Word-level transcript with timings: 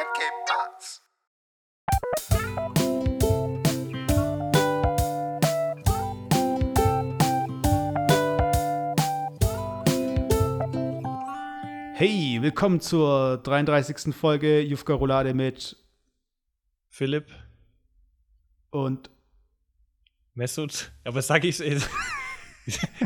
and 0.00 0.08
Cape 0.14 0.46
Parts. 0.46 1.02
Hey, 11.94 12.38
willkommen 12.40 12.80
zur 12.80 13.38
33. 13.38 14.14
Folge 14.14 14.60
Jufka 14.62 14.94
Roulade 14.94 15.34
mit 15.34 15.76
Philipp, 16.88 17.26
und 18.70 19.10
Mesut, 20.34 20.92
aber 21.04 21.22
sag 21.22 21.44
ich's 21.44 21.60
in 21.60 21.82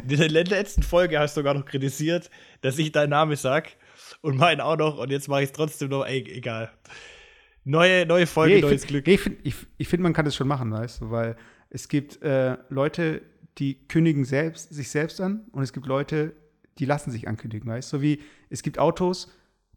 der 0.04 0.28
letzten 0.28 0.82
Folge 0.82 1.18
hast 1.18 1.36
du 1.36 1.40
sogar 1.40 1.54
noch 1.54 1.64
kritisiert, 1.64 2.30
dass 2.60 2.78
ich 2.78 2.92
deinen 2.92 3.10
Namen 3.10 3.34
sag 3.36 3.76
und 4.24 4.36
meinen 4.36 4.60
auch 4.60 4.76
noch 4.76 4.98
und 4.98 5.10
jetzt 5.10 5.28
mache 5.28 5.42
ich 5.42 5.46
es 5.50 5.52
trotzdem 5.52 5.90
noch, 5.90 6.04
ey, 6.04 6.24
egal. 6.30 6.70
Neue, 7.64 8.04
neue 8.06 8.26
Folge, 8.26 8.52
Nee, 8.54 8.58
ich 8.58 8.64
neues 8.64 8.80
find- 8.82 8.88
Glück. 8.90 9.06
nee, 9.06 9.14
ich 9.14 9.20
finde, 9.20 9.38
ich, 9.44 9.54
ich 9.78 9.88
find, 9.88 10.02
man 10.02 10.12
kann 10.12 10.24
das 10.24 10.34
schon 10.36 10.48
machen, 10.48 10.70
weißt 10.72 11.02
du, 11.02 11.10
weil 11.10 11.36
es 11.70 11.88
gibt 11.88 12.20
äh, 12.22 12.56
Leute, 12.68 13.22
die 13.58 13.86
kündigen 13.88 14.24
selbst, 14.24 14.72
sich 14.74 14.90
selbst 14.90 15.20
an 15.20 15.46
und 15.52 15.62
es 15.62 15.72
gibt 15.72 15.86
Leute, 15.86 16.34
die 16.78 16.84
lassen 16.84 17.10
sich 17.10 17.28
ankündigen, 17.28 17.70
weißt 17.70 17.92
du, 17.92 17.96
so 17.98 18.02
wie 18.02 18.20
es 18.50 18.62
gibt 18.62 18.78
Autos, 18.78 19.32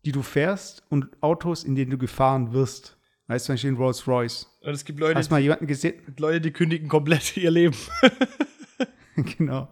die 0.05 0.11
du 0.11 0.21
fährst 0.21 0.83
und 0.89 1.07
Autos, 1.21 1.63
in 1.63 1.75
denen 1.75 1.91
du 1.91 1.97
gefahren 1.97 2.53
wirst. 2.53 2.97
Weißt 3.27 3.45
du, 3.45 3.47
zum 3.47 3.53
Beispiel 3.55 3.73
Rolls 3.75 4.07
Royce. 4.07 4.47
Und 4.61 4.73
es 4.73 4.85
gibt 4.85 4.99
Leute, 5.01 5.19
Hast 5.19 5.29
mal 5.31 5.39
jemanden 5.41 5.67
gesehen? 5.67 5.95
Leute, 6.17 6.39
die 6.39 6.51
kündigen 6.51 6.87
komplett 6.87 7.35
ihr 7.37 7.51
Leben. 7.51 7.75
genau. 9.37 9.67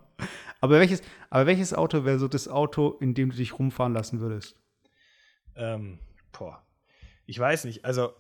Aber 0.61 0.79
welches, 0.79 1.01
aber 1.29 1.45
welches 1.45 1.73
Auto 1.73 2.05
wäre 2.05 2.19
so 2.19 2.27
das 2.27 2.47
Auto, 2.47 2.97
in 2.99 3.13
dem 3.13 3.29
du 3.31 3.37
dich 3.37 3.57
rumfahren 3.59 3.93
lassen 3.93 4.19
würdest? 4.19 4.55
Ähm, 5.55 5.99
boah. 6.31 6.61
Ich 7.25 7.39
weiß 7.39 7.65
nicht. 7.65 7.85
Also, 7.85 8.13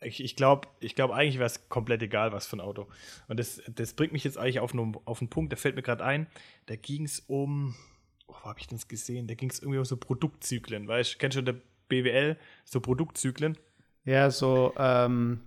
ich, 0.00 0.22
ich 0.22 0.36
glaube 0.36 0.68
ich 0.80 0.94
glaub, 0.94 1.10
eigentlich 1.10 1.38
wäre 1.38 1.46
es 1.46 1.68
komplett 1.68 2.02
egal, 2.02 2.32
was 2.32 2.46
für 2.46 2.56
ein 2.56 2.60
Auto. 2.60 2.86
Und 3.28 3.38
das, 3.40 3.60
das 3.68 3.94
bringt 3.94 4.12
mich 4.12 4.24
jetzt 4.24 4.38
eigentlich 4.38 4.60
auf, 4.60 4.72
einen- 4.72 4.96
auf 5.04 5.20
einen 5.20 5.28
Punkt, 5.30 5.52
der 5.52 5.56
fällt 5.58 5.76
mir 5.76 5.82
gerade 5.82 6.04
ein. 6.04 6.26
Da 6.66 6.76
ging 6.76 7.04
es 7.04 7.20
um. 7.20 7.74
Oh, 8.26 8.34
wo 8.42 8.48
habe 8.50 8.60
ich 8.60 8.66
das 8.66 8.88
gesehen? 8.88 9.26
Da 9.26 9.34
ging 9.34 9.50
es 9.50 9.60
irgendwie 9.60 9.78
um 9.78 9.84
so 9.84 9.96
Produktzyklen. 9.96 10.86
Weißt 10.86 11.14
du, 11.14 11.18
kennst 11.18 11.36
du 11.36 11.42
der 11.42 11.56
BWL? 11.88 12.36
So 12.64 12.80
Produktzyklen? 12.80 13.56
Ja, 14.04 14.30
so 14.30 14.72
ähm, 14.78 15.40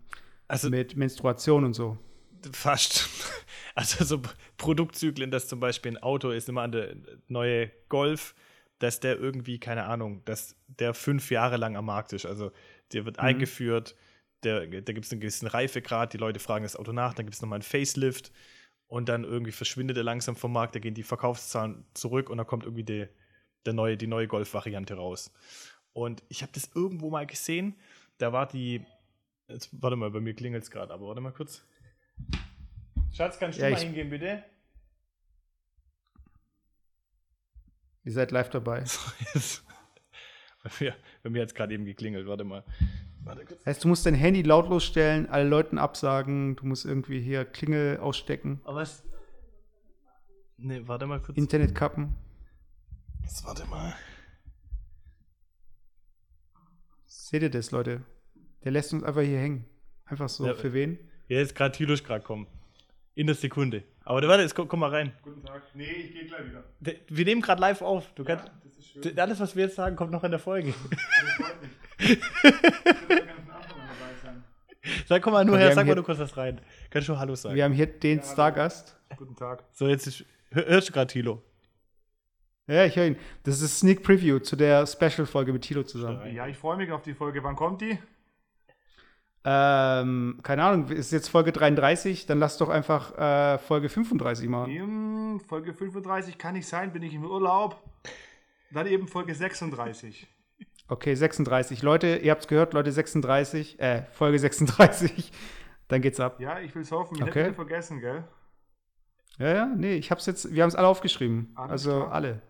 Also, 0.48 0.70
mit 0.70 0.95
Menstruation 0.95 1.64
und 1.66 1.73
so. 1.73 1.98
Fast. 2.52 3.08
Also 3.73 4.03
so 4.03 4.22
Produktzyklen, 4.58 5.31
dass 5.31 5.48
zum 5.48 5.61
Beispiel 5.61 5.94
ein 5.94 6.03
Auto 6.03 6.30
ist 6.31 6.50
immer 6.50 6.64
an 6.64 6.73
der 6.73 6.94
neue 7.30 7.72
Golf, 7.88 8.36
dass 8.82 9.00
der 9.00 9.18
irgendwie, 9.20 9.60
keine 9.60 9.86
Ahnung, 9.86 10.24
dass 10.26 10.56
der 10.68 10.94
fünf 10.94 11.30
Jahre 11.32 11.58
lang 11.58 11.76
am 11.76 11.86
Markt 11.86 12.14
ist. 12.14 12.26
Also 12.26 12.52
der 12.94 13.06
wird 13.06 13.20
eingeführt, 13.20 13.96
der, 14.44 14.62
da 14.66 14.94
gibt 14.94 15.06
es 15.06 15.12
einen 15.12 15.22
gewissen 15.22 15.48
Reifegrad, 15.48 16.14
die 16.14 16.18
Leute 16.18 16.40
fragen 16.40 16.64
das 16.64 16.76
Auto 16.76 16.92
nach, 16.92 17.14
dann 17.14 17.26
gibt 17.28 17.36
es 17.36 17.42
nochmal 17.42 17.58
einen 17.58 17.64
Facelift 17.64 18.32
und 18.88 19.08
dann 19.08 19.23
irgendwie 19.23 19.52
verschwindet 19.52 19.98
er 19.98 20.04
langsam 20.04 20.36
vom 20.36 20.52
Markt, 20.52 20.73
da 20.76 20.80
gehen 20.80 20.96
die 20.96 21.04
Verkaufszahlen 21.04 21.86
zurück 21.94 22.30
und 22.30 22.38
dann 22.38 22.48
kommt 22.48 22.64
irgendwie 22.64 22.84
die, 22.84 23.08
der 23.66 23.73
neue, 23.73 23.98
die 23.98 24.08
neue 24.08 24.28
Golf-Variante 24.28 24.95
raus. 24.95 25.32
Und 25.94 26.23
ich 26.30 26.42
habe 26.42 26.52
das 26.54 26.72
irgendwo 26.73 27.10
mal 27.12 27.28
gesehen, 27.28 27.76
da 28.18 28.34
war 28.34 28.48
die, 28.48 28.84
jetzt, 29.48 29.70
warte 29.80 29.95
mal, 29.95 30.10
bei 30.10 30.20
mir 30.22 30.34
klingelt 30.34 30.64
es 30.64 30.72
gerade, 30.72 30.92
aber 30.92 31.08
warte 31.08 31.22
mal 31.22 31.32
kurz. 31.34 31.64
Schatz, 33.14 33.38
kannst 33.38 33.60
du 33.60 33.64
Ja, 33.64 33.70
mal 33.70 33.78
ich- 33.78 33.84
hingehen, 33.84 34.10
bitte? 34.10 34.44
Ihr 38.04 38.12
seid 38.12 38.32
live 38.32 38.50
dabei. 38.50 38.84
bei 40.64 40.70
mir, 40.80 40.96
bei 41.24 41.30
mir 41.30 41.42
hat 41.44 41.50
es 41.50 41.56
gerade 41.56 41.74
eben 41.74 41.86
geklingelt, 41.86 42.28
warte 42.28 42.44
mal. 42.44 42.64
Warte 43.24 43.46
kurz. 43.46 43.66
Heißt, 43.66 43.84
du 43.84 43.88
musst 43.88 44.06
dein 44.06 44.16
Handy 44.16 44.42
lautlos 44.42 44.84
stellen, 44.84 45.30
alle 45.30 45.48
Leuten 45.48 45.78
absagen, 45.78 46.56
du 46.56 46.66
musst 46.66 46.86
irgendwie 46.86 47.22
hier 47.22 47.46
Klingel 47.46 47.98
ausstecken, 47.98 48.62
Aber 48.64 48.78
was? 48.78 49.04
Ne, 50.58 50.88
warte 50.88 51.06
mal 51.08 51.20
kurz. 51.22 51.38
Internet 51.38 51.76
kappen. 51.76 52.16
Jetzt 53.22 53.45
warte 53.45 53.66
mal. 53.66 53.95
Seht 57.06 57.44
ihr 57.44 57.50
das, 57.50 57.72
Leute? 57.72 58.04
Der 58.64 58.72
lässt 58.72 58.94
uns 58.94 59.04
einfach 59.04 59.22
hier 59.22 59.40
hängen. 59.40 59.66
Einfach 60.06 60.30
so. 60.30 60.45
Ja, 60.45 60.54
Für 60.56 60.73
wen? 60.73 61.00
Ja, 61.28 61.38
jetzt 61.38 61.56
gerade 61.56 61.76
Tilos 61.76 62.04
gerade 62.04 62.23
kommen. 62.23 62.48
In 63.14 63.27
der 63.27 63.36
Sekunde. 63.36 63.83
Aber 64.05 64.26
warte, 64.27 64.42
jetzt 64.44 64.55
komm, 64.55 64.67
komm 64.67 64.80
mal 64.80 64.89
rein. 64.89 65.14
Guten 65.22 65.44
Tag. 65.44 65.64
Nee, 65.73 65.83
ich 65.83 66.14
gehe 66.14 66.26
gleich 66.26 66.42
wieder. 66.45 66.64
Wir 67.10 67.26
nehmen 67.26 67.42
gerade 67.42 67.60
live 67.61 67.82
auf. 67.82 68.11
Du 68.16 68.23
kannst, 68.23 68.45
Das 68.64 68.77
ist 68.77 68.88
schön. 69.04 69.20
Alles, 69.20 69.39
was 69.39 69.55
wir 69.55 69.66
jetzt 69.66 69.76
sagen, 69.76 69.95
kommt 69.95 70.11
noch 70.11 70.23
in 70.23 70.32
der 70.32 70.39
Folge. 70.39 70.73
Das 70.73 71.32
freut 71.36 71.61
mich. 71.61 71.72
Ich 71.99 72.10
will 72.10 73.17
den 73.17 73.27
ganzen 73.27 73.52
Anfang 73.52 73.77
dabei 73.77 74.16
sein. 74.23 74.44
Sag, 75.08 75.22
komm 75.22 75.33
mal 75.33 75.44
nur 75.45 75.55
Wir 75.55 75.60
her, 75.60 75.67
haben 75.70 75.76
sag 75.76 75.82
mal 75.83 75.88
hier- 75.88 75.95
du 75.95 76.04
kurz 76.04 76.20
was 76.20 76.36
rein. 76.38 76.61
Kannst 76.89 77.10
du 77.10 77.17
Hallo 77.17 77.36
sagen? 77.36 77.55
Wir 77.55 77.64
haben 77.66 77.73
hier 77.73 77.86
den 77.88 78.22
Stargast. 78.23 78.98
Guten 79.17 79.36
Tag. 79.36 79.66
So, 79.73 79.88
jetzt 79.88 80.08
ist, 80.08 80.26
hör- 80.52 80.66
hörst 80.66 80.89
du 80.89 80.93
gerade 80.93 81.08
Tilo? 81.08 81.43
Ja, 82.67 82.86
ich 82.86 82.95
höre 82.95 83.08
ihn. 83.08 83.17
Das 83.43 83.60
ist 83.61 83.80
Sneak 83.80 84.02
Preview 84.04 84.39
zu 84.39 84.55
der 84.55 84.88
Special-Folge 84.88 85.52
mit 85.52 85.64
Tilo 85.64 85.83
zusammen. 85.83 86.33
Ja, 86.33 86.48
ich 86.48 86.58
freue 86.58 86.78
mich 86.78 86.92
auf 86.92 87.02
die 87.02 87.14
Folge. 87.14 87.43
Wann 87.43 87.55
kommt 87.58 87.82
die? 87.82 87.99
Ähm, 89.44 90.40
keine 90.44 90.64
Ahnung, 90.64 90.88
ist 90.90 91.12
jetzt 91.12 91.30
Folge 91.30 91.52
33, 91.52 92.28
dann 92.28 92.40
lass 92.40 92.58
doch 92.58 92.70
einfach 92.70 93.18
äh, 93.18 93.58
Folge 93.58 93.90
35 93.90 94.48
machen. 94.48 94.72
Hm, 94.72 95.40
Folge 95.48 95.74
35 95.74 96.38
kann 96.38 96.54
nicht 96.54 96.68
sein, 96.68 96.94
bin 96.94 97.02
ich 97.02 97.14
im 97.14 97.26
Urlaub. 97.26 97.82
Dann 98.72 98.86
eben 98.88 99.08
Folge 99.08 99.34
36. 99.34 100.28
Okay, 100.88 101.16
36. 101.16 101.82
Leute, 101.82 102.18
ihr 102.18 102.32
habt's 102.32 102.48
gehört, 102.48 102.74
Leute, 102.74 102.92
36, 102.92 103.80
äh, 103.80 104.04
Folge 104.12 104.38
36. 104.38 105.32
Dann 105.88 106.02
geht's 106.02 106.20
ab. 106.20 106.40
Ja, 106.40 106.60
ich 106.60 106.73
will's 106.76 106.92
hoffen. 106.92 107.16
Ich 107.16 107.23
Okay. 107.23 107.44
hätte 107.46 107.54
vergessen, 107.54 108.00
gell? 108.00 108.23
Ja, 109.40 109.54
ja, 109.56 109.66
nee, 109.66 109.96
ich 109.96 110.12
hab's 110.12 110.26
jetzt, 110.26 110.54
wir 110.54 110.62
haben 110.62 110.70
es 110.70 110.76
alle 110.76 110.88
aufgeschrieben. 110.88 111.52
Alles 111.56 111.72
also 111.72 112.02
klar. 112.02 112.12
alle. 112.12 112.42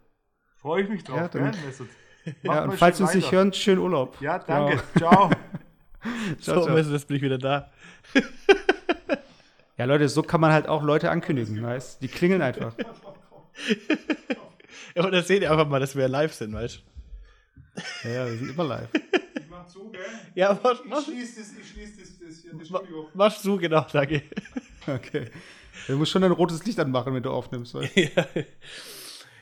Freue 0.57 0.83
ich 0.83 0.89
mich 0.89 1.03
drauf, 1.03 1.17
Ja, 1.17 1.27
dann- 1.29 1.51
gell, 1.51 1.61
Mesut? 1.65 1.87
Ja, 2.43 2.61
und 2.63 2.67
mal 2.67 2.77
falls 2.77 2.99
wir 2.99 3.05
uns 3.05 3.15
nicht 3.15 3.31
hören, 3.31 3.51
schönen 3.53 3.79
Urlaub. 3.79 4.19
Ja, 4.21 4.37
danke. 4.37 4.83
Genau. 4.93 5.09
Ciao. 5.11 5.29
Ciao, 6.39 6.61
so, 6.61 6.65
ciao. 6.65 6.77
jetzt 6.77 7.07
bin 7.07 7.17
ich 7.17 7.23
wieder 7.23 7.37
da. 7.37 7.71
Ja, 9.77 9.85
Leute, 9.85 10.07
so 10.09 10.21
kann 10.21 10.41
man 10.41 10.51
halt 10.51 10.67
auch 10.67 10.83
Leute 10.83 11.09
ankündigen, 11.09 11.61
weißt 11.63 12.01
Die 12.01 12.07
klingeln 12.07 12.41
einfach. 12.41 12.73
Ja, 14.95 15.03
aber 15.03 15.11
da 15.11 15.21
seht 15.21 15.41
ihr 15.41 15.51
einfach 15.51 15.67
mal, 15.67 15.79
dass 15.79 15.95
wir 15.95 16.07
live 16.09 16.33
sind, 16.33 16.53
weißt 16.53 16.81
du? 18.03 18.09
Ja, 18.09 18.13
ja, 18.13 18.25
wir 18.25 18.37
sind 18.37 18.49
immer 18.49 18.63
live. 18.65 18.89
Ich 18.93 19.49
mach 19.49 19.65
zu, 19.67 19.89
gell? 19.89 20.01
Ja, 20.35 20.51
Ich 20.53 20.61
mach, 20.89 21.03
schließe 21.03 21.39
das, 21.39 21.51
ich 21.53 21.69
schließ 21.69 21.97
das, 21.97 22.19
das 22.19 22.41
hier, 22.41 22.53
das 22.53 22.69
mach, 22.69 22.79
Studio. 22.81 23.09
mach 23.13 23.37
zu, 23.37 23.57
genau, 23.57 23.85
danke. 23.91 24.23
Okay. 24.85 25.29
Du 25.87 25.97
musst 25.97 26.11
schon 26.11 26.23
ein 26.23 26.31
rotes 26.31 26.65
Licht 26.65 26.79
anmachen, 26.79 27.13
wenn 27.13 27.23
du 27.23 27.29
aufnimmst. 27.31 27.73
Weißt? 27.73 27.95
ja. 27.95 28.25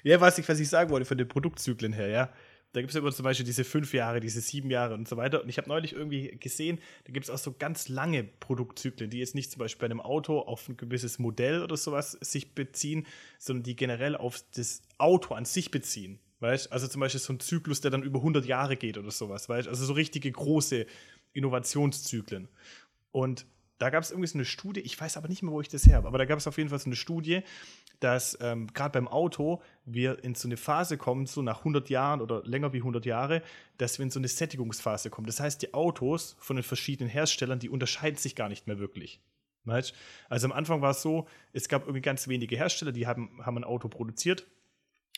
ja, 0.03 0.21
was 0.21 0.37
ich, 0.37 0.47
was 0.47 0.59
ich 0.59 0.69
sagen 0.69 0.91
wollte, 0.91 1.05
von 1.05 1.17
den 1.17 1.27
Produktzyklen 1.27 1.93
her, 1.93 2.09
ja. 2.09 2.29
Da 2.71 2.81
gibt 2.81 2.91
es 2.91 2.95
immer 2.95 3.11
zum 3.11 3.23
Beispiel 3.23 3.45
diese 3.45 3.63
fünf 3.63 3.93
Jahre, 3.93 4.19
diese 4.19 4.41
sieben 4.41 4.69
Jahre 4.69 4.93
und 4.93 5.07
so 5.07 5.17
weiter. 5.17 5.41
Und 5.41 5.49
ich 5.49 5.57
habe 5.57 5.67
neulich 5.67 5.93
irgendwie 5.93 6.37
gesehen, 6.39 6.79
da 7.05 7.13
gibt 7.13 7.25
es 7.25 7.29
auch 7.31 7.39
so 7.39 7.55
ganz 7.57 7.89
lange 7.89 8.23
Produktzyklen, 8.23 9.09
die 9.09 9.17
jetzt 9.17 9.33
nicht 9.33 9.51
zum 9.51 9.59
Beispiel 9.59 9.87
bei 9.87 9.91
einem 9.91 10.01
Auto 10.01 10.39
auf 10.39 10.69
ein 10.69 10.77
gewisses 10.77 11.17
Modell 11.17 11.63
oder 11.63 11.77
sowas 11.77 12.11
sich 12.21 12.53
beziehen, 12.53 13.07
sondern 13.39 13.63
die 13.63 13.75
generell 13.75 14.15
auf 14.15 14.43
das 14.55 14.83
Auto 14.99 15.33
an 15.33 15.45
sich 15.45 15.71
beziehen. 15.71 16.19
Weißt? 16.41 16.71
Also 16.71 16.87
zum 16.87 17.01
Beispiel 17.01 17.19
so 17.19 17.33
ein 17.33 17.39
Zyklus, 17.39 17.81
der 17.81 17.91
dann 17.91 18.03
über 18.03 18.19
100 18.19 18.45
Jahre 18.45 18.77
geht 18.77 18.97
oder 18.97 19.11
sowas. 19.11 19.49
Weißt? 19.49 19.67
Also 19.67 19.85
so 19.85 19.93
richtige 19.93 20.31
große 20.31 20.85
Innovationszyklen. 21.33 22.47
Und 23.11 23.45
da 23.79 23.89
gab 23.89 24.03
es 24.03 24.11
irgendwie 24.11 24.27
so 24.27 24.37
eine 24.37 24.45
Studie, 24.45 24.81
ich 24.81 24.99
weiß 24.99 25.17
aber 25.17 25.29
nicht 25.29 25.41
mehr, 25.41 25.53
wo 25.53 25.61
ich 25.61 25.69
das 25.69 25.85
her 25.85 25.95
habe, 25.95 26.07
aber 26.07 26.17
da 26.17 26.25
gab 26.25 26.37
es 26.37 26.47
auf 26.47 26.57
jeden 26.57 26.69
Fall 26.69 26.79
so 26.79 26.87
eine 26.87 26.97
Studie, 26.97 27.41
dass 27.99 28.37
ähm, 28.41 28.67
gerade 28.73 28.91
beim 28.91 29.07
Auto 29.07 29.61
wir 29.93 30.23
in 30.23 30.35
so 30.35 30.47
eine 30.47 30.57
Phase 30.57 30.97
kommen, 30.97 31.25
so 31.25 31.41
nach 31.41 31.59
100 31.59 31.89
Jahren 31.89 32.21
oder 32.21 32.43
länger 32.43 32.73
wie 32.73 32.77
100 32.77 33.05
Jahre, 33.05 33.41
dass 33.77 33.99
wir 33.99 34.03
in 34.03 34.11
so 34.11 34.19
eine 34.19 34.27
Sättigungsphase 34.27 35.09
kommen. 35.09 35.27
Das 35.27 35.39
heißt, 35.39 35.61
die 35.61 35.73
Autos 35.73 36.35
von 36.39 36.55
den 36.55 36.63
verschiedenen 36.63 37.09
Herstellern, 37.09 37.59
die 37.59 37.69
unterscheiden 37.69 38.17
sich 38.17 38.35
gar 38.35 38.49
nicht 38.49 38.67
mehr 38.67 38.79
wirklich. 38.79 39.19
Weißt? 39.65 39.93
Also 40.29 40.47
am 40.47 40.53
Anfang 40.53 40.81
war 40.81 40.91
es 40.91 41.01
so, 41.01 41.27
es 41.53 41.67
gab 41.69 41.83
irgendwie 41.83 42.01
ganz 42.01 42.27
wenige 42.27 42.55
Hersteller, 42.55 42.91
die 42.91 43.07
haben, 43.07 43.45
haben 43.45 43.57
ein 43.57 43.63
Auto 43.63 43.87
produziert 43.89 44.45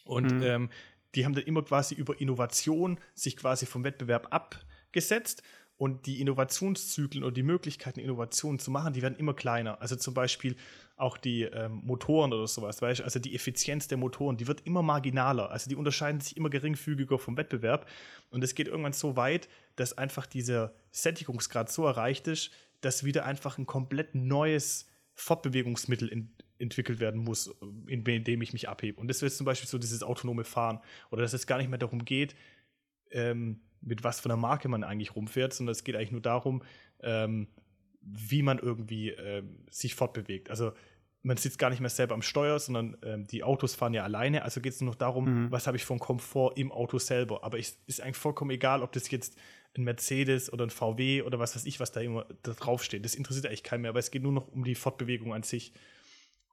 und 0.03 0.43
ähm, 0.43 0.69
die 1.15 1.25
haben 1.25 1.35
dann 1.35 1.43
immer 1.43 1.63
quasi 1.63 1.95
über 1.95 2.19
Innovation 2.19 2.99
sich 3.13 3.37
quasi 3.37 3.65
vom 3.65 3.83
Wettbewerb 3.83 4.27
abgesetzt 4.31 5.43
und 5.77 6.05
die 6.05 6.21
Innovationszyklen 6.21 7.23
oder 7.23 7.33
die 7.33 7.43
Möglichkeiten, 7.43 7.99
Innovationen 7.99 8.59
zu 8.59 8.69
machen, 8.69 8.93
die 8.93 9.01
werden 9.01 9.17
immer 9.17 9.33
kleiner. 9.33 9.81
Also 9.81 9.95
zum 9.95 10.13
Beispiel 10.13 10.55
auch 11.01 11.17
die 11.17 11.43
ähm, 11.43 11.81
Motoren 11.83 12.31
oder 12.31 12.47
sowas, 12.47 12.81
weißt 12.81 13.01
also 13.01 13.19
die 13.19 13.35
Effizienz 13.35 13.87
der 13.87 13.97
Motoren, 13.97 14.37
die 14.37 14.47
wird 14.47 14.65
immer 14.65 14.81
marginaler. 14.81 15.49
Also 15.49 15.69
die 15.69 15.75
unterscheiden 15.75 16.21
sich 16.21 16.37
immer 16.37 16.49
geringfügiger 16.49 17.17
vom 17.17 17.37
Wettbewerb. 17.37 17.89
Und 18.29 18.43
es 18.43 18.55
geht 18.55 18.67
irgendwann 18.67 18.93
so 18.93 19.15
weit, 19.15 19.49
dass 19.75 19.97
einfach 19.97 20.25
dieser 20.25 20.73
Sättigungsgrad 20.91 21.71
so 21.71 21.85
erreicht 21.85 22.27
ist, 22.27 22.51
dass 22.81 23.03
wieder 23.03 23.25
einfach 23.25 23.57
ein 23.57 23.65
komplett 23.65 24.15
neues 24.15 24.87
Fortbewegungsmittel 25.13 26.07
in, 26.07 26.33
entwickelt 26.59 26.99
werden 26.99 27.23
muss, 27.23 27.47
in, 27.87 28.05
in 28.05 28.23
dem 28.23 28.41
ich 28.41 28.53
mich 28.53 28.69
abhebe. 28.69 28.99
Und 28.99 29.07
das 29.07 29.21
ist 29.21 29.37
zum 29.37 29.45
Beispiel 29.45 29.69
so 29.69 29.77
dieses 29.77 30.03
autonome 30.03 30.43
Fahren. 30.43 30.79
Oder 31.09 31.23
dass 31.23 31.33
es 31.33 31.47
gar 31.47 31.57
nicht 31.57 31.69
mehr 31.69 31.79
darum 31.79 32.05
geht, 32.05 32.35
ähm, 33.09 33.61
mit 33.81 34.03
was 34.03 34.19
für 34.19 34.25
einer 34.25 34.37
Marke 34.37 34.69
man 34.69 34.83
eigentlich 34.83 35.15
rumfährt, 35.15 35.53
sondern 35.53 35.71
es 35.71 35.83
geht 35.83 35.95
eigentlich 35.95 36.11
nur 36.11 36.21
darum, 36.21 36.61
ähm, 37.01 37.47
wie 38.01 38.41
man 38.41 38.59
irgendwie 38.59 39.09
ähm, 39.09 39.65
sich 39.69 39.95
fortbewegt. 39.95 40.49
Also 40.49 40.73
man 41.23 41.37
sitzt 41.37 41.59
gar 41.59 41.69
nicht 41.69 41.79
mehr 41.81 41.89
selber 41.89 42.15
am 42.15 42.21
Steuer, 42.23 42.57
sondern 42.59 42.97
ähm, 43.03 43.27
die 43.27 43.43
Autos 43.43 43.75
fahren 43.75 43.93
ja 43.93 44.03
alleine. 44.03 44.43
Also 44.43 44.59
geht 44.61 44.73
es 44.73 44.81
nur 44.81 44.89
noch 44.91 44.95
darum, 44.95 45.45
Mhm. 45.45 45.51
was 45.51 45.67
habe 45.67 45.77
ich 45.77 45.85
von 45.85 45.99
Komfort 45.99 46.53
im 46.57 46.71
Auto 46.71 46.97
selber. 46.97 47.43
Aber 47.43 47.59
es 47.59 47.77
ist 47.85 48.01
eigentlich 48.01 48.17
vollkommen 48.17 48.51
egal, 48.51 48.81
ob 48.81 48.91
das 48.91 49.09
jetzt 49.11 49.37
ein 49.77 49.83
Mercedes 49.83 50.51
oder 50.51 50.65
ein 50.65 50.69
VW 50.71 51.21
oder 51.21 51.39
was 51.39 51.55
weiß 51.55 51.65
ich, 51.65 51.79
was 51.79 51.91
da 51.91 52.01
immer 52.01 52.25
da 52.43 52.51
draufsteht. 52.53 53.05
Das 53.05 53.15
interessiert 53.15 53.45
eigentlich 53.45 53.63
keinen 53.63 53.81
mehr, 53.81 53.89
aber 53.89 53.99
es 53.99 54.11
geht 54.11 54.23
nur 54.23 54.31
noch 54.33 54.47
um 54.47 54.63
die 54.63 54.75
Fortbewegung 54.75 55.33
an 55.33 55.43
sich. 55.43 55.73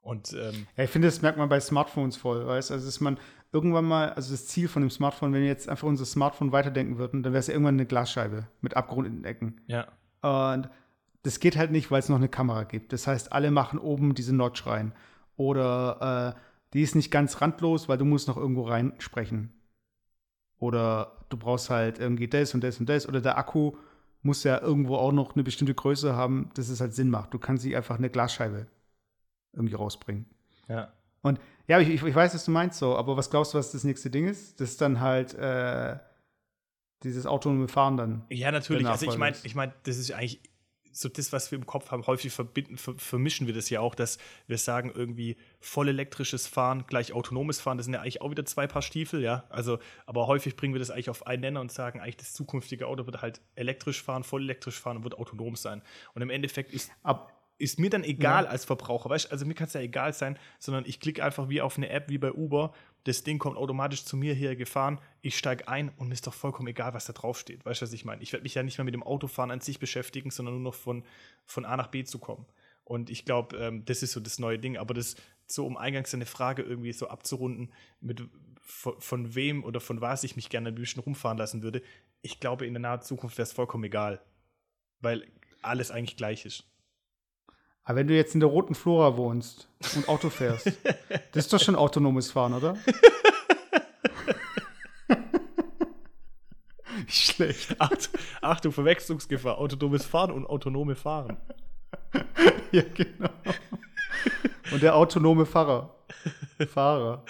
Und 0.01 0.31
ähm, 0.33 0.67
Ja, 0.77 0.85
ich 0.85 0.89
finde, 0.89 1.07
das 1.07 1.21
merkt 1.21 1.37
man 1.37 1.49
bei 1.49 1.59
Smartphones 1.59 2.15
voll, 2.15 2.45
weißt 2.47 2.71
Also, 2.71 2.85
dass 2.85 2.99
man 3.01 3.19
irgendwann 3.51 3.85
mal, 3.85 4.11
also 4.13 4.31
das 4.31 4.47
Ziel 4.47 4.67
von 4.69 4.81
dem 4.81 4.89
Smartphone, 4.89 5.33
wenn 5.33 5.41
wir 5.41 5.47
jetzt 5.49 5.67
einfach 5.67 5.87
unser 5.87 6.05
Smartphone 6.05 6.51
weiterdenken 6.53 6.97
würden, 6.97 7.21
dann 7.23 7.33
wäre 7.33 7.39
es 7.41 7.47
ja 7.47 7.53
irgendwann 7.53 7.75
eine 7.75 7.85
Glasscheibe 7.85 8.47
mit 8.61 8.77
Abgrund 8.77 9.07
in 9.07 9.15
den 9.17 9.25
Ecken. 9.25 9.59
ja, 9.67 9.87
Und 10.21 10.69
das 11.23 11.39
geht 11.39 11.57
halt 11.57 11.71
nicht, 11.71 11.91
weil 11.91 11.99
es 11.99 12.09
noch 12.09 12.17
eine 12.17 12.29
Kamera 12.29 12.63
gibt. 12.63 12.93
Das 12.93 13.07
heißt, 13.07 13.33
alle 13.33 13.51
machen 13.51 13.79
oben 13.79 14.15
diese 14.15 14.35
Notch 14.35 14.65
rein. 14.65 14.93
Oder 15.35 16.35
äh, 16.35 16.39
die 16.73 16.81
ist 16.81 16.95
nicht 16.95 17.11
ganz 17.11 17.41
randlos, 17.41 17.89
weil 17.89 17.97
du 17.97 18.05
musst 18.05 18.27
noch 18.27 18.37
irgendwo 18.37 18.63
reinsprechen. 18.63 19.53
Oder 20.59 21.25
du 21.29 21.37
brauchst 21.37 21.69
halt 21.69 21.99
irgendwie 21.99 22.27
das 22.27 22.53
und 22.53 22.63
das 22.63 22.79
und 22.79 22.87
das. 22.89 23.07
Oder 23.07 23.21
der 23.21 23.37
Akku 23.37 23.73
muss 24.21 24.43
ja 24.43 24.61
irgendwo 24.61 24.95
auch 24.95 25.11
noch 25.11 25.35
eine 25.35 25.43
bestimmte 25.43 25.73
Größe 25.73 26.15
haben, 26.15 26.49
dass 26.55 26.69
es 26.69 26.81
halt 26.81 26.93
Sinn 26.93 27.09
macht. 27.09 27.33
Du 27.33 27.39
kannst 27.39 27.65
nicht 27.65 27.75
einfach 27.75 27.97
eine 27.97 28.09
Glasscheibe 28.09 28.67
irgendwie 29.53 29.75
rausbringen. 29.75 30.25
ja. 30.67 30.93
Und 31.21 31.39
ja, 31.67 31.79
ich, 31.79 31.89
ich, 32.01 32.15
weiß, 32.15 32.33
was 32.33 32.45
du 32.45 32.51
meinst 32.51 32.79
so, 32.79 32.95
aber 32.95 33.17
was 33.17 33.29
glaubst 33.29 33.53
du, 33.53 33.57
was 33.57 33.73
das 33.73 33.83
nächste 33.83 34.09
Ding 34.09 34.25
ist? 34.25 34.61
Das 34.61 34.69
ist 34.71 34.81
dann 34.81 35.01
halt 35.01 35.33
äh, 35.33 35.97
dieses 37.03 37.25
autonome 37.25 37.67
Fahren 37.67 37.97
dann. 37.97 38.23
Ja, 38.29 38.51
natürlich. 38.51 38.87
Also 38.87 39.05
ich 39.05 39.17
meine, 39.17 39.35
ich 39.43 39.53
meine, 39.53 39.73
das 39.83 39.97
ist 39.97 40.11
eigentlich 40.11 40.41
so 40.91 41.09
das, 41.09 41.31
was 41.31 41.51
wir 41.51 41.57
im 41.57 41.65
Kopf 41.65 41.91
haben. 41.91 42.05
Häufig 42.07 42.31
verbinden, 42.31 42.77
ver 42.77 42.95
vermischen 42.97 43.47
wir 43.47 43.53
das 43.53 43.69
ja 43.69 43.79
auch, 43.79 43.95
dass 43.95 44.17
wir 44.47 44.57
sagen 44.57 44.91
irgendwie 44.93 45.37
voll 45.59 45.89
elektrisches 45.89 46.47
Fahren 46.47 46.85
gleich 46.87 47.13
autonomes 47.13 47.61
Fahren. 47.61 47.77
Das 47.77 47.85
sind 47.85 47.93
ja 47.93 48.01
eigentlich 48.01 48.21
auch 48.21 48.31
wieder 48.31 48.45
zwei 48.45 48.67
Paar 48.67 48.81
Stiefel, 48.81 49.21
ja. 49.21 49.45
Also, 49.49 49.79
aber 50.05 50.27
häufig 50.27 50.55
bringen 50.55 50.73
wir 50.73 50.79
das 50.79 50.91
eigentlich 50.91 51.09
auf 51.09 51.27
einen 51.27 51.41
Nenner 51.41 51.61
und 51.61 51.71
sagen 51.71 51.99
eigentlich, 51.99 52.17
das 52.17 52.33
zukünftige 52.33 52.87
Auto 52.87 53.05
wird 53.05 53.21
halt 53.21 53.41
elektrisch 53.55 54.01
fahren, 54.01 54.23
voll 54.23 54.43
elektrisch 54.43 54.79
fahren 54.79 54.97
und 54.97 55.03
wird 55.03 55.17
autonom 55.17 55.55
sein. 55.55 55.81
Und 56.13 56.21
im 56.21 56.29
Endeffekt 56.29 56.71
ist 56.71 56.91
Ab, 57.03 57.39
ist 57.59 57.77
mir 57.77 57.89
dann 57.89 58.03
egal 58.03 58.47
als 58.47 58.65
Verbraucher, 58.65 59.09
weißt 59.09 59.25
du? 59.25 59.31
Also 59.31 59.45
mir 59.45 59.53
kann 59.53 59.67
es 59.67 59.73
ja 59.73 59.81
egal 59.81 60.13
sein, 60.13 60.39
sondern 60.59 60.85
ich 60.85 60.99
klicke 60.99 61.23
einfach 61.23 61.49
wie 61.49 61.61
auf 61.61 61.77
eine 61.77 61.89
App 61.89 62.09
wie 62.09 62.17
bei 62.17 62.31
Uber. 62.31 62.73
Das 63.05 63.23
Ding 63.23 63.39
kommt 63.39 63.57
automatisch 63.57 64.03
zu 64.03 64.17
mir 64.17 64.33
hier 64.33 64.55
gefahren, 64.55 64.99
ich 65.21 65.37
steige 65.37 65.67
ein 65.67 65.89
und 65.97 66.07
mir 66.07 66.13
ist 66.13 66.27
doch 66.27 66.33
vollkommen 66.33 66.67
egal, 66.67 66.93
was 66.93 67.05
da 67.05 67.13
draufsteht. 67.13 67.65
Weißt 67.65 67.81
du, 67.81 67.85
was 67.85 67.93
ich 67.93 68.05
meine? 68.05 68.21
Ich 68.21 68.33
werde 68.33 68.43
mich 68.43 68.55
ja 68.55 68.63
nicht 68.63 68.77
mehr 68.77 68.85
mit 68.85 68.93
dem 68.93 69.03
Autofahren 69.03 69.51
an 69.51 69.61
sich 69.61 69.79
beschäftigen, 69.79 70.31
sondern 70.31 70.55
nur 70.55 70.63
noch 70.63 70.73
von, 70.73 71.03
von 71.45 71.65
A 71.65 71.77
nach 71.77 71.87
B 71.87 72.03
zu 72.03 72.19
kommen. 72.19 72.45
Und 72.83 73.09
ich 73.09 73.23
glaube, 73.23 73.55
ähm, 73.57 73.85
das 73.85 74.03
ist 74.03 74.13
so 74.13 74.19
das 74.19 74.39
neue 74.39 74.59
Ding. 74.59 74.77
Aber 74.77 74.93
das, 74.93 75.15
so 75.45 75.65
um 75.65 75.77
eingangs 75.77 76.13
eine 76.13 76.25
Frage 76.25 76.63
irgendwie 76.63 76.91
so 76.91 77.07
abzurunden, 77.07 77.71
mit 78.01 78.27
von, 78.61 78.99
von 78.99 79.35
wem 79.35 79.63
oder 79.63 79.79
von 79.79 80.01
was 80.01 80.23
ich 80.23 80.35
mich 80.35 80.49
gerne 80.49 80.69
ein 80.69 80.75
bisschen 80.75 81.03
rumfahren 81.03 81.37
lassen 81.37 81.63
würde, 81.63 81.81
ich 82.21 82.39
glaube, 82.39 82.65
in 82.65 82.73
der 82.73 82.81
nahen 82.81 83.01
Zukunft 83.01 83.37
wäre 83.37 83.43
es 83.43 83.53
vollkommen 83.53 83.83
egal. 83.85 84.21
Weil 84.99 85.27
alles 85.61 85.91
eigentlich 85.91 86.17
gleich 86.17 86.45
ist. 86.45 86.65
Aber 87.83 87.97
wenn 87.97 88.07
du 88.07 88.15
jetzt 88.15 88.33
in 88.33 88.39
der 88.39 88.49
roten 88.49 88.75
Flora 88.75 89.17
wohnst 89.17 89.67
und 89.95 90.07
Auto 90.09 90.29
fährst, 90.31 90.67
das 91.31 91.45
ist 91.45 91.53
doch 91.53 91.59
schon 91.59 91.75
autonomes 91.75 92.31
Fahren, 92.31 92.53
oder? 92.53 92.77
Schlecht. 97.07 97.75
Acht, 97.79 98.09
Achtung, 98.41 98.71
Verwechslungsgefahr, 98.71 99.57
autonomes 99.57 100.05
Fahren 100.05 100.31
und 100.31 100.45
autonome 100.45 100.95
Fahren. 100.95 101.37
Ja, 102.71 102.83
genau. 102.93 103.29
Und 104.71 104.83
der 104.83 104.95
autonome 104.95 105.47
Fahrer. 105.47 105.95
Fahrer. 106.71 107.25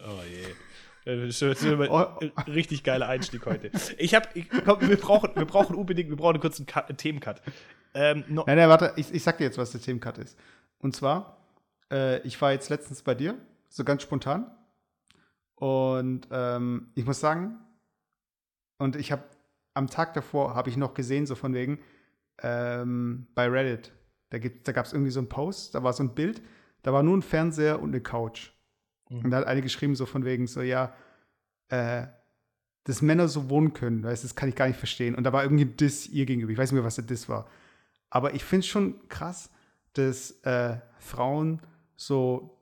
Oh 0.00 0.20
je. 0.28 0.46
Das 1.04 1.40
ist 1.40 1.60
schon- 1.62 1.88
Oh. 1.88 2.18
ein 2.18 2.52
richtig 2.52 2.82
geiler 2.82 3.06
Einstieg 3.08 3.46
heute. 3.46 3.70
Ich 3.98 4.16
hab, 4.16 4.34
ich, 4.34 4.48
komm, 4.64 4.80
wir 4.80 4.96
brauchen, 4.96 5.30
wir 5.36 5.44
brauchen 5.44 5.76
unbedingt, 5.76 6.08
wir 6.10 6.16
brauchen 6.16 6.34
einen 6.34 6.40
kurzen 6.40 6.66
Cut, 6.66 6.88
einen 6.88 6.98
Themencut. 6.98 7.40
Ähm, 7.94 8.24
no, 8.28 8.44
Nein, 8.46 8.56
nein, 8.58 8.68
warte, 8.68 8.92
ich, 8.96 9.12
ich 9.12 9.22
sag 9.22 9.38
dir 9.38 9.44
jetzt, 9.44 9.58
was 9.58 9.72
der 9.72 9.80
Themencut 9.80 10.18
ist. 10.18 10.38
Und 10.78 10.94
zwar, 10.94 11.38
äh, 11.90 12.20
ich 12.26 12.40
war 12.40 12.52
jetzt 12.52 12.68
letztens 12.68 13.02
bei 13.02 13.14
dir, 13.14 13.36
so 13.68 13.84
ganz 13.84 14.02
spontan. 14.02 14.50
Und 15.56 16.28
ähm, 16.30 16.90
ich 16.94 17.04
muss 17.04 17.20
sagen, 17.20 17.58
und 18.78 18.94
ich 18.96 19.10
habe 19.10 19.24
am 19.74 19.88
Tag 19.88 20.14
davor, 20.14 20.54
habe 20.54 20.70
ich 20.70 20.76
noch 20.76 20.94
gesehen, 20.94 21.26
so 21.26 21.34
von 21.34 21.54
wegen, 21.54 21.80
ähm, 22.42 23.26
bei 23.34 23.48
Reddit, 23.48 23.92
da, 24.30 24.38
gibt- 24.38 24.68
da 24.68 24.72
gab 24.72 24.86
es 24.86 24.92
irgendwie 24.92 25.10
so 25.10 25.18
einen 25.20 25.28
Post, 25.28 25.74
da 25.74 25.82
war 25.82 25.92
so 25.92 26.02
ein 26.04 26.14
Bild, 26.14 26.42
da 26.82 26.92
war 26.92 27.02
nur 27.02 27.16
ein 27.16 27.22
Fernseher 27.22 27.80
und 27.80 27.90
eine 27.90 28.00
Couch. 28.00 28.52
Mhm. 29.08 29.24
Und 29.24 29.30
da 29.30 29.38
hat 29.38 29.46
eine 29.46 29.62
geschrieben, 29.62 29.96
so 29.96 30.06
von 30.06 30.24
wegen, 30.24 30.46
so, 30.46 30.62
ja, 30.62 30.94
äh, 31.70 32.06
dass 32.84 33.02
Männer 33.02 33.26
so 33.28 33.50
wohnen 33.50 33.72
können, 33.74 34.02
weißt, 34.04 34.22
das 34.24 34.34
kann 34.36 34.48
ich 34.48 34.54
gar 34.54 34.68
nicht 34.68 34.78
verstehen. 34.78 35.14
Und 35.14 35.24
da 35.24 35.32
war 35.32 35.42
irgendwie 35.42 35.64
ein 35.64 35.76
Diss 35.76 36.08
ihr 36.08 36.24
gegenüber. 36.24 36.52
Ich 36.52 36.58
weiß 36.58 36.70
nicht 36.70 36.76
mehr, 36.78 36.86
was 36.86 36.94
der 36.94 37.04
Diss 37.04 37.28
war. 37.28 37.48
Aber 38.10 38.34
ich 38.34 38.44
finde 38.44 38.60
es 38.60 38.66
schon 38.66 39.08
krass, 39.08 39.50
dass 39.94 40.32
äh, 40.42 40.76
Frauen 40.98 41.60
so 41.96 42.58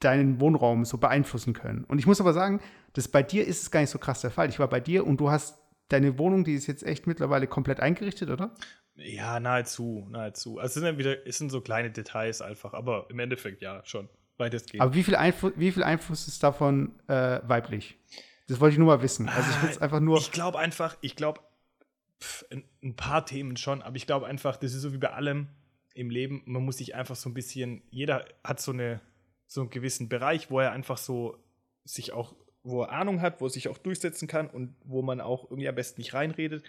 deinen 0.00 0.40
Wohnraum 0.40 0.84
so 0.84 0.98
beeinflussen 0.98 1.52
können. 1.52 1.84
Und 1.84 1.98
ich 1.98 2.06
muss 2.06 2.20
aber 2.20 2.32
sagen, 2.32 2.60
dass 2.92 3.08
bei 3.08 3.22
dir 3.22 3.46
ist 3.46 3.62
es 3.62 3.70
gar 3.70 3.80
nicht 3.80 3.90
so 3.90 3.98
krass 3.98 4.20
der 4.20 4.30
Fall. 4.30 4.48
Ich 4.48 4.58
war 4.58 4.68
bei 4.68 4.80
dir 4.80 5.06
und 5.06 5.18
du 5.18 5.30
hast 5.30 5.58
deine 5.88 6.18
Wohnung, 6.18 6.44
die 6.44 6.54
ist 6.54 6.66
jetzt 6.66 6.82
echt 6.82 7.06
mittlerweile 7.06 7.46
komplett 7.46 7.80
eingerichtet, 7.80 8.30
oder? 8.30 8.54
ja, 8.96 9.40
nahezu, 9.40 10.06
nahezu. 10.10 10.58
Also 10.58 10.66
es 10.66 10.74
sind 10.74 10.84
dann 10.84 10.98
wieder, 10.98 11.26
es 11.26 11.38
sind 11.38 11.50
so 11.50 11.60
kleine 11.60 11.90
Details 11.90 12.42
einfach, 12.42 12.74
aber 12.74 13.06
im 13.10 13.18
Endeffekt 13.18 13.62
ja, 13.62 13.82
schon. 13.84 14.08
Weitestgehend. 14.38 14.82
Aber 14.82 14.94
wie 14.94 15.02
viel, 15.02 15.14
Einflu 15.14 15.52
wie 15.56 15.70
viel 15.72 15.82
Einfluss 15.82 16.26
ist 16.26 16.42
davon 16.42 16.98
äh, 17.06 17.40
weiblich? 17.44 17.98
Das 18.48 18.60
wollte 18.60 18.72
ich 18.72 18.78
nur 18.78 18.88
mal 18.88 19.02
wissen. 19.02 19.28
Also 19.28 19.50
ich 19.50 19.62
will 19.62 19.70
es 19.70 19.78
einfach 19.78 20.00
nur. 20.00 20.18
Ich 20.18 20.32
glaube 20.32 20.58
einfach, 20.58 20.96
ich 21.00 21.16
glaube, 21.16 21.40
ein, 22.82 22.96
paar 22.96 23.26
Themen 23.26 23.56
schon, 23.56 23.82
aber 23.82 23.96
ich 23.96 24.06
glaube 24.06 24.26
einfach, 24.26 24.56
das 24.56 24.74
ist 24.74 24.82
so 24.82 24.92
wie 24.92 24.98
bei 24.98 25.10
allem 25.10 25.48
im 25.94 26.10
Leben, 26.10 26.42
man 26.46 26.64
muss 26.64 26.78
sich 26.78 26.94
einfach 26.94 27.16
so 27.16 27.28
ein 27.28 27.34
bisschen, 27.34 27.82
jeder 27.90 28.24
hat 28.44 28.60
so 28.60 28.72
eine, 28.72 29.00
so 29.46 29.60
einen 29.60 29.70
gewissen 29.70 30.08
Bereich, 30.08 30.50
wo 30.50 30.60
er 30.60 30.72
einfach 30.72 30.98
so 30.98 31.36
sich 31.84 32.12
auch, 32.12 32.34
wo 32.62 32.82
er 32.82 32.92
Ahnung 32.92 33.20
hat, 33.20 33.40
wo 33.40 33.46
er 33.46 33.50
sich 33.50 33.68
auch 33.68 33.78
durchsetzen 33.78 34.28
kann 34.28 34.48
und 34.48 34.74
wo 34.84 35.02
man 35.02 35.20
auch 35.20 35.44
irgendwie 35.44 35.68
am 35.68 35.74
besten 35.74 36.00
nicht 36.00 36.14
reinredet. 36.14 36.64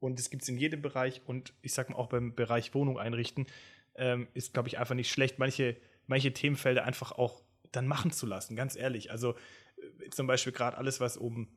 Und 0.00 0.18
das 0.18 0.30
gibt 0.30 0.42
es 0.42 0.48
in 0.48 0.58
jedem 0.58 0.82
Bereich 0.82 1.22
und 1.26 1.54
ich 1.62 1.72
sag 1.72 1.90
mal 1.90 1.96
auch 1.96 2.08
beim 2.08 2.34
Bereich 2.34 2.74
Wohnung 2.74 2.98
einrichten, 2.98 3.46
ähm, 3.94 4.26
ist, 4.34 4.52
glaube 4.52 4.68
ich, 4.68 4.78
einfach 4.78 4.94
nicht 4.94 5.10
schlecht, 5.10 5.38
manche, 5.38 5.76
manche 6.06 6.32
Themenfelder 6.32 6.84
einfach 6.84 7.12
auch 7.12 7.42
dann 7.72 7.86
machen 7.86 8.10
zu 8.10 8.26
lassen, 8.26 8.56
ganz 8.56 8.76
ehrlich. 8.76 9.10
Also 9.10 9.34
äh, 9.76 10.10
zum 10.10 10.26
Beispiel 10.26 10.52
gerade 10.52 10.76
alles, 10.76 11.00
was 11.00 11.16
um 11.16 11.48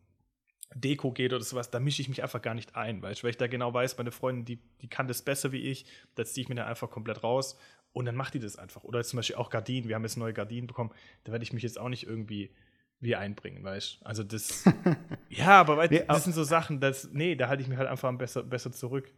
Deko 0.75 1.11
geht 1.11 1.33
oder 1.33 1.43
sowas, 1.43 1.71
da 1.71 1.79
mische 1.79 2.01
ich 2.01 2.09
mich 2.09 2.21
einfach 2.23 2.41
gar 2.41 2.53
nicht 2.53 2.75
ein, 2.75 3.01
weißt, 3.01 3.21
du, 3.21 3.23
weil 3.23 3.31
ich 3.31 3.37
da 3.37 3.47
genau 3.47 3.73
weiß, 3.73 3.97
meine 3.97 4.11
Freundin, 4.11 4.45
die, 4.45 4.59
die 4.81 4.89
kann 4.89 5.07
das 5.07 5.21
besser 5.21 5.51
wie 5.51 5.61
ich, 5.61 5.85
da 6.15 6.25
ziehe 6.25 6.43
ich 6.43 6.49
mir 6.49 6.55
dann 6.55 6.67
einfach 6.67 6.89
komplett 6.89 7.23
raus 7.23 7.57
und 7.93 8.05
dann 8.05 8.15
macht 8.15 8.33
die 8.33 8.39
das 8.39 8.57
einfach. 8.57 8.83
Oder 8.83 9.03
zum 9.03 9.17
Beispiel 9.17 9.37
auch 9.37 9.49
Gardinen, 9.49 9.87
wir 9.87 9.95
haben 9.95 10.03
jetzt 10.03 10.17
neue 10.17 10.33
Gardinen 10.33 10.67
bekommen, 10.67 10.91
da 11.23 11.31
werde 11.31 11.43
ich 11.43 11.53
mich 11.53 11.63
jetzt 11.63 11.79
auch 11.79 11.89
nicht 11.89 12.05
irgendwie 12.05 12.51
wie 12.99 13.15
einbringen, 13.15 13.63
weißt 13.63 14.01
du. 14.01 14.05
Also 14.05 14.23
das, 14.23 14.65
ja, 15.29 15.59
aber 15.59 15.77
weißt, 15.77 15.91
Nee, 15.91 16.03
das 16.07 16.23
sind 16.23 16.33
so 16.33 16.43
Sachen, 16.43 16.79
das, 16.79 17.09
nee, 17.11 17.35
da 17.35 17.47
halte 17.47 17.63
ich 17.63 17.69
mich 17.69 17.77
halt 17.77 17.87
einfach 17.87 18.15
besser, 18.17 18.43
besser 18.43 18.71
zurück. 18.71 19.11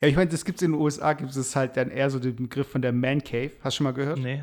Ja, 0.00 0.08
ich 0.08 0.16
meine, 0.16 0.30
das 0.30 0.44
gibt 0.44 0.58
es 0.58 0.62
in 0.62 0.72
den 0.72 0.80
USA, 0.80 1.12
gibt 1.14 1.34
es 1.34 1.56
halt 1.56 1.76
dann 1.76 1.90
eher 1.90 2.10
so 2.10 2.18
den 2.18 2.36
Begriff 2.36 2.68
von 2.68 2.82
der 2.82 2.92
Man 2.92 3.22
Cave. 3.22 3.52
Hast 3.60 3.74
du 3.74 3.78
schon 3.78 3.84
mal 3.84 3.92
gehört? 3.92 4.18
Nee. 4.18 4.42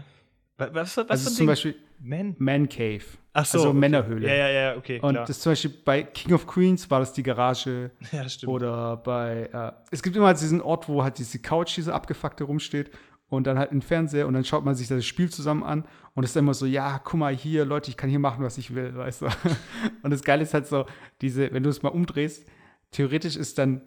Was, 0.61 0.73
was, 0.73 0.97
was 0.97 1.09
also 1.09 1.29
zum 1.29 1.37
Ding? 1.37 1.47
Beispiel 1.47 1.75
Man? 1.99 2.35
Man 2.39 2.69
Cave. 2.69 3.03
Ach 3.33 3.45
so, 3.45 3.57
also 3.59 3.69
okay. 3.69 3.77
Männerhöhle. 3.77 4.27
Ja, 4.27 4.35
ja, 4.35 4.49
ja, 4.49 4.77
okay, 4.77 4.99
Und 4.99 5.13
klar. 5.13 5.25
das 5.25 5.39
zum 5.39 5.51
Beispiel 5.51 5.73
bei 5.85 6.03
King 6.03 6.33
of 6.33 6.45
Queens 6.45 6.89
war 6.89 6.99
das 6.99 7.13
die 7.13 7.23
Garage. 7.23 7.91
ja, 8.11 8.23
das 8.23 8.33
stimmt. 8.33 8.51
Oder 8.51 8.97
bei, 8.97 9.49
äh, 9.53 9.71
es 9.91 10.03
gibt 10.03 10.15
immer 10.15 10.33
diesen 10.33 10.61
Ort, 10.61 10.89
wo 10.89 11.03
halt 11.03 11.17
diese 11.17 11.39
Couch, 11.39 11.77
diese 11.77 11.93
abgefuckte 11.93 12.43
rumsteht 12.43 12.91
und 13.29 13.47
dann 13.47 13.57
halt 13.57 13.71
ein 13.71 13.81
Fernseher 13.81 14.27
und 14.27 14.33
dann 14.33 14.43
schaut 14.43 14.65
man 14.65 14.75
sich 14.75 14.89
das 14.89 15.05
Spiel 15.05 15.29
zusammen 15.29 15.63
an 15.63 15.85
und 16.15 16.23
ist 16.23 16.35
dann 16.35 16.43
immer 16.43 16.53
so, 16.53 16.65
ja, 16.65 16.99
guck 16.99 17.19
mal 17.19 17.33
hier, 17.33 17.63
Leute, 17.63 17.89
ich 17.89 17.97
kann 17.97 18.09
hier 18.09 18.19
machen, 18.19 18.43
was 18.43 18.57
ich 18.57 18.75
will, 18.75 18.95
weißt 18.95 19.21
du. 19.21 19.27
Und 20.03 20.11
das 20.11 20.23
Geile 20.23 20.43
ist 20.43 20.53
halt 20.53 20.67
so, 20.67 20.85
diese, 21.21 21.53
wenn 21.53 21.63
du 21.63 21.69
es 21.69 21.81
mal 21.81 21.89
umdrehst, 21.89 22.45
theoretisch 22.91 23.37
ist 23.37 23.57
dann 23.57 23.81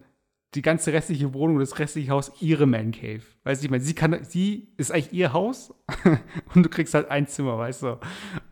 die 0.55 0.63
ganze 0.63 0.93
restliche 0.93 1.35
Wohnung, 1.35 1.59
das 1.59 1.79
restliche 1.79 2.11
Haus 2.11 2.33
ihre 2.41 2.67
Man 2.67 2.93
Cave. 2.93 3.23
Weißt 3.43 3.63
du, 3.63 3.67
ich 3.67 3.71
meine, 3.71 3.83
sie 3.83 3.95
kann, 3.95 4.23
sie 4.25 4.69
ist 4.77 4.93
eigentlich 4.93 5.13
ihr 5.13 5.33
Haus 5.33 5.75
und 6.55 6.65
du 6.65 6.69
kriegst 6.69 6.95
halt 6.95 7.11
ein 7.11 7.27
Zimmer, 7.27 7.59
weißt 7.59 7.83
du. 7.83 7.99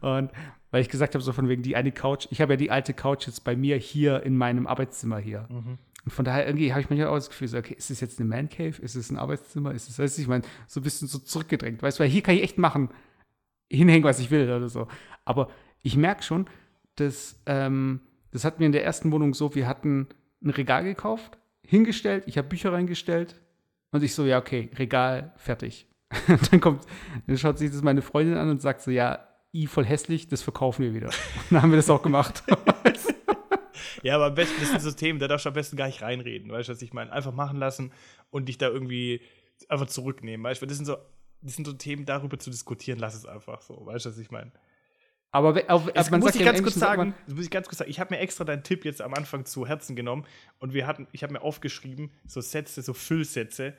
Und 0.00 0.30
weil 0.70 0.80
ich 0.80 0.88
gesagt 0.88 1.14
habe, 1.14 1.22
so 1.22 1.32
von 1.32 1.48
wegen 1.48 1.62
die 1.62 1.76
eine 1.76 1.92
Couch, 1.92 2.26
ich 2.30 2.40
habe 2.40 2.54
ja 2.54 2.56
die 2.56 2.70
alte 2.70 2.94
Couch 2.94 3.26
jetzt 3.26 3.44
bei 3.44 3.54
mir 3.54 3.76
hier 3.76 4.22
in 4.22 4.36
meinem 4.36 4.66
Arbeitszimmer 4.66 5.18
hier. 5.18 5.46
Mhm. 5.50 5.78
Und 6.04 6.10
von 6.10 6.24
daher 6.24 6.46
irgendwie 6.46 6.72
habe 6.72 6.80
ich 6.80 6.90
manchmal 6.90 7.08
auch 7.08 7.14
das 7.14 7.28
Gefühl, 7.28 7.48
so, 7.48 7.58
okay, 7.58 7.74
ist 7.74 7.90
es 7.90 8.00
jetzt 8.00 8.18
eine 8.18 8.28
Man 8.28 8.48
Cave? 8.48 8.80
Ist 8.82 8.96
es 8.96 9.10
ein 9.10 9.18
Arbeitszimmer? 9.18 9.72
Ist 9.72 9.88
es, 9.88 9.98
weißt 9.98 10.18
du, 10.18 10.22
ich 10.22 10.28
meine, 10.28 10.44
so 10.66 10.80
ein 10.80 10.82
bisschen 10.82 11.06
so 11.06 11.18
zurückgedrängt, 11.18 11.82
weißt 11.82 11.98
du, 11.98 12.02
weil 12.02 12.10
hier 12.10 12.22
kann 12.22 12.34
ich 12.34 12.42
echt 12.42 12.58
machen, 12.58 12.88
hinhängen, 13.70 14.04
was 14.04 14.18
ich 14.18 14.30
will 14.30 14.44
oder 14.44 14.68
so. 14.68 14.88
Aber 15.24 15.48
ich 15.82 15.96
merke 15.96 16.22
schon, 16.22 16.46
dass 16.96 17.40
ähm, 17.46 18.00
Das 18.32 18.44
hatten 18.44 18.60
wir 18.60 18.66
in 18.66 18.72
der 18.72 18.84
ersten 18.84 19.12
Wohnung 19.12 19.34
so, 19.34 19.54
wir 19.54 19.68
hatten 19.68 20.08
ein 20.42 20.50
Regal 20.50 20.84
gekauft, 20.84 21.38
hingestellt, 21.66 22.24
ich 22.26 22.38
habe 22.38 22.48
Bücher 22.48 22.72
reingestellt 22.72 23.40
und 23.90 24.02
ich 24.02 24.14
so, 24.14 24.24
ja, 24.24 24.38
okay, 24.38 24.70
Regal, 24.78 25.32
fertig. 25.36 25.86
dann 26.50 26.60
kommt, 26.60 26.84
dann 27.26 27.38
schaut 27.38 27.58
sich 27.58 27.70
das 27.70 27.82
meine 27.82 28.02
Freundin 28.02 28.36
an 28.36 28.50
und 28.50 28.60
sagt 28.60 28.82
so, 28.82 28.90
ja, 28.90 29.26
i 29.54 29.66
voll 29.66 29.84
hässlich, 29.84 30.28
das 30.28 30.42
verkaufen 30.42 30.82
wir 30.82 30.94
wieder. 30.94 31.08
Und 31.08 31.16
dann 31.50 31.62
haben 31.62 31.70
wir 31.70 31.76
das 31.76 31.90
auch 31.90 32.02
gemacht. 32.02 32.42
Ja, 34.02 34.16
aber 34.16 34.26
am 34.26 34.34
besten, 34.34 34.60
das 34.60 34.70
sind 34.70 34.80
so 34.80 34.90
Themen, 34.90 35.20
da 35.20 35.28
darfst 35.28 35.46
du 35.46 35.50
am 35.50 35.54
besten 35.54 35.76
gar 35.76 35.86
nicht 35.86 36.02
reinreden, 36.02 36.50
weißt 36.50 36.68
du, 36.68 36.72
was 36.72 36.82
ich 36.82 36.92
meine? 36.92 37.12
Einfach 37.12 37.32
machen 37.32 37.58
lassen 37.58 37.92
und 38.30 38.48
dich 38.48 38.58
da 38.58 38.68
irgendwie 38.68 39.20
einfach 39.68 39.86
zurücknehmen, 39.86 40.42
weißt 40.44 40.60
du? 40.60 40.66
Das 40.66 40.76
sind 40.76 40.86
so, 40.86 40.96
das 41.40 41.54
sind 41.54 41.66
so 41.66 41.72
Themen, 41.72 42.04
darüber 42.04 42.38
zu 42.38 42.50
diskutieren, 42.50 42.98
lass 42.98 43.14
es 43.14 43.26
einfach 43.26 43.60
so, 43.62 43.86
weißt 43.86 44.06
du, 44.06 44.10
was 44.10 44.18
ich 44.18 44.30
meine? 44.32 44.50
Aber 45.34 45.58
auf, 45.68 45.90
Das 45.92 46.10
man 46.10 46.20
muss 46.20 46.34
ich 46.34 46.44
ganz 46.44 46.62
kurz 46.62 46.74
sagen, 46.74 47.14
das 47.26 47.34
muss 47.34 47.44
ich 47.44 47.50
ganz 47.50 47.66
kurz 47.66 47.78
sagen. 47.78 47.90
Ich 47.90 47.98
habe 47.98 48.14
mir 48.14 48.20
extra 48.20 48.44
deinen 48.44 48.62
Tipp 48.62 48.84
jetzt 48.84 49.00
am 49.00 49.14
Anfang 49.14 49.44
zu 49.46 49.66
Herzen 49.66 49.96
genommen 49.96 50.26
und 50.58 50.74
wir 50.74 50.86
hatten, 50.86 51.08
ich 51.12 51.22
habe 51.22 51.32
mir 51.32 51.40
aufgeschrieben, 51.42 52.10
so 52.26 52.40
Sätze, 52.42 52.82
so 52.82 52.92
Füllsätze, 52.92 53.74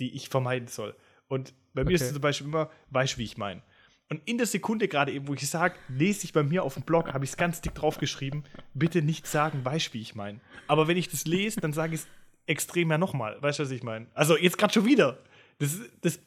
die 0.00 0.14
ich 0.14 0.28
vermeiden 0.28 0.68
soll. 0.68 0.94
Und 1.26 1.54
bei 1.74 1.82
mir 1.84 1.92
ist 1.92 2.02
Okay. 2.02 2.08
es 2.08 2.12
zum 2.12 2.20
Beispiel 2.22 2.46
immer, 2.46 2.70
weißt 2.90 3.16
wie 3.18 3.24
ich 3.24 3.36
meine. 3.38 3.62
Und 4.10 4.20
in 4.26 4.38
der 4.38 4.46
Sekunde 4.46 4.86
gerade 4.88 5.12
eben, 5.12 5.28
wo 5.28 5.34
ich 5.34 5.48
sage, 5.48 5.74
lese 5.88 6.24
ich 6.24 6.32
bei 6.32 6.42
mir 6.42 6.62
auf 6.62 6.74
dem 6.74 6.82
Blog, 6.82 7.12
habe 7.12 7.24
ich 7.24 7.30
es 7.30 7.36
ganz 7.36 7.60
dick 7.60 7.74
draufgeschrieben, 7.74 8.44
bitte 8.74 9.02
nicht 9.02 9.26
sagen, 9.26 9.64
weißt 9.64 9.92
wie 9.94 10.00
ich 10.00 10.14
meine. 10.14 10.40
Aber 10.66 10.88
wenn 10.88 10.96
ich 10.96 11.08
das 11.10 11.26
lese, 11.26 11.60
dann 11.60 11.72
sage 11.72 11.94
ich 11.94 12.02
es 12.02 12.08
extrem 12.46 12.90
ja 12.90 12.96
nochmal. 12.98 13.36
Weißt 13.42 13.58
du, 13.58 13.64
was 13.64 13.70
ich 13.70 13.82
meine? 13.82 14.06
Also 14.14 14.36
jetzt 14.38 14.56
gerade 14.58 14.72
schon 14.72 14.84
wieder. 14.86 15.18
Das, 15.58 15.74
ist- 15.74 15.90
das, 16.02 16.20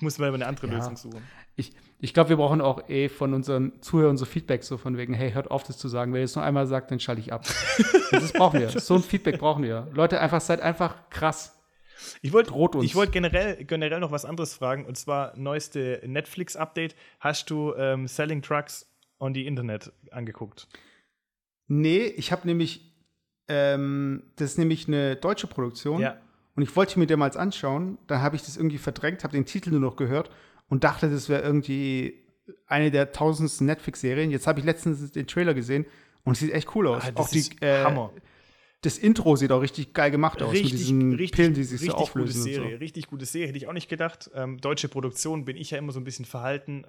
ich 0.00 0.02
muss 0.02 0.16
mal 0.16 0.32
eine 0.32 0.46
andere 0.46 0.66
Ja. 0.68 0.76
Lösung 0.76 0.96
suchen. 0.96 1.22
Ich, 1.56 1.72
ich 1.98 2.14
glaube, 2.14 2.30
wir 2.30 2.36
brauchen 2.38 2.62
auch 2.62 2.88
eh 2.88 3.10
von 3.10 3.34
unseren 3.34 3.82
Zuhörern 3.82 4.16
so 4.16 4.24
Feedback, 4.24 4.64
so 4.64 4.78
von 4.78 4.96
wegen, 4.96 5.12
hey, 5.12 5.32
hört 5.32 5.50
auf, 5.50 5.62
das 5.62 5.76
zu 5.76 5.88
sagen. 5.88 6.14
Wenn 6.14 6.20
ihr 6.20 6.24
es 6.24 6.34
nur 6.34 6.42
einmal 6.42 6.66
sagt, 6.66 6.90
dann 6.90 7.00
schalte 7.00 7.20
ich 7.20 7.34
ab. 7.34 7.44
das 8.10 8.32
brauchen 8.32 8.60
wir. 8.60 8.70
So 8.70 8.94
ein 8.94 9.02
Feedback 9.02 9.38
brauchen 9.38 9.62
wir. 9.62 9.88
Leute, 9.92 10.18
einfach 10.18 10.40
seid 10.40 10.62
einfach 10.62 11.10
krass. 11.10 11.60
Ich 12.22 12.32
wollte 12.32 12.50
wollt 12.54 13.12
generell, 13.12 13.62
generell 13.62 14.00
noch 14.00 14.10
was 14.10 14.24
anderes 14.24 14.54
fragen, 14.54 14.86
und 14.86 14.96
zwar 14.96 15.36
neueste 15.36 16.00
Netflix-Update. 16.06 16.96
Hast 17.18 17.50
du 17.50 17.74
ähm, 17.74 18.08
Selling 18.08 18.40
Trucks 18.40 18.90
on 19.18 19.34
the 19.34 19.44
Internet 19.44 19.92
angeguckt? 20.12 20.66
Nee, 21.66 22.06
ich 22.06 22.32
habe 22.32 22.46
nämlich, 22.46 22.90
ähm, 23.48 24.22
das 24.36 24.52
ist 24.52 24.58
nämlich 24.58 24.88
eine 24.88 25.16
deutsche 25.16 25.46
Produktion. 25.46 26.00
Ja. 26.00 26.16
Und 26.60 26.68
ich 26.68 26.76
wollte 26.76 26.98
mir 26.98 27.06
den 27.06 27.18
mal 27.18 27.34
anschauen. 27.38 27.96
Dann 28.06 28.20
habe 28.20 28.36
ich 28.36 28.42
das 28.42 28.58
irgendwie 28.58 28.76
verdrängt, 28.76 29.24
habe 29.24 29.32
den 29.32 29.46
Titel 29.46 29.70
nur 29.70 29.80
noch 29.80 29.96
gehört 29.96 30.28
und 30.68 30.84
dachte, 30.84 31.08
das 31.08 31.30
wäre 31.30 31.40
irgendwie 31.40 32.22
eine 32.66 32.90
der 32.90 33.12
tausendsten 33.12 33.66
Netflix-Serien. 33.66 34.30
Jetzt 34.30 34.46
habe 34.46 34.60
ich 34.60 34.66
letztens 34.66 35.10
den 35.10 35.26
Trailer 35.26 35.54
gesehen 35.54 35.86
und 36.22 36.34
es 36.34 36.40
sieht 36.40 36.52
echt 36.52 36.76
cool 36.76 36.88
aus. 36.88 37.02
Ah, 37.02 37.12
das 37.12 37.26
auch 37.26 37.30
die, 37.30 37.48
äh, 37.62 37.82
Hammer. 37.82 38.12
Das 38.82 38.98
Intro 38.98 39.36
sieht 39.36 39.52
auch 39.52 39.62
richtig 39.62 39.94
geil 39.94 40.10
gemacht 40.10 40.42
aus 40.42 40.52
mit 40.52 40.70
diesen 40.70 41.16
Pillen, 41.16 41.54
die 41.54 41.64
sich 41.64 41.80
so 41.80 41.86
richtig 41.86 41.94
auflösen. 41.94 42.42
gute 42.42 42.52
Serie, 42.52 42.72
so. 42.72 42.76
richtig 42.76 43.06
gute 43.06 43.24
Serie, 43.24 43.48
hätte 43.48 43.56
ich 43.56 43.66
auch 43.66 43.72
nicht 43.72 43.88
gedacht. 43.88 44.30
Ähm, 44.34 44.58
deutsche 44.60 44.88
Produktion 44.88 45.46
bin 45.46 45.56
ich 45.56 45.70
ja 45.70 45.78
immer 45.78 45.92
so 45.92 46.00
ein 46.00 46.04
bisschen 46.04 46.26
verhalten. 46.26 46.84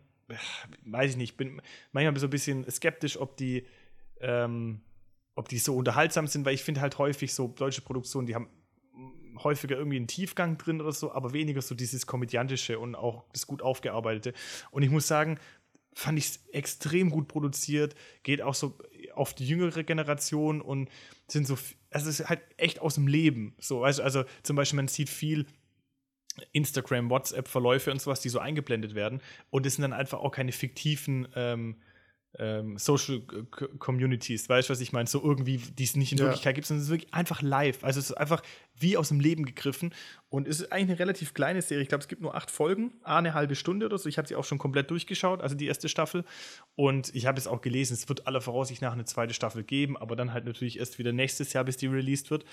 Weiß 0.83 1.11
ich 1.11 1.17
nicht, 1.17 1.37
bin 1.37 1.61
manchmal 1.93 2.19
so 2.19 2.27
ein 2.27 2.29
bisschen 2.29 2.69
skeptisch, 2.69 3.17
ob 3.17 3.37
die, 3.37 3.65
ähm, 4.19 4.81
ob 5.35 5.47
die 5.47 5.59
so 5.59 5.77
unterhaltsam 5.77 6.27
sind, 6.27 6.45
weil 6.45 6.55
ich 6.55 6.63
finde 6.63 6.81
halt 6.81 6.97
häufig 6.97 7.33
so 7.33 7.47
deutsche 7.47 7.81
Produktionen, 7.81 8.27
die 8.27 8.35
haben 8.35 8.49
häufiger 9.37 9.77
irgendwie 9.77 9.97
einen 9.97 10.07
Tiefgang 10.07 10.57
drin 10.57 10.81
oder 10.81 10.91
so, 10.91 11.11
aber 11.11 11.33
weniger 11.33 11.61
so 11.61 11.75
dieses 11.75 12.07
komödiantische 12.07 12.79
und 12.79 12.95
auch 12.95 13.23
das 13.33 13.47
gut 13.47 13.61
aufgearbeitete. 13.61 14.33
Und 14.71 14.83
ich 14.83 14.89
muss 14.89 15.07
sagen, 15.07 15.39
fand 15.93 16.17
ich 16.17 16.25
es 16.25 16.45
extrem 16.51 17.09
gut 17.09 17.27
produziert, 17.27 17.95
geht 18.23 18.41
auch 18.41 18.55
so 18.55 18.77
auf 19.13 19.33
die 19.33 19.47
jüngere 19.47 19.83
Generation 19.83 20.61
und 20.61 20.89
sind 21.27 21.45
so, 21.45 21.57
also 21.89 22.09
es 22.09 22.19
ist 22.19 22.29
halt 22.29 22.41
echt 22.57 22.79
aus 22.79 22.95
dem 22.95 23.07
Leben. 23.07 23.55
So, 23.59 23.81
weißt 23.81 23.99
also 23.99 24.23
zum 24.43 24.55
Beispiel, 24.55 24.77
man 24.77 24.87
sieht 24.87 25.09
viel 25.09 25.45
Instagram, 26.53 27.09
WhatsApp-Verläufe 27.09 27.91
und 27.91 28.01
sowas, 28.01 28.21
die 28.21 28.29
so 28.29 28.39
eingeblendet 28.39 28.95
werden. 28.95 29.21
Und 29.49 29.65
es 29.65 29.75
sind 29.75 29.83
dann 29.83 29.93
einfach 29.93 30.19
auch 30.19 30.31
keine 30.31 30.53
fiktiven 30.53 31.27
ähm, 31.35 31.75
ähm, 32.39 32.77
Social 32.77 33.21
Communities, 33.79 34.47
weißt 34.47 34.69
du, 34.69 34.71
was 34.73 34.79
ich 34.81 34.93
meine? 34.93 35.07
So 35.07 35.21
irgendwie, 35.21 35.57
die 35.57 35.83
es 35.83 35.95
nicht 35.95 36.11
in 36.13 36.17
Ja. 36.17 36.25
Wirklichkeit 36.25 36.55
gibt, 36.55 36.67
sondern 36.67 36.81
es 36.81 36.87
ist 36.87 36.91
wirklich 36.91 37.13
einfach 37.13 37.41
live. 37.41 37.83
Also 37.83 37.99
es 37.99 38.09
ist 38.09 38.15
einfach 38.17 38.41
wie 38.79 38.97
aus 38.97 39.09
dem 39.09 39.19
Leben 39.19 39.45
gegriffen. 39.45 39.93
Und 40.29 40.47
es 40.47 40.61
ist 40.61 40.71
eigentlich 40.71 40.91
eine 40.91 40.99
relativ 40.99 41.33
kleine 41.33 41.61
Serie. 41.61 41.83
Ich 41.83 41.89
glaube, 41.89 42.01
es 42.01 42.07
gibt 42.07 42.21
nur 42.21 42.33
acht 42.33 42.49
Folgen, 42.49 42.93
eine 43.03 43.33
halbe 43.33 43.55
Stunde 43.55 43.85
oder 43.85 43.97
so. 43.97 44.07
Ich 44.07 44.17
habe 44.17 44.27
sie 44.27 44.35
auch 44.35 44.45
schon 44.45 44.57
komplett 44.57 44.89
durchgeschaut, 44.89 45.41
also 45.41 45.55
die 45.55 45.67
erste 45.67 45.89
Staffel. 45.89 46.23
Und 46.75 47.13
ich 47.13 47.25
habe 47.25 47.37
es 47.37 47.47
auch 47.47 47.61
gelesen, 47.61 47.93
es 47.93 48.07
wird 48.07 48.27
aller 48.27 48.41
Voraussicht 48.41 48.81
nach 48.81 48.93
eine 48.93 49.05
zweite 49.05 49.33
Staffel 49.33 49.63
geben, 49.63 49.97
aber 49.97 50.15
dann 50.15 50.33
halt 50.33 50.45
natürlich 50.45 50.79
erst 50.79 50.97
wieder 50.99 51.11
nächstes 51.11 51.51
Jahr, 51.53 51.65
bis 51.65 51.77
die 51.77 51.87
released 51.87 52.31
wird. 52.31 52.45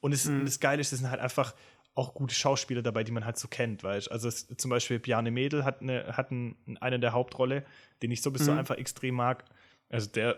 Und 0.00 0.12
es, 0.12 0.28
das 0.44 0.60
Geile 0.60 0.80
ist, 0.80 0.92
es 0.92 1.00
sind 1.00 1.10
halt 1.10 1.20
einfach 1.20 1.54
auch 1.96 2.14
gute 2.14 2.34
Schauspieler 2.34 2.82
dabei, 2.82 3.02
die 3.04 3.10
man 3.10 3.24
halt 3.24 3.38
so 3.38 3.48
kennt, 3.48 3.82
weißt 3.82 4.12
Also 4.12 4.28
es, 4.28 4.46
zum 4.56 4.70
Beispiel 4.70 4.98
Bjarne 5.00 5.30
Mädel 5.30 5.64
hat, 5.64 5.80
eine, 5.80 6.16
hat 6.16 6.30
einen, 6.30 6.56
eine 6.80 7.00
der 7.00 7.12
Hauptrolle, 7.12 7.64
den 8.02 8.10
ich 8.12 8.22
sowieso 8.22 8.52
Mhm. 8.52 8.58
einfach 8.58 8.76
extrem 8.76 9.14
mag. 9.14 9.44
Also 9.88 10.08
der, 10.10 10.36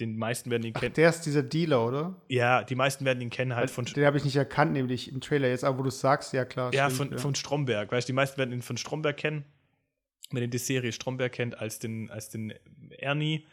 den 0.00 0.18
meisten 0.18 0.50
werden 0.50 0.64
ihn 0.64 0.72
kennen. 0.74 0.94
Der 0.94 1.08
ist 1.08 1.20
dieser 1.22 1.44
Dealer, 1.44 1.86
oder? 1.86 2.20
Ja, 2.28 2.64
die 2.64 2.74
meisten 2.74 3.04
werden 3.04 3.20
ihn 3.20 3.30
kennen 3.30 3.54
halt 3.54 3.70
von, 3.70 3.84
Den 3.84 4.04
habe 4.04 4.16
ich 4.18 4.24
nicht 4.24 4.34
erkannt, 4.36 4.72
nämlich 4.72 5.10
im 5.12 5.20
Trailer 5.20 5.48
jetzt, 5.48 5.62
aber 5.64 5.78
wo 5.78 5.82
du 5.84 5.88
es 5.90 6.00
sagst, 6.00 6.32
ja 6.32 6.44
klar. 6.44 6.74
ja, 6.74 6.90
stimmt, 6.90 7.10
von, 7.12 7.18
von 7.20 7.34
Stromberg. 7.36 7.92
Weißt 7.92 8.08
du, 8.08 8.12
die 8.12 8.16
meisten 8.16 8.36
werden 8.36 8.52
ihn 8.52 8.62
von 8.62 8.76
Stromberg 8.76 9.16
kennen. 9.16 9.44
Wenn 10.32 10.42
ihr 10.42 10.48
die 10.48 10.58
Serie 10.58 10.90
Stromberg 10.90 11.30
kennt, 11.32 11.56
als 11.56 11.78
den, 11.78 12.10
als 12.10 12.30
den 12.30 12.52
Ernie. 12.98 13.46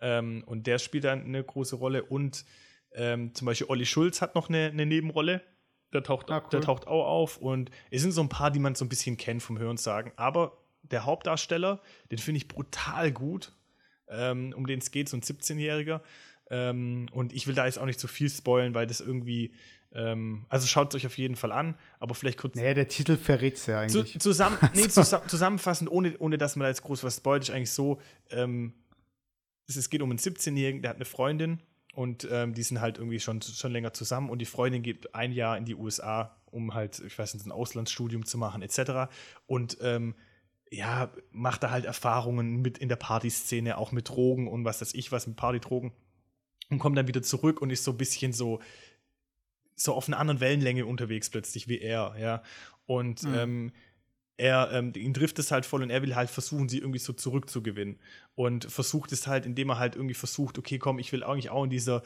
Ähm, 0.00 0.42
und 0.46 0.66
der 0.66 0.78
spielt 0.80 1.04
dann 1.04 1.24
eine 1.24 1.44
große 1.44 1.76
Rolle. 1.76 2.02
Und 2.04 2.44
ähm, 2.92 3.32
zum 3.34 3.46
Beispiel 3.46 3.68
Olli 3.68 3.86
Schulz 3.86 4.20
hat 4.20 4.34
noch 4.34 4.48
eine, 4.48 4.66
eine 4.66 4.84
Nebenrolle. 4.84 5.42
Der 5.92 6.02
taucht, 6.02 6.30
Ah, 6.30 6.38
cool. 6.42 6.50
der 6.50 6.60
taucht 6.60 6.86
auch 6.86 7.06
auf. 7.06 7.38
Und 7.38 7.70
es 7.90 8.02
sind 8.02 8.12
so 8.12 8.20
ein 8.20 8.28
paar, 8.28 8.50
die 8.50 8.58
man 8.58 8.74
so 8.74 8.84
ein 8.84 8.88
bisschen 8.88 9.16
kennt 9.16 9.42
vom 9.42 9.58
Hörensagen. 9.58 10.12
Aber 10.16 10.58
der 10.82 11.04
Hauptdarsteller, 11.04 11.80
den 12.10 12.18
finde 12.18 12.38
ich 12.38 12.48
brutal 12.48 13.10
gut. 13.12 13.52
Ähm, 14.10 14.54
um 14.56 14.66
den 14.66 14.78
es 14.78 14.90
geht, 14.90 15.08
so 15.08 15.16
ein 15.16 15.22
17-Jähriger. 15.22 16.00
Ähm, 16.50 17.08
und 17.12 17.32
ich 17.34 17.46
will 17.46 17.54
da 17.54 17.66
jetzt 17.66 17.78
auch 17.78 17.84
nicht 17.84 18.00
zu 18.00 18.08
viel 18.08 18.30
spoilen, 18.30 18.74
weil 18.74 18.86
das 18.86 19.00
irgendwie. 19.00 19.52
Ähm, 19.92 20.44
also 20.50 20.66
schaut 20.66 20.90
es 20.90 20.96
euch 20.96 21.06
auf 21.06 21.16
jeden 21.16 21.36
Fall 21.36 21.50
an, 21.52 21.74
aber 21.98 22.14
vielleicht 22.14 22.38
kurz 22.38 22.54
Naja, 22.54 22.74
der 22.74 22.88
Titel 22.88 23.16
verrät 23.16 23.54
es 23.56 23.64
ja 23.66 23.86
zu, 23.88 24.00
eigentlich. 24.00 24.18
zusammen, 24.20 24.58
nee, 24.74 24.86
zusa 24.88 25.26
zusammenfassend, 25.26 25.90
ohne, 25.90 26.16
ohne 26.18 26.36
dass 26.36 26.56
man 26.56 26.64
da 26.64 26.68
jetzt 26.68 26.82
groß 26.82 27.04
was 27.04 27.16
spoilt, 27.16 27.44
ist 27.44 27.50
eigentlich 27.50 27.70
so: 27.72 27.98
ähm, 28.30 28.74
es, 29.66 29.76
es 29.76 29.88
geht 29.88 30.02
um 30.02 30.10
einen 30.10 30.18
17-Jährigen, 30.18 30.82
der 30.82 30.90
hat 30.90 30.96
eine 30.96 31.06
Freundin 31.06 31.60
und 31.98 32.28
ähm, 32.30 32.54
die 32.54 32.62
sind 32.62 32.80
halt 32.80 32.98
irgendwie 32.98 33.18
schon, 33.18 33.42
schon 33.42 33.72
länger 33.72 33.92
zusammen 33.92 34.30
und 34.30 34.38
die 34.38 34.44
Freundin 34.44 34.84
geht 34.84 35.16
ein 35.16 35.32
Jahr 35.32 35.58
in 35.58 35.64
die 35.64 35.74
USA, 35.74 36.40
um 36.46 36.72
halt, 36.72 37.00
ich 37.00 37.18
weiß 37.18 37.34
nicht, 37.34 37.44
ein 37.44 37.50
Auslandsstudium 37.50 38.24
zu 38.24 38.38
machen, 38.38 38.62
etc. 38.62 39.10
Und 39.48 39.78
ähm, 39.80 40.14
ja, 40.70 41.10
macht 41.32 41.64
da 41.64 41.70
halt 41.72 41.86
Erfahrungen 41.86 42.62
mit 42.62 42.78
in 42.78 42.88
der 42.88 42.94
Partyszene, 42.94 43.78
auch 43.78 43.90
mit 43.90 44.10
Drogen 44.10 44.46
und 44.46 44.64
was 44.64 44.80
weiß 44.80 44.94
ich, 44.94 45.10
was 45.10 45.26
mit 45.26 45.34
Partydrogen. 45.34 45.90
Und 46.70 46.78
kommt 46.78 46.96
dann 46.96 47.08
wieder 47.08 47.22
zurück 47.22 47.60
und 47.60 47.70
ist 47.70 47.82
so 47.82 47.90
ein 47.90 47.96
bisschen 47.98 48.32
so, 48.32 48.60
so 49.74 49.92
auf 49.92 50.06
einer 50.06 50.20
anderen 50.20 50.38
Wellenlänge 50.38 50.86
unterwegs 50.86 51.30
plötzlich 51.30 51.66
wie 51.66 51.80
er, 51.80 52.14
ja. 52.16 52.44
Und 52.86 53.24
Mhm. 53.24 53.34
ähm, 53.34 53.72
er, 54.38 54.70
ähm, 54.72 54.92
ihn 54.96 55.12
trifft 55.12 55.38
es 55.40 55.50
halt 55.50 55.66
voll 55.66 55.82
und 55.82 55.90
er 55.90 56.00
will 56.00 56.14
halt 56.14 56.30
versuchen, 56.30 56.68
sie 56.68 56.78
irgendwie 56.78 57.00
so 57.00 57.12
zurückzugewinnen. 57.12 57.98
Und 58.36 58.64
versucht 58.70 59.12
es 59.12 59.26
halt, 59.26 59.44
indem 59.44 59.70
er 59.70 59.78
halt 59.78 59.96
irgendwie 59.96 60.14
versucht, 60.14 60.58
okay, 60.58 60.78
komm, 60.78 61.00
ich 61.00 61.12
will 61.12 61.24
eigentlich 61.24 61.50
auch 61.50 61.64
in 61.64 61.70
dieser, 61.70 62.02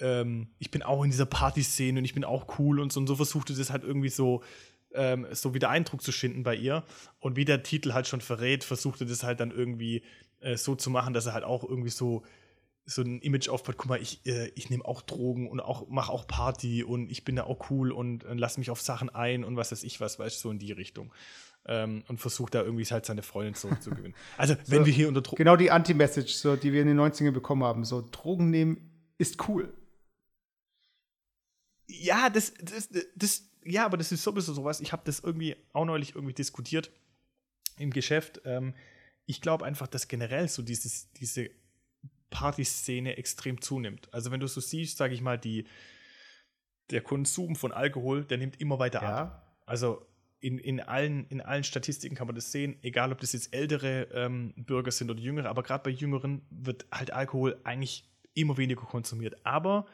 ähm, 0.00 0.48
ich 0.58 0.72
bin 0.72 0.82
auch 0.82 1.04
in 1.04 1.10
dieser 1.10 1.26
Partyszene 1.26 2.00
und 2.00 2.04
ich 2.04 2.14
bin 2.14 2.24
auch 2.24 2.58
cool 2.58 2.80
und 2.80 2.92
so. 2.92 2.98
Und 2.98 3.06
so 3.06 3.14
versucht 3.14 3.50
er 3.50 3.56
das 3.56 3.70
halt 3.70 3.84
irgendwie 3.84 4.08
so, 4.08 4.42
ähm, 4.92 5.26
so 5.30 5.54
wieder 5.54 5.70
Eindruck 5.70 6.02
zu 6.02 6.10
schinden 6.10 6.42
bei 6.42 6.56
ihr. 6.56 6.82
Und 7.20 7.36
wie 7.36 7.44
der 7.44 7.62
Titel 7.62 7.92
halt 7.92 8.08
schon 8.08 8.20
verrät, 8.20 8.64
versucht 8.64 9.00
er 9.00 9.06
das 9.06 9.22
halt 9.22 9.38
dann 9.38 9.52
irgendwie 9.52 10.02
äh, 10.40 10.56
so 10.56 10.74
zu 10.74 10.90
machen, 10.90 11.14
dass 11.14 11.26
er 11.26 11.34
halt 11.34 11.44
auch 11.44 11.62
irgendwie 11.62 11.90
so 11.90 12.24
so 12.90 13.02
ein 13.02 13.20
Image 13.20 13.50
aufbaut, 13.50 13.76
guck 13.76 13.90
mal, 13.90 14.00
ich, 14.00 14.24
äh, 14.24 14.50
ich 14.54 14.70
nehme 14.70 14.84
auch 14.84 15.02
Drogen 15.02 15.46
und 15.46 15.60
auch 15.60 15.88
mache 15.88 16.10
auch 16.10 16.26
Party 16.26 16.82
und 16.82 17.10
ich 17.10 17.22
bin 17.22 17.36
da 17.36 17.44
auch 17.44 17.70
cool 17.70 17.92
und 17.92 18.24
äh, 18.24 18.32
lass 18.32 18.56
mich 18.56 18.70
auf 18.70 18.80
Sachen 18.80 19.10
ein 19.10 19.44
und 19.44 19.56
was 19.56 19.72
weiß 19.72 19.82
ich 19.82 20.00
was, 20.00 20.18
weißt 20.18 20.36
du, 20.36 20.40
so 20.40 20.50
in 20.50 20.58
die 20.58 20.72
Richtung. 20.72 21.12
Ähm, 21.70 22.02
und 22.08 22.18
versucht 22.18 22.54
da 22.54 22.62
irgendwie 22.62 22.84
halt 22.86 23.04
seine 23.04 23.22
Freundin 23.22 23.54
zurückzugewinnen. 23.54 24.14
Also, 24.38 24.56
wenn 24.68 24.86
wir 24.86 24.92
hier 24.92 25.06
unter 25.06 25.20
Drogen. 25.20 25.36
Genau 25.36 25.54
die 25.56 25.70
Anti-Message, 25.70 26.32
so, 26.32 26.56
die 26.56 26.72
wir 26.72 26.80
in 26.80 26.88
den 26.88 26.98
90ern 26.98 27.32
bekommen 27.32 27.62
haben. 27.62 27.84
So, 27.84 28.02
Drogen 28.10 28.48
nehmen 28.48 28.90
ist 29.18 29.48
cool. 29.48 29.72
Ja, 31.86 32.30
das, 32.30 32.54
das, 32.54 32.88
das, 33.14 33.50
ja, 33.64 33.84
aber 33.84 33.96
das 33.96 34.12
ist 34.12 34.22
sowieso 34.22 34.52
sowas. 34.54 34.80
Ich 34.80 34.92
habe 34.92 35.02
das 35.04 35.20
irgendwie 35.20 35.56
auch 35.72 35.84
neulich 35.84 36.14
irgendwie 36.14 36.34
diskutiert 36.34 36.90
im 37.78 37.90
Geschäft. 37.90 38.40
Ähm, 38.44 38.74
ich 39.26 39.40
glaube 39.40 39.64
einfach, 39.64 39.86
dass 39.86 40.08
generell 40.08 40.48
so 40.48 40.62
dieses, 40.62 41.12
diese 41.12 41.50
Partyszene 42.30 43.16
extrem 43.16 43.60
zunimmt. 43.60 44.12
Also 44.12 44.30
wenn 44.30 44.40
du 44.40 44.46
so 44.46 44.60
siehst, 44.60 44.96
sage 44.96 45.14
ich 45.14 45.20
mal, 45.20 45.38
die, 45.38 45.66
der 46.90 47.02
Konsum 47.02 47.56
von 47.56 47.72
Alkohol, 47.72 48.24
der 48.24 48.38
nimmt 48.38 48.60
immer 48.60 48.78
weiter 48.78 49.02
ab. 49.02 49.60
Also 49.66 50.06
in, 50.40 50.58
in, 50.58 50.80
allen, 50.80 51.26
in 51.28 51.40
allen 51.40 51.64
Statistiken 51.64 52.14
kann 52.14 52.26
man 52.26 52.36
das 52.36 52.52
sehen, 52.52 52.76
egal 52.82 53.12
ob 53.12 53.20
das 53.20 53.32
jetzt 53.32 53.54
ältere 53.54 54.08
ähm, 54.12 54.54
Bürger 54.56 54.90
sind 54.90 55.10
oder 55.10 55.20
jüngere, 55.20 55.48
aber 55.48 55.62
gerade 55.62 55.82
bei 55.84 55.90
Jüngeren 55.90 56.42
wird 56.50 56.86
halt 56.92 57.12
Alkohol 57.12 57.60
eigentlich 57.64 58.08
immer 58.34 58.56
weniger 58.56 58.82
konsumiert. 58.82 59.44
Aber 59.44 59.86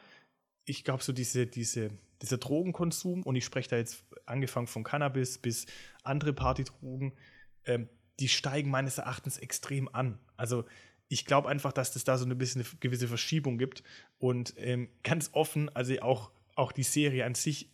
ich 0.65 0.83
glaube, 0.83 1.03
so 1.03 1.13
diese, 1.13 1.47
diese, 1.47 1.89
dieser 2.21 2.37
Drogenkonsum, 2.37 3.23
und 3.23 3.35
ich 3.35 3.45
spreche 3.45 3.69
da 3.69 3.77
jetzt 3.77 4.03
angefangen 4.25 4.67
von 4.67 4.83
Cannabis 4.83 5.37
bis 5.37 5.65
andere 6.03 6.33
Partydrogen, 6.33 7.13
ähm, 7.65 7.89
die 8.19 8.29
steigen 8.29 8.69
meines 8.69 8.97
Erachtens 8.97 9.37
extrem 9.37 9.93
an. 9.93 10.19
Also 10.37 10.65
ich 11.07 11.25
glaube 11.25 11.49
einfach, 11.49 11.73
dass 11.73 11.95
es 11.95 12.03
da 12.03 12.17
so 12.17 12.25
ein 12.25 12.37
bisschen 12.37 12.61
eine 12.61 12.69
gewisse 12.79 13.07
Verschiebung 13.07 13.57
gibt. 13.57 13.83
Und 14.17 14.53
ähm, 14.57 14.89
ganz 15.03 15.29
offen, 15.33 15.69
also 15.75 15.99
auch, 16.01 16.31
auch 16.55 16.71
die 16.71 16.83
Serie 16.83 17.25
an 17.25 17.35
sich, 17.35 17.71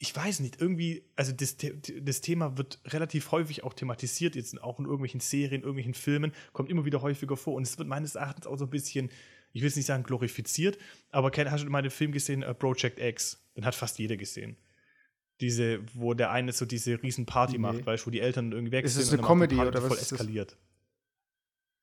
ich 0.00 0.14
weiß 0.14 0.40
nicht, 0.40 0.60
irgendwie, 0.60 1.04
also 1.16 1.32
das, 1.32 1.56
das 1.56 2.20
Thema 2.20 2.56
wird 2.56 2.80
relativ 2.86 3.32
häufig 3.32 3.64
auch 3.64 3.74
thematisiert, 3.74 4.36
jetzt 4.36 4.60
auch 4.62 4.78
in 4.78 4.84
irgendwelchen 4.84 5.18
Serien, 5.18 5.62
irgendwelchen 5.62 5.94
Filmen, 5.94 6.32
kommt 6.52 6.70
immer 6.70 6.84
wieder 6.84 7.02
häufiger 7.02 7.36
vor. 7.36 7.54
Und 7.54 7.64
es 7.64 7.78
wird 7.78 7.88
meines 7.88 8.14
Erachtens 8.14 8.46
auch 8.46 8.56
so 8.56 8.64
ein 8.64 8.70
bisschen, 8.70 9.10
ich 9.52 9.60
will 9.60 9.68
es 9.68 9.74
nicht 9.74 9.86
sagen 9.86 10.04
glorifiziert, 10.04 10.78
aber 11.10 11.32
hast 11.50 11.64
du 11.64 11.70
mal 11.70 11.82
den 11.82 11.90
Film 11.90 12.12
gesehen, 12.12 12.44
uh, 12.48 12.54
Project 12.54 13.00
X? 13.00 13.44
Den 13.56 13.64
hat 13.64 13.74
fast 13.74 13.98
jeder 13.98 14.16
gesehen. 14.16 14.56
Diese, 15.40 15.80
wo 15.94 16.14
der 16.14 16.30
eine 16.30 16.52
so 16.52 16.64
diese 16.64 17.02
riesen 17.02 17.26
Party 17.26 17.54
nee. 17.54 17.58
macht, 17.58 17.84
weißt 17.84 18.04
du, 18.04 18.06
wo 18.06 18.10
die 18.12 18.20
Eltern 18.20 18.52
irgendwie 18.52 18.72
weg 18.72 18.84
ist 18.84 18.94
sind. 18.94 19.02
Ist 19.02 19.08
es 19.08 19.14
eine 19.14 19.22
Comedy 19.22 19.56
oder 19.56 19.82
was? 19.82 19.88
Voll 19.88 19.98
eskaliert. 19.98 20.56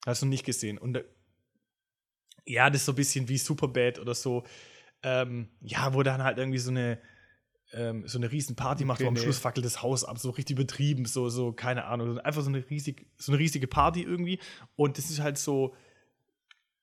Hast 0.05 0.21
du 0.21 0.25
nicht 0.25 0.45
gesehen. 0.45 0.77
Und 0.77 1.03
ja, 2.45 2.69
das 2.69 2.81
ist 2.81 2.85
so 2.85 2.93
ein 2.93 2.95
bisschen 2.95 3.27
wie 3.27 3.37
Superbad 3.37 3.99
oder 3.99 4.15
so. 4.15 4.43
Ähm, 5.03 5.49
ja, 5.61 5.93
wo 5.93 6.01
dann 6.03 6.23
halt 6.23 6.37
irgendwie 6.37 6.59
so 6.59 6.69
eine 6.69 6.99
ähm, 7.73 8.07
so 8.07 8.17
eine 8.17 8.31
riesen 8.31 8.55
Party 8.55 8.83
okay, 8.83 8.87
macht, 8.87 9.03
wo 9.03 9.07
am 9.07 9.13
nee. 9.13 9.21
Schluss 9.21 9.39
fackelt 9.39 9.65
das 9.65 9.81
Haus 9.81 10.03
ab, 10.03 10.17
so 10.19 10.29
richtig 10.29 10.57
übertrieben, 10.57 11.05
so, 11.05 11.29
so, 11.29 11.51
keine 11.51 11.85
Ahnung. 11.85 12.19
Einfach 12.19 12.41
so 12.41 12.49
eine, 12.49 12.69
riesig, 12.69 13.07
so 13.17 13.31
eine 13.31 13.39
riesige 13.39 13.67
Party 13.67 14.03
irgendwie. 14.03 14.39
Und 14.75 14.97
das 14.97 15.09
ist 15.09 15.19
halt 15.19 15.37
so, 15.37 15.75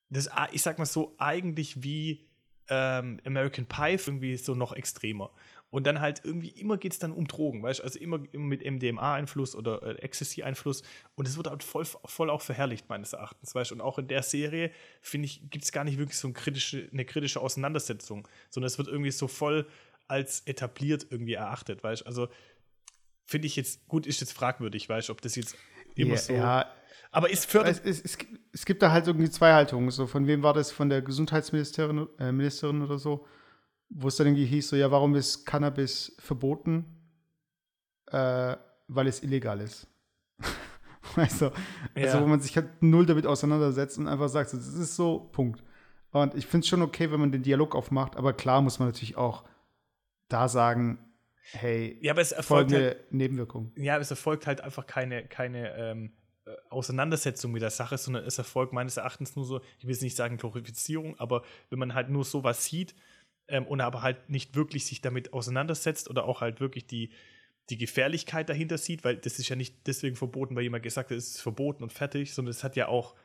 das, 0.09 0.29
ich 0.51 0.61
sag 0.61 0.77
mal 0.77 0.85
so, 0.85 1.15
eigentlich 1.17 1.83
wie 1.83 2.27
ähm, 2.69 3.19
American 3.25 3.65
Pie, 3.65 3.97
irgendwie 4.05 4.37
so 4.37 4.55
noch 4.55 4.73
extremer. 4.73 5.31
Und 5.69 5.87
dann 5.87 6.01
halt 6.01 6.21
irgendwie 6.23 6.49
immer 6.49 6.77
geht 6.77 6.93
es 6.93 6.99
dann 6.99 7.11
um 7.11 7.27
Drogen, 7.27 7.63
weißt 7.63 7.79
du? 7.79 7.83
Also 7.83 7.97
immer, 7.97 8.19
immer 8.31 8.45
mit 8.45 8.63
MDMA-Einfluss 8.63 9.55
oder 9.55 9.81
äh, 9.81 9.95
Ecstasy-Einfluss. 10.03 10.83
Und 11.15 11.27
es 11.27 11.35
wird 11.35 11.47
halt 11.47 11.63
voll, 11.63 11.83
voll 11.83 12.29
auch 12.29 12.41
verherrlicht, 12.41 12.89
meines 12.89 13.13
Erachtens, 13.13 13.55
weißt 13.55 13.71
du? 13.71 13.75
Und 13.75 13.81
auch 13.81 13.97
in 13.97 14.07
der 14.07 14.21
Serie, 14.21 14.69
finde 15.01 15.25
ich, 15.25 15.49
gibt 15.49 15.63
es 15.63 15.71
gar 15.71 15.83
nicht 15.83 15.97
wirklich 15.97 16.19
so 16.19 16.27
eine 16.27 16.33
kritische, 16.33 16.87
eine 16.93 17.05
kritische 17.05 17.41
Auseinandersetzung, 17.41 18.27
sondern 18.51 18.67
es 18.67 18.77
wird 18.77 18.87
irgendwie 18.87 19.09
so 19.09 19.27
voll 19.27 19.65
als 20.13 20.41
etabliert 20.41 21.07
irgendwie 21.09 21.33
erachtet, 21.33 21.83
weißt 21.83 22.03
du? 22.03 22.05
Also 22.05 22.27
finde 23.25 23.47
ich 23.47 23.55
jetzt, 23.55 23.87
gut, 23.87 24.07
ist 24.07 24.21
jetzt 24.21 24.33
fragwürdig, 24.33 24.87
weißt 24.87 25.09
du, 25.09 25.13
ob 25.13 25.21
das 25.21 25.35
jetzt 25.35 25.55
immer 25.95 26.15
ja, 26.15 26.17
so. 26.17 26.33
Ja. 26.33 26.71
Aber 27.11 27.29
ist 27.29 27.45
fördert. 27.45 27.81
Es, 27.85 28.01
es, 28.01 28.17
es, 28.51 28.65
gibt 28.65 28.81
da 28.81 28.91
halt 28.91 29.07
irgendwie 29.07 29.29
zwei 29.29 29.53
Haltungen. 29.53 29.91
So, 29.91 30.07
von 30.07 30.25
wem 30.25 30.41
war 30.41 30.53
das? 30.53 30.71
Von 30.71 30.89
der 30.89 31.01
Gesundheitsministerin 31.01 32.07
äh, 32.17 32.31
Ministerin 32.31 32.81
oder 32.81 32.97
so? 32.97 33.25
wo 33.95 34.07
es 34.07 34.15
dann 34.15 34.27
irgendwie 34.27 34.45
hieß, 34.45 34.69
so, 34.69 34.75
ja, 34.75 34.91
warum 34.91 35.15
ist 35.15 35.45
Cannabis 35.45 36.15
verboten? 36.19 36.85
Äh, 38.07 38.55
weil 38.87 39.07
es 39.07 39.23
illegal 39.23 39.59
ist. 39.59 39.87
also, 41.15 41.51
ja. 41.95 42.05
also, 42.05 42.21
wo 42.21 42.27
man 42.27 42.39
sich 42.39 42.55
halt 42.55 42.81
null 42.81 43.05
damit 43.05 43.25
auseinandersetzt 43.25 43.97
und 43.97 44.07
einfach 44.07 44.29
sagt, 44.29 44.53
das 44.53 44.67
ist 44.67 44.95
so, 44.95 45.29
Punkt. 45.31 45.63
Und 46.11 46.35
ich 46.35 46.45
finde 46.45 46.63
es 46.63 46.69
schon 46.69 46.81
okay, 46.81 47.11
wenn 47.11 47.19
man 47.19 47.31
den 47.31 47.43
Dialog 47.43 47.75
aufmacht, 47.75 48.17
aber 48.17 48.33
klar 48.33 48.61
muss 48.61 48.79
man 48.79 48.89
natürlich 48.89 49.17
auch 49.17 49.43
da 50.33 50.47
sagen, 50.47 50.99
hey, 51.51 51.97
ja, 52.01 52.11
aber 52.13 52.21
es 52.21 52.31
erfolgt 52.31 52.73
halt, 52.73 53.11
Nebenwirkung. 53.11 53.71
Ja, 53.77 53.97
es 53.97 54.09
erfolgt 54.09 54.47
halt 54.47 54.61
einfach 54.61 54.87
keine, 54.87 55.27
keine 55.27 55.75
ähm, 55.77 56.13
äh, 56.45 56.51
Auseinandersetzung 56.69 57.51
mit 57.51 57.61
der 57.61 57.69
Sache, 57.69 57.97
sondern 57.97 58.25
es 58.25 58.37
erfolgt 58.37 58.73
meines 58.73 58.97
Erachtens 58.97 59.35
nur 59.35 59.45
so, 59.45 59.61
ich 59.79 59.85
will 59.85 59.93
es 59.93 60.01
nicht 60.01 60.15
sagen 60.15 60.37
Glorifizierung, 60.37 61.19
aber 61.19 61.43
wenn 61.69 61.79
man 61.79 61.93
halt 61.93 62.09
nur 62.09 62.25
sowas 62.25 62.65
sieht, 62.65 62.95
ähm, 63.47 63.67
und 63.67 63.81
aber 63.81 64.01
halt 64.01 64.29
nicht 64.29 64.55
wirklich 64.55 64.85
sich 64.85 65.01
damit 65.01 65.33
auseinandersetzt 65.33 66.09
oder 66.09 66.25
auch 66.25 66.41
halt 66.41 66.59
wirklich 66.59 66.87
die, 66.87 67.11
die 67.69 67.77
Gefährlichkeit 67.77 68.49
dahinter 68.49 68.77
sieht, 68.77 69.03
weil 69.03 69.17
das 69.17 69.39
ist 69.39 69.49
ja 69.49 69.55
nicht 69.55 69.87
deswegen 69.87 70.15
verboten, 70.15 70.55
weil 70.55 70.63
jemand 70.63 70.83
gesagt 70.83 71.11
hat, 71.11 71.17
es 71.17 71.35
ist 71.35 71.41
verboten 71.41 71.83
und 71.83 71.93
fertig, 71.93 72.33
sondern 72.33 72.51
es 72.51 72.63
hat 72.63 72.75
ja 72.75 72.87
auch 72.87 73.15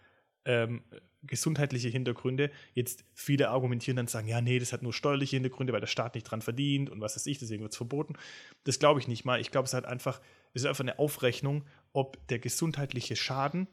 ähm, 0.45 0.83
gesundheitliche 1.23 1.89
Hintergründe. 1.89 2.51
Jetzt 2.75 3.05
viele 3.13 3.51
argumentieren 3.51 3.97
dann 3.97 4.07
sagen, 4.07 4.29
ja, 4.29 4.41
nee, 4.41 4.59
das 4.59 4.73
hat 4.73 4.83
nur 4.83 4.93
steuerliche 4.93 5.37
Hintergründe, 5.37 5.73
weil 5.73 5.81
der 5.81 5.87
Staat 5.87 6.15
nicht 6.15 6.25
dran 6.25 6.43
verdient 6.43 6.91
und 6.91 7.01
was 7.01 7.17
weiß 7.17 7.27
ich, 7.27 7.39
deswegen 7.39 7.63
wird 7.63 7.73
es 7.73 7.77
verboten. 7.77 8.15
Das 8.65 8.79
glaube 8.79 9.01
ich 9.01 9.09
nicht 9.09 9.25
mal. 9.25 9.41
Ich 9.41 9.51
glaube, 9.51 9.65
es 9.65 9.71
ist 9.71 9.75
halt 9.75 9.87
einfach, 9.87 10.21
es 10.55 10.63
ist 10.63 10.69
einfach 10.69 10.85
eine 10.85 10.99
Aufrechnung, 10.99 11.65
ob 11.93 12.27
der 12.29 12.39
gesundheitliche 12.39 13.17
Schaden, 13.17 13.67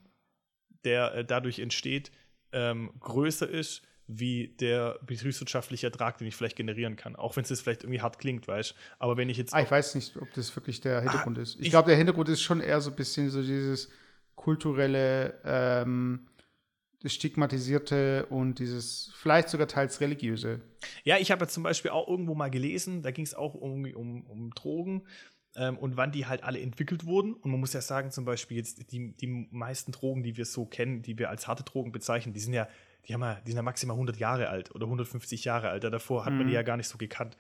der 0.83 1.13
äh, 1.13 1.25
dadurch 1.25 1.59
entsteht, 1.59 2.11
ähm, 2.51 2.91
größer 2.99 3.49
ist 3.49 3.83
wie 4.07 4.55
der 4.59 4.99
betriebswirtschaftliche 5.05 5.87
Ertrag, 5.87 6.19
den 6.19 6.27
ich 6.27 6.35
vielleicht 6.35 6.55
generieren 6.55 6.95
kann. 6.95 7.15
Auch 7.15 7.35
wenn 7.35 7.43
es 7.43 7.49
jetzt 7.49 7.61
vielleicht 7.61 7.83
irgendwie 7.83 8.01
hart 8.01 8.19
klingt, 8.19 8.47
weißt 8.47 8.71
du. 8.71 8.75
Aber 8.99 9.17
wenn 9.17 9.29
ich 9.29 9.37
jetzt. 9.37 9.53
Ah, 9.53 9.61
ich 9.61 9.71
weiß 9.71 9.95
nicht, 9.95 10.15
ob 10.17 10.31
das 10.33 10.55
wirklich 10.55 10.79
der 10.81 11.01
Hintergrund 11.01 11.39
ah, 11.39 11.41
ist. 11.41 11.55
Ich, 11.55 11.63
ich 11.63 11.69
glaube, 11.71 11.87
der 11.87 11.97
Hintergrund 11.97 12.29
ist 12.29 12.41
schon 12.41 12.61
eher 12.61 12.81
so 12.81 12.91
ein 12.91 12.95
bisschen 12.95 13.29
so 13.29 13.41
dieses 13.41 13.89
kulturelle, 14.35 15.39
ähm, 15.43 16.27
das 17.05 17.13
stigmatisierte 17.13 18.25
und 18.27 18.59
dieses 18.59 19.11
vielleicht 19.15 19.49
sogar 19.49 19.67
teils 19.67 20.01
religiöse. 20.01 20.61
Ja, 21.03 21.17
ich 21.17 21.31
habe 21.31 21.47
zum 21.47 21.63
Beispiel 21.63 21.91
auch 21.91 22.07
irgendwo 22.07 22.35
mal 22.35 22.49
gelesen, 22.49 23.01
da 23.01 23.11
ging 23.11 23.25
es 23.25 23.33
auch 23.33 23.53
um, 23.53 23.85
um, 23.93 24.25
um 24.25 24.51
Drogen 24.55 25.03
ähm, 25.55 25.77
und 25.77 25.97
wann 25.97 26.11
die 26.11 26.25
halt 26.25 26.43
alle 26.43 26.59
entwickelt 26.59 27.05
wurden. 27.05 27.33
Und 27.33 27.51
man 27.51 27.59
muss 27.59 27.73
ja 27.73 27.81
sagen, 27.81 28.11
zum 28.11 28.25
Beispiel 28.25 28.57
jetzt 28.57 28.91
die, 28.91 29.15
die 29.15 29.47
meisten 29.51 29.91
Drogen, 29.91 30.23
die 30.23 30.35
wir 30.35 30.45
so 30.45 30.65
kennen, 30.65 31.01
die 31.01 31.17
wir 31.17 31.29
als 31.29 31.47
harte 31.47 31.63
Drogen 31.63 31.91
bezeichnen, 31.91 32.33
die 32.33 32.39
sind 32.39 32.53
ja 32.53 32.67
die, 33.07 33.13
haben 33.13 33.21
ja, 33.21 33.35
die 33.35 33.51
sind 33.51 33.57
ja 33.57 33.61
maximal 33.61 33.95
100 33.95 34.17
Jahre 34.17 34.49
alt 34.49 34.73
oder 34.73 34.85
150 34.85 35.45
Jahre 35.45 35.69
alt. 35.69 35.83
Davor 35.83 36.25
hat 36.25 36.33
mhm. 36.33 36.39
man 36.39 36.47
die 36.47 36.51
mhm. 36.51 36.55
ja 36.55 36.63
gar 36.63 36.77
nicht 36.77 36.87
so 36.87 36.97
gekannt. 36.97 37.37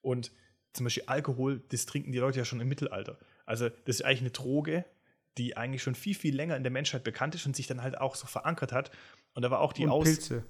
Und 0.00 0.32
zum 0.72 0.84
Beispiel 0.84 1.04
Alkohol, 1.06 1.62
das 1.70 1.86
trinken 1.86 2.12
die 2.12 2.18
Leute 2.18 2.38
ja 2.38 2.44
schon 2.44 2.60
im 2.60 2.68
Mittelalter. 2.68 3.18
Also 3.44 3.68
das 3.68 3.96
ist 3.96 4.04
eigentlich 4.04 4.20
eine 4.20 4.30
Droge, 4.30 4.84
die 5.38 5.56
eigentlich 5.56 5.82
schon 5.82 5.94
viel, 5.94 6.14
viel 6.14 6.34
länger 6.34 6.56
in 6.56 6.62
der 6.62 6.72
Menschheit 6.72 7.04
bekannt 7.04 7.34
ist 7.34 7.46
und 7.46 7.56
sich 7.56 7.66
dann 7.66 7.82
halt 7.82 7.98
auch 7.98 8.14
so 8.14 8.26
verankert 8.26 8.72
hat. 8.72 8.90
Und 9.34 9.42
da 9.42 9.50
war 9.50 9.60
auch 9.60 9.72
die 9.72 9.84
und 9.84 9.90
Aus 9.90 10.04
Pilze. 10.04 10.44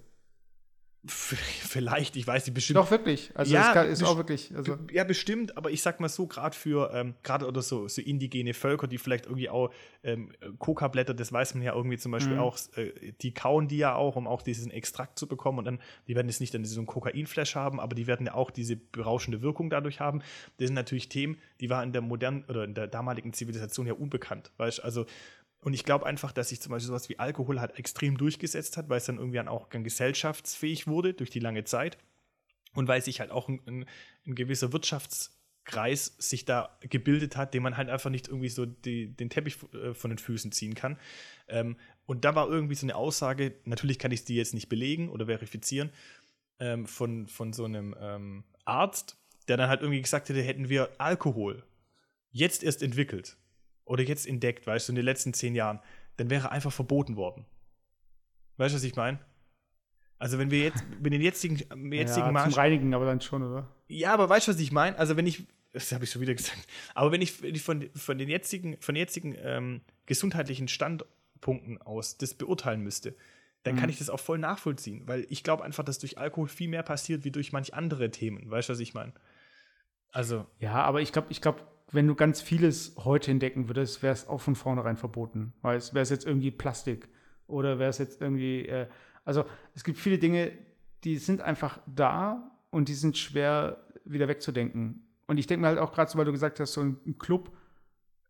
Vielleicht, 1.04 2.14
ich 2.14 2.24
weiß 2.24 2.46
nicht, 2.46 2.54
bestimmt. 2.54 2.76
Doch, 2.76 2.92
wirklich. 2.92 3.32
Also, 3.34 3.52
ja, 3.52 3.82
es 3.82 4.00
ist 4.00 4.06
auch 4.06 4.16
wirklich. 4.16 4.54
Also. 4.54 4.78
Ja, 4.92 5.02
bestimmt, 5.02 5.56
aber 5.56 5.72
ich 5.72 5.82
sag 5.82 5.98
mal 5.98 6.08
so, 6.08 6.28
gerade 6.28 6.56
für, 6.56 6.92
ähm, 6.94 7.14
gerade 7.24 7.48
oder 7.48 7.60
so, 7.60 7.88
so 7.88 8.00
indigene 8.00 8.54
Völker, 8.54 8.86
die 8.86 8.98
vielleicht 8.98 9.26
irgendwie 9.26 9.48
auch 9.48 9.72
ähm, 10.04 10.30
Coca-Blätter, 10.60 11.12
das 11.12 11.32
weiß 11.32 11.54
man 11.54 11.64
ja 11.64 11.74
irgendwie 11.74 11.98
zum 11.98 12.12
Beispiel 12.12 12.34
mhm. 12.34 12.40
auch, 12.40 12.56
äh, 12.76 12.92
die 13.20 13.34
kauen 13.34 13.66
die 13.66 13.78
ja 13.78 13.96
auch, 13.96 14.14
um 14.14 14.28
auch 14.28 14.42
diesen 14.42 14.70
Extrakt 14.70 15.18
zu 15.18 15.26
bekommen 15.26 15.58
und 15.58 15.64
dann, 15.64 15.80
die 16.06 16.14
werden 16.14 16.28
jetzt 16.28 16.38
nicht 16.38 16.54
dann 16.54 16.64
so 16.64 16.80
ein 16.80 16.86
Kokainflash 16.86 17.56
haben, 17.56 17.80
aber 17.80 17.96
die 17.96 18.06
werden 18.06 18.26
ja 18.26 18.34
auch 18.34 18.52
diese 18.52 18.76
berauschende 18.76 19.42
Wirkung 19.42 19.70
dadurch 19.70 19.98
haben. 19.98 20.20
Das 20.58 20.68
sind 20.68 20.74
natürlich 20.74 21.08
Themen, 21.08 21.36
die 21.60 21.68
waren 21.68 21.88
in 21.88 21.92
der 21.92 22.02
modernen 22.02 22.44
oder 22.44 22.62
in 22.62 22.74
der 22.74 22.86
damaligen 22.86 23.32
Zivilisation 23.32 23.88
ja 23.88 23.94
unbekannt, 23.94 24.52
weißt 24.56 24.84
also 24.84 25.06
und 25.62 25.74
ich 25.74 25.84
glaube 25.84 26.06
einfach, 26.06 26.32
dass 26.32 26.48
sich 26.48 26.60
zum 26.60 26.72
Beispiel 26.72 26.88
sowas 26.88 27.08
wie 27.08 27.20
Alkohol 27.20 27.60
halt 27.60 27.78
extrem 27.78 28.18
durchgesetzt 28.18 28.76
hat, 28.76 28.88
weil 28.88 28.98
es 28.98 29.06
dann 29.06 29.18
irgendwie 29.18 29.40
auch 29.40 29.68
dann 29.68 29.84
gesellschaftsfähig 29.84 30.88
wurde 30.88 31.14
durch 31.14 31.30
die 31.30 31.38
lange 31.38 31.62
Zeit 31.62 31.98
und 32.74 32.88
weil 32.88 33.00
sich 33.00 33.20
halt 33.20 33.30
auch 33.30 33.48
ein, 33.48 33.60
ein, 33.66 33.86
ein 34.26 34.34
gewisser 34.34 34.72
Wirtschaftskreis 34.72 36.16
sich 36.18 36.44
da 36.44 36.76
gebildet 36.80 37.36
hat, 37.36 37.54
den 37.54 37.62
man 37.62 37.76
halt 37.76 37.90
einfach 37.90 38.10
nicht 38.10 38.26
irgendwie 38.26 38.48
so 38.48 38.66
die, 38.66 39.14
den 39.14 39.30
Teppich 39.30 39.58
äh, 39.72 39.94
von 39.94 40.10
den 40.10 40.18
Füßen 40.18 40.50
ziehen 40.50 40.74
kann. 40.74 40.98
Ähm, 41.46 41.76
und 42.06 42.24
da 42.24 42.34
war 42.34 42.48
irgendwie 42.48 42.74
so 42.74 42.84
eine 42.84 42.96
Aussage, 42.96 43.54
natürlich 43.64 44.00
kann 44.00 44.10
ich 44.10 44.24
die 44.24 44.34
jetzt 44.34 44.54
nicht 44.54 44.68
belegen 44.68 45.10
oder 45.10 45.26
verifizieren, 45.26 45.92
ähm, 46.58 46.88
von, 46.88 47.28
von 47.28 47.52
so 47.52 47.66
einem 47.66 47.94
ähm, 48.00 48.42
Arzt, 48.64 49.16
der 49.46 49.58
dann 49.58 49.68
halt 49.68 49.82
irgendwie 49.82 50.02
gesagt 50.02 50.28
hätte, 50.28 50.42
hätten 50.42 50.68
wir 50.68 50.90
Alkohol 50.98 51.62
jetzt 52.32 52.64
erst 52.64 52.82
entwickelt 52.82 53.36
oder 53.84 54.02
jetzt 54.02 54.26
entdeckt, 54.26 54.66
weißt 54.66 54.88
du, 54.88 54.92
in 54.92 54.96
den 54.96 55.04
letzten 55.04 55.34
zehn 55.34 55.54
Jahren, 55.54 55.80
dann 56.16 56.30
wäre 56.30 56.50
einfach 56.50 56.72
verboten 56.72 57.16
worden. 57.16 57.44
Weißt 58.56 58.74
du, 58.74 58.76
was 58.76 58.84
ich 58.84 58.96
meine? 58.96 59.18
Also 60.18 60.38
wenn 60.38 60.50
wir 60.50 60.60
jetzt 60.60 60.84
mit 61.02 61.12
den 61.12 61.20
jetzigen, 61.20 61.56
jetzigen 61.92 62.34
ja, 62.34 62.44
zum 62.44 62.52
Reinigen 62.54 62.94
aber 62.94 63.06
dann 63.06 63.20
schon, 63.20 63.42
oder? 63.42 63.68
Ja, 63.88 64.14
aber 64.14 64.28
weißt 64.28 64.48
du, 64.48 64.52
was 64.52 64.60
ich 64.60 64.72
meine? 64.72 64.98
Also 64.98 65.16
wenn 65.16 65.26
ich, 65.26 65.46
das 65.72 65.90
habe 65.92 66.04
ich 66.04 66.10
schon 66.10 66.22
wieder 66.22 66.34
gesagt, 66.34 66.58
aber 66.94 67.12
wenn 67.12 67.22
ich, 67.22 67.42
wenn 67.42 67.54
ich 67.54 67.62
von, 67.62 67.90
von 67.94 68.18
den 68.18 68.28
jetzigen, 68.28 68.76
von 68.80 68.94
jetzigen 68.94 69.34
ähm, 69.38 69.80
gesundheitlichen 70.06 70.68
Standpunkten 70.68 71.80
aus 71.82 72.18
das 72.18 72.34
beurteilen 72.34 72.82
müsste, 72.82 73.16
dann 73.64 73.76
mhm. 73.76 73.80
kann 73.80 73.90
ich 73.90 73.98
das 73.98 74.10
auch 74.10 74.20
voll 74.20 74.38
nachvollziehen, 74.38 75.02
weil 75.06 75.26
ich 75.28 75.42
glaube 75.44 75.64
einfach, 75.64 75.84
dass 75.84 75.98
durch 75.98 76.18
Alkohol 76.18 76.48
viel 76.48 76.68
mehr 76.68 76.82
passiert 76.82 77.24
wie 77.24 77.30
durch 77.30 77.52
manch 77.52 77.74
andere 77.74 78.10
Themen. 78.10 78.50
Weißt 78.50 78.68
du, 78.68 78.72
was 78.72 78.80
ich 78.80 78.94
meine? 78.94 79.12
Also. 80.10 80.46
Ja, 80.58 80.74
aber 80.84 81.00
ich 81.00 81.12
glaube, 81.12 81.28
ich 81.30 81.40
glaube, 81.40 81.62
wenn 81.92 82.06
du 82.06 82.14
ganz 82.14 82.40
vieles 82.40 82.94
heute 82.96 83.30
entdecken 83.30 83.68
würdest, 83.68 84.02
wäre 84.02 84.14
es 84.14 84.26
auch 84.26 84.40
von 84.40 84.56
vornherein 84.56 84.96
verboten. 84.96 85.52
Weil 85.60 85.76
es 85.76 85.94
wäre 85.94 86.02
es 86.02 86.10
jetzt 86.10 86.26
irgendwie 86.26 86.50
Plastik 86.50 87.08
oder 87.46 87.78
wäre 87.78 87.90
es 87.90 87.98
jetzt 87.98 88.20
irgendwie, 88.20 88.66
äh, 88.66 88.88
also 89.24 89.44
es 89.74 89.84
gibt 89.84 89.98
viele 89.98 90.18
Dinge, 90.18 90.52
die 91.04 91.18
sind 91.18 91.42
einfach 91.42 91.78
da 91.86 92.50
und 92.70 92.88
die 92.88 92.94
sind 92.94 93.18
schwer 93.18 93.84
wieder 94.04 94.26
wegzudenken. 94.26 95.06
Und 95.26 95.38
ich 95.38 95.46
denke 95.46 95.62
mir 95.62 95.68
halt 95.68 95.78
auch 95.78 95.92
gerade 95.92 96.10
so, 96.10 96.18
weil 96.18 96.24
du 96.24 96.32
gesagt 96.32 96.60
hast, 96.60 96.72
so 96.72 96.80
im 96.80 97.18
Club 97.18 97.52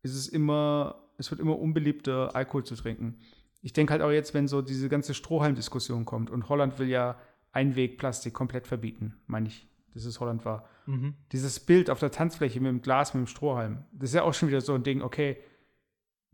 ist 0.03 0.14
es 0.14 0.29
immer, 0.29 1.09
es 1.16 1.31
wird 1.31 1.40
immer 1.40 1.59
unbeliebter, 1.59 2.35
Alkohol 2.35 2.64
zu 2.64 2.75
trinken. 2.75 3.18
Ich 3.62 3.72
denke 3.72 3.92
halt 3.92 4.03
auch 4.03 4.11
jetzt, 4.11 4.35
wenn 4.35 4.48
so 4.48 4.61
diese 4.61 4.88
ganze 4.88 5.14
Strohhalm-Diskussion 5.14 6.05
kommt 6.05 6.31
und 6.31 6.48
Holland 6.48 6.79
will 6.79 6.88
ja 6.88 7.18
Einwegplastik 7.53 8.35
komplett 8.35 8.66
verbieten, 8.66 9.20
meine 9.27 9.48
ich, 9.48 9.68
dass 9.94 10.05
es 10.05 10.20
Holland 10.20 10.44
war. 10.44 10.66
Mhm. 10.87 11.14
Dieses 11.33 11.61
Bild 11.61 11.90
auf 11.90 12.00
der 12.00 12.11
Tanzfläche 12.11 12.61
mit 12.61 12.70
dem 12.70 12.83
Glas, 12.83 13.14
mit 13.14 13.22
dem 13.22 13.26
Strohhalm, 13.26 13.85
das 13.92 14.11
ist 14.11 14.14
ja 14.14 14.22
auch 14.22 14.35
schon 14.35 14.48
wieder 14.48 14.61
so 14.61 14.74
ein 14.74 14.83
Ding, 14.83 15.02
okay, 15.02 15.37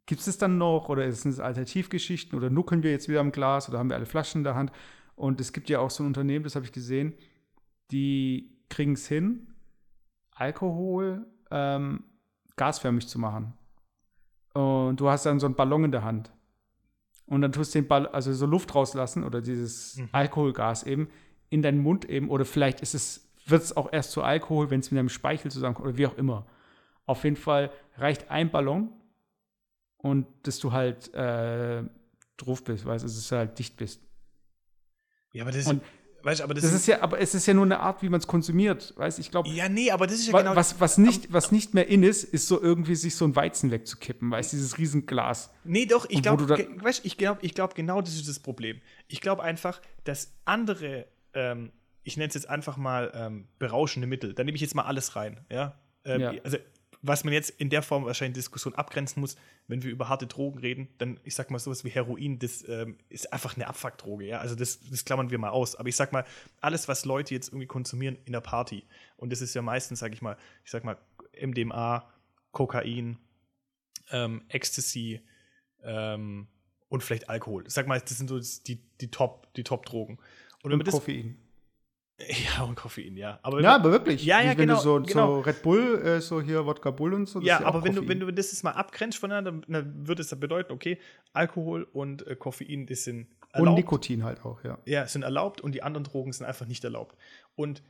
gibt 0.06 0.20
es 0.20 0.26
das 0.26 0.38
dann 0.38 0.58
noch 0.58 0.88
oder 0.88 1.10
sind 1.12 1.32
es 1.32 1.40
Alternativgeschichten 1.40 2.38
oder 2.38 2.50
nuckeln 2.50 2.82
wir 2.82 2.90
jetzt 2.90 3.08
wieder 3.08 3.20
am 3.20 3.32
Glas 3.32 3.68
oder 3.68 3.78
haben 3.78 3.90
wir 3.90 3.96
alle 3.96 4.06
Flaschen 4.06 4.40
in 4.40 4.44
der 4.44 4.54
Hand? 4.54 4.72
Und 5.16 5.40
es 5.40 5.52
gibt 5.52 5.68
ja 5.68 5.80
auch 5.80 5.90
so 5.90 6.02
ein 6.02 6.06
Unternehmen, 6.06 6.44
das 6.44 6.54
habe 6.54 6.64
ich 6.64 6.72
gesehen, 6.72 7.14
die 7.90 8.56
kriegen 8.70 8.92
es 8.92 9.08
hin, 9.08 9.48
Alkohol 10.30 11.26
ähm, 11.50 12.04
gasförmig 12.56 13.08
zu 13.08 13.18
machen. 13.18 13.54
Und 14.54 15.00
du 15.00 15.08
hast 15.08 15.26
dann 15.26 15.40
so 15.40 15.46
einen 15.46 15.56
Ballon 15.56 15.84
in 15.84 15.92
der 15.92 16.04
Hand. 16.04 16.32
Und 17.26 17.42
dann 17.42 17.52
tust 17.52 17.74
du 17.74 17.80
den 17.80 17.88
Ball, 17.88 18.06
also 18.06 18.32
so 18.32 18.46
Luft 18.46 18.74
rauslassen 18.74 19.24
oder 19.24 19.40
dieses 19.42 19.96
Mhm. 19.96 20.08
Alkoholgas 20.12 20.84
eben 20.84 21.08
in 21.50 21.62
deinen 21.62 21.82
Mund 21.82 22.06
eben. 22.06 22.30
Oder 22.30 22.44
vielleicht 22.44 22.80
ist 22.80 22.94
es, 22.94 23.27
wird 23.50 23.62
es 23.62 23.76
auch 23.76 23.92
erst 23.92 24.12
zu 24.12 24.22
Alkohol, 24.22 24.70
wenn 24.70 24.80
es 24.80 24.90
mit 24.90 24.98
deinem 24.98 25.08
Speichel 25.08 25.50
zusammenkommt 25.50 25.88
oder 25.88 25.98
wie 25.98 26.06
auch 26.06 26.16
immer. 26.16 26.46
Auf 27.06 27.24
jeden 27.24 27.36
Fall 27.36 27.70
reicht 27.96 28.30
ein 28.30 28.50
Ballon 28.50 28.90
und 29.96 30.26
dass 30.42 30.58
du 30.58 30.72
halt 30.72 31.12
äh, 31.14 31.82
drauf 32.36 32.64
bist, 32.64 32.84
weißt 32.86 33.04
du, 33.04 33.08
dass 33.08 33.28
du 33.28 33.36
halt 33.36 33.58
dicht 33.58 33.76
bist. 33.76 34.00
Ja, 35.32 35.42
aber 35.44 35.52
das, 35.52 35.66
Und 35.66 35.82
weißt, 36.22 36.40
aber 36.40 36.54
das, 36.54 36.64
Das 36.64 36.72
ist 36.72 36.86
ja, 36.86 37.02
aber 37.02 37.20
es 37.20 37.34
ist 37.34 37.46
ja 37.46 37.54
nur 37.54 37.64
eine 37.64 37.80
Art, 37.80 38.02
wie 38.02 38.08
man 38.08 38.20
es 38.20 38.26
konsumiert, 38.26 38.94
weißt 38.96 39.18
ich 39.18 39.30
glaube, 39.30 39.48
ja, 39.48 39.68
nee, 39.68 39.90
aber 39.90 40.06
das 40.06 40.16
ist 40.16 40.28
ja 40.28 40.38
genau 40.38 40.56
was, 40.56 40.80
was, 40.80 40.98
nicht, 40.98 41.32
was 41.32 41.52
nicht 41.52 41.74
mehr 41.74 41.88
in 41.88 42.02
ist, 42.02 42.24
ist 42.24 42.48
so 42.48 42.60
irgendwie 42.60 42.94
sich 42.94 43.14
so 43.14 43.24
ein 43.24 43.36
Weizen 43.36 43.70
wegzukippen, 43.70 44.30
weißt 44.30 44.52
dieses 44.52 44.78
Riesenglas. 44.78 45.50
Nee, 45.64 45.86
doch, 45.86 46.06
ich 46.08 46.22
glaube, 46.22 46.44
ich 47.02 47.16
glaube, 47.16 47.40
ich 47.42 47.54
glaub, 47.54 47.74
genau 47.74 48.00
das 48.00 48.14
ist 48.14 48.28
das 48.28 48.38
Problem. 48.38 48.80
Ich 49.08 49.20
glaube 49.20 49.42
einfach, 49.42 49.80
dass 50.04 50.32
andere, 50.44 51.06
ähm, 51.34 51.72
ich 52.08 52.16
nenne 52.16 52.28
es 52.28 52.34
jetzt 52.34 52.48
einfach 52.48 52.78
mal 52.78 53.12
ähm, 53.14 53.46
berauschende 53.58 54.08
Mittel, 54.08 54.32
da 54.34 54.42
nehme 54.42 54.56
ich 54.56 54.62
jetzt 54.62 54.74
mal 54.74 54.84
alles 54.84 55.14
rein, 55.14 55.44
ja. 55.50 55.78
Ähm, 56.04 56.20
Ja. 56.20 56.34
Also, 56.42 56.56
was 57.00 57.22
man 57.22 57.32
jetzt 57.32 57.50
in 57.50 57.70
der 57.70 57.82
Form 57.82 58.06
wahrscheinlich 58.06 58.30
in 58.30 58.40
Diskussion 58.40 58.74
abgrenzen 58.74 59.20
muss, 59.20 59.36
wenn 59.68 59.84
wir 59.84 59.90
über 59.90 60.08
harte 60.08 60.26
Drogen 60.26 60.58
reden, 60.58 60.88
dann, 60.98 61.20
ich 61.22 61.34
sag 61.34 61.50
mal, 61.50 61.58
sowas 61.60 61.84
wie 61.84 61.90
Heroin, 61.90 62.40
das 62.40 62.66
ähm, 62.66 62.96
ist 63.08 63.32
einfach 63.32 63.54
eine 63.54 63.68
Abfuckdroge, 63.68 64.24
ja. 64.24 64.38
Also, 64.38 64.54
das, 64.54 64.80
das 64.80 65.04
klammern 65.04 65.30
wir 65.30 65.38
mal 65.38 65.50
aus. 65.50 65.76
Aber 65.76 65.88
ich 65.88 65.96
sag 65.96 66.12
mal, 66.12 66.24
alles, 66.60 66.88
was 66.88 67.04
Leute 67.04 67.34
jetzt 67.34 67.48
irgendwie 67.48 67.66
konsumieren 67.66 68.16
in 68.24 68.32
der 68.32 68.40
Party, 68.40 68.84
und 69.16 69.30
das 69.30 69.42
ist 69.42 69.54
ja 69.54 69.60
meistens, 69.60 70.00
sag 70.00 70.14
ich 70.14 70.22
mal, 70.22 70.36
ich 70.64 70.70
sag 70.70 70.82
mal, 70.84 70.96
MDMA, 71.38 72.08
Kokain, 72.52 73.18
ähm, 74.10 74.42
Ecstasy 74.48 75.20
ähm, 75.82 76.48
und 76.88 77.02
vielleicht 77.02 77.28
Alkohol. 77.28 77.64
Sag 77.68 77.86
mal, 77.86 78.00
das 78.00 78.16
sind 78.16 78.28
so 78.28 78.40
die, 78.66 78.80
die 78.98 79.10
Top, 79.10 79.52
die 79.54 79.62
Top-Drogen. 79.62 80.18
Und 80.62 80.72
Und 80.72 80.78
man 80.78 80.84
das, 80.84 80.94
Koffein. 80.94 81.36
ja, 82.56 82.64
und 82.64 82.74
Koffein, 82.74 83.16
ja. 83.16 83.38
Aber 83.42 83.60
Ja, 83.60 83.76
aber 83.76 83.92
wirklich. 83.92 84.24
Ja, 84.24 84.40
ja, 84.40 84.50
wenn 84.50 84.56
genau, 84.56 84.74
du 84.76 84.80
so, 84.80 85.00
genau. 85.00 85.36
so 85.36 85.40
Red 85.40 85.62
Bull, 85.62 86.02
äh, 86.04 86.20
so 86.20 86.40
hier 86.42 86.66
Wodka 86.66 86.90
Bull 86.90 87.14
und 87.14 87.26
so. 87.26 87.40
ja, 87.40 87.58
ist 87.58 87.64
aber 87.64 87.84
wenn 87.84 87.94
du, 87.94 88.08
wenn 88.08 88.18
du 88.18 88.32
das 88.32 88.50
jetzt 88.50 88.64
mal 88.64 88.72
abgrenzt 88.72 89.18
voneinander, 89.18 89.52
dann 89.68 90.06
würde 90.06 90.22
es 90.22 90.28
dann 90.28 90.40
bedeuten, 90.40 90.72
okay, 90.72 90.98
Alkohol 91.32 91.84
und 91.92 92.26
äh, 92.26 92.34
Koffein, 92.34 92.86
das 92.86 93.04
sind 93.04 93.28
Und 93.52 93.60
erlaubt. 93.60 93.78
Nikotin 93.78 94.24
halt 94.24 94.44
auch, 94.44 94.64
ja. 94.64 94.78
Ja, 94.84 95.06
sind 95.06 95.22
erlaubt 95.22 95.60
und 95.60 95.72
die 95.72 95.82
anderen 95.82 96.04
Drogen 96.04 96.32
sind 96.32 96.44
einfach 96.44 96.66
nicht 96.66 96.82
erlaubt. 96.82 97.16
Und 97.54 97.82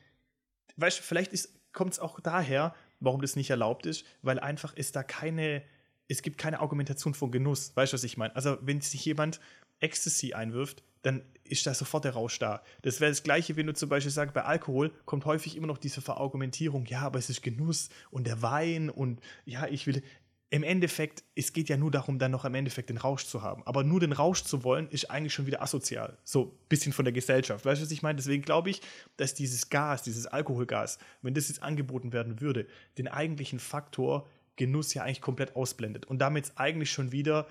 weißt 0.76 0.98
du, 0.98 1.02
vielleicht 1.02 1.32
kommt 1.72 1.94
es 1.94 1.98
auch 1.98 2.20
daher, 2.20 2.74
warum 3.00 3.22
das 3.22 3.34
nicht 3.34 3.48
erlaubt 3.48 3.86
ist, 3.86 4.04
weil 4.20 4.38
einfach 4.38 4.74
ist 4.74 4.94
da 4.94 5.02
keine, 5.02 5.62
es 6.06 6.20
gibt 6.20 6.36
keine 6.36 6.60
Argumentation 6.60 7.14
von 7.14 7.30
Genuss. 7.30 7.74
Weißt 7.74 7.92
du, 7.92 7.94
was 7.94 8.04
ich 8.04 8.18
meine? 8.18 8.36
Also, 8.36 8.58
wenn 8.60 8.82
sich 8.82 9.04
jemand 9.06 9.40
Ecstasy 9.80 10.34
einwirft, 10.34 10.82
dann 11.02 11.22
ist 11.44 11.66
da 11.66 11.74
sofort 11.74 12.04
der 12.04 12.12
Rausch 12.12 12.38
da. 12.38 12.62
Das 12.82 13.00
wäre 13.00 13.10
das 13.10 13.22
Gleiche, 13.22 13.56
wenn 13.56 13.66
du 13.66 13.74
zum 13.74 13.88
Beispiel 13.88 14.10
sagst, 14.10 14.34
bei 14.34 14.44
Alkohol 14.44 14.90
kommt 15.06 15.24
häufig 15.24 15.56
immer 15.56 15.66
noch 15.66 15.78
diese 15.78 16.00
Verargumentierung, 16.00 16.86
ja, 16.86 17.00
aber 17.00 17.18
es 17.18 17.30
ist 17.30 17.42
Genuss 17.42 17.88
und 18.10 18.26
der 18.26 18.42
Wein 18.42 18.90
und 18.90 19.20
ja, 19.44 19.66
ich 19.66 19.86
will. 19.86 20.02
Im 20.50 20.62
Endeffekt, 20.62 21.24
es 21.34 21.52
geht 21.52 21.68
ja 21.68 21.76
nur 21.76 21.90
darum, 21.90 22.18
dann 22.18 22.30
noch 22.30 22.46
im 22.46 22.54
Endeffekt 22.54 22.88
den 22.88 22.96
Rausch 22.96 23.26
zu 23.26 23.42
haben. 23.42 23.62
Aber 23.66 23.84
nur 23.84 24.00
den 24.00 24.12
Rausch 24.12 24.44
zu 24.44 24.64
wollen, 24.64 24.88
ist 24.88 25.10
eigentlich 25.10 25.34
schon 25.34 25.46
wieder 25.46 25.60
asozial. 25.60 26.16
So 26.24 26.44
ein 26.44 26.68
bisschen 26.70 26.94
von 26.94 27.04
der 27.04 27.12
Gesellschaft. 27.12 27.66
Weißt 27.66 27.82
du, 27.82 27.84
was 27.84 27.92
ich 27.92 28.00
meine? 28.00 28.16
Deswegen 28.16 28.42
glaube 28.42 28.70
ich, 28.70 28.80
dass 29.18 29.34
dieses 29.34 29.68
Gas, 29.68 30.04
dieses 30.04 30.26
Alkoholgas, 30.26 30.98
wenn 31.20 31.34
das 31.34 31.48
jetzt 31.48 31.62
angeboten 31.62 32.14
werden 32.14 32.40
würde, 32.40 32.66
den 32.96 33.08
eigentlichen 33.08 33.58
Faktor 33.58 34.26
Genuss 34.56 34.94
ja 34.94 35.02
eigentlich 35.02 35.20
komplett 35.20 35.54
ausblendet 35.54 36.06
und 36.06 36.18
damit 36.18 36.52
eigentlich 36.56 36.90
schon 36.90 37.12
wieder 37.12 37.46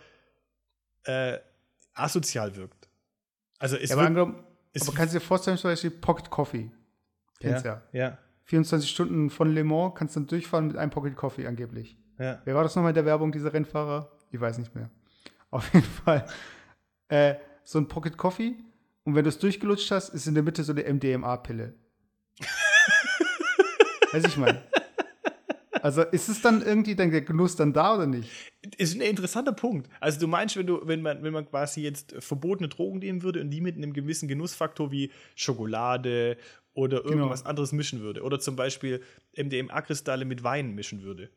äh, 1.04 1.38
asozial 2.00 2.56
wirkt. 2.56 2.90
Also 3.60 3.76
es 3.76 3.90
ja 3.90 3.96
aber, 3.96 4.08
angenommen, 4.08 4.44
es 4.74 4.88
aber 4.88 4.96
kannst 4.96 5.14
du 5.14 5.20
dir 5.20 5.26
vorstellen, 5.26 5.58
zum 5.58 5.72
Beispiel 5.72 5.92
Pocket 5.92 6.30
Coffee. 6.30 6.72
Kennst 7.40 7.66
ja. 7.66 7.82
ja, 7.92 8.18
24 8.46 8.90
Stunden 8.90 9.30
von 9.30 9.54
Le 9.54 9.64
Mans 9.64 9.94
kannst 9.96 10.16
du 10.16 10.22
dann 10.22 10.28
durchfahren 10.28 10.68
mit 10.68 10.78
einem 10.78 10.92
Pocket 10.92 11.16
Coffee 11.16 11.46
angeblich. 11.48 11.98
ja. 12.18 12.42
Wer 12.46 12.56
war 12.56 12.64
das 12.64 12.76
nochmal 12.76 12.92
in 12.92 12.96
der 12.96 13.06
Werbung, 13.06 13.32
dieser 13.32 13.54
Rennfahrer? 13.54 14.12
Ich 14.32 14.40
weiß 14.40 14.58
nicht 14.58 14.74
mehr. 14.76 14.90
Auf 15.52 15.74
jeden 15.74 15.86
Fall. 15.86 16.26
Äh, 17.10 17.36
so 17.64 17.80
ein 17.80 17.88
Pocket 17.88 18.18
Coffee. 18.18 18.56
Und 19.04 19.16
wenn 19.16 19.24
du 19.24 19.30
es 19.30 19.40
durchgelutscht 19.40 19.92
hast, 19.92 20.10
ist 20.10 20.28
in 20.28 20.34
der 20.34 20.44
Mitte 20.44 20.64
so 20.64 20.74
eine 20.74 20.84
MDMA-Pille. 20.84 21.74
weiß 24.12 24.26
ich 24.26 24.38
mal. 24.38 24.68
Also 25.82 26.02
ist 26.04 26.30
es 26.30 26.42
dann 26.42 26.62
irgendwie 26.62 26.96
dann 26.96 27.12
der 27.12 27.22
Genuss 27.22 27.56
dann 27.56 27.74
da 27.74 27.96
oder 27.96 28.08
nicht? 28.08 28.30
ist 28.78 28.96
ein 28.96 29.02
interessanter 29.02 29.54
Punkt. 29.54 29.90
Also 30.00 30.20
du 30.20 30.28
meinst, 30.28 30.58
wenn 30.58 30.68
du, 30.68 30.82
wenn 30.86 31.02
man, 31.02 31.24
wenn 31.24 31.34
man 31.34 31.48
quasi 31.48 31.82
jetzt 31.82 32.16
verbotene 32.20 32.68
Drogen 32.68 33.00
nehmen 33.00 33.24
würde 33.24 33.42
und 33.42 33.50
die 33.50 33.62
mit 33.62 33.78
einem 33.78 33.94
gewissen 33.94 34.28
Genussfaktor 34.28 34.92
wie 34.92 35.12
Schokolade 35.36 36.38
oder 36.74 37.04
irgendwas 37.06 37.46
anderes 37.46 37.72
mischen 37.72 38.02
würde. 38.02 38.22
Oder 38.24 38.40
zum 38.40 38.56
Beispiel 38.56 39.02
MDMA-Kristalle 39.36 40.26
mit 40.26 40.44
Wein 40.44 40.76
mischen 40.76 41.02
würde. 41.02 41.30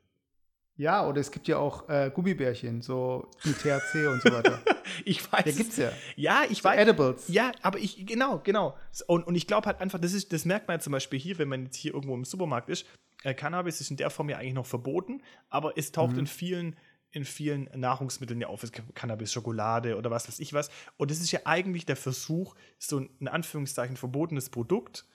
Ja, 0.76 1.06
oder 1.06 1.20
es 1.20 1.30
gibt 1.30 1.46
ja 1.46 1.58
auch 1.58 1.88
äh, 1.88 2.10
Gummibärchen, 2.12 2.80
so 2.80 3.30
mit 3.44 3.58
THC 3.58 4.06
und 4.06 4.22
so 4.22 4.32
weiter. 4.32 4.60
Ich 5.04 5.32
weiß. 5.32 5.46
Es. 5.46 5.56
gibt's 5.56 5.76
ja. 5.76 5.92
Ja, 6.16 6.42
ich 6.50 6.58
So 6.58 6.64
weiß. 6.64 6.78
Edibles. 6.80 7.28
Ja, 7.28 7.52
aber 7.62 7.78
ich, 7.78 8.04
genau, 8.06 8.40
genau. 8.42 8.76
Und, 9.06 9.24
und 9.24 9.36
ich 9.36 9.46
glaube 9.46 9.66
halt 9.66 9.80
einfach, 9.80 10.00
das, 10.00 10.12
ist, 10.12 10.32
das 10.32 10.44
merkt 10.44 10.66
man 10.66 10.80
zum 10.80 10.92
Beispiel 10.92 11.18
hier, 11.18 11.38
wenn 11.38 11.48
man 11.48 11.66
jetzt 11.66 11.76
hier 11.76 11.94
irgendwo 11.94 12.14
im 12.16 12.24
Supermarkt 12.24 12.68
ist. 12.68 12.86
Äh, 13.22 13.34
Cannabis 13.34 13.80
ist 13.80 13.90
in 13.90 13.96
der 13.96 14.10
Form 14.10 14.28
ja 14.28 14.38
eigentlich 14.38 14.54
noch 14.54 14.66
verboten, 14.66 15.22
aber 15.48 15.76
es 15.76 15.92
taucht 15.92 16.16
in 16.16 16.26
vielen 16.26 16.76
in 17.12 17.24
vielen 17.24 17.68
Nahrungsmitteln 17.74 18.40
ja 18.40 18.46
auf, 18.46 18.62
es 18.62 18.70
gibt 18.70 18.94
Cannabis, 18.94 19.32
Schokolade 19.32 19.96
oder 19.96 20.10
was 20.10 20.28
weiß 20.28 20.38
ich 20.38 20.52
was. 20.52 20.70
Und 20.96 21.10
das 21.10 21.20
ist 21.20 21.32
ja 21.32 21.40
eigentlich 21.44 21.84
der 21.84 21.96
Versuch, 21.96 22.54
so 22.78 23.00
ein 23.00 23.10
in 23.18 23.28
Anführungszeichen 23.28 23.96
verbotenes 23.96 24.48
Produkt 24.48 25.06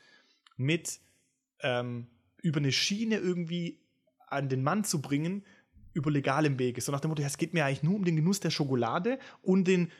mit 0.58 1.00
ähm, 1.62 2.08
über 2.42 2.60
eine 2.60 2.74
Schiene 2.74 3.18
irgendwie 3.18 3.80
an 4.28 4.50
den 4.50 4.62
Mann 4.62 4.84
zu 4.84 5.02
bringen, 5.02 5.46
über 5.94 6.12
legalem 6.12 6.60
Wege. 6.60 6.82
So 6.82 6.92
nach 6.92 7.00
dem 7.00 7.10
Motto, 7.10 7.22
ja, 7.22 7.28
es 7.28 7.38
geht 7.38 7.54
mir 7.54 7.66
eigentlich 7.66 7.84
nur 7.84 7.96
um 7.96 8.04
den 8.04 8.18
Genuss 8.18 8.42
der 8.42 8.50
Schokolade 8.50 9.18
und 9.42 9.66
den 9.66 9.92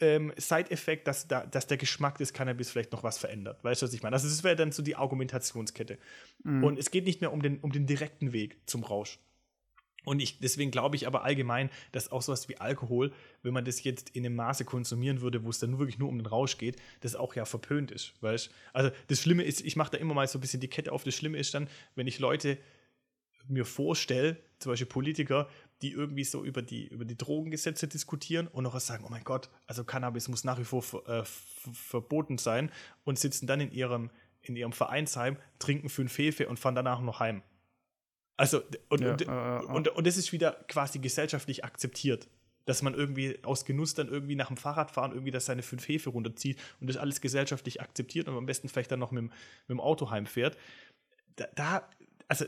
ähm, 0.00 0.32
Side-Effekt, 0.36 1.06
dass, 1.06 1.28
da, 1.28 1.46
dass 1.46 1.66
der 1.66 1.76
Geschmack 1.76 2.18
des 2.18 2.32
Cannabis 2.32 2.70
vielleicht 2.70 2.92
noch 2.92 3.02
was 3.02 3.18
verändert. 3.18 3.62
Weißt 3.64 3.82
du, 3.82 3.86
was 3.86 3.94
ich 3.94 4.02
meine? 4.02 4.14
Also, 4.14 4.28
das 4.28 4.44
wäre 4.44 4.56
dann 4.56 4.72
so 4.72 4.82
die 4.82 4.96
Argumentationskette. 4.96 5.98
Und 6.44 6.78
es 6.78 6.90
geht 6.90 7.04
nicht 7.04 7.20
mehr 7.20 7.32
um 7.32 7.42
den, 7.42 7.58
um 7.58 7.72
den 7.72 7.86
direkten 7.86 8.32
Weg 8.32 8.58
zum 8.66 8.84
Rausch. 8.84 9.18
Und 10.04 10.20
ich, 10.20 10.38
deswegen 10.38 10.70
glaube 10.70 10.96
ich 10.96 11.06
aber 11.06 11.24
allgemein, 11.24 11.70
dass 11.92 12.10
auch 12.10 12.22
sowas 12.22 12.48
wie 12.48 12.56
Alkohol, 12.56 13.12
wenn 13.42 13.52
man 13.52 13.64
das 13.64 13.84
jetzt 13.84 14.10
in 14.10 14.24
einem 14.24 14.34
Maße 14.34 14.64
konsumieren 14.64 15.20
würde, 15.20 15.44
wo 15.44 15.50
es 15.50 15.58
dann 15.58 15.78
wirklich 15.78 15.98
nur 15.98 16.08
um 16.08 16.18
den 16.18 16.26
Rausch 16.26 16.56
geht, 16.56 16.76
das 17.00 17.14
auch 17.14 17.34
ja 17.34 17.44
verpönt 17.44 17.90
ist. 17.90 18.14
Weißt? 18.22 18.50
Also 18.72 18.90
das 19.08 19.20
Schlimme 19.20 19.42
ist, 19.42 19.60
ich 19.60 19.76
mache 19.76 19.92
da 19.92 19.98
immer 19.98 20.14
mal 20.14 20.26
so 20.26 20.38
ein 20.38 20.40
bisschen 20.40 20.60
die 20.60 20.68
Kette 20.68 20.92
auf, 20.92 21.04
das 21.04 21.14
Schlimme 21.14 21.38
ist 21.38 21.52
dann, 21.52 21.68
wenn 21.96 22.06
ich 22.06 22.18
Leute 22.18 22.56
mir 23.46 23.64
vorstelle, 23.64 24.36
zum 24.58 24.72
Beispiel 24.72 24.86
Politiker, 24.86 25.48
die 25.82 25.92
irgendwie 25.92 26.24
so 26.24 26.44
über 26.44 26.62
die, 26.62 26.86
über 26.88 27.04
die 27.04 27.16
Drogengesetze 27.16 27.88
diskutieren 27.88 28.46
und 28.48 28.64
noch 28.64 28.78
sagen, 28.80 29.04
oh 29.06 29.10
mein 29.10 29.24
Gott, 29.24 29.50
also 29.66 29.84
Cannabis 29.84 30.28
muss 30.28 30.44
nach 30.44 30.58
wie 30.58 30.64
vor 30.64 30.82
äh, 31.08 31.24
ver- 31.24 31.72
verboten 31.72 32.38
sein 32.38 32.70
und 33.04 33.18
sitzen 33.18 33.46
dann 33.46 33.60
in 33.60 33.72
ihrem, 33.72 34.10
in 34.42 34.56
ihrem 34.56 34.72
Vereinsheim, 34.72 35.36
trinken 35.58 35.88
fünf 35.88 36.16
Hefe 36.18 36.48
und 36.48 36.58
fahren 36.58 36.74
danach 36.74 37.00
noch 37.00 37.20
heim. 37.20 37.42
Also, 38.36 38.62
und, 38.88 39.00
Ja, 39.00 39.12
und, 39.12 39.22
äh, 39.22 39.24
äh, 39.24 39.66
und, 39.66 39.88
und 39.88 40.06
das 40.06 40.16
ist 40.16 40.32
wieder 40.32 40.52
quasi 40.68 40.98
gesellschaftlich 40.98 41.64
akzeptiert. 41.64 42.28
Dass 42.66 42.82
man 42.82 42.94
irgendwie 42.94 43.42
aus 43.42 43.64
Genuss 43.64 43.94
dann 43.94 44.08
irgendwie 44.08 44.36
nach 44.36 44.48
dem 44.48 44.56
Fahrradfahren 44.58 45.12
irgendwie 45.12 45.30
das 45.30 45.46
seine 45.46 45.62
fünf 45.62 45.88
Hefe 45.88 46.10
runterzieht 46.10 46.58
und 46.80 46.88
das 46.88 46.98
alles 46.98 47.20
gesellschaftlich 47.22 47.80
akzeptiert 47.80 48.28
und 48.28 48.36
am 48.36 48.46
besten 48.46 48.68
vielleicht 48.68 48.92
dann 48.92 49.00
noch 49.00 49.10
mit, 49.12 49.22
dem- 49.22 49.30
mit 49.30 49.70
dem 49.70 49.80
Auto 49.80 50.10
heimfährt. 50.10 50.56
Da, 51.36 51.46
da, 51.54 51.88
also, 52.28 52.44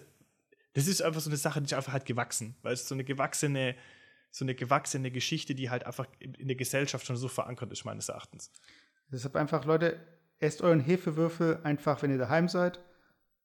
das 0.74 0.87
ist 0.87 1.02
einfach 1.02 1.20
so 1.20 1.30
eine 1.30 1.37
Sache, 1.37 1.61
die 1.61 1.66
ist 1.66 1.74
einfach 1.74 1.92
halt 1.92 2.06
gewachsen. 2.06 2.56
Weil 2.62 2.72
es 2.74 2.88
so 2.88 2.94
eine 2.94 3.04
gewachsene, 3.04 3.76
so 4.30 4.44
eine 4.44 4.54
gewachsene 4.54 5.11
Geschichte, 5.11 5.54
die 5.54 5.70
halt 5.70 5.85
einfach 5.85 6.06
in 6.18 6.48
der 6.48 6.56
Gesellschaft 6.56 7.06
schon 7.06 7.16
so 7.16 7.28
verankert 7.28 7.70
ist, 7.72 7.85
meines 7.85 8.08
Erachtens. 8.08 8.50
Deshalb 9.11 9.37
einfach, 9.37 9.64
Leute, 9.66 10.00
esst 10.38 10.62
euren 10.62 10.80
Hefewürfel 10.80 11.61
einfach, 11.64 12.02
wenn 12.02 12.11
ihr 12.11 12.18
daheim 12.18 12.48
seid. 12.48 12.80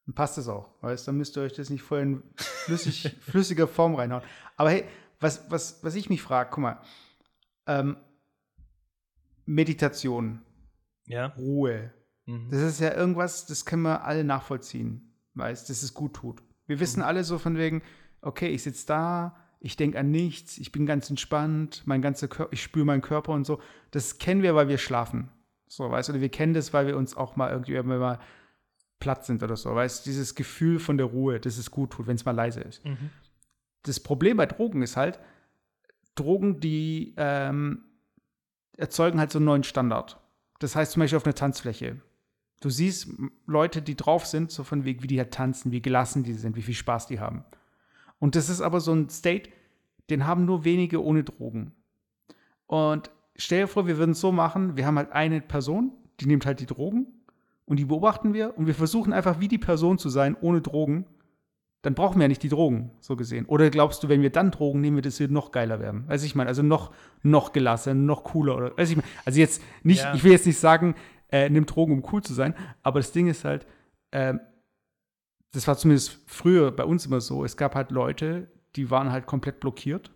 Dann 0.06 0.16
passt 0.16 0.38
es 0.38 0.48
auch. 0.48 0.72
Weißt 0.82 1.08
dann 1.08 1.18
müsst 1.18 1.36
ihr 1.38 1.42
euch 1.44 1.54
das 1.54 1.70
nicht 1.70 1.82
voll 1.82 2.00
in 2.00 2.24
flüssig, 2.36 3.16
flüssiger 3.22 3.68
Form 3.68 3.96
reinhauen. 3.96 4.24
Aber 4.56 4.72
hey, 4.72 4.86
was, 5.20 5.52
was, 5.52 5.84
was 5.84 5.96
ich 5.96 6.10
mich 6.10 6.22
frage, 6.22 6.50
guck 6.52 6.62
mal, 6.62 6.82
ähm, 7.66 7.98
Meditation, 9.46 10.42
Ja. 11.06 11.28
Ruhe. 11.38 11.94
Mhm. 12.26 12.50
Das 12.50 12.62
ist 12.62 12.80
ja 12.80 12.94
irgendwas, 12.94 13.46
das 13.46 13.66
können 13.66 13.84
wir 13.84 14.04
alle 14.04 14.24
nachvollziehen, 14.24 15.14
weißt, 15.34 15.70
dass 15.70 15.84
es 15.84 15.94
gut 15.94 16.16
tut. 16.16 16.42
Wir 16.68 16.80
wissen 16.80 17.02
alle 17.02 17.24
so 17.24 17.38
von 17.38 17.58
wegen, 17.58 17.82
okay, 18.22 18.50
ich 18.50 18.64
sitze 18.64 18.86
da, 18.88 19.36
ich 19.60 19.76
denke 19.76 19.98
an 20.00 20.12
nichts, 20.12 20.58
ich 20.58 20.72
bin 20.72 20.86
ganz 20.86 21.10
entspannt, 21.10 21.84
mein 21.86 22.02
ganzer 22.02 22.28
Körper, 22.28 22.54
ich 22.54 22.62
spüre 22.62 22.86
meinen 22.86 23.02
Körper 23.02 23.32
und 23.32 23.46
so. 23.46 23.60
Das 23.92 24.20
kennen 24.20 24.44
wir, 24.44 24.54
weil 24.56 24.68
wir 24.68 24.78
schlafen. 24.78 25.30
So, 25.68 25.90
weißt 25.90 26.10
du, 26.10 26.14
oder 26.14 26.22
wir 26.22 26.30
kennen 26.30 26.54
das, 26.54 26.74
weil 26.74 26.88
wir 26.88 26.98
uns 26.98 27.18
auch 27.18 27.36
mal 27.36 27.52
irgendwie, 27.52 27.74
wenn 27.74 27.88
wir 27.88 27.98
mal 27.98 28.20
platt 29.00 29.26
sind 29.26 29.44
oder 29.44 29.56
so, 29.56 29.74
weißt 29.74 30.06
du, 30.06 30.10
dieses 30.10 30.36
Gefühl 30.36 30.80
von 30.80 30.98
der 30.98 31.08
Ruhe, 31.08 31.40
dass 31.40 31.58
es 31.58 31.72
gut 31.72 31.92
tut, 31.92 32.08
wenn 32.08 32.16
es 32.16 32.26
mal 32.26 32.32
leise 32.32 32.62
ist. 32.62 32.84
Mhm. 32.86 33.10
Das 33.84 34.00
Problem 34.00 34.38
bei 34.38 34.46
Drogen 34.46 34.82
ist 34.82 34.98
halt, 34.98 35.20
Drogen, 36.16 36.60
die 36.60 37.14
ähm, 37.18 37.84
erzeugen 38.76 39.20
halt 39.20 39.32
so 39.32 39.40
einen 39.40 39.46
neuen 39.46 39.64
Standard. 39.64 40.20
Das 40.60 40.76
heißt 40.76 40.94
zum 40.94 41.02
Beispiel 41.02 41.18
auf 41.18 41.26
einer 41.26 41.36
Tanzfläche. 41.36 42.02
Du 42.60 42.70
siehst 42.70 43.10
Leute, 43.46 43.82
die 43.82 43.96
drauf 43.96 44.26
sind, 44.26 44.50
so 44.52 44.64
von 44.64 44.84
wegen, 44.84 45.04
wie 45.04 45.08
die 45.08 45.20
halt 45.20 45.32
tanzen, 45.32 45.72
wie 45.72 45.82
gelassen 45.82 46.24
die 46.24 46.34
sind, 46.34 46.56
wie 46.56 46.62
viel 46.64 46.74
Spaß 46.74 47.08
die 47.08 47.20
haben. 47.20 47.44
Und 48.20 48.36
das 48.36 48.50
ist 48.50 48.62
aber 48.62 48.80
so 48.80 48.94
ein 48.94 49.10
State, 49.10 49.50
den 50.10 50.26
haben 50.26 50.46
nur 50.46 50.64
wenige 50.64 51.04
ohne 51.04 51.24
Drogen. 51.24 51.74
Und 52.66 53.12
stell 53.36 53.62
dir 53.62 53.68
vor, 53.68 53.88
wir 53.88 53.98
würden 53.98 54.12
es 54.12 54.20
so 54.22 54.32
machen, 54.32 54.76
wir 54.76 54.86
haben 54.86 54.98
halt 54.98 55.12
eine 55.12 55.42
Person, 55.42 55.92
die 56.20 56.26
nimmt 56.26 56.46
halt 56.46 56.60
die 56.60 56.66
Drogen 56.66 57.08
und 57.66 57.78
die 57.78 57.86
beobachten 57.86 58.34
wir 58.34 58.58
und 58.58 58.66
wir 58.66 58.74
versuchen 58.76 59.14
einfach 59.14 59.40
wie 59.40 59.48
die 59.48 59.58
Person 59.60 59.98
zu 59.98 60.10
sein, 60.10 60.36
ohne 60.42 60.62
Drogen. 60.62 61.06
Dann 61.84 61.94
brauchen 61.94 62.18
wir 62.18 62.24
ja 62.24 62.28
nicht 62.28 62.42
die 62.42 62.50
Drogen, 62.50 62.90
so 63.00 63.16
gesehen. 63.16 63.46
Oder 63.46 63.70
glaubst 63.70 64.04
du, 64.04 64.10
wenn 64.10 64.24
wir 64.24 64.32
dann 64.32 64.50
Drogen 64.50 64.82
nehmen, 64.82 64.96
wird 64.96 65.06
es 65.06 65.20
hier 65.20 65.28
noch 65.28 65.52
geiler 65.52 65.80
werden? 65.80 66.08
Weiß 66.08 66.24
ich 66.24 66.34
meine, 66.34 66.48
also 66.48 66.64
noch, 66.64 66.92
noch 67.22 67.54
gelassener, 67.54 67.94
noch 67.94 68.24
cooler 68.24 68.58
oder 68.58 68.78
weiß 68.78 68.90
ich 68.90 68.96
meine. 68.96 69.08
Also 69.26 69.40
jetzt 69.40 69.62
nicht, 69.84 70.02
Ja. 70.04 70.14
ich 70.16 70.24
will 70.24 70.32
jetzt 70.32 70.48
nicht 70.48 70.58
sagen, 70.58 70.96
äh, 71.30 71.50
nimm 71.50 71.66
Drogen, 71.66 71.94
um 71.94 72.04
cool 72.12 72.24
zu 72.24 72.34
sein, 72.34 72.54
aber 72.84 73.00
das 73.00 73.12
Ding 73.12 73.28
ist 73.28 73.46
halt, 73.46 73.66
ähm, 74.12 74.40
das 75.52 75.68
war 75.68 75.78
zumindest 75.78 76.20
früher 76.28 76.72
bei 76.72 76.84
uns 76.84 77.06
immer 77.06 77.22
so, 77.22 77.44
es 77.44 77.58
gab 77.58 77.76
halt 77.76 77.92
Leute, 77.92 78.48
die 78.76 78.92
waren 78.92 79.12
halt 79.12 79.26
komplett 79.26 79.60
blockiert, 79.60 80.12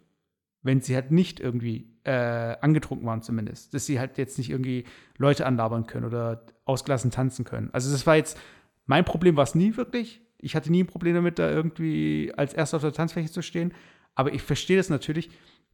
wenn 0.62 0.82
sie 0.82 0.96
halt 0.96 1.12
nicht 1.12 1.40
irgendwie 1.40 1.92
äh, 2.04 2.58
angetrunken 2.62 3.08
waren 3.08 3.22
zumindest. 3.22 3.74
Dass 3.74 3.86
sie 3.86 4.00
halt 4.00 4.18
jetzt 4.18 4.38
nicht 4.38 4.50
irgendwie 4.50 4.86
Leute 5.18 5.46
anlabern 5.46 5.88
können 5.88 6.06
oder 6.06 6.46
ausgelassen 6.66 7.12
tanzen 7.12 7.46
können. 7.46 7.70
Also 7.74 7.92
das 7.92 8.06
war 8.06 8.16
jetzt, 8.16 8.40
mein 8.86 9.06
Problem 9.06 9.36
war 9.36 9.44
es 9.44 9.56
nie 9.56 9.78
wirklich. 9.78 10.22
Ich 10.38 10.56
hatte 10.56 10.72
nie 10.72 10.84
ein 10.84 10.88
Problem 10.88 11.16
damit, 11.16 11.40
da 11.40 11.50
irgendwie 11.50 12.32
als 12.36 12.54
Erster 12.54 12.78
auf 12.78 12.84
der 12.84 12.94
Tanzfläche 12.94 13.32
zu 13.32 13.42
stehen. 13.42 13.74
Aber 14.16 14.34
ich 14.34 14.42
verstehe 14.42 14.78
das 14.78 14.90
natürlich, 14.90 15.30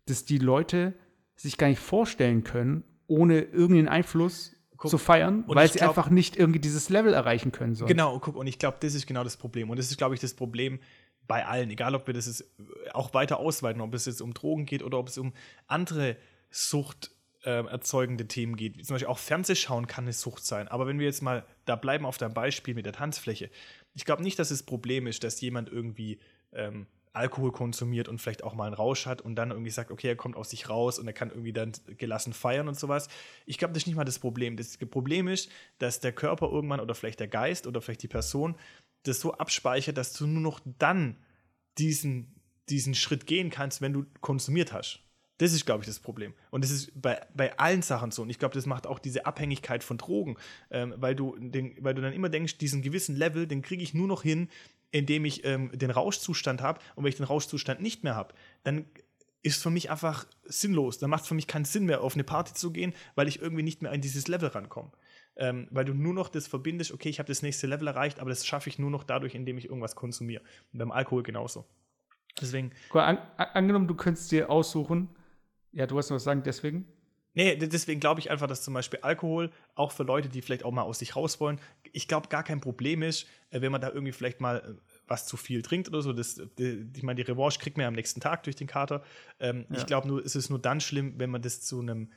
dass 0.05 0.25
die 0.25 0.37
Leute 0.37 0.93
sich 1.35 1.57
gar 1.57 1.67
nicht 1.67 1.79
vorstellen 1.79 2.43
können, 2.43 2.83
ohne 3.07 3.41
irgendeinen 3.41 3.87
Einfluss 3.87 4.55
Guck, 4.77 4.91
zu 4.91 4.97
feiern, 4.97 5.43
weil 5.47 5.67
sie 5.71 5.79
glaub- 5.79 5.89
einfach 5.89 6.09
nicht 6.09 6.37
irgendwie 6.37 6.59
dieses 6.59 6.89
Level 6.89 7.13
erreichen 7.13 7.51
können. 7.51 7.75
Sollen. 7.75 7.87
Genau, 7.87 8.19
guck, 8.19 8.35
und 8.35 8.47
ich 8.47 8.59
glaube, 8.59 8.77
das 8.79 8.93
ist 8.93 9.07
genau 9.07 9.23
das 9.23 9.37
Problem. 9.37 9.69
Und 9.69 9.77
das 9.77 9.89
ist, 9.89 9.97
glaube 9.97 10.15
ich, 10.15 10.21
das 10.21 10.33
Problem 10.33 10.79
bei 11.27 11.45
allen, 11.45 11.69
egal 11.69 11.93
ob 11.95 12.07
wir 12.07 12.13
das 12.13 12.27
jetzt 12.27 12.45
auch 12.93 13.13
weiter 13.13 13.39
ausweiten, 13.39 13.81
ob 13.81 13.93
es 13.93 14.05
jetzt 14.05 14.21
um 14.21 14.33
Drogen 14.33 14.65
geht 14.65 14.83
oder 14.83 14.97
ob 14.97 15.09
es 15.09 15.17
um 15.17 15.33
andere 15.67 16.15
Sucht 16.49 17.11
äh, 17.43 17.65
erzeugende 17.65 18.27
Themen 18.27 18.55
geht. 18.55 18.77
Wie 18.77 18.83
Zum 18.83 18.95
Beispiel 18.95 19.09
auch 19.09 19.19
Fernsehschauen 19.19 19.87
kann 19.87 20.05
eine 20.05 20.13
Sucht 20.13 20.45
sein. 20.45 20.67
Aber 20.67 20.87
wenn 20.87 20.99
wir 20.99 21.05
jetzt 21.05 21.21
mal 21.21 21.45
da 21.65 21.75
bleiben 21.75 22.05
auf 22.05 22.17
deinem 22.17 22.33
Beispiel 22.33 22.73
mit 22.73 22.85
der 22.85 22.93
Tanzfläche, 22.93 23.49
ich 23.93 24.05
glaube 24.05 24.23
nicht, 24.23 24.39
dass 24.39 24.49
das 24.49 24.63
Problem 24.63 25.07
ist, 25.07 25.23
dass 25.23 25.41
jemand 25.41 25.69
irgendwie 25.69 26.19
ähm, 26.53 26.87
Alkohol 27.17 27.51
konsumiert 27.51 28.07
und 28.07 28.19
vielleicht 28.19 28.43
auch 28.43 28.53
mal 28.53 28.65
einen 28.65 28.73
Rausch 28.73 29.05
hat 29.05 29.21
und 29.21 29.35
dann 29.35 29.51
irgendwie 29.51 29.71
sagt, 29.71 29.91
okay, 29.91 30.07
er 30.07 30.15
kommt 30.15 30.35
aus 30.35 30.51
sich 30.51 30.69
raus 30.69 30.99
und 30.99 31.07
er 31.07 31.13
kann 31.13 31.29
irgendwie 31.29 31.53
dann 31.53 31.73
gelassen 31.97 32.33
feiern 32.33 32.67
und 32.67 32.79
sowas. 32.79 33.09
Ich 33.45 33.57
glaube, 33.57 33.73
das 33.73 33.83
ist 33.83 33.87
nicht 33.87 33.95
mal 33.95 34.05
das 34.05 34.19
Problem. 34.19 34.57
Das 34.57 34.77
Problem 34.77 35.27
ist, 35.27 35.49
dass 35.79 35.99
der 35.99 36.13
Körper 36.13 36.49
irgendwann 36.49 36.79
oder 36.79 36.95
vielleicht 36.95 37.19
der 37.19 37.27
Geist 37.27 37.67
oder 37.67 37.81
vielleicht 37.81 38.03
die 38.03 38.07
Person 38.07 38.55
das 39.03 39.19
so 39.19 39.33
abspeichert, 39.33 39.97
dass 39.97 40.13
du 40.13 40.27
nur 40.27 40.41
noch 40.41 40.59
dann 40.79 41.17
diesen, 41.77 42.35
diesen 42.69 42.95
Schritt 42.95 43.25
gehen 43.27 43.49
kannst, 43.49 43.81
wenn 43.81 43.93
du 43.93 44.05
konsumiert 44.21 44.73
hast. 44.73 44.99
Das 45.39 45.53
ist, 45.53 45.65
glaube 45.65 45.83
ich, 45.83 45.87
das 45.87 45.99
Problem. 45.99 46.33
Und 46.49 46.63
das 46.63 46.71
ist 46.71 46.99
bei, 46.99 47.21
bei 47.35 47.57
allen 47.59 47.83
Sachen 47.83 48.09
so. 48.09 48.23
Und 48.23 48.29
ich 48.31 48.39
glaube, 48.39 48.55
das 48.55 48.65
macht 48.65 48.87
auch 48.87 48.97
diese 48.97 49.27
Abhängigkeit 49.27 49.83
von 49.83 49.97
Drogen, 49.97 50.35
ähm, 50.71 50.95
weil, 50.97 51.15
du 51.15 51.35
den, 51.37 51.75
weil 51.79 51.93
du 51.93 52.01
dann 52.01 52.13
immer 52.13 52.29
denkst, 52.29 52.57
diesen 52.57 52.81
gewissen 52.81 53.15
Level, 53.15 53.45
den 53.45 53.61
kriege 53.61 53.83
ich 53.83 53.93
nur 53.93 54.07
noch 54.07 54.23
hin, 54.23 54.49
indem 54.97 55.25
ich 55.25 55.45
ähm, 55.45 55.71
den 55.73 55.91
Rauschzustand 55.91 56.61
habe. 56.61 56.79
Und 56.95 57.03
wenn 57.03 57.09
ich 57.09 57.17
den 57.17 57.25
Rauschzustand 57.25 57.81
nicht 57.81 58.03
mehr 58.03 58.15
habe, 58.15 58.33
dann 58.63 58.85
ist 59.43 59.61
für 59.61 59.69
mich 59.69 59.89
einfach 59.89 60.25
sinnlos. 60.43 60.97
Dann 60.97 61.09
macht 61.09 61.23
es 61.23 61.27
für 61.27 61.35
mich 61.35 61.47
keinen 61.47 61.65
Sinn 61.65 61.85
mehr, 61.85 62.01
auf 62.01 62.15
eine 62.15 62.23
Party 62.23 62.53
zu 62.53 62.71
gehen, 62.71 62.93
weil 63.15 63.27
ich 63.27 63.41
irgendwie 63.41 63.63
nicht 63.63 63.81
mehr 63.81 63.91
an 63.91 64.01
dieses 64.01 64.27
Level 64.27 64.49
rankomme. 64.49 64.91
Ähm, 65.35 65.67
weil 65.69 65.85
du 65.85 65.93
nur 65.93 66.13
noch 66.13 66.29
das 66.29 66.47
verbindest, 66.47 66.91
okay, 66.91 67.09
ich 67.09 67.19
habe 67.19 67.27
das 67.27 67.43
nächste 67.43 67.67
Level 67.67 67.87
erreicht, 67.87 68.19
aber 68.19 68.31
das 68.31 68.45
schaffe 68.45 68.69
ich 68.69 68.79
nur 68.79 68.89
noch 68.89 69.03
dadurch, 69.03 69.35
indem 69.35 69.57
ich 69.57 69.65
irgendwas 69.65 69.95
konsumiere. 69.95 70.41
Und 70.73 70.79
beim 70.79 70.91
Alkohol 70.91 71.21
genauso. 71.21 71.65
Deswegen, 72.41 72.71
An, 72.91 73.17
an, 73.37 73.47
angenommen, 73.53 73.87
du 73.87 73.95
könntest 73.95 74.31
dir 74.31 74.49
aussuchen, 74.49 75.09
ja, 75.71 75.85
du 75.85 75.95
wolltest 75.95 76.09
noch 76.09 76.15
was 76.15 76.23
sagen, 76.23 76.41
deswegen? 76.43 76.85
Nee, 77.37 77.55
deswegen 77.55 77.99
glaube 77.99 78.19
ich 78.19 78.31
einfach, 78.31 78.47
dass 78.47 78.63
zum 78.63 78.73
Beispiel 78.73 78.97
Alkohol 79.03 79.51
auch 79.75 79.91
für 79.91 80.01
Leute, 80.01 80.27
die 80.27 80.41
vielleicht 80.41 80.65
auch 80.65 80.71
mal 80.71 80.81
aus 80.81 80.97
sich 80.97 81.15
raus 81.15 81.39
wollen, 81.39 81.59
ich 81.91 82.07
glaube 82.07 82.29
gar 82.29 82.43
kein 82.43 82.61
Problem 82.61 83.03
ist, 83.03 83.27
äh, 83.51 83.61
wenn 83.61 83.71
man 83.71 83.79
da 83.79 83.89
irgendwie 83.89 84.11
vielleicht 84.11 84.41
mal 84.41 84.57
äh, 84.57 84.91
was 85.07 85.27
zu 85.27 85.37
viel 85.37 85.61
trinkt 85.61 85.87
oder 85.87 86.01
so. 86.01 86.13
Das, 86.13 86.41
die, 86.57 86.89
ich 86.95 87.03
meine, 87.03 87.23
die 87.23 87.31
Revanche 87.31 87.59
kriegt 87.59 87.77
man 87.77 87.83
ja 87.83 87.89
am 87.89 87.93
nächsten 87.93 88.21
Tag 88.21 88.41
durch 88.41 88.55
den 88.55 88.65
Kater. 88.65 89.03
Ähm, 89.39 89.67
Ja. 89.69 89.77
Ich 89.77 89.85
glaube 89.85 90.07
nur, 90.07 90.25
es 90.25 90.35
ist 90.35 90.49
nur 90.49 90.57
dann 90.57 90.81
schlimm, 90.81 91.13
wenn 91.19 91.29
man 91.29 91.43
das 91.43 91.61
zu 91.61 91.79
einem, 91.79 92.11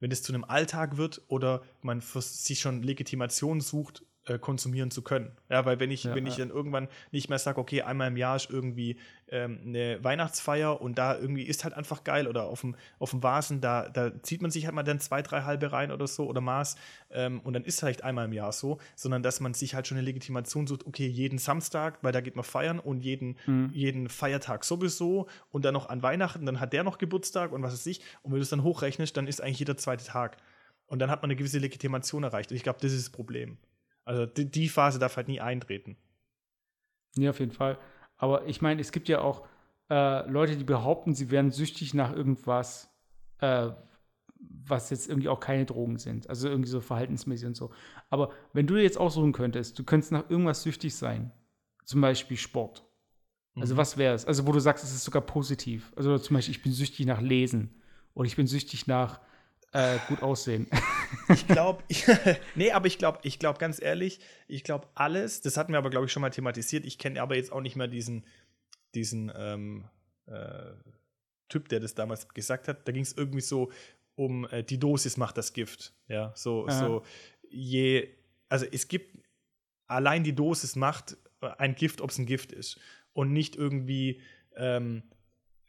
wenn 0.00 0.10
das 0.10 0.22
zu 0.22 0.34
einem 0.34 0.44
Alltag 0.44 0.98
wird 0.98 1.22
oder 1.28 1.62
man 1.80 2.02
für 2.02 2.20
sich 2.20 2.60
schon 2.60 2.82
Legitimation 2.82 3.62
sucht, 3.62 4.04
äh, 4.28 4.38
konsumieren 4.38 4.90
zu 4.90 5.02
können. 5.02 5.32
Ja, 5.48 5.64
weil 5.64 5.80
wenn 5.80 5.90
ich, 5.90 6.04
Ja, 6.04 6.14
wenn 6.14 6.26
ich 6.26 6.36
dann 6.36 6.50
irgendwann 6.50 6.88
nicht 7.10 7.28
mehr 7.28 7.38
sage, 7.38 7.60
okay, 7.60 7.82
einmal 7.82 8.08
im 8.08 8.16
Jahr 8.16 8.36
ist 8.36 8.50
irgendwie 8.50 8.96
ähm, 9.30 9.60
eine 9.66 10.02
Weihnachtsfeier 10.02 10.80
und 10.80 10.96
da 10.98 11.18
irgendwie 11.18 11.42
ist 11.42 11.64
halt 11.64 11.74
einfach 11.74 12.04
geil 12.04 12.26
oder 12.26 12.44
auf 12.44 12.62
dem, 12.62 12.76
auf 12.98 13.10
dem 13.10 13.22
Vasen, 13.22 13.60
da, 13.60 13.88
da 13.88 14.22
zieht 14.22 14.40
man 14.42 14.50
sich 14.50 14.64
halt 14.66 14.74
mal 14.74 14.82
dann 14.82 15.00
zwei, 15.00 15.20
drei 15.22 15.42
halbe 15.42 15.70
rein 15.72 15.90
oder 15.92 16.06
so 16.06 16.26
oder 16.26 16.40
Maß 16.40 16.76
ähm, 17.10 17.40
und 17.40 17.52
dann 17.52 17.64
ist 17.64 17.80
vielleicht 17.80 18.04
einmal 18.04 18.24
im 18.26 18.32
Jahr 18.32 18.52
so, 18.52 18.78
sondern 18.96 19.22
dass 19.22 19.40
man 19.40 19.52
sich 19.54 19.74
halt 19.74 19.86
schon 19.86 19.98
eine 19.98 20.04
Legitimation 20.06 20.66
sucht, 20.66 20.86
okay, 20.86 21.06
jeden 21.06 21.38
Samstag, 21.38 21.98
weil 22.02 22.12
da 22.12 22.20
geht 22.20 22.36
man 22.36 22.44
feiern 22.44 22.78
und 22.78 23.00
jeden, 23.00 23.36
Mhm. 23.46 23.70
jeden 23.72 24.08
Feiertag 24.08 24.64
sowieso 24.64 25.26
und 25.50 25.64
dann 25.64 25.74
noch 25.74 25.88
an 25.88 26.02
Weihnachten, 26.02 26.46
dann 26.46 26.60
hat 26.60 26.72
der 26.72 26.84
noch 26.84 26.98
Geburtstag 26.98 27.52
und 27.52 27.62
was 27.62 27.72
weiß 27.72 27.86
ich 27.86 28.00
und 28.22 28.32
wenn 28.32 28.38
du 28.38 28.42
es 28.42 28.50
dann 28.50 28.62
hochrechnest, 28.62 29.16
dann 29.16 29.26
ist 29.26 29.40
eigentlich 29.42 29.58
jeder 29.58 29.76
zweite 29.76 30.04
Tag 30.04 30.38
und 30.86 30.98
dann 31.00 31.10
hat 31.10 31.20
man 31.22 31.30
eine 31.30 31.36
gewisse 31.36 31.58
Legitimation 31.58 32.24
erreicht 32.24 32.50
und 32.50 32.56
ich 32.56 32.62
glaube, 32.62 32.78
das 32.80 32.92
ist 32.92 33.06
das 33.08 33.10
Problem. 33.12 33.58
Also 34.08 34.24
die, 34.24 34.50
die 34.50 34.70
Phase 34.70 34.98
darf 34.98 35.16
halt 35.18 35.28
nie 35.28 35.38
eintreten. 35.40 35.98
Ja, 37.16 37.28
auf 37.30 37.40
jeden 37.40 37.52
Fall. 37.52 37.78
Aber 38.16 38.46
ich 38.46 38.62
meine, 38.62 38.80
es 38.80 38.90
gibt 38.90 39.08
ja 39.08 39.20
auch 39.20 39.46
äh, 39.90 40.28
Leute, 40.30 40.56
die 40.56 40.64
behaupten, 40.64 41.14
sie 41.14 41.30
wären 41.30 41.50
süchtig 41.50 41.92
nach 41.92 42.14
irgendwas, 42.14 42.90
äh, 43.40 43.68
was 44.40 44.88
jetzt 44.88 45.08
irgendwie 45.08 45.28
auch 45.28 45.40
keine 45.40 45.66
Drogen 45.66 45.98
sind. 45.98 46.30
Also 46.30 46.48
irgendwie 46.48 46.70
so 46.70 46.80
verhaltensmäßig 46.80 47.48
und 47.48 47.54
so. 47.54 47.70
Aber 48.08 48.30
wenn 48.54 48.66
du 48.66 48.76
dir 48.76 48.82
jetzt 48.82 48.98
aussuchen 48.98 49.32
könntest, 49.32 49.78
du 49.78 49.84
könntest 49.84 50.10
nach 50.12 50.30
irgendwas 50.30 50.62
süchtig 50.62 50.94
sein, 50.94 51.30
zum 51.84 52.00
Beispiel 52.00 52.38
Sport. 52.38 52.86
Also 53.56 53.74
Mhm. 53.74 53.78
was 53.78 53.98
wäre 53.98 54.14
es? 54.14 54.24
Also 54.24 54.46
wo 54.46 54.52
du 54.52 54.60
sagst, 54.60 54.84
es 54.84 54.94
ist 54.94 55.04
sogar 55.04 55.22
positiv. 55.22 55.92
Also 55.96 56.16
zum 56.18 56.34
Beispiel, 56.34 56.54
ich 56.54 56.62
bin 56.62 56.72
süchtig 56.72 57.04
nach 57.04 57.20
Lesen 57.20 57.74
oder 58.14 58.26
ich 58.26 58.36
bin 58.36 58.46
süchtig 58.46 58.86
nach 58.86 59.20
äh, 59.72 59.98
gut 60.08 60.22
aussehen. 60.22 60.66
Ich 61.30 61.46
glaube, 61.46 61.82
nee, 62.54 62.70
aber 62.70 62.86
ich 62.86 62.98
glaube, 62.98 63.20
ich 63.22 63.38
glaube 63.38 63.58
ganz 63.58 63.80
ehrlich, 63.80 64.20
ich 64.46 64.62
glaube 64.62 64.88
alles, 64.94 65.40
das 65.40 65.56
hatten 65.56 65.72
wir 65.72 65.78
aber, 65.78 65.88
glaube 65.88 66.04
ich, 66.04 66.12
schon 66.12 66.20
mal 66.20 66.28
thematisiert. 66.28 66.84
Ich 66.84 66.98
kenne 66.98 67.22
aber 67.22 67.34
jetzt 67.34 67.50
auch 67.50 67.62
nicht 67.62 67.76
mehr 67.76 67.88
diesen, 67.88 68.26
diesen 68.94 69.32
ähm, 69.34 69.88
äh, 70.26 70.72
Typ, 71.48 71.70
der 71.70 71.80
das 71.80 71.94
damals 71.94 72.28
gesagt 72.28 72.68
hat. 72.68 72.86
Da 72.86 72.92
ging 72.92 73.02
es 73.02 73.14
irgendwie 73.14 73.40
so 73.40 73.70
um 74.16 74.46
äh, 74.50 74.62
die 74.62 74.78
Dosis 74.78 75.16
macht 75.16 75.38
das 75.38 75.54
Gift. 75.54 75.94
Ja, 76.08 76.32
so, 76.34 76.66
Aha. 76.66 76.78
so 76.78 77.02
je, 77.48 78.08
also 78.50 78.66
es 78.70 78.88
gibt 78.88 79.16
allein 79.86 80.24
die 80.24 80.34
Dosis 80.34 80.76
macht 80.76 81.16
ein 81.40 81.74
Gift, 81.74 82.00
ob 82.00 82.10
es 82.10 82.18
ein 82.18 82.26
Gift 82.26 82.52
ist. 82.52 82.78
Und 83.12 83.32
nicht 83.32 83.56
irgendwie 83.56 84.20
ähm, 84.56 85.02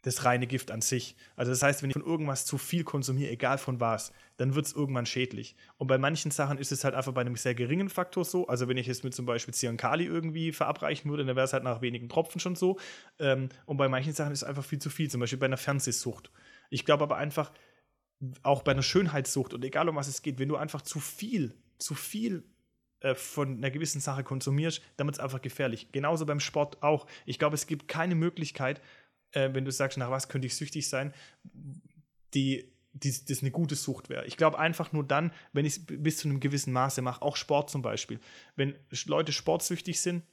das 0.01 0.25
reine 0.25 0.47
Gift 0.47 0.71
an 0.71 0.81
sich. 0.81 1.15
Also 1.35 1.51
das 1.51 1.61
heißt, 1.61 1.83
wenn 1.83 1.89
ich 1.89 1.93
von 1.93 2.05
irgendwas 2.05 2.45
zu 2.45 2.57
viel 2.57 2.83
konsumiere, 2.83 3.31
egal 3.31 3.57
von 3.57 3.79
was, 3.79 4.13
dann 4.37 4.55
wird 4.55 4.65
es 4.65 4.73
irgendwann 4.73 5.05
schädlich. 5.05 5.55
Und 5.77 5.87
bei 5.87 5.97
manchen 5.97 6.31
Sachen 6.31 6.57
ist 6.57 6.71
es 6.71 6.83
halt 6.83 6.95
einfach 6.95 7.13
bei 7.13 7.21
einem 7.21 7.35
sehr 7.35 7.55
geringen 7.55 7.89
Faktor 7.89 8.23
so. 8.23 8.47
Also 8.47 8.67
wenn 8.67 8.77
ich 8.77 8.87
es 8.87 9.03
mit 9.03 9.13
zum 9.13 9.25
Beispiel 9.25 9.53
Cyankali 9.53 10.05
irgendwie 10.05 10.51
verabreichen 10.51 11.09
würde, 11.09 11.25
dann 11.25 11.35
wäre 11.35 11.45
es 11.45 11.53
halt 11.53 11.63
nach 11.63 11.81
wenigen 11.81 12.07
Tropfen 12.07 12.39
schon 12.39 12.55
so. 12.55 12.79
Ähm, 13.19 13.49
und 13.65 13.77
bei 13.77 13.89
manchen 13.89 14.13
Sachen 14.13 14.31
ist 14.31 14.43
es 14.43 14.47
einfach 14.47 14.63
viel 14.63 14.79
zu 14.79 14.89
viel, 14.89 15.09
zum 15.09 15.19
Beispiel 15.19 15.39
bei 15.39 15.47
einer 15.47 15.57
Fernsehsucht. 15.57 16.31
Ich 16.69 16.85
glaube 16.85 17.03
aber 17.03 17.17
einfach, 17.17 17.51
auch 18.43 18.63
bei 18.63 18.71
einer 18.71 18.83
Schönheitssucht 18.83 19.53
und 19.53 19.63
egal 19.63 19.87
um 19.89 19.95
was 19.95 20.07
es 20.07 20.21
geht, 20.21 20.39
wenn 20.39 20.49
du 20.49 20.57
einfach 20.57 20.81
zu 20.81 20.99
viel, 20.99 21.55
zu 21.77 21.95
viel 21.95 22.43
äh, 23.01 23.15
von 23.15 23.57
einer 23.57 23.71
gewissen 23.71 24.01
Sache 24.01 24.23
konsumierst, 24.23 24.81
dann 24.97 25.07
wird 25.07 25.15
es 25.15 25.23
einfach 25.23 25.41
gefährlich. 25.41 25.91
Genauso 25.91 26.25
beim 26.25 26.41
Sport 26.41 26.83
auch. 26.83 27.07
Ich 27.25 27.39
glaube, 27.39 27.55
es 27.55 27.65
gibt 27.65 27.87
keine 27.87 28.15
Möglichkeit, 28.15 28.81
äh, 29.31 29.49
wenn 29.53 29.65
du 29.65 29.71
sagst, 29.71 29.97
nach 29.97 30.11
was 30.11 30.29
könnte 30.29 30.47
ich 30.47 30.55
süchtig 30.55 30.87
sein, 30.87 31.13
die 32.33 32.71
das 32.93 33.41
eine 33.41 33.51
gute 33.51 33.75
Sucht 33.75 34.09
wäre. 34.09 34.25
Ich 34.25 34.35
glaube 34.35 34.57
einfach 34.57 34.91
nur 34.91 35.03
dann, 35.03 35.31
wenn 35.53 35.63
ich 35.63 35.77
es 35.77 35.85
bis 35.85 36.17
zu 36.17 36.27
einem 36.27 36.39
gewissen 36.39 36.73
Maße 36.73 37.01
mache, 37.01 37.21
auch 37.21 37.35
Sport 37.35 37.69
zum 37.69 37.81
Beispiel. 37.81 38.19
Wenn 38.55 38.75
Leute 39.05 39.31
sportsüchtig 39.31 40.01
sind, 40.01 40.23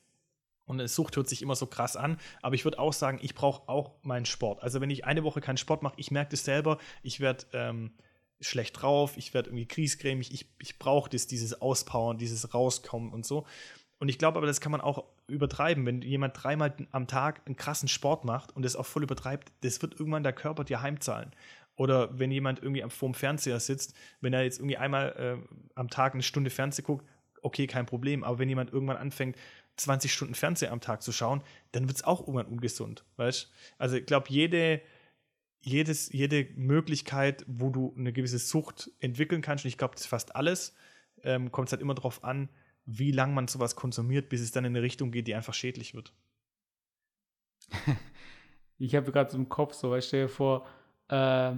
und 0.65 0.81
eine 0.81 0.89
Sucht 0.89 1.17
hört 1.17 1.29
sich 1.29 1.43
immer 1.43 1.55
so 1.55 1.67
krass 1.67 1.97
an, 1.97 2.19
aber 2.43 2.57
ich 2.57 2.65
würde 2.65 2.81
auch 2.81 2.93
sagen, 2.93 3.21
ich 3.23 3.35
brauche 3.35 3.69
auch 3.69 3.93
meinen 4.03 4.27
Sport. 4.27 4.63
Also 4.63 4.81
wenn 4.81 4.91
ich 4.91 5.05
eine 5.05 5.23
Woche 5.23 5.41
keinen 5.41 5.59
Sport 5.59 5.83
mache, 5.83 5.95
ich 5.97 6.11
merke 6.11 6.31
das 6.33 6.45
selber, 6.45 6.79
ich 7.05 7.21
werde 7.21 7.47
ähm, 7.53 7.93
schlecht 8.41 8.83
drauf, 8.83 9.17
ich 9.17 9.33
werde 9.33 9.51
irgendwie 9.51 9.67
kriesgrämig, 9.67 10.33
ich, 10.33 10.47
ich 10.59 10.79
brauche 10.79 11.09
dieses 11.09 11.61
Auspowern, 11.61 12.19
dieses 12.19 12.53
Rauskommen 12.53 13.13
und 13.13 13.25
so. 13.25 13.47
Und 13.99 14.09
ich 14.09 14.19
glaube 14.19 14.39
aber, 14.39 14.47
das 14.47 14.61
kann 14.61 14.73
man 14.73 14.81
auch 14.81 15.05
übertreiben. 15.27 15.87
Wenn 15.87 16.03
jemand 16.03 16.43
dreimal 16.43 16.75
am 16.93 17.07
Tag 17.07 17.43
einen 17.47 17.57
krassen 17.57 17.89
Sport 17.89 18.25
macht 18.25 18.55
und 18.55 18.65
das 18.65 18.77
auch 18.77 18.87
voll 18.87 19.03
übertreibt, 19.03 19.53
das 19.63 19.81
wird 19.81 19.99
irgendwann 19.99 20.23
der 20.23 20.35
Körper 20.35 20.65
dir 20.65 20.83
heimzahlen. 20.83 21.33
Oder 21.77 22.19
wenn 22.19 22.31
jemand 22.31 22.63
irgendwie 22.63 22.85
vorm 22.89 23.15
Fernseher 23.15 23.61
sitzt, 23.61 23.95
wenn 24.21 24.33
er 24.33 24.43
jetzt 24.43 24.59
irgendwie 24.59 24.77
einmal 24.77 25.41
äh, 25.43 25.57
am 25.75 25.89
Tag 25.89 26.15
eine 26.15 26.23
Stunde 26.23 26.51
Fernseh 26.51 26.83
guckt, 26.83 27.07
okay, 27.43 27.67
kein 27.67 27.87
Problem. 27.87 28.25
Aber 28.25 28.39
wenn 28.39 28.49
jemand 28.49 28.73
irgendwann 28.73 28.97
anfängt, 28.97 29.37
20 29.77 30.13
Stunden 30.13 30.35
Fernseher 30.35 30.73
am 30.73 30.81
Tag 30.81 31.03
zu 31.03 31.13
schauen, 31.13 31.43
dann 31.73 31.87
wird 31.87 31.99
es 31.99 32.05
auch 32.05 32.21
irgendwann 32.21 32.47
ungesund. 32.47 33.05
Weißt 33.17 33.51
Also 33.79 33.97
ich 33.97 34.07
glaube, 34.07 34.27
jede, 34.31 34.81
jedes, 35.61 36.11
jede 36.13 36.49
Möglichkeit, 36.57 37.45
wo 37.47 37.71
du 37.71 37.95
eine 37.97 38.13
gewisse 38.13 38.39
Sucht 38.39 38.91
entwickeln 39.01 39.43
kannst, 39.43 39.65
und 39.65 39.69
ich 39.69 39.79
glaube, 39.79 39.95
das 39.95 40.03
ist 40.03 40.09
fast 40.09 40.35
alles, 40.35 40.75
ähm, 41.23 41.53
kommt 41.53 41.69
es 41.69 41.73
halt 41.73 41.83
immer 41.83 41.95
darauf 41.95 42.25
an, 42.25 42.49
wie 42.87 43.11
lange 43.11 43.35
man 43.35 43.49
sowas 43.49 43.77
konsumiert, 43.77 44.29
bis 44.29 44.41
es 44.41 44.53
dann 44.53 44.65
in 44.65 44.75
eine 44.75 44.83
Richtung 44.83 45.11
geht, 45.11 45.27
die 45.27 45.35
einfach 45.35 45.55
schädlich 45.55 45.95
wird. 45.95 46.13
Ich 48.79 48.95
habe 48.95 49.11
gerade 49.11 49.31
so 49.31 49.39
im 49.39 49.49
Kopf 49.49 49.73
so, 49.73 49.91
weil 49.91 50.03
stell 50.03 50.27
dir 50.27 50.29
vor, 50.29 50.67
äh, 51.09 51.53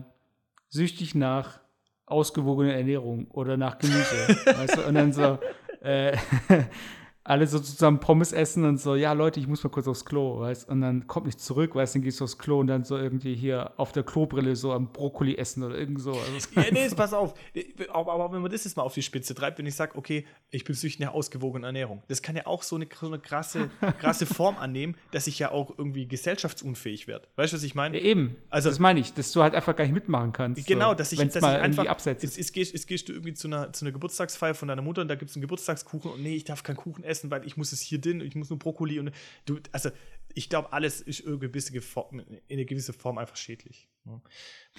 süchtig 0.69 1.17
nach 1.17 1.61
ausgewogener 2.07 2.75
Ernährung 2.75 3.29
oder 3.33 3.57
nach 3.57 3.79
Gemüse. 3.79 4.29
weißt 4.47 4.77
du? 4.77 4.87
Und 4.87 4.95
dann 4.95 5.13
so, 5.13 5.39
äh, 5.83 6.17
alle 7.29 7.47
so 7.47 7.59
zusammen 7.59 8.01
Pommes 8.01 8.33
essen 8.33 8.65
und 8.65 8.81
so, 8.81 8.95
ja 8.95 9.13
Leute, 9.13 9.39
ich 9.39 9.47
muss 9.47 9.63
mal 9.63 9.69
kurz 9.69 9.87
aufs 9.87 10.07
Klo, 10.07 10.41
weißt 10.41 10.67
und 10.71 10.81
dann 10.81 11.07
kommt 11.07 11.27
nicht 11.27 11.39
zurück, 11.39 11.75
weißt 11.75 11.95
dann 11.95 12.03
gehst 12.03 12.21
du 12.21 12.25
aufs 12.25 12.39
Klo 12.39 12.61
und 12.61 12.69
dann 12.69 12.85
so 12.85 12.97
irgendwie 12.97 13.35
hier 13.35 13.73
auf 13.77 13.93
der 13.93 14.03
Klobrille 14.03 14.57
so 14.57 14.73
am 14.73 14.93
Brokkoli 14.93 15.37
essen 15.37 15.63
oder 15.63 15.77
irgend 15.77 16.01
so. 16.01 16.13
Also, 16.13 16.49
ja, 16.57 16.65
nee, 16.73 16.89
pass 16.89 17.13
auf. 17.13 17.35
Aber, 17.91 18.13
aber, 18.15 18.33
wenn 18.33 18.41
man 18.41 18.51
das 18.51 18.65
jetzt 18.65 18.79
mal 18.79 18.83
auf 18.83 18.95
die 18.95 19.03
Spitze 19.03 19.35
treibt, 19.35 19.59
wenn 19.59 19.67
ich 19.67 19.75
sage, 19.75 19.97
okay, 19.97 20.25
ich 20.51 20.65
bin 20.65 20.75
süchtig 20.75 21.01
nach 21.01 21.13
ausgewogener 21.13 21.67
Ernährung, 21.67 22.03
das 22.09 22.23
kann 22.23 22.35
ja 22.35 22.47
auch 22.47 22.63
so 22.63 22.77
eine, 22.77 22.89
so 22.99 23.09
eine 23.09 23.19
krasse, 23.19 23.69
krasse 24.01 24.25
Form 24.25 24.57
annehmen, 24.57 24.97
dass 25.11 25.27
ich 25.27 25.39
ja 25.39 25.51
auch 25.51 25.77
irgendwie 25.77 26.09
gesellschaftsunfähig 26.09 27.09
werde. 27.09 27.29
Weißt 27.37 27.53
du, 27.53 27.59
was 27.59 27.63
ich 27.63 27.75
meine? 27.75 27.99
Ja, 27.99 28.05
eben. 28.05 28.37
Also, 28.49 28.71
das 28.71 28.79
meine 28.79 29.01
ich, 29.01 29.13
dass 29.13 29.33
du 29.33 29.43
halt 29.43 29.55
einfach 29.55 29.77
gar 29.77 29.85
nicht 29.85 29.93
mitmachen 29.93 30.33
kannst. 30.33 30.67
Genau, 30.67 30.95
dass 30.95 31.13
ich, 31.13 31.19
dass 31.19 31.43
mal 31.43 31.57
ich 31.57 31.63
einfach 31.63 31.87
absetzt. 31.87 32.23
Jetzt, 32.23 32.39
jetzt, 32.39 32.55
gehst, 32.55 32.73
jetzt 32.73 32.87
gehst 32.87 33.09
du 33.11 33.13
irgendwie 33.13 33.35
zu 33.35 33.49
einer, 33.49 33.71
zu 33.75 33.85
einer 33.85 33.93
Geburtstagsfeier 33.93 34.55
von 34.55 34.69
deiner 34.69 34.81
Mutter 34.81 35.03
und 35.03 35.09
da 35.09 35.15
gibt 35.15 35.31
es 35.31 35.37
einen 35.37 35.43
Geburtstagskuchen 35.43 36.11
und 36.11 36.23
nee, 36.23 36.35
ich 36.35 36.45
darf 36.45 36.63
keinen 36.63 36.77
Kuchen 36.77 37.05
essen 37.05 37.18
essen, 37.19 37.31
weil 37.31 37.47
ich 37.47 37.57
muss 37.57 37.73
es 37.73 37.81
hier 37.81 38.01
drin, 38.01 38.21
ich 38.21 38.35
muss 38.35 38.51
nur 38.51 38.59
Brokkoli 38.59 38.99
und 38.99 39.13
du, 39.47 39.59
also 39.73 39.91
ich 40.35 40.49
glaube, 40.49 40.73
alles 40.73 41.01
ist 41.01 41.21
irgendwie 41.21 41.47
in 41.47 42.41
eine 42.51 42.65
gewisse 42.65 42.93
Form 42.93 43.19
einfach 43.19 43.37
schädlich. 43.37 43.89
Ne? 44.05 44.21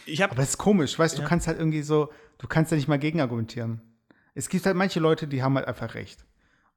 Ich 0.06 0.22
hab, 0.22 0.32
Aber 0.32 0.42
es 0.42 0.52
ist 0.52 0.58
komisch, 0.58 0.98
weißt 0.98 1.16
du, 1.16 1.20
ja. 1.20 1.24
du 1.24 1.30
kannst 1.30 1.48
halt 1.48 1.60
irgendwie 1.60 1.82
so, 1.82 2.12
du 2.38 2.48
kannst 2.48 2.72
ja 2.72 2.78
nicht 2.78 2.88
mal 2.88 3.00
gegenargumentieren. 3.00 3.82
Es 4.36 4.50
gibt 4.50 4.66
halt 4.66 4.76
manche 4.76 5.00
Leute, 5.00 5.28
die 5.28 5.44
haben 5.44 5.56
halt 5.56 5.68
einfach 5.68 5.96
recht. 5.96 6.26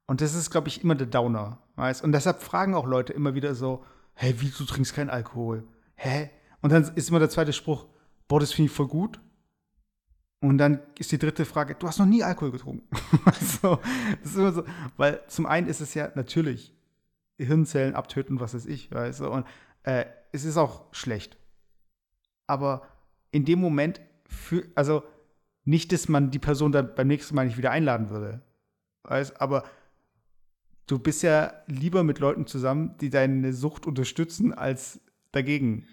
Und 0.05 0.21
das 0.21 0.35
ist, 0.35 0.49
glaube 0.49 0.67
ich, 0.67 0.83
immer 0.83 0.95
der 0.95 1.07
Downer, 1.07 1.61
weißt 1.75 2.03
Und 2.03 2.11
deshalb 2.11 2.41
fragen 2.41 2.75
auch 2.75 2.85
Leute 2.85 3.13
immer 3.13 3.35
wieder 3.35 3.55
so, 3.55 3.85
hä, 4.15 4.35
wie, 4.39 4.49
du 4.49 4.65
trinkst 4.65 4.93
keinen 4.93 5.09
Alkohol? 5.09 5.67
Hä? 5.95 6.29
Und 6.61 6.71
dann 6.71 6.83
ist 6.95 7.09
immer 7.09 7.19
der 7.19 7.29
zweite 7.29 7.53
Spruch, 7.53 7.87
boah, 8.27 8.39
das 8.39 8.51
finde 8.51 8.69
ich 8.69 8.75
voll 8.75 8.87
gut. 8.87 9.19
Und 10.43 10.57
dann 10.57 10.81
ist 10.99 11.09
die 11.09 11.17
dritte 11.17 11.45
Frage, 11.45 11.75
du 11.75 11.87
hast 11.87 11.99
noch 11.99 12.05
nie 12.05 12.21
Alkohol 12.21 12.51
getrunken. 12.51 12.85
also, 13.25 13.79
das 14.21 14.31
ist 14.31 14.35
immer 14.35 14.51
so, 14.51 14.65
weil 14.97 15.21
zum 15.27 15.45
einen 15.45 15.67
ist 15.67 15.79
es 15.79 15.93
ja 15.93 16.11
natürlich 16.15 16.75
Hirnzellen 17.37 17.95
abtöten, 17.95 18.41
was 18.41 18.53
weiß 18.53 18.65
ich, 18.65 18.91
weißt 18.91 19.21
du, 19.21 19.29
und 19.29 19.47
äh, 19.83 20.03
es 20.33 20.43
ist 20.43 20.57
auch 20.57 20.93
schlecht. 20.93 21.37
Aber 22.45 22.85
in 23.31 23.45
dem 23.45 23.59
Moment, 23.59 24.01
für, 24.25 24.65
also 24.75 25.03
nicht, 25.63 25.93
dass 25.93 26.09
man 26.09 26.29
die 26.29 26.39
Person 26.39 26.73
dann 26.73 26.93
beim 26.93 27.07
nächsten 27.07 27.35
Mal 27.35 27.45
nicht 27.45 27.57
wieder 27.57 27.71
einladen 27.71 28.09
würde, 28.09 28.41
weißt, 29.03 29.39
aber 29.39 29.63
du 30.87 30.99
bist 30.99 31.23
ja 31.23 31.53
lieber 31.67 32.03
mit 32.03 32.19
Leuten 32.19 32.47
zusammen, 32.47 32.97
die 32.99 33.09
deine 33.09 33.53
Sucht 33.53 33.85
unterstützen, 33.85 34.53
als 34.53 34.99
dagegen. 35.31 35.87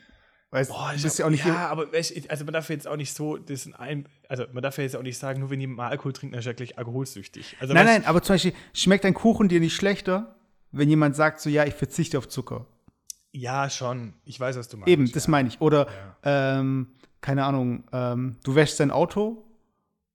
Weißt, 0.52 0.70
Boah, 0.70 0.92
du 0.96 1.02
bist 1.02 1.18
ja 1.18 1.26
auch 1.26 1.30
nicht. 1.30 1.44
Ja, 1.46 1.68
aber 1.68 1.86
also 2.28 2.44
man 2.44 2.52
darf 2.52 2.68
jetzt 2.70 2.88
auch 2.88 2.96
nicht 2.96 3.14
so, 3.14 3.36
das 3.36 3.72
ein, 3.74 4.08
also 4.28 4.46
man 4.52 4.62
darf 4.62 4.78
ja 4.78 4.84
jetzt 4.84 4.96
auch 4.96 5.02
nicht 5.02 5.16
sagen, 5.16 5.40
nur 5.40 5.50
wenn 5.50 5.60
jemand 5.60 5.76
mal 5.76 5.88
Alkohol 5.90 6.12
trinkt, 6.12 6.34
dann 6.34 6.40
ist 6.40 6.46
er 6.46 6.54
gleich 6.54 6.76
alkoholsüchtig. 6.76 7.56
Also 7.60 7.72
nein, 7.72 7.86
nein, 7.86 8.04
aber 8.04 8.20
zum 8.22 8.34
Beispiel 8.34 8.52
schmeckt 8.74 9.04
ein 9.04 9.14
Kuchen 9.14 9.48
dir 9.48 9.60
nicht 9.60 9.76
schlechter, 9.76 10.34
wenn 10.72 10.88
jemand 10.88 11.14
sagt 11.14 11.40
so, 11.40 11.48
ja, 11.48 11.64
ich 11.66 11.74
verzichte 11.74 12.18
auf 12.18 12.28
Zucker. 12.28 12.66
Ja, 13.32 13.70
schon. 13.70 14.14
Ich 14.24 14.40
weiß, 14.40 14.56
was 14.56 14.68
du 14.68 14.76
meinst. 14.76 14.88
Eben, 14.88 15.12
das 15.12 15.26
ja. 15.26 15.30
meine 15.30 15.48
ich. 15.48 15.60
Oder, 15.60 15.86
ja. 16.24 16.58
ähm, 16.58 16.94
keine 17.20 17.44
Ahnung, 17.44 17.84
ähm, 17.92 18.36
du 18.42 18.56
wäschst 18.56 18.80
dein 18.80 18.90
Auto 18.90 19.44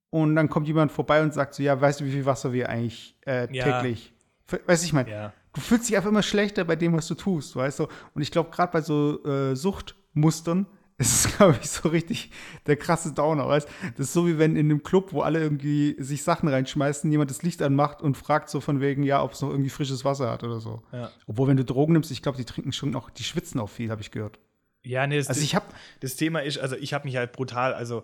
und 0.09 0.35
dann 0.35 0.49
kommt 0.49 0.67
jemand 0.67 0.91
vorbei 0.91 1.21
und 1.21 1.33
sagt 1.33 1.53
so, 1.53 1.63
ja, 1.63 1.79
weißt 1.79 2.01
du, 2.01 2.05
wie 2.05 2.11
viel 2.11 2.25
Wasser 2.25 2.51
wir 2.51 2.67
eigentlich 2.67 3.15
äh, 3.21 3.47
täglich. 3.47 4.13
Ja. 4.51 4.59
Weißt 4.65 4.83
du, 4.83 4.87
ich 4.87 4.93
meine, 4.93 5.33
du 5.53 5.61
fühlst 5.61 5.87
dich 5.87 5.95
einfach 5.95 6.09
immer 6.09 6.23
schlechter 6.23 6.65
bei 6.65 6.75
dem, 6.75 6.93
was 6.93 7.07
du 7.07 7.15
tust, 7.15 7.55
weißt 7.55 7.79
du? 7.79 7.87
Und 8.13 8.21
ich 8.21 8.31
glaube, 8.31 8.49
gerade 8.49 8.73
bei 8.73 8.81
so 8.81 9.23
äh, 9.23 9.55
Sucht 9.55 9.95
Mustern 10.15 10.65
ist 10.97 11.25
es, 11.25 11.37
glaube 11.37 11.57
ich, 11.61 11.69
so 11.69 11.89
richtig 11.89 12.31
der 12.67 12.77
krasse 12.77 13.11
Downer, 13.13 13.47
weißt 13.47 13.67
Das 13.97 14.07
ist 14.07 14.13
so 14.13 14.27
wie 14.27 14.39
wenn 14.39 14.55
in 14.55 14.67
einem 14.67 14.81
Club, 14.81 15.11
wo 15.11 15.21
alle 15.21 15.39
irgendwie 15.39 15.95
sich 16.01 16.23
Sachen 16.23 16.47
reinschmeißen, 16.47 17.11
jemand 17.11 17.29
das 17.29 17.43
Licht 17.43 17.61
anmacht 17.61 18.01
und 18.01 18.15
fragt 18.15 18.49
so 18.49 18.61
von 18.61 18.79
wegen, 18.79 19.03
ja, 19.03 19.21
ob 19.21 19.33
es 19.33 19.41
noch 19.41 19.49
irgendwie 19.49 19.69
frisches 19.69 20.05
Wasser 20.05 20.31
hat 20.31 20.45
oder 20.45 20.61
so. 20.61 20.83
Ja. 20.93 21.11
Obwohl, 21.27 21.49
wenn 21.49 21.57
du 21.57 21.65
Drogen 21.65 21.93
nimmst, 21.93 22.11
ich 22.11 22.21
glaube, 22.21 22.37
die 22.37 22.45
trinken 22.45 22.71
schon 22.71 22.91
noch, 22.91 23.09
die 23.09 23.23
schwitzen 23.23 23.59
auch 23.59 23.69
viel, 23.69 23.91
habe 23.91 24.01
ich 24.01 24.11
gehört. 24.11 24.39
Ja, 24.83 25.05
nee, 25.05 25.17
das, 25.17 25.27
also 25.27 25.41
ich 25.41 25.53
hab, 25.53 25.73
das 25.99 26.15
Thema 26.15 26.39
ist, 26.43 26.59
also 26.59 26.77
ich 26.77 26.93
habe 26.93 27.05
mich 27.05 27.17
halt 27.17 27.33
brutal, 27.33 27.73
also 27.73 28.03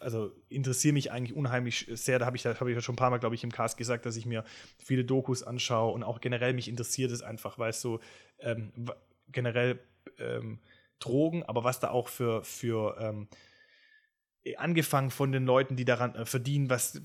also 0.00 0.32
interessiere 0.48 0.92
mich 0.92 1.12
eigentlich 1.12 1.34
unheimlich 1.34 1.86
sehr. 1.92 2.18
Da 2.18 2.26
habe 2.26 2.36
ich, 2.36 2.44
hab 2.44 2.60
ich 2.66 2.74
ja 2.74 2.82
schon 2.82 2.94
ein 2.94 2.96
paar 2.96 3.10
Mal, 3.10 3.18
glaube 3.18 3.34
ich, 3.34 3.42
im 3.42 3.50
Cast 3.50 3.78
gesagt, 3.78 4.04
dass 4.04 4.16
ich 4.16 4.26
mir 4.26 4.44
viele 4.76 5.04
Dokus 5.04 5.42
anschaue 5.42 5.92
und 5.94 6.02
auch 6.02 6.20
generell 6.20 6.52
mich 6.52 6.68
interessiert 6.68 7.10
es 7.10 7.22
einfach, 7.22 7.58
weil 7.58 7.70
es 7.70 7.80
so 7.80 8.00
ähm, 8.40 8.72
generell 9.28 9.80
ähm, 10.18 10.58
Drogen, 11.04 11.42
aber 11.42 11.64
was 11.64 11.80
da 11.80 11.90
auch 11.90 12.08
für, 12.08 12.44
für 12.44 12.96
ähm, 13.00 13.28
angefangen 14.56 15.10
von 15.10 15.32
den 15.32 15.44
Leuten, 15.44 15.76
die 15.76 15.84
daran 15.84 16.14
äh, 16.14 16.24
verdienen, 16.24 16.70
was 16.70 17.00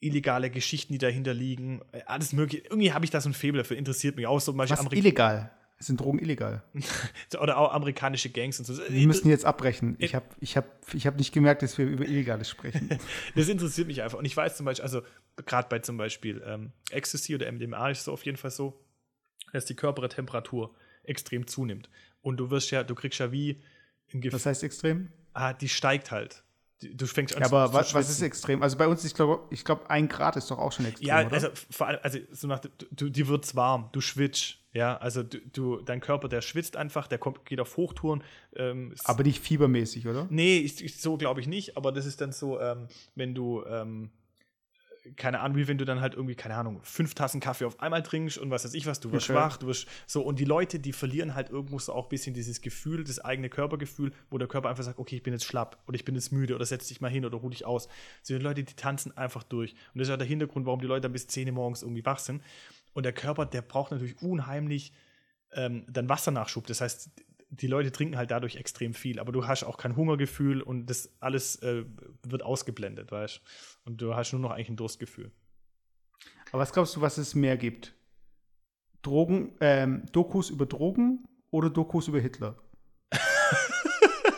illegale 0.00 0.50
Geschichten, 0.50 0.92
die 0.92 0.98
dahinter 0.98 1.34
liegen, 1.34 1.82
äh, 1.92 2.02
alles 2.06 2.32
mögliche. 2.32 2.64
Irgendwie 2.64 2.92
habe 2.92 3.04
ich 3.04 3.10
da 3.10 3.20
so 3.20 3.28
ein 3.28 3.34
Faible 3.34 3.58
dafür, 3.58 3.76
interessiert 3.76 4.16
mich 4.16 4.26
auch 4.26 4.40
so. 4.40 4.56
Was 4.56 4.72
Amerik 4.72 4.98
illegal? 4.98 5.50
Sind 5.80 6.00
Drogen 6.00 6.20
illegal? 6.20 6.62
Oder 7.40 7.58
auch 7.58 7.72
amerikanische 7.72 8.30
Gangs 8.30 8.58
und 8.58 8.64
so. 8.64 8.78
Wir 8.88 9.06
müssen 9.06 9.28
jetzt 9.28 9.44
abbrechen. 9.44 9.96
Ich 9.98 10.14
habe 10.14 10.26
ich 10.40 10.56
hab, 10.56 10.66
ich 10.94 11.06
hab 11.06 11.16
nicht 11.16 11.32
gemerkt, 11.32 11.62
dass 11.62 11.76
wir 11.78 11.86
über 11.86 12.04
Illegales 12.04 12.48
sprechen. 12.48 12.88
das 13.34 13.48
interessiert 13.48 13.88
mich 13.88 14.02
einfach. 14.02 14.18
Und 14.18 14.24
ich 14.24 14.36
weiß 14.36 14.56
zum 14.56 14.66
Beispiel, 14.66 14.84
also 14.84 15.02
gerade 15.44 15.68
bei 15.68 15.80
zum 15.80 15.96
Beispiel 15.96 16.42
ähm, 16.46 16.72
Ecstasy 16.90 17.34
oder 17.34 17.50
MDMA 17.50 17.90
ist 17.90 18.02
es 18.02 18.08
auf 18.08 18.24
jeden 18.24 18.36
Fall 18.36 18.52
so, 18.52 18.80
dass 19.52 19.64
die 19.64 19.74
Körpertemperatur 19.74 20.74
extrem 21.04 21.46
zunimmt. 21.46 21.88
Und 22.22 22.38
du 22.38 22.50
wirst 22.50 22.70
ja, 22.70 22.82
du 22.82 22.94
kriegst 22.94 23.18
ja 23.20 23.32
wie 23.32 23.62
ein 24.12 24.20
Gefühl. 24.20 24.38
Was 24.38 24.46
heißt 24.46 24.62
extrem? 24.62 25.10
Ah, 25.32 25.52
die 25.52 25.68
steigt 25.68 26.10
halt. 26.10 26.42
Du 26.80 27.06
fängst 27.06 27.34
an 27.34 27.42
ja, 27.42 27.46
aber 27.46 27.68
zu 27.68 27.74
was, 27.74 27.94
was 27.94 28.10
ist 28.10 28.20
extrem? 28.20 28.62
Also 28.62 28.76
bei 28.76 28.86
uns, 28.86 29.04
ich 29.04 29.14
glaube, 29.14 29.46
ich 29.50 29.64
glaub, 29.64 29.88
ein 29.88 30.08
Grad 30.08 30.36
ist 30.36 30.50
doch 30.50 30.58
auch 30.58 30.72
schon 30.72 30.86
extrem. 30.86 31.08
Ja, 31.08 31.24
oder? 31.24 31.32
also 31.32 31.48
vor 31.70 31.86
allem, 31.86 32.00
also 32.02 32.18
so 32.30 32.46
nach, 32.46 32.60
du, 32.90 33.08
dir 33.08 33.28
wird's 33.28 33.54
warm, 33.54 33.88
du 33.92 34.00
schwitzt. 34.00 34.58
Ja, 34.72 34.96
also 34.96 35.22
du, 35.22 35.38
du, 35.52 35.80
dein 35.82 36.00
Körper, 36.00 36.28
der 36.28 36.42
schwitzt 36.42 36.76
einfach, 36.76 37.06
der 37.06 37.18
kommt, 37.18 37.46
geht 37.46 37.60
auf 37.60 37.76
Hochtouren. 37.76 38.24
Ähm, 38.56 38.94
aber 39.04 39.22
nicht 39.22 39.40
fiebermäßig, 39.40 40.08
oder? 40.08 40.26
Nee, 40.30 40.58
ich, 40.58 40.84
ich, 40.84 41.00
so 41.00 41.16
glaube 41.16 41.40
ich 41.40 41.46
nicht, 41.46 41.76
aber 41.76 41.92
das 41.92 42.06
ist 42.06 42.20
dann 42.20 42.32
so, 42.32 42.60
ähm, 42.60 42.88
wenn 43.14 43.34
du 43.34 43.64
ähm, 43.66 44.10
keine 45.16 45.40
Ahnung, 45.40 45.58
wie 45.58 45.68
wenn 45.68 45.76
du 45.76 45.84
dann 45.84 46.00
halt 46.00 46.14
irgendwie, 46.14 46.34
keine 46.34 46.56
Ahnung, 46.56 46.80
fünf 46.82 47.14
Tassen 47.14 47.40
Kaffee 47.40 47.66
auf 47.66 47.80
einmal 47.80 48.02
trinkst 48.02 48.38
und 48.38 48.50
was 48.50 48.64
weiß 48.64 48.74
ich 48.74 48.86
was, 48.86 49.00
du 49.00 49.12
wirst 49.12 49.28
okay. 49.28 49.38
schwach, 49.38 49.56
du 49.58 49.66
wirst 49.66 49.86
so. 50.06 50.22
Und 50.22 50.38
die 50.38 50.44
Leute, 50.44 50.78
die 50.78 50.92
verlieren 50.92 51.34
halt 51.34 51.50
irgendwo 51.50 51.78
so 51.78 51.92
auch 51.92 52.06
ein 52.06 52.08
bisschen 52.08 52.34
dieses 52.34 52.62
Gefühl, 52.62 53.04
das 53.04 53.18
eigene 53.18 53.50
Körpergefühl, 53.50 54.12
wo 54.30 54.38
der 54.38 54.48
Körper 54.48 54.70
einfach 54.70 54.82
sagt, 54.82 54.98
okay, 54.98 55.16
ich 55.16 55.22
bin 55.22 55.34
jetzt 55.34 55.44
schlapp 55.44 55.82
oder 55.86 55.94
ich 55.96 56.04
bin 56.04 56.14
jetzt 56.14 56.32
müde 56.32 56.54
oder 56.54 56.64
setz 56.64 56.88
dich 56.88 57.00
mal 57.00 57.10
hin 57.10 57.24
oder 57.24 57.38
ruh 57.38 57.50
dich 57.50 57.66
aus. 57.66 57.88
So 58.22 58.36
die 58.36 58.42
Leute, 58.42 58.64
die 58.64 58.74
tanzen 58.74 59.16
einfach 59.16 59.42
durch. 59.42 59.72
Und 59.72 59.98
das 59.98 60.08
ist 60.08 60.10
ja 60.10 60.16
der 60.16 60.26
Hintergrund, 60.26 60.66
warum 60.66 60.80
die 60.80 60.86
Leute 60.86 61.02
dann 61.02 61.12
bis 61.12 61.26
10 61.26 61.48
Uhr 61.48 61.54
morgens 61.54 61.82
irgendwie 61.82 62.04
wach 62.04 62.18
sind. 62.18 62.42
Und 62.94 63.04
der 63.04 63.12
Körper, 63.12 63.44
der 63.44 63.62
braucht 63.62 63.92
natürlich 63.92 64.20
unheimlich 64.22 64.92
ähm, 65.52 65.84
dann 65.88 66.08
Wassernachschub. 66.08 66.66
Das 66.66 66.80
heißt, 66.80 67.10
die 67.50 67.66
Leute 67.66 67.92
trinken 67.92 68.16
halt 68.16 68.30
dadurch 68.30 68.56
extrem 68.56 68.94
viel, 68.94 69.20
aber 69.20 69.32
du 69.32 69.46
hast 69.46 69.64
auch 69.64 69.76
kein 69.76 69.96
Hungergefühl 69.96 70.62
und 70.62 70.86
das 70.86 71.12
alles 71.20 71.56
äh, 71.56 71.84
wird 72.22 72.42
ausgeblendet, 72.42 73.12
weißt 73.12 73.40
Und 73.84 74.00
du 74.00 74.14
hast 74.14 74.32
nur 74.32 74.40
noch 74.40 74.50
eigentlich 74.50 74.70
ein 74.70 74.76
Durstgefühl. 74.76 75.30
Aber 76.50 76.62
was 76.62 76.72
glaubst 76.72 76.96
du, 76.96 77.00
was 77.00 77.18
es 77.18 77.34
mehr 77.34 77.56
gibt? 77.56 77.94
Drogen, 79.02 79.52
ähm, 79.60 80.06
Dokus 80.12 80.50
über 80.50 80.66
Drogen 80.66 81.28
oder 81.50 81.68
Dokus 81.68 82.08
über 82.08 82.20
Hitler? 82.20 82.56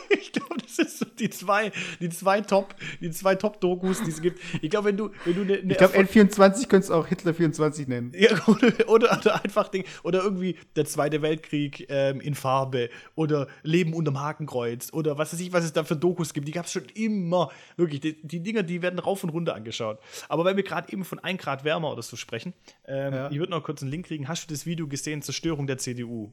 ich 0.09 0.31
glaube, 0.33 0.57
das 0.57 0.66
Das 0.66 0.66
sind 0.77 0.89
so 0.89 1.05
die 1.05 1.29
zwei, 1.29 1.71
die 1.99 2.09
zwei 2.09 2.41
Top, 2.41 2.75
die 3.01 3.11
zwei 3.11 3.35
Top-Dokus, 3.35 4.01
die 4.03 4.11
es 4.11 4.21
gibt. 4.21 4.39
Ich 4.61 4.69
glaube, 4.69 4.87
wenn 4.89 4.97
du, 4.97 5.09
wenn 5.25 5.35
du 5.35 5.41
eine, 5.41 5.57
Ich 5.57 5.77
glaube, 5.77 5.97
N24 5.97 6.67
könntest 6.67 6.89
du 6.89 6.93
auch 6.93 7.07
Hitler 7.07 7.33
24 7.33 7.87
nennen. 7.87 8.13
Ja, 8.15 8.29
oder, 8.47 8.71
oder, 8.89 9.17
oder 9.19 9.43
einfach 9.43 9.67
Ding, 9.67 9.83
oder 10.03 10.23
irgendwie 10.23 10.55
der 10.75 10.85
Zweite 10.85 11.21
Weltkrieg 11.21 11.85
ähm, 11.89 12.21
in 12.21 12.33
Farbe 12.35 12.89
oder 13.15 13.47
Leben 13.63 13.93
unterm 13.93 14.19
Hakenkreuz 14.21 14.93
oder 14.93 15.17
was 15.17 15.33
weiß 15.33 15.39
ich, 15.41 15.51
was 15.51 15.65
es 15.65 15.73
da 15.73 15.83
für 15.83 15.95
Dokus 15.97 16.33
gibt. 16.33 16.47
Die 16.47 16.51
gab 16.53 16.65
es 16.65 16.71
schon 16.71 16.85
immer. 16.95 17.51
Wirklich, 17.75 17.99
die, 17.99 18.21
die 18.25 18.41
Dinger, 18.41 18.63
die 18.63 18.81
werden 18.81 18.99
rauf 18.99 19.23
und 19.23 19.31
runter 19.31 19.55
angeschaut. 19.55 19.99
Aber 20.29 20.45
weil 20.45 20.55
wir 20.55 20.63
gerade 20.63 20.91
eben 20.93 21.03
von 21.03 21.19
1 21.19 21.41
Grad 21.41 21.63
wärmer 21.63 21.91
oder 21.91 22.01
so 22.01 22.15
sprechen, 22.15 22.53
ähm, 22.85 23.13
Ja. 23.13 23.31
ich 23.31 23.39
würde 23.39 23.51
noch 23.51 23.63
kurz 23.63 23.81
einen 23.81 23.91
Link 23.91 24.05
kriegen. 24.07 24.27
Hast 24.27 24.47
du 24.49 24.53
das 24.53 24.65
Video 24.65 24.87
gesehen, 24.87 25.21
Zerstörung 25.21 25.65
der 25.67 25.77
CDU? 25.77 26.31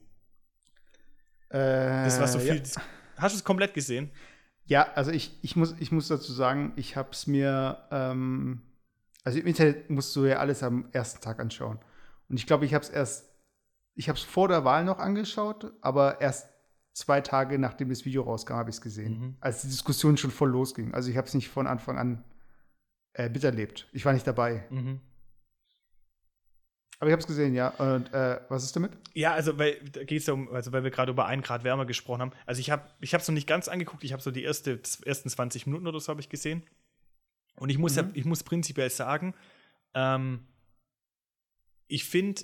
Äh, 1.50 1.58
Das 2.04 2.18
war 2.20 2.28
so 2.28 2.38
viel. 2.38 2.56
Ja. 2.56 2.82
Hast 3.16 3.34
du 3.34 3.38
es 3.38 3.44
komplett 3.44 3.74
gesehen? 3.74 4.10
Ja, 4.66 4.88
also 4.94 5.10
ich, 5.10 5.38
ich, 5.42 5.56
muss, 5.56 5.74
ich 5.78 5.92
muss 5.92 6.08
dazu 6.08 6.32
sagen, 6.32 6.72
ich 6.76 6.96
habe 6.96 7.10
es 7.12 7.26
mir, 7.26 7.86
ähm, 7.90 8.62
also 9.22 9.38
im 9.38 9.46
Internet 9.46 9.90
musst 9.90 10.14
du 10.16 10.24
ja 10.24 10.38
alles 10.38 10.62
am 10.62 10.88
ersten 10.92 11.20
Tag 11.20 11.38
anschauen. 11.40 11.78
Und 12.28 12.38
ich 12.38 12.46
glaube, 12.46 12.64
ich 12.64 12.74
habe 12.74 12.84
es 12.84 12.90
erst, 12.90 13.30
ich 13.94 14.08
habe 14.08 14.18
es 14.18 14.24
vor 14.24 14.48
der 14.48 14.64
Wahl 14.64 14.84
noch 14.84 14.98
angeschaut, 14.98 15.72
aber 15.82 16.20
erst 16.20 16.48
zwei 16.94 17.20
Tage 17.20 17.58
nachdem 17.58 17.90
das 17.90 18.04
Video 18.04 18.22
rauskam, 18.22 18.54
habe 18.54 18.70
ich 18.70 18.76
es 18.76 18.82
gesehen. 18.82 19.18
Mhm. 19.18 19.36
Als 19.40 19.62
die 19.62 19.68
Diskussion 19.68 20.16
schon 20.16 20.30
voll 20.30 20.50
losging. 20.50 20.94
Also 20.94 21.10
ich 21.10 21.16
habe 21.16 21.26
es 21.26 21.34
nicht 21.34 21.48
von 21.48 21.66
Anfang 21.66 21.98
an 21.98 22.24
äh, 23.12 23.28
miterlebt. 23.28 23.88
Ich 23.92 24.04
war 24.04 24.12
nicht 24.12 24.26
dabei. 24.26 24.66
Mhm. 24.70 25.00
Aber 27.04 27.10
ich 27.10 27.12
habe 27.12 27.20
es 27.20 27.26
gesehen, 27.26 27.52
ja. 27.52 27.68
Und 27.68 28.10
äh, 28.14 28.40
was 28.48 28.64
ist 28.64 28.74
damit? 28.74 28.92
Ja, 29.12 29.34
also 29.34 29.58
weil 29.58 29.78
da 29.92 30.04
geht 30.04 30.20
es 30.20 30.26
ja 30.26 30.32
um, 30.32 30.50
also 30.50 30.72
weil 30.72 30.84
wir 30.84 30.90
gerade 30.90 31.12
über 31.12 31.26
1 31.26 31.46
Grad 31.46 31.62
wärmer 31.62 31.84
gesprochen 31.84 32.22
haben. 32.22 32.32
Also 32.46 32.60
ich 32.60 32.70
habe 32.70 32.90
ich 33.02 33.12
es 33.12 33.28
noch 33.28 33.34
nicht 33.34 33.46
ganz 33.46 33.68
angeguckt, 33.68 34.04
ich 34.04 34.14
habe 34.14 34.22
so 34.22 34.30
die 34.30 34.42
erste, 34.42 34.80
ersten 35.04 35.28
20 35.28 35.66
Minuten 35.66 35.86
oder 35.86 36.00
so 36.00 36.08
habe 36.08 36.22
ich 36.22 36.30
gesehen. 36.30 36.62
Und 37.56 37.68
ich 37.68 37.76
muss, 37.76 37.96
ja, 37.96 38.08
ich 38.14 38.24
muss 38.24 38.42
prinzipiell 38.42 38.88
sagen, 38.88 39.34
ähm, 39.92 40.46
ich 41.88 42.04
finde 42.04 42.40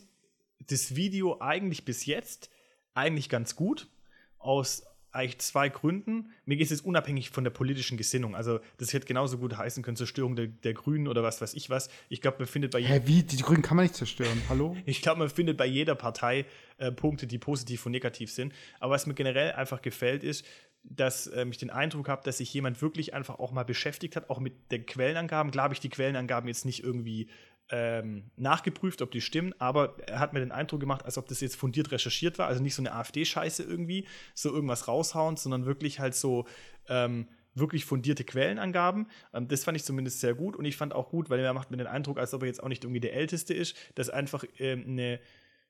das 0.68 0.94
Video 0.94 1.40
eigentlich 1.40 1.86
bis 1.86 2.04
jetzt 2.04 2.50
eigentlich 2.92 3.30
ganz 3.30 3.56
gut. 3.56 3.88
Aus 4.36 4.84
eigentlich 5.12 5.38
zwei 5.38 5.68
Gründen. 5.68 6.30
Mir 6.44 6.56
geht 6.56 6.64
es 6.64 6.70
jetzt 6.70 6.84
unabhängig 6.84 7.30
von 7.30 7.44
der 7.44 7.50
politischen 7.50 7.96
Gesinnung. 7.96 8.34
Also, 8.34 8.60
das 8.78 8.92
hätte 8.92 9.06
genauso 9.06 9.38
gut 9.38 9.56
heißen 9.56 9.82
können, 9.82 9.96
Zerstörung 9.96 10.36
der, 10.36 10.46
der 10.46 10.74
Grünen 10.74 11.08
oder 11.08 11.22
was 11.22 11.40
weiß 11.40 11.54
ich 11.54 11.70
was. 11.70 11.90
Ich 12.08 12.20
glaube, 12.20 12.38
man 12.38 12.46
findet 12.46 12.72
bei 12.72 12.78
jedem. 12.78 12.92
Hä, 12.94 13.02
wie? 13.06 13.22
Die 13.22 13.38
Grünen 13.38 13.62
kann 13.62 13.76
man 13.76 13.84
nicht 13.84 13.96
zerstören. 13.96 14.40
Hallo? 14.48 14.76
Ich 14.86 15.02
glaube, 15.02 15.20
man 15.20 15.30
findet 15.30 15.56
bei 15.56 15.66
jeder 15.66 15.94
Partei 15.94 16.46
äh, 16.78 16.90
Punkte, 16.90 17.26
die 17.26 17.38
positiv 17.38 17.86
und 17.86 17.92
negativ 17.92 18.32
sind. 18.32 18.52
Aber 18.80 18.92
was 18.92 19.06
mir 19.06 19.14
generell 19.14 19.52
einfach 19.52 19.82
gefällt, 19.82 20.24
ist, 20.24 20.44
dass 20.82 21.30
ähm, 21.34 21.50
ich 21.50 21.58
den 21.58 21.70
Eindruck 21.70 22.08
habe, 22.08 22.22
dass 22.24 22.38
sich 22.38 22.52
jemand 22.52 22.80
wirklich 22.80 23.14
einfach 23.14 23.38
auch 23.38 23.52
mal 23.52 23.64
beschäftigt 23.64 24.16
hat, 24.16 24.30
auch 24.30 24.40
mit 24.40 24.72
den 24.72 24.86
Quellenangaben. 24.86 25.52
Klar 25.52 25.64
habe 25.64 25.74
ich 25.74 25.80
die 25.80 25.90
Quellenangaben 25.90 26.48
jetzt 26.48 26.64
nicht 26.64 26.82
irgendwie 26.82 27.28
ähm, 27.70 28.30
nachgeprüft, 28.36 29.02
ob 29.02 29.10
die 29.10 29.20
stimmen, 29.20 29.54
aber 29.58 29.96
er 30.06 30.18
hat 30.18 30.32
mir 30.32 30.40
den 30.40 30.52
Eindruck 30.52 30.80
gemacht, 30.80 31.04
als 31.04 31.18
ob 31.18 31.28
das 31.28 31.40
jetzt 31.40 31.56
fundiert 31.56 31.92
recherchiert 31.92 32.38
war. 32.38 32.48
Also 32.48 32.62
nicht 32.62 32.74
so 32.74 32.82
eine 32.82 32.94
AfD-Scheiße 32.94 33.62
irgendwie, 33.62 34.06
so 34.34 34.52
irgendwas 34.52 34.88
raushauen, 34.88 35.36
sondern 35.36 35.66
wirklich 35.66 36.00
halt 36.00 36.14
so 36.14 36.46
ähm, 36.88 37.28
wirklich 37.54 37.84
fundierte 37.84 38.24
Quellenangaben. 38.24 39.06
Ähm, 39.32 39.48
das 39.48 39.64
fand 39.64 39.76
ich 39.76 39.84
zumindest 39.84 40.20
sehr 40.20 40.34
gut 40.34 40.56
und 40.56 40.64
ich 40.64 40.76
fand 40.76 40.94
auch 40.94 41.10
gut, 41.10 41.30
weil 41.30 41.40
er 41.40 41.52
macht 41.52 41.70
mir 41.70 41.76
den 41.76 41.86
Eindruck, 41.86 42.18
als 42.18 42.34
ob 42.34 42.42
er 42.42 42.48
jetzt 42.48 42.62
auch 42.62 42.68
nicht 42.68 42.84
irgendwie 42.84 43.00
der 43.00 43.14
Älteste 43.14 43.54
ist, 43.54 43.76
dass 43.94 44.10
einfach 44.10 44.44
ähm, 44.58 44.84
eine, 44.86 45.20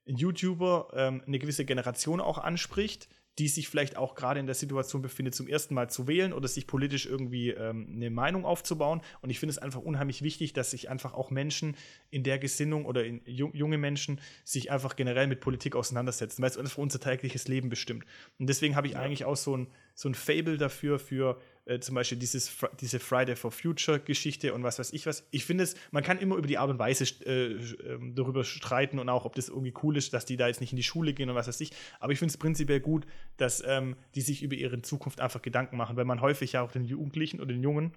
ein 0.09 0.17
YouTuber 0.17 0.89
ähm, 0.95 1.23
eine 1.27 1.39
gewisse 1.39 1.65
Generation 1.65 2.21
auch 2.21 2.39
anspricht, 2.39 3.09
die 3.39 3.49
sich 3.49 3.69
vielleicht 3.69 3.97
auch 3.97 4.15
gerade 4.15 4.41
in 4.41 4.47
der 4.47 4.55
Situation 4.55 5.03
befindet, 5.03 5.35
zum 5.35 5.49
ersten 5.49 5.75
Mal 5.75 5.89
zu 5.89 6.07
wählen 6.07 6.33
oder 6.33 6.49
sich 6.49 6.67
politisch 6.67 7.07
irgendwie 7.07 7.51
ähm, 7.51 7.89
eine 7.95 8.11
Meinung 8.11 8.45
aufzubauen. 8.45 9.01
Und 9.23 9.31
ich 9.31 9.39
finde 9.39 9.53
es 9.53 9.59
einfach 9.59 9.81
unheimlich 9.81 10.23
wichtig, 10.23 10.53
dass 10.53 10.73
sich 10.73 10.91
einfach 10.91 11.15
auch 11.15 11.31
Menschen 11.31 11.77
in 12.11 12.23
der 12.23 12.39
Gesinnung 12.39 12.85
oder 12.85 13.05
in, 13.05 13.23
ju 13.25 13.51
junge 13.53 13.79
Menschen 13.79 14.21
sich 14.45 14.71
einfach 14.71 14.97
generell 14.97 15.27
mit 15.27 15.41
Politik 15.41 15.77
auseinandersetzen, 15.77 16.43
weil 16.43 16.51
es 16.51 16.59
einfach 16.59 16.79
unser 16.79 17.01
tägliches 17.01 17.49
Leben 17.49 17.69
bestimmt. 17.69 18.05
Und 18.39 18.49
deswegen 18.49 18.77
habe 18.77 18.87
ich 18.87 18.97
eigentlich 18.97 19.25
auch 19.25 19.37
so 19.37 19.57
ein, 19.57 19.69
so 19.95 20.09
ein 20.09 20.15
Fable 20.15 20.59
dafür, 20.59 20.99
für 20.99 21.41
äh, 21.65 21.79
zum 21.81 21.95
Beispiel 21.95 22.19
dieses, 22.19 22.51
diese 22.81 22.99
Friday 22.99 23.37
for 23.37 23.51
Future 23.51 24.01
Geschichte 24.01 24.55
und 24.55 24.63
was 24.63 24.79
weiß 24.79 24.93
ich 24.93 25.07
was. 25.07 25.27
Ich 25.31 25.45
finde 25.45 25.65
es, 25.65 25.75
man 25.91 26.03
kann 26.03 26.19
immer 26.19 26.37
über 26.37 26.47
die 26.47 26.59
Art 26.59 26.71
und 26.71 26.79
Weise 26.79 27.05
äh, 27.25 27.53
ähm, 27.87 28.15
darüber 28.15 28.45
streiten 28.45 28.99
und 28.99 29.09
auch, 29.09 29.25
ob 29.25 29.35
das 29.35 29.49
irgendwie 29.49 29.75
cool 29.83 29.97
ist, 29.97 30.13
dass 30.13 30.25
die 30.25 30.37
da 30.37 30.49
jetzt 30.49 30.61
nicht 30.61 30.73
in 30.73 30.77
die 30.77 30.83
Schule 30.83 31.13
gehen 31.13 31.29
und 31.29 31.37
was 31.37 31.49
weiß 31.49 31.61
ich. 31.61 31.71
Aber 31.99 32.13
ich 32.13 32.19
finde 32.19 32.33
es 32.33 32.39
prinzipiell 32.39 32.81
gut, 32.81 33.07
dass 33.37 33.63
ähm, 33.67 33.97
die 34.15 34.21
sich 34.21 34.43
über 34.43 34.57
ihre 34.57 34.83
Zukunft 34.83 35.21
einfach 35.21 35.43
Gedanken 35.43 35.77
machen, 35.77 35.97
weil 35.97 36.05
man 36.05 36.21
häufig 36.21 36.53
ja 36.53 36.63
auch 36.63 36.73
den 36.73 36.85
Jugendlichen 36.85 37.41
oder 37.41 37.53
den 37.53 37.63
Jungen 37.63 37.93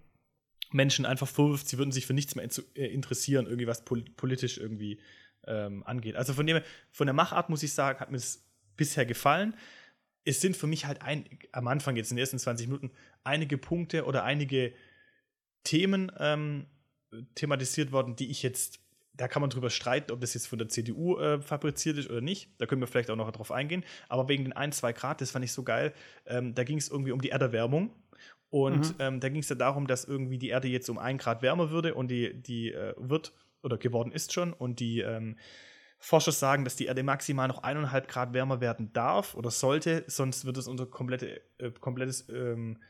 Menschen 0.72 1.06
einfach 1.06 1.28
vorwirft, 1.28 1.68
sie 1.68 1.78
würden 1.78 1.92
sich 1.92 2.06
für 2.06 2.14
nichts 2.14 2.36
mehr 2.36 2.48
äh, 2.76 2.86
interessieren, 2.86 3.46
irgendwie 3.46 3.68
was 3.68 3.86
pol 3.86 4.04
politisch 4.16 4.58
irgendwie 4.58 5.00
ähm, 5.46 5.84
angeht. 5.86 6.16
Also 6.16 6.34
von 6.34 6.48
dem, 6.48 6.62
von 6.92 7.08
der 7.08 7.14
Machart 7.14 7.50
muss 7.50 7.64
ich 7.64 7.74
sagen, 7.74 8.00
hat 8.00 8.12
mir 8.12 8.18
es 8.18 8.46
bisher 8.76 9.06
gefallen. 9.06 9.56
Es 10.26 10.42
sind 10.42 10.56
für 10.56 10.68
mich 10.68 10.86
halt 10.86 11.02
ein, 11.02 11.26
am 11.52 11.68
Anfang 11.68 11.96
jetzt 11.96 12.12
in 12.12 12.18
den 12.18 12.22
ersten 12.22 12.40
20 12.40 12.68
Minuten 12.68 12.92
einige 13.24 13.58
Punkte 13.58 14.06
oder 14.06 14.24
einige 14.24 14.74
Themen 15.64 16.12
ähm, 16.20 16.68
thematisiert 17.36 17.92
worden, 17.92 18.16
die 18.16 18.30
ich 18.30 18.44
jetzt, 18.44 18.80
da 19.14 19.28
kann 19.28 19.42
man 19.42 19.50
drüber 19.50 19.70
streiten, 19.70 20.12
ob 20.12 20.22
das 20.22 20.34
jetzt 20.34 20.48
von 20.48 20.60
der 20.60 20.70
CDU 20.70 21.18
äh, 21.18 21.42
fabriziert 21.42 21.98
ist 21.98 22.10
oder 22.10 22.22
nicht. 22.22 22.50
Da 22.58 22.66
können 22.66 22.82
wir 22.82 22.88
vielleicht 22.88 23.10
auch 23.10 23.16
noch 23.16 23.32
drauf 23.32 23.52
eingehen. 23.52 23.84
Aber 24.10 24.28
wegen 24.30 24.46
den 24.46 24.54
1, 24.54 24.78
2 24.78 24.94
Grad, 24.94 25.22
das 25.22 25.32
fand 25.32 25.46
ich 25.46 25.52
so 25.52 25.64
geil. 25.64 25.94
Ähm, 26.26 26.56
da 26.56 26.64
ging 26.64 26.78
es 26.78 26.90
irgendwie 26.90 27.12
um 27.12 27.22
die 27.22 27.30
Erderwärmung. 27.30 27.92
Und 28.50 28.96
ähm, 29.00 29.20
da 29.20 29.30
ging 29.30 29.42
es 29.42 29.50
ja 29.50 29.56
darum, 29.56 29.88
dass 29.88 30.06
irgendwie 30.06 30.38
die 30.38 30.50
Erde 30.50 30.68
jetzt 30.68 30.90
um 30.90 31.00
1 31.00 31.22
Grad 31.24 31.42
wärmer 31.42 31.72
würde 31.72 31.96
und 31.96 32.10
die, 32.10 32.34
die 32.34 32.72
äh, 32.72 32.94
wird 32.98 33.34
oder 33.64 33.78
geworden 33.78 34.12
ist 34.12 34.32
schon. 34.32 34.54
Und 34.54 34.80
die 34.80 35.00
ähm, 35.00 35.38
Forscher 36.06 36.34
sagen, 36.34 36.66
dass 36.66 36.76
die 36.76 36.86
Erde 36.88 37.02
maximal 37.02 37.48
noch 37.48 37.64
1,5 37.64 38.08
Grad 38.08 38.34
wärmer 38.34 38.60
werden 38.60 38.92
darf 38.92 39.36
oder 39.36 39.50
sollte, 39.52 40.04
sonst 40.08 40.44
wird 40.44 40.58
es 40.58 40.68
unser 40.68 40.86
komplette, 40.86 41.42
äh, 41.60 41.72
komplettes 41.72 42.28
ähm, 42.28 42.82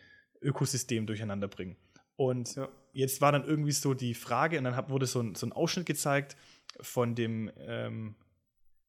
Ökosystem 0.41 1.05
durcheinander 1.05 1.47
bringen. 1.47 1.77
Und 2.15 2.55
Ja. 2.55 2.69
jetzt 2.91 3.21
war 3.21 3.31
dann 3.31 3.45
irgendwie 3.45 3.71
so 3.71 3.93
die 3.93 4.15
Frage, 4.15 4.57
und 4.57 4.63
dann 4.63 4.75
hab, 4.75 4.89
wurde 4.89 5.05
so 5.05 5.21
ein, 5.21 5.35
so 5.35 5.45
ein 5.45 5.51
Ausschnitt 5.53 5.85
gezeigt 5.85 6.35
von 6.81 7.13
dem, 7.13 7.51
ähm, 7.59 8.15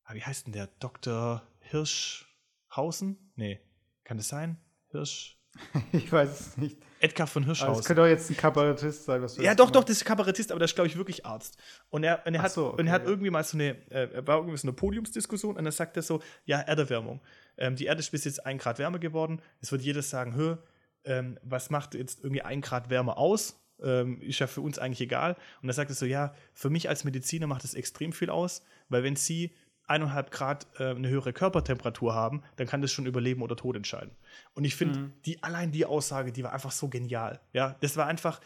ah, 0.04 0.14
wie 0.14 0.22
heißt 0.22 0.46
denn 0.46 0.54
der? 0.54 0.68
Dr. 0.80 1.42
Hirschhausen? 1.60 3.30
Nee, 3.36 3.60
kann 4.04 4.16
das 4.16 4.28
sein? 4.28 4.56
Hirsch. 4.90 5.38
Ich 5.92 6.10
weiß 6.10 6.40
es 6.40 6.56
nicht. 6.56 6.78
Edgar 7.00 7.26
von 7.26 7.42
Aber 7.42 7.52
es 7.52 7.58
Hirschhausen. 7.58 7.84
könnte 7.84 8.02
auch 8.02 8.06
jetzt 8.06 8.30
ein 8.30 8.36
Kabarettist 8.36 9.04
sein. 9.04 9.20
Was 9.20 9.34
du 9.34 9.42
Ja, 9.42 9.54
doch, 9.54 9.70
doch, 9.70 9.84
das 9.84 9.98
ist 9.98 10.04
Kabarettist, 10.04 10.50
aber 10.50 10.60
das 10.60 10.70
ist, 10.70 10.74
glaube 10.74 10.88
ich, 10.88 10.96
wirklich 10.96 11.26
Arzt. 11.26 11.58
Und 11.90 12.02
er, 12.02 12.26
und 12.26 12.34
er, 12.34 12.42
hat, 12.42 12.52
so, 12.52 12.68
okay, 12.68 12.80
und 12.80 12.86
er 12.86 12.92
hat 12.94 13.02
ja. 13.02 13.08
irgendwie 13.08 13.30
mal 13.30 13.44
so 13.44 13.58
eine, 13.58 13.76
äh, 13.90 14.26
war 14.26 14.38
irgendwie 14.38 14.56
so 14.56 14.66
eine 14.66 14.72
Podiumsdiskussion 14.72 15.56
und 15.56 15.64
dann 15.64 15.72
sagt 15.72 15.96
er 15.96 16.02
so, 16.02 16.22
ja, 16.46 16.60
Erderwärmung. 16.60 17.20
Ähm, 17.58 17.76
die 17.76 17.84
Erde 17.84 18.00
ist 18.00 18.10
bis 18.10 18.24
jetzt 18.24 18.46
ein 18.46 18.58
Grad 18.58 18.78
wärmer 18.78 18.98
geworden. 18.98 19.42
Es 19.60 19.70
wird 19.70 19.82
jedes 19.82 20.08
sagen, 20.08 20.34
hör, 20.34 20.62
ähm, 21.04 21.38
was 21.42 21.68
macht 21.68 21.94
jetzt 21.94 22.20
irgendwie 22.20 22.42
ein 22.42 22.62
Grad 22.62 22.88
wärmer 22.88 23.18
aus? 23.18 23.60
Ähm, 23.82 24.22
ist 24.22 24.38
ja 24.38 24.46
für 24.46 24.62
uns 24.62 24.78
eigentlich 24.78 25.02
egal. 25.02 25.36
Und 25.60 25.68
er 25.68 25.74
sagt 25.74 25.90
er 25.90 25.96
so, 25.96 26.06
ja, 26.06 26.34
für 26.54 26.70
mich 26.70 26.88
als 26.88 27.04
Mediziner 27.04 27.46
macht 27.46 27.64
es 27.64 27.74
extrem 27.74 28.12
viel 28.12 28.30
aus, 28.30 28.62
weil 28.88 29.02
wenn 29.02 29.16
sie 29.16 29.54
eineinhalb 29.86 30.30
Grad 30.30 30.66
äh, 30.78 30.90
eine 30.90 31.08
höhere 31.08 31.32
Körpertemperatur 31.32 32.14
haben, 32.14 32.42
dann 32.56 32.66
kann 32.66 32.82
das 32.82 32.90
schon 32.92 33.06
über 33.06 33.20
Leben 33.20 33.42
oder 33.42 33.56
Tod 33.56 33.76
entscheiden. 33.76 34.10
Und 34.54 34.64
ich 34.64 34.76
finde, 34.76 35.12
die 35.26 35.42
allein 35.42 35.72
die 35.72 35.84
Aussage, 35.84 36.32
die 36.32 36.42
war 36.42 36.52
einfach 36.52 36.72
so 36.72 36.88
genial. 36.88 37.40
Ja, 37.52 37.76
das 37.80 37.96
war 37.96 38.06
einfach 38.06 38.40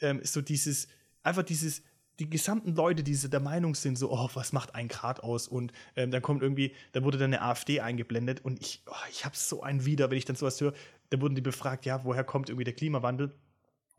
ähm, 0.00 0.20
so 0.22 0.40
dieses, 0.42 0.88
einfach 1.22 1.42
dieses, 1.42 1.82
die 2.18 2.28
gesamten 2.28 2.74
Leute, 2.74 3.02
die 3.02 3.14
so 3.14 3.28
der 3.28 3.40
Meinung 3.40 3.74
sind, 3.74 3.96
so, 3.96 4.10
oh, 4.12 4.28
was 4.34 4.52
macht 4.52 4.74
ein 4.74 4.88
Grad 4.88 5.20
aus? 5.22 5.48
Und 5.48 5.72
ähm, 5.96 6.10
dann 6.10 6.20
kommt 6.20 6.42
irgendwie, 6.42 6.74
da 6.92 7.02
wurde 7.02 7.16
dann 7.16 7.32
eine 7.32 7.42
AfD 7.42 7.80
eingeblendet 7.80 8.44
und 8.44 8.60
ich, 8.60 8.82
oh, 8.86 9.06
ich 9.10 9.24
habe 9.24 9.36
so 9.36 9.62
einen 9.62 9.84
Wider, 9.84 10.10
wenn 10.10 10.18
ich 10.18 10.24
dann 10.24 10.36
sowas 10.36 10.60
höre, 10.60 10.74
da 11.10 11.20
wurden 11.20 11.34
die 11.34 11.40
befragt, 11.40 11.86
ja, 11.86 12.04
woher 12.04 12.24
kommt 12.24 12.48
irgendwie 12.50 12.64
der 12.64 12.74
Klimawandel? 12.74 13.34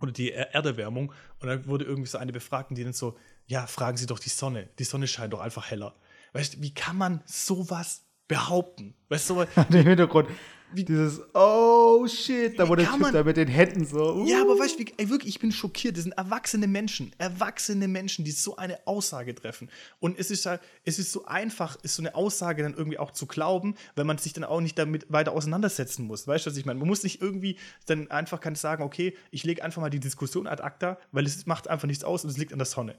oder 0.01 0.13
die 0.13 0.31
Er- 0.31 0.53
Erderwärmung. 0.55 1.11
Und 1.39 1.47
dann 1.47 1.65
wurde 1.67 1.83
irgendwie 1.83 2.07
so 2.07 2.17
eine 2.17 2.31
befragt, 2.31 2.69
und 2.69 2.77
die 2.77 2.85
dann 2.85 2.93
so, 2.93 3.17
ja, 3.47 3.67
fragen 3.67 3.97
Sie 3.97 4.05
doch 4.05 4.19
die 4.19 4.29
Sonne. 4.29 4.69
Die 4.79 4.85
Sonne 4.85 5.07
scheint 5.07 5.33
doch 5.33 5.41
einfach 5.41 5.69
heller. 5.69 5.93
Weißt 6.33 6.55
du, 6.55 6.61
wie 6.61 6.73
kann 6.73 6.97
man 6.97 7.21
sowas 7.25 8.03
behaupten? 8.27 8.95
Weißt 9.09 9.29
du, 9.29 9.41
Im 9.69 9.73
Hintergrund. 9.87 10.29
Dieses, 10.71 11.19
oh 11.33 12.05
shit, 12.07 12.59
da 12.59 12.65
Wie 12.65 12.69
wurde 12.69 12.85
Typ 12.85 12.99
man- 12.99 13.11
da 13.11 13.23
mit 13.23 13.37
den 13.37 13.47
Händen 13.47 13.87
so. 13.87 14.17
uh. 14.17 14.27
Ja, 14.27 14.41
aber 14.43 14.59
weißt 14.59 14.75
du, 14.75 14.85
wie- 14.85 14.93
ey, 14.97 15.09
wirklich, 15.09 15.33
ich 15.33 15.39
bin 15.41 15.51
schockiert. 15.51 15.97
Das 15.97 16.03
sind 16.03 16.11
erwachsene 16.11 16.67
Menschen, 16.67 17.11
erwachsene 17.17 17.87
Menschen, 17.87 18.23
die 18.23 18.29
so 18.29 18.55
eine 18.55 18.77
Aussage 18.85 19.33
treffen. 19.33 19.71
Und 19.99 20.19
es 20.19 20.29
ist 20.29 20.45
halt, 20.45 20.61
es 20.85 20.99
ist 20.99 21.11
so 21.11 21.25
einfach, 21.25 21.75
ist 21.81 21.95
so 21.95 22.03
eine 22.03 22.13
Aussage 22.13 22.61
dann 22.61 22.75
irgendwie 22.75 22.99
auch 22.99 23.09
zu 23.09 23.25
glauben, 23.25 23.73
wenn 23.95 24.05
man 24.05 24.19
sich 24.19 24.33
dann 24.33 24.43
auch 24.43 24.61
nicht 24.61 24.77
damit 24.77 25.11
weiter 25.11 25.31
auseinandersetzen 25.31 26.05
muss. 26.05 26.27
Weißt 26.27 26.45
du, 26.45 26.51
was 26.51 26.57
ich 26.57 26.67
meine? 26.67 26.77
Man 26.77 26.87
muss 26.87 27.01
nicht 27.01 27.19
irgendwie 27.19 27.57
dann 27.87 28.11
einfach 28.11 28.39
kann 28.39 28.53
sagen, 28.53 28.83
okay, 28.83 29.17
ich 29.31 29.43
lege 29.43 29.63
einfach 29.63 29.81
mal 29.81 29.89
die 29.89 29.99
Diskussion 29.99 30.45
ad 30.45 30.61
acta, 30.61 30.99
weil 31.11 31.25
es 31.25 31.47
macht 31.47 31.67
einfach 31.67 31.87
nichts 31.87 32.03
aus 32.03 32.23
und 32.23 32.29
es 32.29 32.37
liegt 32.37 32.53
an 32.53 32.59
der 32.59 32.67
Sonne. 32.67 32.95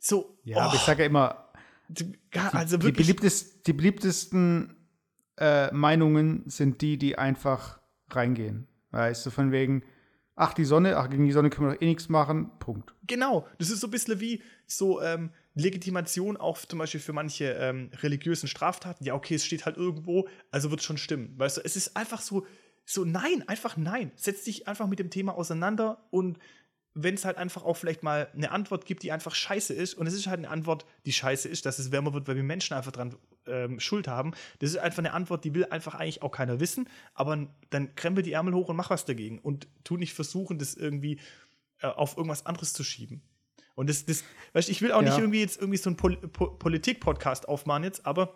So, 0.00 0.38
Ja, 0.44 0.56
aber 0.58 0.74
ich 0.74 0.80
oh, 0.80 0.86
sage 0.86 1.02
ja 1.02 1.06
immer, 1.06 1.43
ja, 2.34 2.50
also 2.50 2.76
die, 2.76 2.84
wirklich. 2.84 3.06
beliebtest, 3.06 3.66
die 3.66 3.72
beliebtesten 3.72 4.76
äh, 5.38 5.72
Meinungen 5.72 6.44
sind 6.46 6.80
die, 6.80 6.96
die 6.98 7.18
einfach 7.18 7.80
reingehen. 8.10 8.68
Weißt 8.90 9.26
du, 9.26 9.30
von 9.30 9.50
wegen, 9.52 9.82
ach, 10.36 10.54
die 10.54 10.64
Sonne, 10.64 10.96
ach, 10.96 11.10
gegen 11.10 11.24
die 11.24 11.32
Sonne 11.32 11.50
können 11.50 11.68
wir 11.68 11.74
doch 11.74 11.82
eh 11.82 11.86
nichts 11.86 12.08
machen, 12.08 12.50
Punkt. 12.58 12.94
Genau, 13.06 13.46
das 13.58 13.70
ist 13.70 13.80
so 13.80 13.88
ein 13.88 13.90
bisschen 13.90 14.20
wie 14.20 14.42
so 14.66 15.00
ähm, 15.02 15.30
Legitimation 15.54 16.36
auch 16.36 16.58
zum 16.58 16.78
Beispiel 16.78 17.00
für 17.00 17.12
manche 17.12 17.52
ähm, 17.52 17.90
religiösen 18.02 18.48
Straftaten. 18.48 19.04
Ja, 19.04 19.14
okay, 19.14 19.34
es 19.34 19.44
steht 19.44 19.66
halt 19.66 19.76
irgendwo, 19.76 20.28
also 20.50 20.70
wird 20.70 20.80
es 20.80 20.86
schon 20.86 20.98
stimmen. 20.98 21.34
Weißt 21.38 21.58
du, 21.58 21.60
es 21.64 21.76
ist 21.76 21.96
einfach 21.96 22.20
so, 22.20 22.46
so 22.84 23.04
nein, 23.04 23.44
einfach 23.46 23.76
nein. 23.76 24.12
Setz 24.16 24.44
dich 24.44 24.68
einfach 24.68 24.86
mit 24.86 24.98
dem 24.98 25.10
Thema 25.10 25.36
auseinander 25.36 26.06
und 26.10 26.38
wenn 26.94 27.14
es 27.14 27.24
halt 27.24 27.36
einfach 27.36 27.64
auch 27.64 27.76
vielleicht 27.76 28.02
mal 28.04 28.28
eine 28.34 28.52
Antwort 28.52 28.86
gibt, 28.86 29.02
die 29.02 29.10
einfach 29.10 29.34
scheiße 29.34 29.74
ist, 29.74 29.94
und 29.94 30.06
es 30.06 30.14
ist 30.14 30.28
halt 30.28 30.38
eine 30.38 30.48
Antwort, 30.48 30.86
die 31.06 31.12
scheiße 31.12 31.48
ist, 31.48 31.66
dass 31.66 31.78
es 31.80 31.90
wärmer 31.90 32.14
wird, 32.14 32.28
weil 32.28 32.36
wir 32.36 32.44
Menschen 32.44 32.76
einfach 32.76 32.92
dran 32.92 33.16
ähm, 33.46 33.80
Schuld 33.80 34.06
haben. 34.06 34.32
Das 34.60 34.70
ist 34.70 34.76
einfach 34.78 35.00
eine 35.00 35.12
Antwort, 35.12 35.44
die 35.44 35.54
will 35.54 35.64
einfach 35.66 35.96
eigentlich 35.96 36.22
auch 36.22 36.30
keiner 36.30 36.60
wissen, 36.60 36.88
aber 37.14 37.48
dann 37.70 37.94
krempel 37.96 38.22
die 38.22 38.32
Ärmel 38.32 38.54
hoch 38.54 38.68
und 38.68 38.76
mach 38.76 38.90
was 38.90 39.04
dagegen 39.04 39.40
und 39.40 39.66
tu 39.82 39.96
nicht 39.96 40.14
versuchen, 40.14 40.58
das 40.58 40.74
irgendwie 40.74 41.18
äh, 41.80 41.88
auf 41.88 42.16
irgendwas 42.16 42.46
anderes 42.46 42.72
zu 42.72 42.84
schieben. 42.84 43.22
Und 43.74 43.90
das, 43.90 44.04
das 44.06 44.22
weißt 44.52 44.68
du, 44.68 44.72
ich 44.72 44.80
will 44.80 44.92
auch 44.92 45.02
Ja. 45.02 45.08
nicht 45.08 45.18
irgendwie 45.18 45.40
jetzt 45.40 45.60
irgendwie 45.60 45.78
so 45.78 45.90
einen 45.90 45.96
Pol 45.96 46.16
po 46.16 46.46
Politik-Podcast 46.46 47.48
aufmachen 47.48 47.82
jetzt, 47.82 48.06
aber 48.06 48.34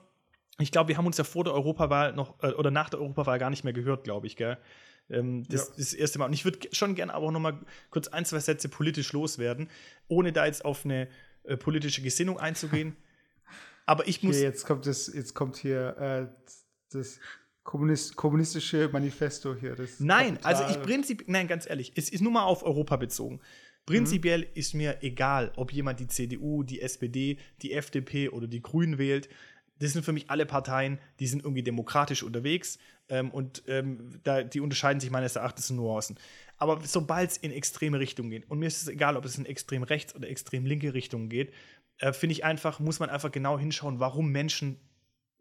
ich 0.59 0.73
glaube, 0.73 0.89
wir 0.89 0.97
haben 0.97 1.07
uns 1.07 1.17
ja 1.17 1.23
vor 1.23 1.45
der 1.45 1.55
Europawahl 1.55 2.13
noch 2.13 2.43
äh, 2.43 2.49
oder 2.55 2.73
nach 2.73 2.91
der 2.91 3.01
Europawahl 3.01 3.39
gar 3.39 3.51
nicht 3.51 3.63
mehr 3.63 3.73
gehört, 3.73 4.03
glaube 4.03 4.27
ich, 4.27 4.35
gell? 4.35 4.59
Ähm, 5.11 5.45
das, 5.49 5.69
Ja. 5.69 5.75
das 5.79 5.95
erste 5.95 6.19
Mal. 6.19 6.27
Und 6.27 6.33
ich 6.35 6.45
würde 6.45 6.69
schon 6.73 6.95
gerne 6.95 7.15
aber 7.15 7.27
auch 7.27 7.31
noch 7.31 7.41
mal 7.41 7.59
kurz 7.91 8.09
ein, 8.09 8.25
zwei 8.25 8.39
Sätze 8.41 8.69
politisch 8.69 9.13
loswerden, 9.13 9.69
ohne 10.09 10.33
da 10.33 10.47
jetzt 10.47 10.65
auf 10.65 10.85
eine 10.85 11.09
äh, 11.45 11.57
politische 11.57 12.03
Gesinnung 12.03 12.39
einzugehen. 12.39 12.97
aber 13.87 14.07
ich 14.07 14.23
muss. 14.23 14.37
Hier, 14.37 14.45
jetzt 14.45 14.67
kommt 14.67 14.87
das, 14.87 15.13
jetzt 15.13 15.35
kommt 15.35 15.57
hier 15.57 15.97
äh, 15.99 16.27
das 16.93 17.21
Kommunist, 17.63 18.17
kommunistische 18.17 18.89
Manifesto 18.93 19.55
hier. 19.55 19.75
Das 19.77 20.01
Nein, 20.01 20.39
also 20.43 20.63
ich 20.63 20.69
Kapital. 20.75 20.87
prinzip, 20.87 21.25
nein, 21.29 21.49
ganz 21.49 21.69
ehrlich, 21.69 21.93
es 21.97 22.09
ist 22.09 22.21
nur 22.23 22.33
mal 22.33 22.45
auf 22.45 22.63
Europa 22.63 22.97
bezogen. 22.97 23.41
Prinzipiell 23.87 24.47
ist 24.55 24.75
mir 24.75 25.03
egal, 25.03 25.53
ob 25.57 25.73
jemand 25.73 25.99
die 26.01 26.07
CDU, 26.09 26.63
die 26.63 26.83
SPD, 26.83 27.39
die 27.63 27.73
FDP 27.73 28.29
oder 28.29 28.47
die 28.47 28.61
Grünen 28.61 28.99
wählt. 28.99 29.31
Das 29.79 29.93
sind 29.93 30.05
für 30.05 30.13
mich 30.13 30.31
alle 30.31 30.47
Parteien, 30.47 30.99
die 31.21 31.27
sind 31.27 31.45
irgendwie 31.45 31.63
demokratisch 31.63 32.23
unterwegs 32.23 32.79
ähm, 33.09 33.31
und 33.31 33.63
ähm, 33.67 34.21
da, 34.25 34.43
die 34.43 34.61
unterscheiden 34.61 35.01
sich 35.01 35.11
meines 35.11 35.37
Erachtens 35.37 35.71
in 35.71 35.77
Nuancen. 35.77 36.19
Aber 36.57 36.81
sobald 36.85 37.31
es 37.31 37.37
in 37.37 37.53
extreme 37.53 37.99
Richtungen 38.01 38.31
geht, 38.31 38.51
und 38.51 38.59
mir 38.59 38.67
ist 38.67 38.83
es 38.83 38.89
egal, 38.89 39.17
ob 39.17 39.25
es 39.25 39.39
in 39.39 39.47
extrem 39.47 39.83
rechts 39.83 40.15
oder 40.15 40.29
extrem 40.29 40.67
linke 40.67 40.95
Richtungen 40.95 41.29
geht, 41.29 41.53
äh, 41.99 42.13
finde 42.13 42.33
ich 42.33 42.45
einfach, 42.45 42.81
muss 42.81 43.01
man 43.01 43.11
einfach 43.11 43.31
genau 43.31 43.59
hinschauen, 43.59 44.01
warum 44.01 44.31
Menschen 44.31 44.79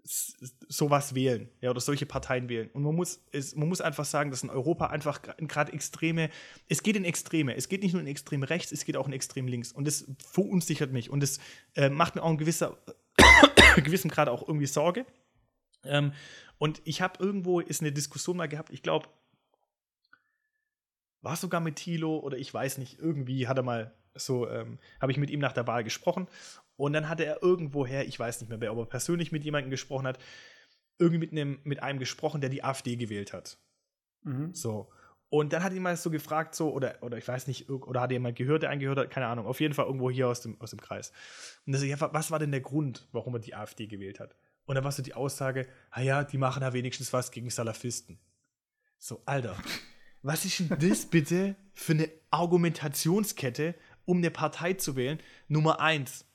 sowas 0.07 1.15
wählen, 1.15 1.49
ja, 1.61 1.69
oder 1.69 1.81
solche 1.81 2.05
Parteien 2.05 2.49
wählen. 2.49 2.69
Und 2.73 2.83
man 2.83 2.95
muss, 2.95 3.21
es, 3.31 3.55
man 3.55 3.67
muss 3.67 3.81
einfach 3.81 4.05
sagen, 4.05 4.31
dass 4.31 4.43
in 4.43 4.49
Europa 4.49 4.87
einfach 4.87 5.21
gerade 5.21 5.73
extreme, 5.73 6.29
es 6.67 6.83
geht 6.83 6.95
in 6.95 7.05
Extreme. 7.05 7.55
Es 7.55 7.67
geht 7.67 7.83
nicht 7.83 7.93
nur 7.93 8.01
in 8.01 8.07
extrem 8.07 8.43
rechts, 8.43 8.71
es 8.71 8.85
geht 8.85 8.95
auch 8.95 9.07
in 9.07 9.13
extrem 9.13 9.47
links. 9.47 9.71
Und 9.71 9.85
das 9.85 10.05
verunsichert 10.31 10.91
mich. 10.91 11.09
Und 11.09 11.21
das 11.21 11.39
äh, 11.75 11.89
macht 11.89 12.15
mir 12.15 12.23
auch 12.23 12.31
in 12.31 12.37
gewisser, 12.37 12.77
gewissen 13.83 14.09
Grad 14.09 14.29
auch 14.29 14.47
irgendwie 14.47 14.67
Sorge. 14.67 15.05
Ähm, 15.83 16.13
und 16.57 16.81
ich 16.85 17.01
habe 17.01 17.23
irgendwo, 17.23 17.59
ist 17.59 17.81
eine 17.81 17.91
Diskussion 17.91 18.37
mal 18.37 18.47
gehabt, 18.47 18.71
ich 18.71 18.81
glaube, 18.81 19.07
war 21.21 21.35
sogar 21.35 21.61
mit 21.61 21.75
Thilo 21.75 22.19
oder 22.19 22.37
ich 22.37 22.53
weiß 22.53 22.77
nicht, 22.77 22.99
irgendwie 22.99 23.47
hat 23.47 23.57
er 23.57 23.63
mal 23.63 23.93
so, 24.15 24.49
ähm, 24.49 24.79
habe 25.01 25.11
ich 25.11 25.17
mit 25.17 25.29
ihm 25.29 25.39
nach 25.39 25.53
der 25.53 25.67
Wahl 25.67 25.83
gesprochen 25.83 26.27
und 26.75 26.93
dann 26.93 27.09
hatte 27.09 27.25
er 27.25 27.43
irgendwoher, 27.43 28.07
ich 28.07 28.19
weiß 28.19 28.41
nicht 28.41 28.49
mehr 28.49 28.61
wer, 28.61 28.71
ob 28.71 28.79
er 28.79 28.85
persönlich 28.85 29.31
mit 29.31 29.43
jemandem 29.43 29.69
gesprochen 29.69 30.07
hat, 30.07 30.19
irgendwie 30.99 31.19
mit 31.19 31.31
einem, 31.31 31.59
mit 31.63 31.83
einem 31.83 31.99
gesprochen, 31.99 32.41
der 32.41 32.49
die 32.49 32.63
AfD 32.63 32.95
gewählt 32.95 33.33
hat. 33.33 33.57
Mhm. 34.23 34.53
So. 34.53 34.91
Und 35.29 35.51
dann 35.51 35.61
hat 35.63 35.73
ihn 35.73 35.81
mal 35.81 35.97
so 35.97 36.09
gefragt, 36.09 36.55
so, 36.55 36.71
oder, 36.71 36.97
oder 37.01 37.17
ich 37.17 37.27
weiß 37.27 37.47
nicht, 37.47 37.69
oder 37.69 37.99
hat 38.01 38.11
jemand 38.11 38.37
gehört, 38.37 38.63
der 38.63 38.69
einen 38.69 38.79
gehört 38.79 38.97
hat, 38.97 39.09
keine 39.09 39.27
Ahnung, 39.27 39.45
auf 39.45 39.59
jeden 39.59 39.73
Fall 39.73 39.85
irgendwo 39.85 40.09
hier 40.09 40.27
aus 40.29 40.39
dem, 40.41 40.59
aus 40.61 40.69
dem 40.69 40.79
Kreis. 40.79 41.11
Und 41.65 41.73
ja, 41.83 41.99
wa- 41.99 42.11
was 42.13 42.31
war 42.31 42.39
denn 42.39 42.51
der 42.51 42.61
Grund, 42.61 43.07
warum 43.11 43.35
er 43.35 43.39
die 43.39 43.53
AfD 43.53 43.87
gewählt 43.87 44.21
hat? 44.21 44.35
Und 44.65 44.75
dann 44.75 44.83
war 44.85 44.91
so 44.91 45.03
die 45.03 45.13
Aussage, 45.13 45.67
ah 45.91 46.01
ja, 46.01 46.23
die 46.23 46.37
machen 46.37 46.61
da 46.61 46.71
wenigstens 46.73 47.11
was 47.11 47.31
gegen 47.31 47.49
Salafisten. 47.49 48.19
So, 48.99 49.21
Alter, 49.25 49.57
was 50.21 50.45
ist 50.45 50.59
denn 50.59 50.69
das 50.79 51.05
bitte 51.05 51.55
für 51.73 51.93
eine 51.93 52.09
Argumentationskette, 52.31 53.75
um 54.05 54.17
eine 54.17 54.31
Partei 54.31 54.73
zu 54.73 54.95
wählen? 54.95 55.19
Nummer 55.49 55.81
eins, 55.81 56.25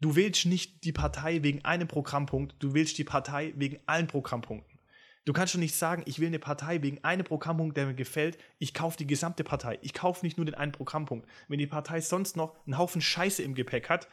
du 0.00 0.16
wählst 0.16 0.44
nicht 0.46 0.84
die 0.84 0.92
Partei 0.92 1.42
wegen 1.42 1.64
einem 1.64 1.88
Programmpunkt, 1.88 2.56
du 2.58 2.74
wählst 2.74 2.98
die 2.98 3.04
Partei 3.04 3.54
wegen 3.56 3.80
allen 3.86 4.06
Programmpunkten. 4.06 4.73
Du 5.24 5.32
kannst 5.32 5.52
schon 5.52 5.60
nicht 5.60 5.74
sagen, 5.74 6.02
ich 6.06 6.18
will 6.18 6.26
eine 6.26 6.38
Partei 6.38 6.82
wegen 6.82 7.02
einem 7.02 7.24
Programmpunkt, 7.24 7.76
der 7.76 7.86
mir 7.86 7.94
gefällt. 7.94 8.36
Ich 8.58 8.74
kaufe 8.74 8.98
die 8.98 9.06
gesamte 9.06 9.42
Partei. 9.42 9.78
Ich 9.80 9.94
kaufe 9.94 10.24
nicht 10.24 10.36
nur 10.36 10.44
den 10.44 10.54
einen 10.54 10.72
Programmpunkt. 10.72 11.26
Wenn 11.48 11.58
die 11.58 11.66
Partei 11.66 12.00
sonst 12.00 12.36
noch 12.36 12.54
einen 12.66 12.76
Haufen 12.76 13.00
Scheiße 13.00 13.42
im 13.42 13.54
Gepäck 13.54 13.88
hat, 13.88 14.08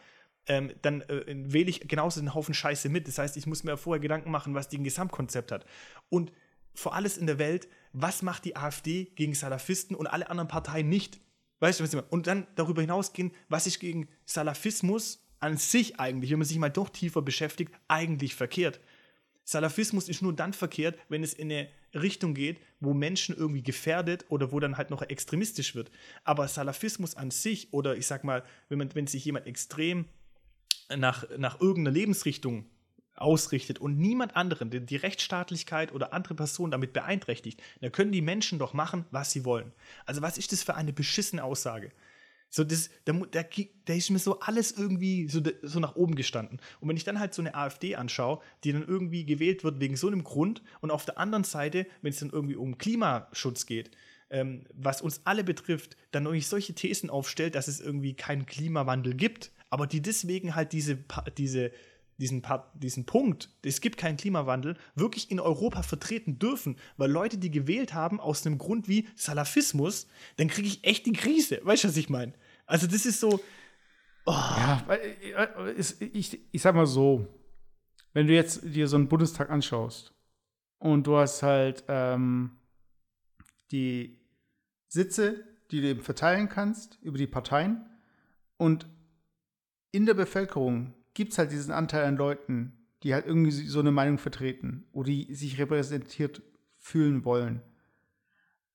ähm, 0.48 0.72
dann 0.82 1.02
äh, 1.02 1.24
wähle 1.28 1.70
ich 1.70 1.88
genauso 1.88 2.22
den 2.22 2.34
Haufen 2.34 2.54
Scheiße 2.54 2.88
mit. 2.88 3.08
Das 3.08 3.18
heißt, 3.18 3.36
ich 3.36 3.46
muss 3.46 3.64
mir 3.64 3.78
vorher 3.78 4.00
Gedanken 4.00 4.32
machen, 4.32 4.56
was 4.56 4.70
die 4.70 4.78
ein 4.78 4.86
Gesamtkonzept 4.86 5.52
hat. 5.52 5.66
Und 6.10 6.32
vor 6.74 6.96
alles 6.96 7.18
in 7.18 7.28
der 7.28 7.40
Welt, 7.40 7.68
was 7.92 8.22
macht 8.22 8.46
die 8.46 8.56
AfD 8.56 9.12
gegen 9.16 9.34
Salafisten 9.34 9.96
und 9.96 10.08
alle 10.08 10.30
anderen 10.30 10.48
Parteien 10.48 10.88
nicht? 10.88 11.20
Weißt 11.60 11.80
du, 11.80 11.84
was 11.84 11.92
ich 11.92 11.96
meine? 11.96 12.08
Und 12.10 12.28
dann 12.28 12.48
darüber 12.56 12.82
hinausgehen, 12.82 13.32
was 13.50 13.68
ist 13.68 13.80
gegen 13.80 14.08
Salafismus 14.26 15.28
an 15.42 15.58
sich 15.58 16.00
eigentlich, 16.00 16.32
wenn 16.32 16.40
man 16.40 16.48
sich 16.48 16.58
mal 16.58 16.70
doch 16.70 16.90
tiefer 16.90 17.22
beschäftigt, 17.22 17.74
eigentlich 17.90 18.36
verkehrt. 18.36 18.80
Salafismus 19.44 20.08
ist 20.08 20.22
nur 20.22 20.36
dann 20.36 20.54
verkehrt, 20.54 20.98
wenn 21.10 21.24
es 21.24 21.34
in 21.34 21.52
eine 21.52 21.70
Richtung 21.94 22.34
geht, 22.34 22.60
wo 22.80 22.94
Menschen 22.94 23.36
irgendwie 23.36 23.64
gefährdet 23.64 24.26
oder 24.30 24.52
wo 24.52 24.60
dann 24.60 24.78
halt 24.78 24.90
noch 24.90 25.02
extremistisch 25.02 25.76
wird. 25.76 25.92
Aber 26.24 26.48
Salafismus 26.48 27.16
an 27.16 27.32
sich 27.32 27.74
oder 27.74 27.96
ich 27.96 28.08
sag 28.08 28.24
mal, 28.24 28.44
wenn, 28.70 28.78
man, 28.78 28.96
wenn 28.96 29.08
sich 29.08 29.26
jemand 29.26 29.48
extrem 29.48 30.06
nach, 30.96 31.26
nach 31.38 31.60
irgendeiner 31.60 31.94
Lebensrichtung 31.94 32.66
ausrichtet 33.16 33.80
und 33.80 33.98
niemand 33.98 34.36
anderen 34.36 34.70
die, 34.70 34.86
die 34.86 34.96
Rechtsstaatlichkeit 34.96 35.94
oder 35.94 36.14
andere 36.14 36.34
Personen 36.34 36.72
damit 36.72 36.94
beeinträchtigt, 36.94 37.62
dann 37.82 37.92
können 37.92 38.12
die 38.12 38.22
Menschen 38.22 38.60
doch 38.60 38.74
machen, 38.74 39.06
was 39.12 39.32
sie 39.32 39.46
wollen. 39.46 39.72
Also 40.06 40.22
was 40.22 40.38
ist 40.38 40.52
das 40.52 40.64
für 40.64 40.76
eine 40.76 40.94
beschissene 40.94 41.44
Aussage? 41.44 41.92
So, 42.54 42.66
das, 42.66 42.90
da, 43.06 43.14
da, 43.14 43.44
da 43.86 43.94
ist 43.94 44.10
mir 44.10 44.20
so 44.20 44.42
alles 44.42 44.74
irgendwie 44.74 45.30
so, 45.30 45.42
so 45.62 45.80
nach 45.80 45.96
oben 45.96 46.16
gestanden. 46.16 46.60
Und 46.82 46.90
wenn 46.90 46.98
ich 46.98 47.06
dann 47.06 47.20
halt 47.20 47.34
so 47.34 47.42
eine 47.42 47.56
AfD 47.56 47.96
anschaue, 47.96 48.42
die 48.66 48.74
dann 48.74 48.86
irgendwie 48.86 49.26
gewählt 49.26 49.64
wird 49.64 49.80
wegen 49.80 49.96
so 49.96 50.08
einem 50.08 50.26
Grund, 50.26 50.62
und 50.82 50.92
auf 50.92 51.06
der 51.06 51.18
anderen 51.18 51.46
Seite, 51.46 51.88
wenn 52.02 52.12
es 52.12 52.20
dann 52.20 52.30
irgendwie 52.30 52.58
um 52.58 52.78
Klimaschutz 52.78 53.66
geht, 53.66 53.92
ähm, 54.30 54.66
was 54.74 55.02
uns 55.02 55.22
alle 55.24 55.46
betrifft, 55.46 55.96
dann 56.12 56.26
irgendwie 56.26 56.42
solche 56.42 56.74
Thesen 56.74 57.10
aufstellt, 57.10 57.56
dass 57.56 57.70
es 57.70 57.80
irgendwie 57.80 58.16
keinen 58.16 58.46
Klimawandel 58.46 59.14
gibt, 59.14 59.52
aber 59.70 59.88
die 59.88 60.02
deswegen 60.02 60.54
halt 60.54 60.74
diese, 60.74 60.98
diese, 61.38 61.72
diesen, 62.22 62.44
diesen 62.76 63.06
Punkt, 63.06 63.50
es 63.64 63.82
gibt 63.82 63.98
keinen 63.98 64.16
Klimawandel, 64.16 64.78
wirklich 64.96 65.32
in 65.32 65.40
Europa 65.40 65.82
vertreten 65.82 66.38
dürfen, 66.38 66.78
weil 66.98 67.12
Leute, 67.12 67.38
die 67.38 67.50
gewählt 67.50 67.94
haben, 67.94 68.20
aus 68.20 68.46
einem 68.46 68.60
Grund 68.60 68.88
wie 68.88 69.08
Salafismus, 69.16 70.08
dann 70.38 70.48
kriege 70.48 70.68
ich 70.68 70.84
echt 70.84 71.08
die 71.08 71.14
Krise. 71.14 71.60
Weißt 71.64 71.84
du, 71.84 71.88
was 71.88 71.98
ich 71.98 72.10
meine? 72.10 72.34
Also, 72.68 72.88
das 72.88 73.06
ist 73.06 73.20
so. 73.20 73.42
Ja, 74.28 74.84
weil, 74.86 75.00
äh, 75.00 76.06
ich, 76.14 76.40
ich 76.52 76.62
sag 76.62 76.76
mal 76.76 76.86
so, 76.86 77.28
wenn 78.14 78.28
du 78.28 78.34
jetzt 78.34 78.62
dir 78.64 78.88
so 78.88 78.98
einen 78.98 79.08
Bundestag 79.08 79.50
anschaust 79.50 80.14
und 80.78 81.08
du 81.08 81.18
hast 81.18 81.42
halt 81.42 81.84
ähm, 81.88 82.52
die 83.72 84.20
Sitze, 84.90 85.44
die 85.72 85.82
du 85.82 85.88
eben 85.88 86.02
verteilen 86.02 86.50
kannst 86.50 87.00
über 87.02 87.18
die 87.18 87.28
Parteien 87.28 87.84
und 88.58 88.86
in 89.92 90.06
der 90.06 90.14
Bevölkerung 90.14 90.94
gibt 91.14 91.32
es 91.32 91.38
halt 91.38 91.52
diesen 91.52 91.74
Anteil 91.74 92.06
an 92.06 92.18
Leuten, 92.18 92.74
die 93.04 93.14
halt 93.14 93.26
irgendwie 93.26 93.52
so 93.52 93.80
eine 93.80 93.92
Meinung 93.92 94.18
vertreten 94.18 94.86
oder 94.92 95.08
die 95.08 95.34
sich 95.34 95.58
repräsentiert 95.60 96.42
fühlen 96.78 97.26
wollen. 97.26 97.62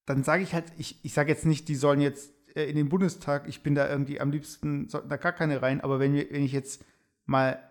Dann 0.05 0.23
sage 0.23 0.43
ich 0.43 0.55
halt, 0.55 0.73
ich, 0.79 1.05
ich 1.05 1.13
sage 1.13 1.31
jetzt 1.31 1.47
nicht, 1.47 1.69
die 1.69 1.75
sollen 1.75 2.01
jetzt 2.01 2.33
äh, 2.55 2.65
in 2.65 2.77
den 2.77 2.89
Bundestag, 2.89 3.49
ich 3.49 3.63
bin 3.63 3.75
da 3.75 3.89
irgendwie 3.89 4.21
am 4.21 4.31
liebsten, 4.31 4.89
sollten 4.89 5.09
da 5.09 5.17
gar 5.17 5.33
keine 5.33 5.63
rein, 5.63 5.81
aber 5.81 5.99
wenn, 5.99 6.15
wenn 6.15 6.45
ich 6.45 6.53
jetzt 6.53 6.85
mal 7.25 7.63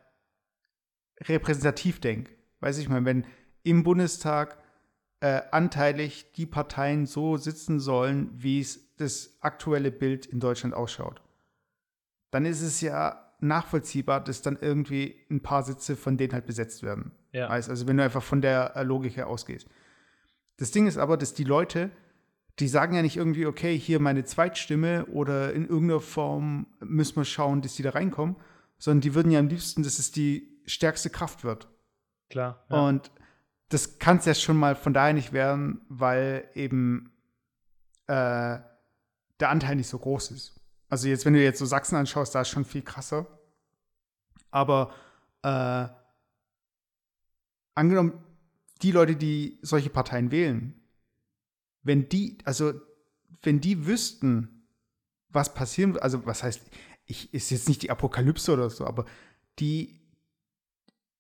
repräsentativ 1.22 2.00
denke, 2.02 2.32
weiß 2.60 2.78
ich 2.78 2.90
mal, 2.90 3.06
wenn 3.06 3.26
im 3.64 3.84
Bundestag 3.84 4.58
äh, 5.22 5.42
anteilig 5.52 6.34
die 6.34 6.46
Parteien 6.46 7.06
so 7.06 7.38
sitzen 7.38 7.80
sollen, 7.80 8.30
wie 8.34 8.60
es 8.60 8.96
das 8.98 9.38
aktuelle 9.42 9.92
Bild 9.92 10.26
in 10.26 10.40
Deutschland 10.40 10.74
ausschaut, 10.74 11.22
dann 12.32 12.46
ist 12.46 12.62
es 12.62 12.82
ja 12.82 13.25
nachvollziehbar, 13.48 14.24
dass 14.24 14.42
dann 14.42 14.58
irgendwie 14.60 15.16
ein 15.30 15.42
paar 15.42 15.64
Sitze 15.64 15.96
von 15.96 16.18
denen 16.18 16.34
halt 16.34 16.46
besetzt 16.46 16.84
werden. 16.84 17.12
Ja. 17.32 17.50
Weißt? 17.50 17.70
Also 17.70 17.88
wenn 17.88 17.98
du 17.98 18.04
einfach 18.04 18.24
von 18.24 18.42
der 18.42 18.76
äh, 18.76 18.84
Logik 18.84 19.18
her 19.18 19.28
ausgehst. 19.28 19.68
Das 20.58 20.72
Ding 20.72 20.88
ist 20.88 20.98
aber, 20.98 21.18
dass 21.18 21.34
die 21.34 21.44
Leute, 21.44 21.92
die 22.60 22.68
sagen 22.68 22.96
ja 22.96 23.02
nicht 23.02 23.18
irgendwie, 23.18 23.46
okay, 23.46 23.78
hier 23.78 24.00
meine 24.00 24.24
Zweitstimme 24.24 25.06
oder 25.08 25.54
in 25.54 25.68
irgendeiner 25.68 26.00
Form 26.00 26.68
müssen 26.80 27.18
wir 27.18 27.26
schauen, 27.26 27.62
dass 27.62 27.76
die 27.76 27.84
da 27.84 27.92
reinkommen, 27.92 28.38
sondern 28.78 29.02
die 29.02 29.16
würden 29.16 29.32
ja 29.32 29.40
am 29.40 29.48
liebsten, 29.48 29.84
dass 29.84 30.00
es 30.00 30.12
die 30.12 30.62
stärkste 30.66 31.10
Kraft 31.10 31.44
wird. 31.44 31.68
Klar. 32.30 32.64
Und 32.70 33.12
das 33.70 34.00
kann 34.00 34.18
es 34.18 34.26
ja 34.26 34.34
schon 34.34 34.58
mal 34.58 34.76
von 34.76 34.94
daher 34.94 35.14
nicht 35.14 35.34
werden, 35.34 35.82
weil 35.90 36.50
eben 36.54 37.12
äh, 38.08 38.60
der 39.40 39.50
Anteil 39.50 39.76
nicht 39.76 39.88
so 39.88 40.00
groß 40.00 40.32
ist. 40.32 40.60
Also 40.88 41.08
jetzt, 41.08 41.26
wenn 41.26 41.34
du 41.34 41.44
jetzt 41.44 41.60
so 41.60 41.66
Sachsen 41.66 41.96
anschaust, 41.96 42.36
da 42.36 42.42
ist 42.42 42.50
schon 42.50 42.66
viel 42.66 42.84
krasser. 42.84 43.28
Aber 44.56 44.94
äh, 45.44 45.90
angenommen, 47.74 48.24
die 48.82 48.92
Leute, 48.92 49.18
die 49.18 49.60
solche 49.62 49.90
Parteien 49.90 50.32
wählen, 50.32 50.82
wenn 51.84 52.08
die, 52.08 52.38
also 52.46 52.74
wenn 53.44 53.60
die 53.60 53.86
wüssten, 53.86 54.66
was 55.28 55.54
passieren, 55.54 55.98
also 55.98 56.26
was 56.26 56.42
heißt, 56.42 56.62
ich 57.06 57.34
ist 57.34 57.50
jetzt 57.50 57.68
nicht 57.68 57.82
die 57.82 57.92
Apokalypse 57.92 58.54
oder 58.54 58.70
so, 58.70 58.86
aber 58.86 59.04
die, 59.60 60.00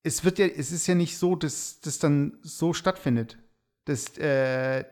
es 0.01 0.23
wird 0.23 0.39
ja, 0.39 0.45
es 0.45 0.71
ist 0.71 0.87
ja 0.87 0.95
nicht 0.95 1.17
so, 1.17 1.35
dass 1.35 1.81
das 1.81 1.99
dann 1.99 2.39
so 2.41 2.71
stattfindet. 2.71 3.37
Dass, 3.83 4.17
äh, 4.17 4.85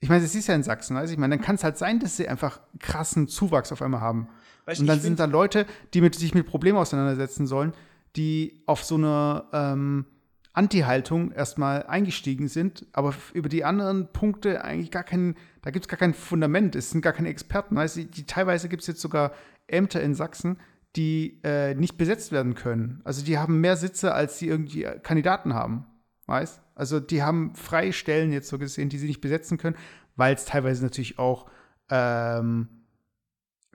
ich 0.00 0.08
meine, 0.08 0.22
das 0.22 0.34
ist 0.34 0.48
ja 0.48 0.56
in 0.56 0.64
Sachsen, 0.64 0.96
also 0.96 1.12
ich 1.12 1.18
meine, 1.20 1.36
dann 1.36 1.44
kann 1.44 1.54
es 1.54 1.62
halt 1.62 1.78
sein, 1.78 2.00
dass 2.00 2.16
sie 2.16 2.26
einfach 2.28 2.60
krassen 2.80 3.28
Zuwachs 3.28 3.70
auf 3.70 3.80
einmal 3.80 4.00
haben. 4.00 4.28
Weißt, 4.68 4.82
Und 4.82 4.86
dann 4.86 5.00
sind 5.00 5.18
da 5.18 5.24
Leute, 5.24 5.64
die 5.94 6.02
mit, 6.02 6.14
sich 6.14 6.34
mit 6.34 6.46
Problemen 6.46 6.76
auseinandersetzen 6.76 7.46
sollen, 7.46 7.72
die 8.16 8.62
auf 8.66 8.84
so 8.84 8.96
eine 8.96 9.44
ähm, 9.54 10.04
Anti-Haltung 10.52 11.32
erstmal 11.32 11.84
eingestiegen 11.84 12.48
sind, 12.48 12.84
aber 12.92 13.14
über 13.32 13.48
die 13.48 13.64
anderen 13.64 14.12
Punkte 14.12 14.62
eigentlich 14.62 14.90
gar 14.90 15.04
kein, 15.04 15.36
da 15.62 15.70
gibt 15.70 15.86
es 15.86 15.88
gar 15.88 15.98
kein 15.98 16.12
Fundament, 16.12 16.76
es 16.76 16.90
sind 16.90 17.00
gar 17.00 17.14
keine 17.14 17.30
Experten. 17.30 17.76
Weißt 17.76 17.96
du, 17.96 18.04
die, 18.04 18.26
teilweise 18.26 18.68
gibt 18.68 18.82
es 18.82 18.88
jetzt 18.88 19.00
sogar 19.00 19.32
Ämter 19.68 20.02
in 20.02 20.14
Sachsen, 20.14 20.58
die 20.96 21.40
äh, 21.44 21.74
nicht 21.74 21.96
besetzt 21.96 22.30
werden 22.30 22.54
können. 22.54 23.00
Also 23.04 23.24
die 23.24 23.38
haben 23.38 23.62
mehr 23.62 23.76
Sitze, 23.76 24.12
als 24.12 24.36
die 24.36 24.48
irgendwie 24.48 24.84
äh, 24.84 24.98
Kandidaten 24.98 25.54
haben. 25.54 25.86
Weißt? 26.26 26.60
Also 26.74 27.00
die 27.00 27.22
haben 27.22 27.54
freie 27.54 27.94
Stellen 27.94 28.32
jetzt 28.32 28.48
so 28.48 28.58
gesehen, 28.58 28.90
die 28.90 28.98
sie 28.98 29.06
nicht 29.06 29.22
besetzen 29.22 29.56
können, 29.56 29.76
weil 30.14 30.34
es 30.34 30.44
teilweise 30.44 30.82
natürlich 30.82 31.18
auch 31.18 31.46
ähm, 31.88 32.68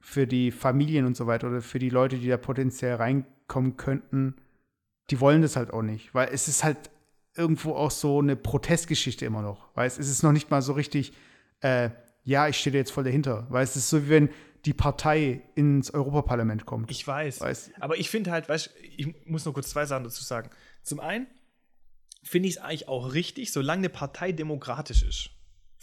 für 0.03 0.27
die 0.27 0.51
Familien 0.51 1.05
und 1.05 1.15
so 1.15 1.27
weiter 1.27 1.47
oder 1.47 1.61
für 1.61 1.79
die 1.79 1.89
Leute, 1.89 2.17
die 2.17 2.27
da 2.27 2.35
potenziell 2.35 2.95
reinkommen 2.95 3.77
könnten, 3.77 4.35
die 5.09 5.21
wollen 5.21 5.41
das 5.41 5.55
halt 5.55 5.71
auch 5.71 5.81
nicht, 5.81 6.13
weil 6.13 6.27
es 6.33 6.49
ist 6.49 6.65
halt 6.65 6.77
irgendwo 7.35 7.73
auch 7.73 7.89
so 7.89 8.19
eine 8.19 8.35
Protestgeschichte 8.35 9.25
immer 9.25 9.41
noch, 9.41 9.69
weil 9.75 9.87
es 9.87 9.97
ist 9.97 10.21
noch 10.21 10.33
nicht 10.33 10.51
mal 10.51 10.61
so 10.61 10.73
richtig, 10.73 11.13
äh, 11.61 11.89
ja, 12.25 12.49
ich 12.49 12.57
stehe 12.57 12.75
jetzt 12.75 12.91
voll 12.91 13.05
dahinter, 13.05 13.47
weil 13.49 13.63
es 13.63 13.77
ist 13.77 13.89
so 13.89 14.03
wie 14.03 14.09
wenn 14.09 14.29
die 14.65 14.73
Partei 14.73 15.41
ins 15.55 15.93
Europaparlament 15.93 16.65
kommt. 16.65 16.91
Ich 16.91 17.07
weiß. 17.07 17.39
Weiß. 17.39 17.71
Aber 17.79 17.97
ich 17.97 18.09
finde 18.09 18.31
halt, 18.31 18.49
weißt 18.49 18.71
ich 18.97 19.07
muss 19.25 19.45
nur 19.45 19.53
kurz 19.53 19.69
zwei 19.69 19.85
Sachen 19.85 20.03
dazu 20.03 20.23
sagen. 20.23 20.49
Zum 20.83 20.99
einen 20.99 21.27
finde 22.23 22.49
ich 22.49 22.55
es 22.55 22.61
eigentlich 22.61 22.87
auch 22.89 23.13
richtig, 23.13 23.53
solange 23.53 23.79
eine 23.79 23.89
Partei 23.89 24.33
demokratisch 24.33 25.03
ist. 25.03 25.29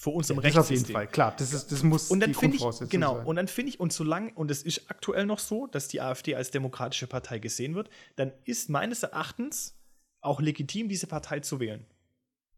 Vor 0.01 0.15
unserem 0.15 0.41
das 0.41 0.57
auf 0.57 0.71
jeden 0.71 0.79
Rechtssystem. 0.79 0.95
Fall, 0.95 1.07
klar, 1.09 1.35
das, 1.39 1.53
ist, 1.53 1.71
das 1.71 1.83
muss 1.83 2.11
Und 2.11 2.21
dann 2.21 2.31
die 2.31 2.35
finde 2.35 2.57
ich, 2.57 2.63
Grundvoraussetzung 2.63 2.89
genau, 2.89 3.17
sein. 3.17 3.27
und 3.27 3.37
dann 3.37 3.49
finde 3.49 3.69
ich, 3.69 3.81
und 3.81 3.93
solange, 3.93 4.33
und 4.33 4.51
es 4.51 4.63
ist 4.63 4.91
aktuell 4.91 5.27
noch 5.27 5.39
so, 5.39 5.67
dass 5.67 5.89
die 5.89 6.01
AfD 6.01 6.35
als 6.35 6.51
demokratische 6.51 7.07
Partei 7.07 7.39
gesehen 7.39 7.75
wird, 7.75 7.91
dann 8.17 8.33
ist 8.45 8.71
meines 8.71 9.03
Erachtens 9.03 9.77
auch 10.23 10.41
legitim, 10.41 10.89
diese 10.89 11.07
Partei 11.07 11.41
zu 11.41 11.61
wählen. 11.61 11.85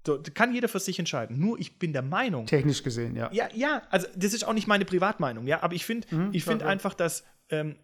So, 0.06 0.18
das 0.18 0.32
kann 0.34 0.54
jeder 0.54 0.68
für 0.68 0.78
sich 0.78 1.00
entscheiden. 1.00 1.40
Nur 1.40 1.58
ich 1.58 1.80
bin 1.80 1.92
der 1.92 2.02
Meinung, 2.02 2.46
Technisch 2.46 2.84
gesehen, 2.84 3.16
ja. 3.16 3.28
ja, 3.32 3.48
ja, 3.52 3.82
also 3.90 4.06
das 4.14 4.34
ist 4.34 4.44
auch 4.44 4.52
nicht 4.52 4.68
meine 4.68 4.84
Privatmeinung, 4.84 5.48
ja, 5.48 5.64
aber 5.64 5.74
ich 5.74 5.84
finde, 5.84 6.06
Mhm, 6.14 6.30
ich 6.32 6.44
klar. 6.44 6.62
einfach, 6.62 6.94
dass 6.94 7.24
ähm, 7.48 7.74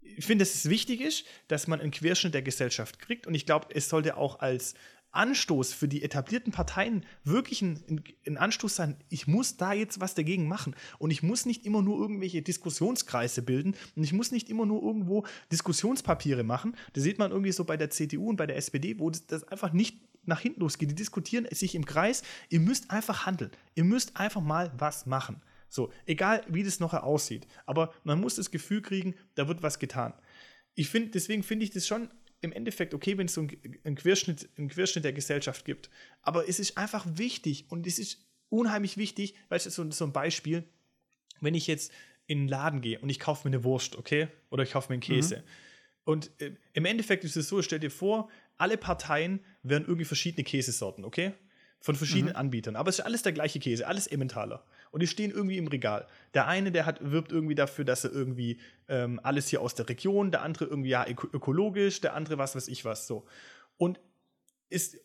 ich 0.00 0.24
finde, 0.24 0.44
dass 0.44 0.54
es 0.54 0.70
wichtig 0.70 1.02
ist, 1.02 1.26
dass 1.48 1.66
man 1.66 1.78
einen 1.80 1.90
Querschnitt 1.90 2.32
der 2.32 2.42
Gesellschaft 2.42 2.98
kriegt 3.00 3.26
und 3.26 3.34
ich 3.34 3.44
glaube, 3.44 3.66
es 3.74 3.90
sollte 3.90 4.16
auch 4.16 4.40
als 4.40 4.74
Anstoß 5.14 5.72
für 5.72 5.88
die 5.88 6.02
etablierten 6.02 6.52
Parteien 6.52 7.04
wirklich 7.24 7.62
ein, 7.62 8.02
ein, 8.26 8.36
Anstoß 8.36 8.74
sein, 8.74 8.96
ich 9.08 9.26
muss 9.26 9.56
da 9.56 9.72
jetzt 9.72 10.00
was 10.00 10.14
dagegen 10.14 10.48
machen 10.48 10.74
und 10.98 11.10
ich 11.10 11.22
muss 11.22 11.46
nicht 11.46 11.64
immer 11.64 11.82
nur 11.82 11.98
irgendwelche 11.98 12.42
Diskussionskreise 12.42 13.42
bilden 13.42 13.76
und 13.96 14.04
ich 14.04 14.12
muss 14.12 14.32
nicht 14.32 14.50
immer 14.50 14.66
nur 14.66 14.82
irgendwo 14.82 15.24
Diskussionspapiere 15.52 16.42
machen. 16.44 16.76
Das 16.92 17.04
sieht 17.04 17.18
man 17.18 17.30
irgendwie 17.30 17.52
so 17.52 17.64
bei 17.64 17.76
der 17.76 17.90
CDU 17.90 18.28
und 18.28 18.36
bei 18.36 18.46
der 18.46 18.56
SPD, 18.56 18.98
wo 18.98 19.10
das, 19.10 19.44
einfach 19.44 19.72
nicht 19.72 20.00
nach 20.26 20.40
hinten 20.40 20.60
losgeht. 20.60 20.90
Die 20.90 20.94
diskutieren 20.94 21.46
sich 21.50 21.74
im 21.74 21.84
Kreis. 21.84 22.22
Ihr 22.48 22.60
müsst 22.60 22.90
einfach 22.90 23.26
handeln. 23.26 23.50
Ihr 23.74 23.84
müsst 23.84 24.16
einfach 24.16 24.40
mal 24.40 24.72
was 24.78 25.06
machen. 25.06 25.42
So, 25.68 25.92
egal 26.06 26.44
wie 26.48 26.62
das 26.62 26.80
nachher 26.80 27.04
aussieht. 27.04 27.46
Aber 27.66 27.92
man 28.04 28.20
muss 28.20 28.36
das 28.36 28.50
Gefühl 28.50 28.80
kriegen, 28.80 29.14
da 29.34 29.48
wird 29.48 29.62
was 29.62 29.78
getan. 29.78 30.14
Ich 30.74 30.88
finde, 30.88 31.10
deswegen 31.10 31.42
finde 31.42 31.64
ich 31.64 31.70
das 31.70 31.86
schon 31.86 32.08
im 32.44 32.52
Endeffekt 32.52 32.94
okay, 32.94 33.18
wenn 33.18 33.26
es 33.26 33.34
so 33.34 33.40
einen, 33.40 33.94
Querschnitt, 33.96 34.48
einen 34.56 34.68
Querschnitt 34.68 35.04
der 35.04 35.12
Gesellschaft 35.12 35.64
gibt. 35.64 35.90
Aber 36.22 36.48
es 36.48 36.60
ist 36.60 36.78
einfach 36.78 37.04
wichtig 37.08 37.66
und 37.68 37.86
es 37.86 37.98
ist 37.98 38.24
unheimlich 38.48 38.96
wichtig, 38.96 39.34
weißt 39.48 39.66
du, 39.66 39.70
so, 39.70 39.90
so 39.90 40.04
ein 40.04 40.12
Beispiel, 40.12 40.64
wenn 41.40 41.54
ich 41.54 41.66
jetzt 41.66 41.92
in 42.26 42.40
einen 42.40 42.48
Laden 42.48 42.80
gehe 42.80 42.98
und 43.00 43.08
ich 43.10 43.18
kaufe 43.18 43.48
mir 43.48 43.56
eine 43.56 43.64
Wurst, 43.64 43.96
okay? 43.96 44.28
Oder 44.50 44.62
ich 44.62 44.72
kaufe 44.72 44.90
mir 44.90 44.94
einen 44.94 45.02
Käse. 45.02 45.42
Und 46.04 46.30
äh, 46.40 46.52
im 46.72 46.84
Endeffekt 46.84 47.24
ist 47.24 47.36
es 47.36 47.48
so, 47.48 47.60
stell 47.62 47.80
dir 47.80 47.90
vor, 47.90 48.28
alle 48.56 48.76
Parteien 48.76 49.40
werden 49.62 49.84
irgendwie 49.84 50.04
verschiedene 50.04 50.44
Käsesorten, 50.44 51.04
okay? 51.04 51.32
Von 51.84 51.96
verschiedenen 51.96 52.34
Anbietern. 52.34 52.76
Aber 52.76 52.88
es 52.88 52.98
ist 52.98 53.04
alles 53.04 53.20
der 53.20 53.32
gleiche 53.32 53.60
Käse, 53.60 53.86
alles 53.86 54.06
Emmentaler. 54.06 54.64
Und 54.90 55.02
die 55.02 55.06
stehen 55.06 55.30
irgendwie 55.30 55.58
im 55.58 55.66
Regal. 55.66 56.06
Der 56.32 56.48
eine, 56.48 56.72
der 56.72 56.86
hat, 56.86 56.98
wirbt 57.02 57.30
irgendwie 57.30 57.54
dafür, 57.54 57.84
dass 57.84 58.04
er 58.04 58.10
irgendwie 58.10 58.58
ähm, 58.88 59.20
alles 59.22 59.48
hier 59.48 59.60
aus 59.60 59.74
der 59.74 59.86
Region, 59.86 60.30
der 60.30 60.40
andere 60.40 60.64
irgendwie 60.64 60.88
ja 60.88 61.06
öko 61.06 61.26
ökologisch, 61.30 62.00
der 62.00 62.14
andere 62.14 62.38
was 62.38 62.56
weiß 62.56 62.68
ich 62.68 62.86
was 62.86 63.06
so. 63.06 63.26
Und 63.76 64.00
es 64.70 64.98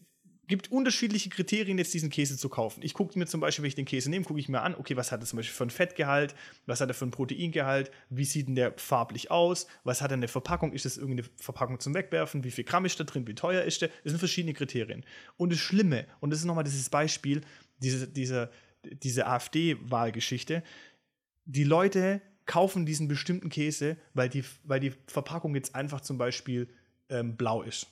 gibt 0.49 0.71
unterschiedliche 0.71 1.29
Kriterien, 1.29 1.77
jetzt 1.77 1.93
diesen 1.93 2.09
Käse 2.09 2.35
zu 2.35 2.49
kaufen. 2.49 2.81
Ich 2.83 2.95
gucke 2.95 3.17
mir 3.17 3.27
zum 3.27 3.39
Beispiel, 3.39 3.63
wenn 3.63 3.69
ich 3.69 3.75
den 3.75 3.85
Käse 3.85 4.09
nehme, 4.09 4.25
gucke 4.25 4.39
ich 4.39 4.49
mir 4.49 4.61
an, 4.61 4.75
okay, 4.75 4.97
was 4.97 5.11
hat 5.11 5.21
er 5.21 5.27
zum 5.27 5.37
Beispiel 5.37 5.55
für 5.55 5.63
ein 5.63 5.69
Fettgehalt, 5.69 6.35
was 6.65 6.81
hat 6.81 6.89
er 6.89 6.95
für 6.95 7.05
ein 7.05 7.11
Proteingehalt, 7.11 7.91
wie 8.09 8.25
sieht 8.25 8.47
denn 8.47 8.55
der 8.55 8.73
farblich 8.75 9.29
aus, 9.29 9.67
was 9.83 10.01
hat 10.01 10.11
er 10.11 10.17
eine 10.17 10.27
Verpackung, 10.27 10.73
ist 10.73 10.85
das 10.85 10.97
irgendeine 10.97 11.29
Verpackung 11.37 11.79
zum 11.79 11.93
Wegwerfen, 11.93 12.43
wie 12.43 12.51
viel 12.51 12.63
Gramm 12.63 12.85
ist 12.85 12.99
da 12.99 13.03
drin, 13.03 13.27
wie 13.27 13.35
teuer 13.35 13.61
ist 13.61 13.83
der, 13.83 13.89
das 14.03 14.11
sind 14.11 14.17
verschiedene 14.17 14.55
Kriterien. 14.55 15.05
Und 15.37 15.51
das 15.51 15.59
Schlimme, 15.59 16.07
und 16.19 16.31
das 16.31 16.39
ist 16.39 16.45
nochmal 16.45 16.63
dieses 16.63 16.89
Beispiel, 16.89 17.41
diese, 17.77 18.07
diese, 18.07 18.49
diese 18.83 19.27
AfD-Wahlgeschichte, 19.27 20.63
die 21.45 21.63
Leute 21.63 22.21
kaufen 22.47 22.87
diesen 22.87 23.07
bestimmten 23.07 23.49
Käse, 23.49 23.97
weil 24.15 24.29
die, 24.29 24.43
weil 24.63 24.79
die 24.79 24.93
Verpackung 25.05 25.53
jetzt 25.53 25.75
einfach 25.75 26.01
zum 26.01 26.17
Beispiel 26.17 26.67
ähm, 27.09 27.37
blau 27.37 27.61
ist. 27.61 27.85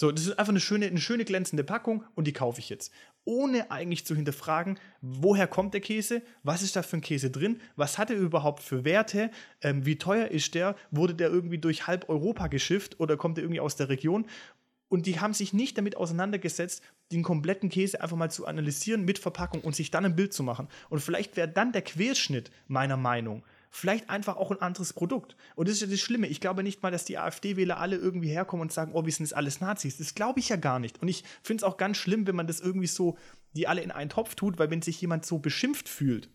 So, 0.00 0.12
das 0.12 0.26
ist 0.26 0.38
einfach 0.38 0.52
eine 0.52 0.60
schöne, 0.60 0.86
eine 0.86 1.00
schöne 1.00 1.24
glänzende 1.24 1.64
Packung 1.64 2.04
und 2.14 2.28
die 2.28 2.32
kaufe 2.32 2.60
ich 2.60 2.68
jetzt. 2.68 2.92
Ohne 3.24 3.72
eigentlich 3.72 4.06
zu 4.06 4.14
hinterfragen, 4.14 4.78
woher 5.00 5.48
kommt 5.48 5.74
der 5.74 5.80
Käse, 5.80 6.22
was 6.44 6.62
ist 6.62 6.76
da 6.76 6.82
für 6.82 6.98
ein 6.98 7.00
Käse 7.00 7.32
drin, 7.32 7.60
was 7.74 7.98
hat 7.98 8.10
er 8.10 8.16
überhaupt 8.16 8.62
für 8.62 8.84
Werte, 8.84 9.32
ähm, 9.60 9.84
wie 9.84 9.98
teuer 9.98 10.28
ist 10.28 10.54
der, 10.54 10.76
wurde 10.92 11.16
der 11.16 11.30
irgendwie 11.30 11.58
durch 11.58 11.88
halb 11.88 12.08
Europa 12.08 12.46
geschifft 12.46 13.00
oder 13.00 13.16
kommt 13.16 13.38
er 13.38 13.44
irgendwie 13.44 13.60
aus 13.60 13.74
der 13.74 13.88
Region? 13.88 14.26
Und 14.88 15.06
die 15.06 15.18
haben 15.18 15.34
sich 15.34 15.52
nicht 15.52 15.76
damit 15.76 15.96
auseinandergesetzt, 15.96 16.80
den 17.10 17.24
kompletten 17.24 17.68
Käse 17.68 18.00
einfach 18.00 18.16
mal 18.16 18.30
zu 18.30 18.46
analysieren 18.46 19.04
mit 19.04 19.18
Verpackung 19.18 19.62
und 19.62 19.74
sich 19.74 19.90
dann 19.90 20.04
ein 20.04 20.16
Bild 20.16 20.32
zu 20.32 20.44
machen. 20.44 20.68
Und 20.90 21.00
vielleicht 21.00 21.36
wäre 21.36 21.48
dann 21.48 21.72
der 21.72 21.82
Querschnitt 21.82 22.52
meiner 22.68 22.96
Meinung 22.96 23.42
vielleicht 23.70 24.10
einfach 24.10 24.36
auch 24.36 24.50
ein 24.50 24.60
anderes 24.60 24.92
Produkt. 24.92 25.36
Und 25.54 25.68
das 25.68 25.76
ist 25.76 25.82
ja 25.82 25.86
das 25.86 26.00
Schlimme. 26.00 26.26
Ich 26.26 26.40
glaube 26.40 26.62
nicht 26.62 26.82
mal, 26.82 26.90
dass 26.90 27.04
die 27.04 27.18
AfD-Wähler 27.18 27.78
alle 27.78 27.96
irgendwie 27.96 28.28
herkommen 28.28 28.62
und 28.62 28.72
sagen, 28.72 28.92
oh, 28.94 29.04
wir 29.04 29.12
sind 29.12 29.26
jetzt 29.26 29.36
alles 29.36 29.60
Nazis. 29.60 29.98
Das 29.98 30.14
glaube 30.14 30.40
ich 30.40 30.48
ja 30.48 30.56
gar 30.56 30.78
nicht. 30.78 31.00
Und 31.02 31.08
ich 31.08 31.24
finde 31.42 31.62
es 31.62 31.64
auch 31.64 31.76
ganz 31.76 31.96
schlimm, 31.96 32.26
wenn 32.26 32.36
man 32.36 32.46
das 32.46 32.60
irgendwie 32.60 32.86
so, 32.86 33.18
die 33.54 33.66
alle 33.66 33.82
in 33.82 33.90
einen 33.90 34.10
Topf 34.10 34.34
tut, 34.34 34.58
weil 34.58 34.70
wenn 34.70 34.82
sich 34.82 35.00
jemand 35.00 35.26
so 35.26 35.38
beschimpft 35.38 35.88
fühlt, 35.88 36.30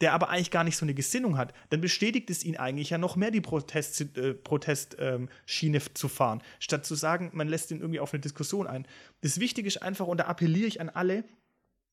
der 0.00 0.12
aber 0.12 0.30
eigentlich 0.30 0.50
gar 0.50 0.64
nicht 0.64 0.76
so 0.76 0.84
eine 0.84 0.94
Gesinnung 0.94 1.38
hat, 1.38 1.54
dann 1.70 1.80
bestätigt 1.80 2.28
es 2.28 2.42
ihn 2.44 2.56
eigentlich 2.56 2.90
ja 2.90 2.98
noch 2.98 3.14
mehr, 3.14 3.30
die 3.30 3.40
Protest, 3.40 4.00
äh, 4.16 4.34
Protestschiene 4.34 5.76
ähm, 5.78 5.94
zu 5.94 6.08
fahren, 6.08 6.42
statt 6.58 6.84
zu 6.84 6.96
sagen, 6.96 7.30
man 7.34 7.48
lässt 7.48 7.70
ihn 7.70 7.80
irgendwie 7.80 8.00
auf 8.00 8.12
eine 8.12 8.20
Diskussion 8.20 8.66
ein. 8.66 8.86
Das 9.20 9.38
Wichtige 9.38 9.68
ist 9.68 9.80
einfach, 9.80 10.08
und 10.08 10.18
da 10.18 10.24
appelliere 10.24 10.66
ich 10.66 10.80
an 10.80 10.88
alle, 10.88 11.24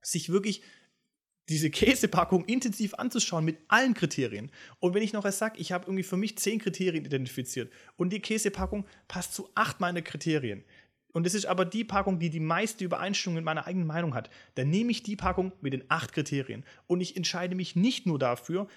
sich 0.02 0.30
wirklich 0.30 0.64
diese 1.50 1.70
Käsepackung 1.70 2.45
intensiv 2.45 2.93
anzuschauen 2.95 3.45
mit 3.45 3.58
allen 3.68 3.93
Kriterien. 3.93 4.52
Und 4.80 4.93
wenn 4.93 5.04
ich 5.04 5.14
noch 5.14 5.26
erst 5.26 5.39
sage, 5.39 5.60
ich 5.60 5.72
habe 5.72 5.86
irgendwie 5.86 6.04
für 6.04 6.18
mich 6.18 6.38
zehn 6.38 6.60
Kriterien 6.60 7.06
identifiziert 7.06 7.72
und 7.97 8.12
die 8.12 8.22
Käsepackung 8.22 8.86
passt 9.08 9.34
zu 9.34 9.50
acht 9.56 9.80
meiner 9.80 10.02
Kriterien, 10.02 10.64
und 11.12 11.26
es 11.26 11.34
ist 11.34 11.47
aber 11.47 11.66
die 11.66 11.84
Packung, 11.84 12.20
die 12.20 12.30
die 12.30 12.39
meiste 12.39 12.84
Übereinstimmung 12.84 13.38
mit 13.38 13.45
meiner 13.45 13.66
eigenen 13.66 13.88
Meinung 13.88 14.14
hat, 14.14 14.30
dann 14.56 14.70
nehme 14.70 14.91
ich 14.91 15.02
die 15.02 15.16
Packung 15.16 15.52
mit 15.60 15.74
den 15.74 15.84
acht 15.89 16.14
Kriterien. 16.14 16.64
Und 16.86 17.02
ich 17.02 17.18
entscheide 17.18 17.56
mich 17.56 17.76
nicht 17.76 18.06
nur 18.06 18.20
dafür, 18.20 18.68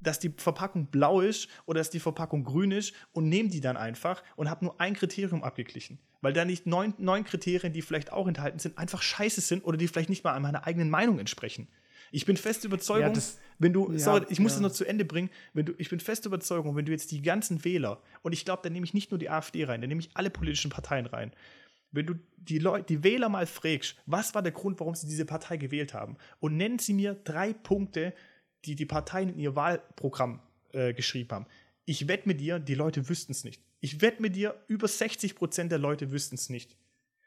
dass 0.00 0.18
die 0.18 0.32
Verpackung 0.36 0.86
blau 0.86 1.20
ist 1.20 1.48
oder 1.66 1.80
dass 1.80 1.90
die 1.90 2.00
Verpackung 2.00 2.44
grün 2.44 2.72
ist 2.72 2.92
und 3.12 3.28
nehme 3.28 3.50
die 3.50 3.60
dann 3.60 3.76
einfach 3.76 4.22
und 4.36 4.50
habe 4.50 4.64
nur 4.64 4.80
ein 4.80 4.94
Kriterium 4.94 5.44
abgeglichen. 5.44 5.98
Weil 6.20 6.32
da 6.32 6.44
nicht 6.44 6.66
neun, 6.66 6.94
neun 6.98 7.24
Kriterien, 7.24 7.72
die 7.72 7.82
vielleicht 7.82 8.12
auch 8.12 8.26
enthalten 8.26 8.58
sind, 8.58 8.78
einfach 8.78 9.02
scheiße 9.02 9.40
sind 9.40 9.64
oder 9.64 9.76
die 9.76 9.88
vielleicht 9.88 10.10
nicht 10.10 10.24
mal 10.24 10.32
an 10.32 10.42
meiner 10.42 10.66
eigenen 10.66 10.90
Meinung 10.90 11.18
entsprechen. 11.18 11.68
Ich 12.12 12.24
bin 12.26 12.36
fest 12.36 12.64
Überzeugung, 12.64 13.08
Ja, 13.08 13.12
das- 13.12 13.38
wenn 13.58 13.72
du, 13.72 13.90
ja, 13.92 13.98
sorry, 13.98 14.26
ich 14.28 14.38
muss 14.38 14.52
ja. 14.52 14.56
es 14.56 14.62
noch 14.62 14.72
zu 14.72 14.84
Ende 14.84 15.04
bringen, 15.04 15.30
wenn 15.54 15.66
du, 15.66 15.72
ich 15.78 15.88
bin 15.90 15.98
fest 15.98 16.24
Überzeugung, 16.26 16.76
wenn 16.76 16.84
du 16.84 16.92
jetzt 16.92 17.10
die 17.10 17.22
ganzen 17.22 17.64
Wähler, 17.64 18.00
und 18.22 18.32
ich 18.32 18.44
glaube, 18.44 18.60
da 18.62 18.70
nehme 18.70 18.84
ich 18.84 18.94
nicht 18.94 19.10
nur 19.10 19.18
die 19.18 19.30
AfD 19.30 19.64
rein, 19.64 19.80
da 19.80 19.86
nehme 19.86 20.00
ich 20.00 20.10
alle 20.14 20.30
politischen 20.30 20.70
Parteien 20.70 21.06
rein, 21.06 21.32
wenn 21.90 22.06
du 22.06 22.14
die, 22.36 22.58
Leute, 22.58 22.84
die 22.86 23.02
Wähler 23.04 23.28
mal 23.28 23.46
fragst, 23.46 23.96
was 24.06 24.34
war 24.34 24.42
der 24.42 24.52
Grund, 24.52 24.78
warum 24.80 24.94
sie 24.94 25.06
diese 25.06 25.24
Partei 25.24 25.56
gewählt 25.56 25.94
haben, 25.94 26.16
und 26.40 26.56
nennen 26.56 26.78
sie 26.78 26.92
mir 26.92 27.14
drei 27.14 27.52
Punkte, 27.52 28.14
die 28.64 28.74
die 28.76 28.86
Parteien 28.86 29.30
in 29.30 29.38
ihr 29.38 29.56
Wahlprogramm 29.56 30.40
äh, 30.72 30.92
geschrieben 30.94 31.30
haben. 31.32 31.46
Ich 31.84 32.08
wette 32.08 32.28
mit 32.28 32.40
dir, 32.40 32.58
die 32.58 32.74
Leute 32.74 33.08
wüssten 33.08 33.32
es 33.32 33.42
nicht. 33.44 33.60
Ich 33.80 34.00
wette 34.00 34.22
mit 34.22 34.36
dir, 34.36 34.54
über 34.68 34.86
60 34.86 35.34
Prozent 35.34 35.72
der 35.72 35.78
Leute 35.78 36.12
wüssten 36.12 36.36
es 36.36 36.48
nicht. 36.48 36.76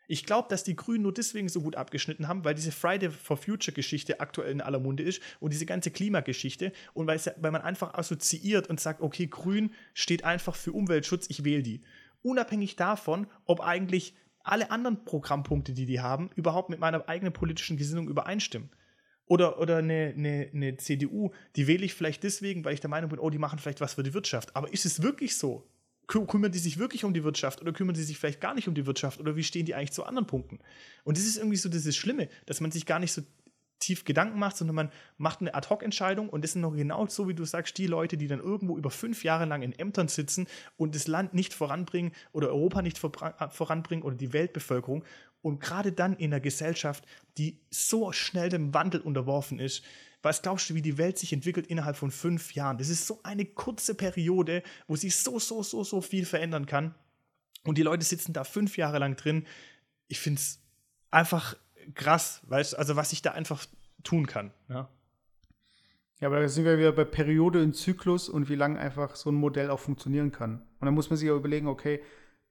Ich 0.07 0.25
glaube, 0.25 0.47
dass 0.49 0.63
die 0.63 0.75
Grünen 0.75 1.03
nur 1.03 1.13
deswegen 1.13 1.49
so 1.49 1.61
gut 1.61 1.75
abgeschnitten 1.75 2.27
haben, 2.27 2.43
weil 2.45 2.55
diese 2.55 2.71
Friday 2.71 3.09
for 3.09 3.37
Future 3.37 3.73
Geschichte 3.73 4.19
aktuell 4.19 4.51
in 4.51 4.61
aller 4.61 4.79
Munde 4.79 5.03
ist 5.03 5.21
und 5.39 5.53
diese 5.53 5.65
ganze 5.65 5.91
Klimageschichte 5.91 6.71
und 6.93 7.07
weil, 7.07 7.19
weil 7.37 7.51
man 7.51 7.61
einfach 7.61 7.93
assoziiert 7.93 8.69
und 8.69 8.79
sagt, 8.79 9.01
okay, 9.01 9.27
Grün 9.27 9.71
steht 9.93 10.23
einfach 10.23 10.55
für 10.55 10.71
Umweltschutz, 10.71 11.27
ich 11.29 11.43
wähle 11.43 11.63
die. 11.63 11.81
Unabhängig 12.21 12.75
davon, 12.75 13.27
ob 13.45 13.61
eigentlich 13.61 14.15
alle 14.43 14.71
anderen 14.71 15.03
Programmpunkte, 15.05 15.73
die 15.73 15.85
die 15.85 16.01
haben, 16.01 16.29
überhaupt 16.35 16.69
mit 16.69 16.79
meiner 16.79 17.07
eigenen 17.09 17.33
politischen 17.33 17.77
Gesinnung 17.77 18.07
übereinstimmen. 18.07 18.69
Oder, 19.27 19.59
oder 19.59 19.77
eine, 19.77 20.13
eine, 20.15 20.49
eine 20.53 20.77
CDU, 20.77 21.31
die 21.55 21.65
wähle 21.65 21.83
ich 21.83 21.95
vielleicht 21.95 22.23
deswegen, 22.23 22.63
weil 22.63 22.75
ich 22.75 22.79
der 22.79 22.91
Meinung 22.91 23.09
bin, 23.09 23.19
oh, 23.19 23.31
die 23.31 23.39
machen 23.39 23.57
vielleicht 23.57 23.81
was 23.81 23.95
für 23.95 24.03
die 24.03 24.13
Wirtschaft. 24.13 24.55
Aber 24.55 24.71
ist 24.71 24.85
es 24.85 25.01
wirklich 25.01 25.35
so? 25.35 25.67
Kü 26.07 26.25
kümmern 26.25 26.51
die 26.51 26.59
sich 26.59 26.77
wirklich 26.77 27.03
um 27.03 27.13
die 27.13 27.23
Wirtschaft 27.23 27.61
oder 27.61 27.73
kümmern 27.73 27.95
die 27.95 28.03
sich 28.03 28.17
vielleicht 28.17 28.41
gar 28.41 28.53
nicht 28.53 28.67
um 28.67 28.75
die 28.75 28.85
Wirtschaft? 28.85 29.19
Oder 29.19 29.35
wie 29.35 29.43
stehen 29.43 29.65
die 29.65 29.75
eigentlich 29.75 29.91
zu 29.91 30.03
anderen 30.05 30.27
Punkten? 30.27 30.59
Und 31.03 31.17
das 31.17 31.25
ist 31.25 31.37
irgendwie 31.37 31.57
so 31.57 31.69
dieses 31.69 31.95
Schlimme, 31.95 32.29
dass 32.45 32.61
man 32.61 32.71
sich 32.71 32.85
gar 32.85 32.99
nicht 32.99 33.11
so 33.11 33.21
tief 33.79 34.05
Gedanken 34.05 34.39
macht, 34.39 34.57
sondern 34.57 34.75
man 34.75 34.91
macht 35.17 35.41
eine 35.41 35.53
Ad-Hoc-Entscheidung 35.53 36.29
und 36.29 36.43
das 36.43 36.53
sind 36.53 36.61
noch 36.61 36.75
genau 36.75 37.05
so, 37.07 37.27
wie 37.27 37.33
du 37.33 37.45
sagst, 37.45 37.77
die 37.77 37.87
Leute, 37.87 38.17
die 38.17 38.27
dann 38.27 38.39
irgendwo 38.39 38.77
über 38.77 38.89
fünf 38.89 39.23
Jahre 39.23 39.45
lang 39.45 39.61
in 39.61 39.77
Ämtern 39.77 40.07
sitzen 40.07 40.47
und 40.77 40.95
das 40.95 41.07
Land 41.07 41.33
nicht 41.33 41.53
voranbringen 41.53 42.11
oder 42.31 42.47
Europa 42.49 42.81
nicht 42.81 42.97
voranbringen 42.97 44.03
oder 44.03 44.15
die 44.15 44.33
Weltbevölkerung. 44.33 45.03
Und 45.41 45.59
gerade 45.59 45.91
dann 45.91 46.15
in 46.15 46.33
einer 46.33 46.39
Gesellschaft, 46.39 47.05
die 47.37 47.59
so 47.69 48.11
schnell 48.11 48.49
dem 48.49 48.73
Wandel 48.73 49.01
unterworfen 49.01 49.59
ist, 49.59 49.83
was 50.25 50.41
glaubst 50.41 50.69
du, 50.69 50.73
wie 50.73 50.81
die 50.81 50.97
Welt 50.97 51.19
sich 51.19 51.31
entwickelt 51.31 51.67
innerhalb 51.67 51.95
von 51.95 52.09
fünf 52.09 52.55
Jahren? 52.55 52.79
Das 52.79 52.89
ist 52.89 53.05
so 53.05 53.19
eine 53.23 53.45
kurze 53.45 53.93
Periode, 53.93 54.63
wo 54.87 54.95
sich 54.95 55.15
so, 55.15 55.37
so, 55.39 55.61
so, 55.61 55.83
so 55.83 56.01
viel 56.01 56.25
verändern 56.25 56.65
kann. 56.65 56.95
Und 57.63 57.77
die 57.77 57.83
Leute 57.83 58.03
sitzen 58.03 58.33
da 58.33 58.43
fünf 58.43 58.75
Jahre 58.75 58.97
lang 58.97 59.15
drin. 59.15 59.45
Ich 60.07 60.19
finde 60.19 60.39
es 60.39 60.59
einfach 61.11 61.55
krass, 61.93 62.41
weißt 62.47 62.77
also 62.77 62.95
was 62.95 63.13
ich 63.13 63.21
da 63.21 63.31
einfach 63.31 63.65
tun 64.03 64.25
kann. 64.25 64.51
Ja. 64.67 64.89
Ja, 66.19 66.29
aber 66.29 66.39
da 66.39 66.47
sind 66.47 66.65
wir 66.65 66.77
wieder 66.79 66.93
bei 66.93 67.03
Periode 67.05 67.61
und 67.61 67.75
Zyklus 67.75 68.27
und 68.27 68.49
wie 68.49 68.55
lange 68.55 68.79
einfach 68.79 69.15
so 69.15 69.29
ein 69.29 69.35
Modell 69.35 69.69
auch 69.69 69.79
funktionieren 69.79 70.31
kann. 70.31 70.61
Und 70.79 70.85
dann 70.85 70.93
muss 70.93 71.09
man 71.09 71.17
sich 71.17 71.29
auch 71.29 71.35
überlegen, 71.35 71.67
okay, 71.67 72.01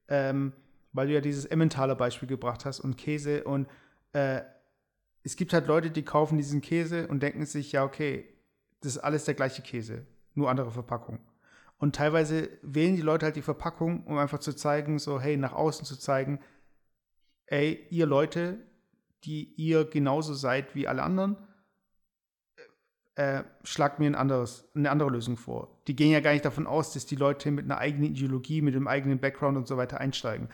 ähm, 0.07 0.53
weil 0.93 1.07
du 1.07 1.13
ja 1.13 1.19
dieses 1.19 1.45
Emmentaler 1.45 1.95
Beispiel 1.95 2.29
gebracht 2.29 2.63
hast 2.63 2.79
und 2.79 2.95
Käse 2.95 3.43
und 3.43 3.67
äh, 4.13 4.41
es 5.25 5.35
gibt 5.35 5.53
halt 5.53 5.65
Leute, 5.65 5.89
die 5.89 6.05
kaufen 6.05 6.37
diesen 6.37 6.61
Käse 6.61 7.07
und 7.07 7.23
denken 7.23 7.45
sich, 7.47 7.71
ja, 7.71 7.83
okay, 7.83 8.29
das 8.81 8.95
ist 8.95 8.99
alles 8.99 9.25
der 9.25 9.33
gleiche 9.33 9.63
Käse, 9.63 10.05
nur 10.35 10.51
andere 10.51 10.69
Verpackung. 10.69 11.19
Und 11.77 11.95
teilweise 11.95 12.49
wählen 12.61 12.95
die 12.95 13.01
Leute 13.01 13.25
halt 13.25 13.35
die 13.35 13.41
Verpackung, 13.41 14.05
um 14.05 14.19
einfach 14.19 14.37
zu 14.37 14.53
zeigen, 14.53 14.99
so, 14.99 15.19
hey, 15.19 15.35
nach 15.35 15.53
außen 15.53 15.83
zu 15.83 15.97
zeigen, 15.97 16.39
ey, 17.47 17.87
ihr 17.89 18.05
Leute, 18.05 18.59
die 19.23 19.51
ihr 19.55 19.85
genauso 19.85 20.35
seid 20.35 20.75
wie 20.75 20.87
alle 20.87 21.01
anderen, 21.01 21.37
äh, 23.15 23.43
schlagt 23.63 23.97
mir 23.97 24.05
ein 24.05 24.15
anderes, 24.15 24.69
eine 24.75 24.91
andere 24.91 25.09
Lösung 25.09 25.37
vor. 25.37 25.81
Die 25.87 25.95
gehen 25.95 26.11
ja 26.11 26.19
gar 26.19 26.33
nicht 26.33 26.45
davon 26.45 26.67
aus, 26.67 26.93
dass 26.93 27.07
die 27.07 27.15
Leute 27.15 27.49
mit 27.49 27.65
einer 27.65 27.79
eigenen 27.79 28.11
Ideologie, 28.11 28.61
mit 28.61 28.75
einem 28.75 28.87
eigenen 28.87 29.19
Background 29.19 29.57
und 29.57 29.67
so 29.67 29.75
weiter 29.75 29.99
einsteigen. 29.99 30.49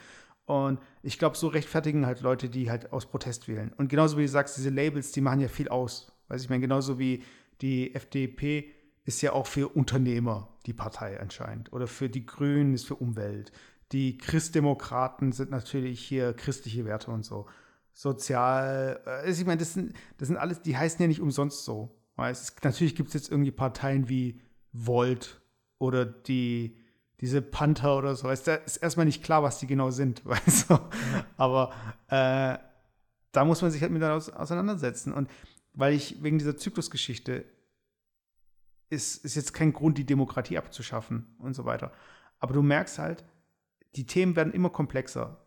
Und 0.52 0.82
ich 1.02 1.18
glaube, 1.18 1.38
so 1.38 1.48
rechtfertigen 1.48 2.06
halt 2.06 2.20
Leute, 2.20 2.50
die 2.50 2.70
halt 2.70 2.92
aus 2.92 3.06
Protest 3.06 3.48
wählen. 3.48 3.72
Und 3.78 3.88
genauso 3.88 4.18
wie 4.18 4.24
du 4.24 4.28
sagst, 4.28 4.58
diese 4.58 4.70
Labels, 4.70 5.14
die 5.14 5.22
machen 5.22 5.40
ja 5.40 5.48
viel 5.48 5.70
aus. 5.70 6.12
Weiß 6.28 6.44
ich 6.44 6.50
meine, 6.50 6.60
genauso 6.60 7.00
wie 7.00 7.24
die 7.62 7.96
FDP 7.96 8.70
ist 9.06 9.22
ja 9.22 9.32
auch 9.32 9.48
für 9.48 9.70
Unternehmer 9.70 10.50
die 10.66 10.74
Partei 10.74 11.22
anscheinend. 11.22 11.72
Oder 11.72 11.88
für 11.88 12.10
die 12.10 12.26
Grünen 12.26 12.74
ist 12.74 12.86
für 12.86 12.96
Umwelt. 12.96 13.54
Die 13.94 14.18
Christdemokraten 14.18 15.32
sind 15.32 15.52
natürlich 15.52 16.02
hier 16.02 16.34
christliche 16.34 16.84
Werte 16.84 17.12
und 17.12 17.24
so 17.24 17.48
sozial. 17.94 19.00
Also 19.06 19.40
ich 19.40 19.48
meine, 19.48 19.60
das 19.60 19.74
sind, 19.74 19.94
das 20.18 20.28
sind 20.28 20.36
alles, 20.36 20.62
die 20.62 20.76
heißen 20.76 21.02
ja 21.02 21.08
nicht 21.08 21.22
umsonst 21.22 21.64
so. 21.64 21.96
Es, 22.18 22.54
natürlich 22.62 22.96
gibt 22.96 23.08
es 23.08 23.14
jetzt 23.14 23.32
irgendwie 23.32 23.52
Parteien 23.52 24.10
wie 24.10 24.42
Volt 24.74 25.40
oder 25.80 26.04
die, 26.04 26.76
diese 27.22 27.42
Panther 27.42 27.98
oder 27.98 28.16
so. 28.16 28.28
da 28.28 28.56
ist 28.56 28.78
erstmal 28.78 29.06
nicht 29.06 29.24
klar, 29.24 29.44
was 29.44 29.60
die 29.60 29.68
genau 29.68 29.92
sind, 29.92 30.26
weißt 30.26 30.72
du? 30.72 30.80
Aber 31.38 31.72
äh, 32.08 32.58
da 33.32 33.46
muss 33.46 33.62
man 33.62 33.72
sich 33.72 33.82
halt 33.82 33.92
mit 33.92 34.04
auseinandersetzen. 34.04 35.14
Und 35.14 35.30
weil 35.74 35.94
ich 35.94 36.22
wegen 36.22 36.40
dieser 36.40 36.58
Zyklusgeschichte 36.58 37.46
ist, 38.90 39.24
ist 39.24 39.36
jetzt 39.36 39.54
kein 39.54 39.72
Grund, 39.72 39.98
die 39.98 40.06
Demokratie 40.06 40.58
abzuschaffen 40.58 41.36
und 41.38 41.54
so 41.54 41.64
weiter. 41.64 41.94
Aber 42.40 42.54
du 42.54 42.62
merkst 42.62 43.00
halt, 43.00 43.24
die 43.96 44.06
Themen 44.06 44.36
werden 44.36 44.52
immer 44.52 44.70
komplexer. 44.70 45.38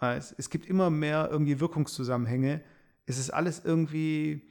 Es, 0.00 0.32
es 0.38 0.48
gibt 0.48 0.66
immer 0.66 0.88
mehr 0.88 1.28
irgendwie 1.30 1.60
Wirkungszusammenhänge. 1.60 2.62
Es 3.04 3.18
ist 3.18 3.30
alles 3.30 3.64
irgendwie 3.64 4.48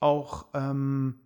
auch, 0.00 0.46
ähm, 0.54 1.20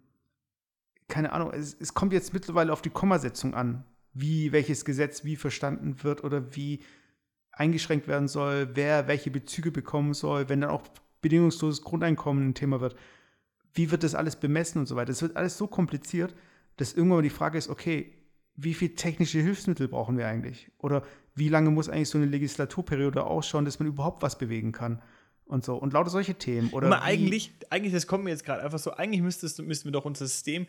keine 1.08 1.32
Ahnung, 1.32 1.52
es, 1.52 1.74
es 1.74 1.94
kommt 1.94 2.12
jetzt 2.12 2.34
mittlerweile 2.34 2.72
auf 2.72 2.82
die 2.82 2.90
Kommasetzung 2.90 3.54
an, 3.54 3.84
wie 4.14 4.52
welches 4.52 4.84
Gesetz 4.84 5.24
wie 5.24 5.36
verstanden 5.36 6.02
wird 6.02 6.24
oder 6.24 6.56
wie 6.56 6.80
eingeschränkt 7.52 8.08
werden 8.08 8.28
soll, 8.28 8.70
wer 8.74 9.06
welche 9.06 9.30
Bezüge 9.30 9.70
bekommen 9.70 10.14
soll, 10.14 10.48
wenn 10.48 10.60
dann 10.60 10.70
auch 10.70 10.82
bedingungsloses 11.20 11.82
Grundeinkommen 11.82 12.48
ein 12.48 12.54
Thema 12.54 12.80
wird. 12.80 12.96
Wie 13.72 13.90
wird 13.90 14.02
das 14.02 14.14
alles 14.14 14.36
bemessen 14.36 14.78
und 14.78 14.86
so 14.86 14.96
weiter? 14.96 15.10
Es 15.10 15.22
wird 15.22 15.36
alles 15.36 15.58
so 15.58 15.66
kompliziert, 15.66 16.34
dass 16.76 16.92
irgendwann 16.92 17.18
mal 17.18 17.22
die 17.22 17.30
Frage 17.30 17.58
ist, 17.58 17.68
okay, 17.68 18.12
wie 18.56 18.74
viel 18.74 18.94
technische 18.94 19.40
Hilfsmittel 19.40 19.88
brauchen 19.88 20.16
wir 20.16 20.28
eigentlich? 20.28 20.70
Oder 20.78 21.02
wie 21.34 21.48
lange 21.48 21.70
muss 21.70 21.88
eigentlich 21.88 22.08
so 22.08 22.18
eine 22.18 22.26
Legislaturperiode 22.26 23.24
ausschauen, 23.24 23.64
dass 23.64 23.80
man 23.80 23.88
überhaupt 23.88 24.22
was 24.22 24.38
bewegen 24.38 24.72
kann? 24.72 25.02
Und 25.46 25.64
so. 25.64 25.76
Und 25.76 25.92
lauter 25.92 26.08
solche 26.08 26.36
Themen. 26.36 26.70
Oder 26.70 27.02
eigentlich, 27.02 27.52
eigentlich, 27.68 27.92
das 27.92 28.06
kommt 28.06 28.24
mir 28.24 28.30
jetzt 28.30 28.44
gerade 28.44 28.62
einfach 28.62 28.78
so, 28.78 28.92
eigentlich 28.92 29.20
müsstest, 29.20 29.60
müssten 29.60 29.86
wir 29.86 29.92
doch 29.92 30.04
unser 30.04 30.26
System, 30.26 30.66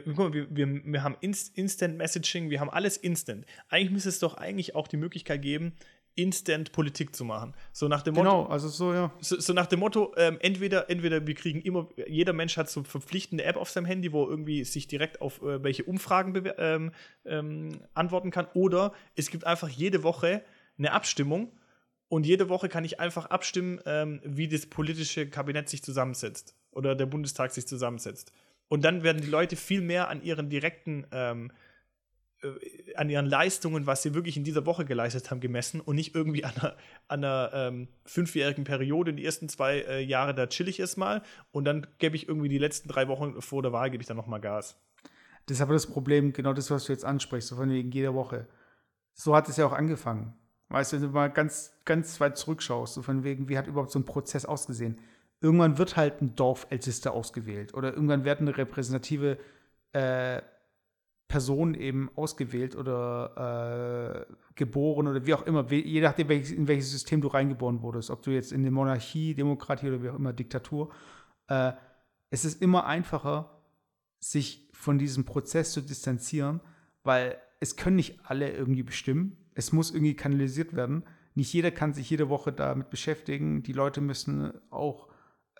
guck 0.00 0.18
mal, 0.18 0.32
wir, 0.32 0.46
wir, 0.50 0.84
wir 0.84 1.02
haben 1.02 1.16
Inst 1.20 1.56
Instant 1.56 1.96
Messaging, 1.98 2.50
wir 2.50 2.60
haben 2.60 2.70
alles 2.70 2.96
instant. 2.96 3.44
Eigentlich 3.68 3.90
müsste 3.90 4.08
es 4.08 4.18
doch 4.18 4.34
eigentlich 4.34 4.74
auch 4.74 4.88
die 4.88 4.96
Möglichkeit 4.96 5.42
geben, 5.42 5.72
instant 6.14 6.72
Politik 6.72 7.14
zu 7.16 7.24
machen. 7.24 7.54
So 7.72 7.88
nach 7.88 8.02
dem 8.02 8.14
Motto. 8.14 8.28
Genau, 8.28 8.46
also 8.46 8.68
so, 8.68 8.92
ja. 8.92 9.12
So, 9.20 9.40
so 9.40 9.52
nach 9.52 9.66
dem 9.66 9.80
Motto, 9.80 10.14
ähm, 10.16 10.38
entweder, 10.40 10.90
entweder 10.90 11.26
wir 11.26 11.34
kriegen 11.34 11.60
immer, 11.62 11.88
jeder 12.06 12.32
Mensch 12.32 12.56
hat 12.56 12.68
so 12.68 12.82
verpflichtende 12.82 13.44
App 13.44 13.56
auf 13.56 13.70
seinem 13.70 13.86
Handy, 13.86 14.12
wo 14.12 14.24
er 14.24 14.30
irgendwie 14.30 14.64
sich 14.64 14.86
direkt 14.86 15.20
auf 15.20 15.42
äh, 15.42 15.62
welche 15.62 15.84
Umfragen 15.84 16.50
ähm, 16.58 16.92
ähm, 17.24 17.80
antworten 17.94 18.30
kann, 18.30 18.46
oder 18.54 18.92
es 19.16 19.30
gibt 19.30 19.44
einfach 19.44 19.68
jede 19.68 20.02
Woche 20.02 20.42
eine 20.78 20.92
Abstimmung 20.92 21.52
und 22.08 22.26
jede 22.26 22.48
Woche 22.48 22.68
kann 22.68 22.84
ich 22.84 23.00
einfach 23.00 23.26
abstimmen, 23.26 23.80
ähm, 23.86 24.20
wie 24.24 24.48
das 24.48 24.66
politische 24.66 25.28
Kabinett 25.28 25.68
sich 25.68 25.82
zusammensetzt 25.82 26.56
oder 26.72 26.94
der 26.94 27.06
Bundestag 27.06 27.52
sich 27.52 27.66
zusammensetzt. 27.66 28.32
Und 28.72 28.86
dann 28.86 29.02
werden 29.02 29.20
die 29.20 29.28
Leute 29.28 29.54
viel 29.56 29.82
mehr 29.82 30.08
an 30.08 30.22
ihren 30.22 30.48
direkten 30.48 31.06
ähm, 31.12 31.52
äh, 32.42 32.94
an 32.94 33.10
ihren 33.10 33.26
Leistungen, 33.26 33.86
was 33.86 34.00
sie 34.00 34.14
wirklich 34.14 34.38
in 34.38 34.44
dieser 34.44 34.64
Woche 34.64 34.86
geleistet 34.86 35.30
haben, 35.30 35.40
gemessen 35.40 35.78
und 35.82 35.94
nicht 35.94 36.14
irgendwie 36.14 36.46
an 36.46 36.54
einer, 36.56 36.76
an 37.06 37.22
einer 37.22 37.50
ähm, 37.52 37.88
fünfjährigen 38.06 38.64
Periode. 38.64 39.12
Die 39.12 39.26
ersten 39.26 39.50
zwei 39.50 39.80
äh, 39.80 40.00
Jahre, 40.00 40.34
da 40.34 40.46
chill 40.46 40.68
ich 40.68 40.80
erstmal 40.80 41.20
und 41.50 41.66
dann 41.66 41.86
gebe 41.98 42.16
ich 42.16 42.28
irgendwie 42.28 42.48
die 42.48 42.56
letzten 42.56 42.88
drei 42.88 43.08
Wochen 43.08 43.42
vor 43.42 43.60
der 43.60 43.72
Wahl, 43.72 43.90
gebe 43.90 44.00
ich 44.00 44.08
dann 44.08 44.16
nochmal 44.16 44.40
Gas. 44.40 44.80
Das 45.44 45.58
ist 45.58 45.60
aber 45.60 45.74
das 45.74 45.86
Problem, 45.86 46.32
genau 46.32 46.54
das, 46.54 46.70
was 46.70 46.86
du 46.86 46.94
jetzt 46.94 47.04
ansprichst, 47.04 47.48
so 47.48 47.56
von 47.56 47.68
wegen 47.68 47.90
jeder 47.90 48.14
Woche. 48.14 48.48
So 49.12 49.36
hat 49.36 49.50
es 49.50 49.58
ja 49.58 49.66
auch 49.66 49.74
angefangen. 49.74 50.32
Weißt 50.70 50.94
du, 50.94 50.96
wenn 50.96 51.02
du 51.02 51.08
mal 51.10 51.28
ganz, 51.28 51.74
ganz 51.84 52.18
weit 52.20 52.38
zurückschaust, 52.38 52.94
so 52.94 53.02
von 53.02 53.22
wegen, 53.22 53.50
wie 53.50 53.58
hat 53.58 53.66
überhaupt 53.66 53.90
so 53.90 53.98
ein 53.98 54.06
Prozess 54.06 54.46
ausgesehen? 54.46 54.98
Irgendwann 55.42 55.76
wird 55.76 55.96
halt 55.96 56.22
ein 56.22 56.34
Dorfältester 56.36 57.12
ausgewählt 57.12 57.74
oder 57.74 57.92
irgendwann 57.92 58.24
werden 58.24 58.48
repräsentative 58.48 59.38
äh, 59.92 60.40
Person 61.28 61.74
eben 61.74 62.10
ausgewählt 62.14 62.76
oder 62.76 64.26
äh, 64.28 64.34
geboren 64.54 65.08
oder 65.08 65.24
wie 65.26 65.34
auch 65.34 65.46
immer, 65.46 65.70
je 65.70 66.00
nachdem, 66.00 66.30
in 66.30 66.68
welches 66.68 66.90
System 66.90 67.20
du 67.22 67.28
reingeboren 67.28 67.80
wurdest, 67.82 68.10
ob 68.10 68.22
du 68.22 68.30
jetzt 68.30 68.52
in 68.52 68.60
eine 68.60 68.70
Monarchie, 68.70 69.34
Demokratie 69.34 69.88
oder 69.88 70.02
wie 70.02 70.10
auch 70.10 70.16
immer, 70.16 70.32
Diktatur, 70.32 70.92
äh, 71.48 71.72
es 72.30 72.44
ist 72.44 72.62
immer 72.62 72.86
einfacher, 72.86 73.62
sich 74.20 74.68
von 74.72 74.98
diesem 74.98 75.24
Prozess 75.24 75.72
zu 75.72 75.80
distanzieren, 75.80 76.60
weil 77.02 77.36
es 77.60 77.76
können 77.76 77.96
nicht 77.96 78.20
alle 78.24 78.50
irgendwie 78.52 78.82
bestimmen. 78.82 79.36
Es 79.54 79.72
muss 79.72 79.90
irgendwie 79.90 80.14
kanalisiert 80.16 80.74
werden. 80.74 81.04
Nicht 81.34 81.52
jeder 81.52 81.70
kann 81.70 81.92
sich 81.92 82.08
jede 82.10 82.28
Woche 82.28 82.52
damit 82.52 82.90
beschäftigen. 82.90 83.62
Die 83.62 83.72
Leute 83.72 84.00
müssen 84.00 84.52
auch 84.70 85.08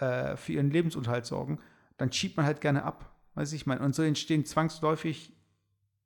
äh, 0.03 0.36
für 0.36 0.53
ihren 0.53 0.70
Lebensunterhalt 0.70 1.26
sorgen. 1.26 1.61
Dann 1.96 2.11
schiebt 2.11 2.36
man 2.36 2.44
halt 2.44 2.61
gerne 2.61 2.82
ab. 2.82 3.14
Weiß 3.34 3.53
ich 3.53 3.66
meine. 3.66 3.80
Und 3.82 3.94
so 3.94 4.03
entstehen 4.03 4.44
zwangsläufig 4.44 5.32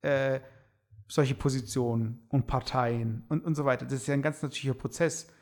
äh, 0.03 0.41
solche 1.09 1.35
Positionen 1.35 2.27
und 2.29 2.47
Parteien 2.47 3.25
und, 3.29 3.45
und 3.45 3.55
so 3.55 3.65
weiter. 3.65 3.87
Das 3.87 3.95
ist 3.95 4.07
ja 4.07 4.15
ein 4.15 4.23
ganz 4.23 4.43
natürlicher 4.43 4.79
Prozess. 4.79 5.33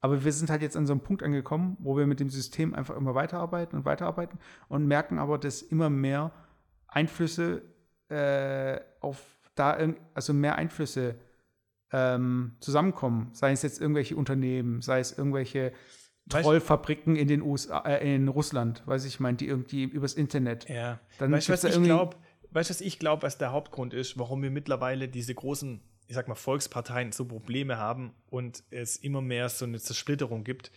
Aber 0.00 0.24
wir 0.24 0.32
sind 0.32 0.50
halt 0.50 0.62
jetzt 0.62 0.76
an 0.76 0.86
so 0.86 0.92
einem 0.92 1.00
Punkt 1.00 1.22
angekommen, 1.22 1.76
wo 1.80 1.96
wir 1.96 2.06
mit 2.06 2.20
dem 2.20 2.28
System 2.28 2.74
einfach 2.74 2.96
immer 2.96 3.14
weiterarbeiten 3.14 3.78
und 3.78 3.84
weiterarbeiten 3.84 4.38
und 4.68 4.86
merken 4.86 5.18
aber, 5.18 5.38
dass 5.38 5.62
immer 5.62 5.90
mehr 5.90 6.32
Einflüsse 6.88 7.62
äh, 8.08 8.80
auf 9.00 9.24
da, 9.54 9.78
also 10.14 10.34
mehr 10.34 10.56
Einflüsse 10.56 11.14
ähm, 11.92 12.56
zusammenkommen. 12.60 13.30
Sei 13.32 13.52
es 13.52 13.62
jetzt 13.62 13.80
irgendwelche 13.80 14.16
Unternehmen, 14.16 14.82
sei 14.82 14.98
es 14.98 15.16
irgendwelche 15.16 15.72
Trollfabriken 16.40 17.16
in 17.16 17.28
den 17.28 17.42
USA, 17.42 17.80
äh, 17.80 18.14
in 18.14 18.28
Russland, 18.28 18.82
weiß 18.86 19.04
ich 19.04 19.20
mein, 19.20 19.36
die 19.36 19.46
irgendwie 19.46 19.84
übers 19.84 20.14
Internet. 20.14 20.68
Ja. 20.68 21.00
Dann 21.18 21.32
weißt 21.32 21.48
du, 21.48 21.52
was 21.52 21.60
da 21.62 21.68
ich 21.68 21.74
irgendwie- 21.74 21.88
glaube, 21.90 22.16
weißt, 22.52 22.70
was 22.70 22.80
ich 22.80 22.98
glaube, 22.98 23.22
was 23.22 23.38
der 23.38 23.52
Hauptgrund 23.52 23.94
ist, 23.94 24.18
warum 24.18 24.42
wir 24.42 24.50
mittlerweile 24.50 25.08
diese 25.08 25.34
großen, 25.34 25.80
ich 26.06 26.14
sag 26.14 26.28
mal, 26.28 26.34
Volksparteien 26.34 27.12
so 27.12 27.24
Probleme 27.24 27.76
haben 27.78 28.12
und 28.30 28.62
es 28.70 28.96
immer 28.96 29.20
mehr 29.20 29.48
so 29.48 29.64
eine 29.64 29.78
Zersplitterung 29.80 30.44
gibt? 30.44 30.70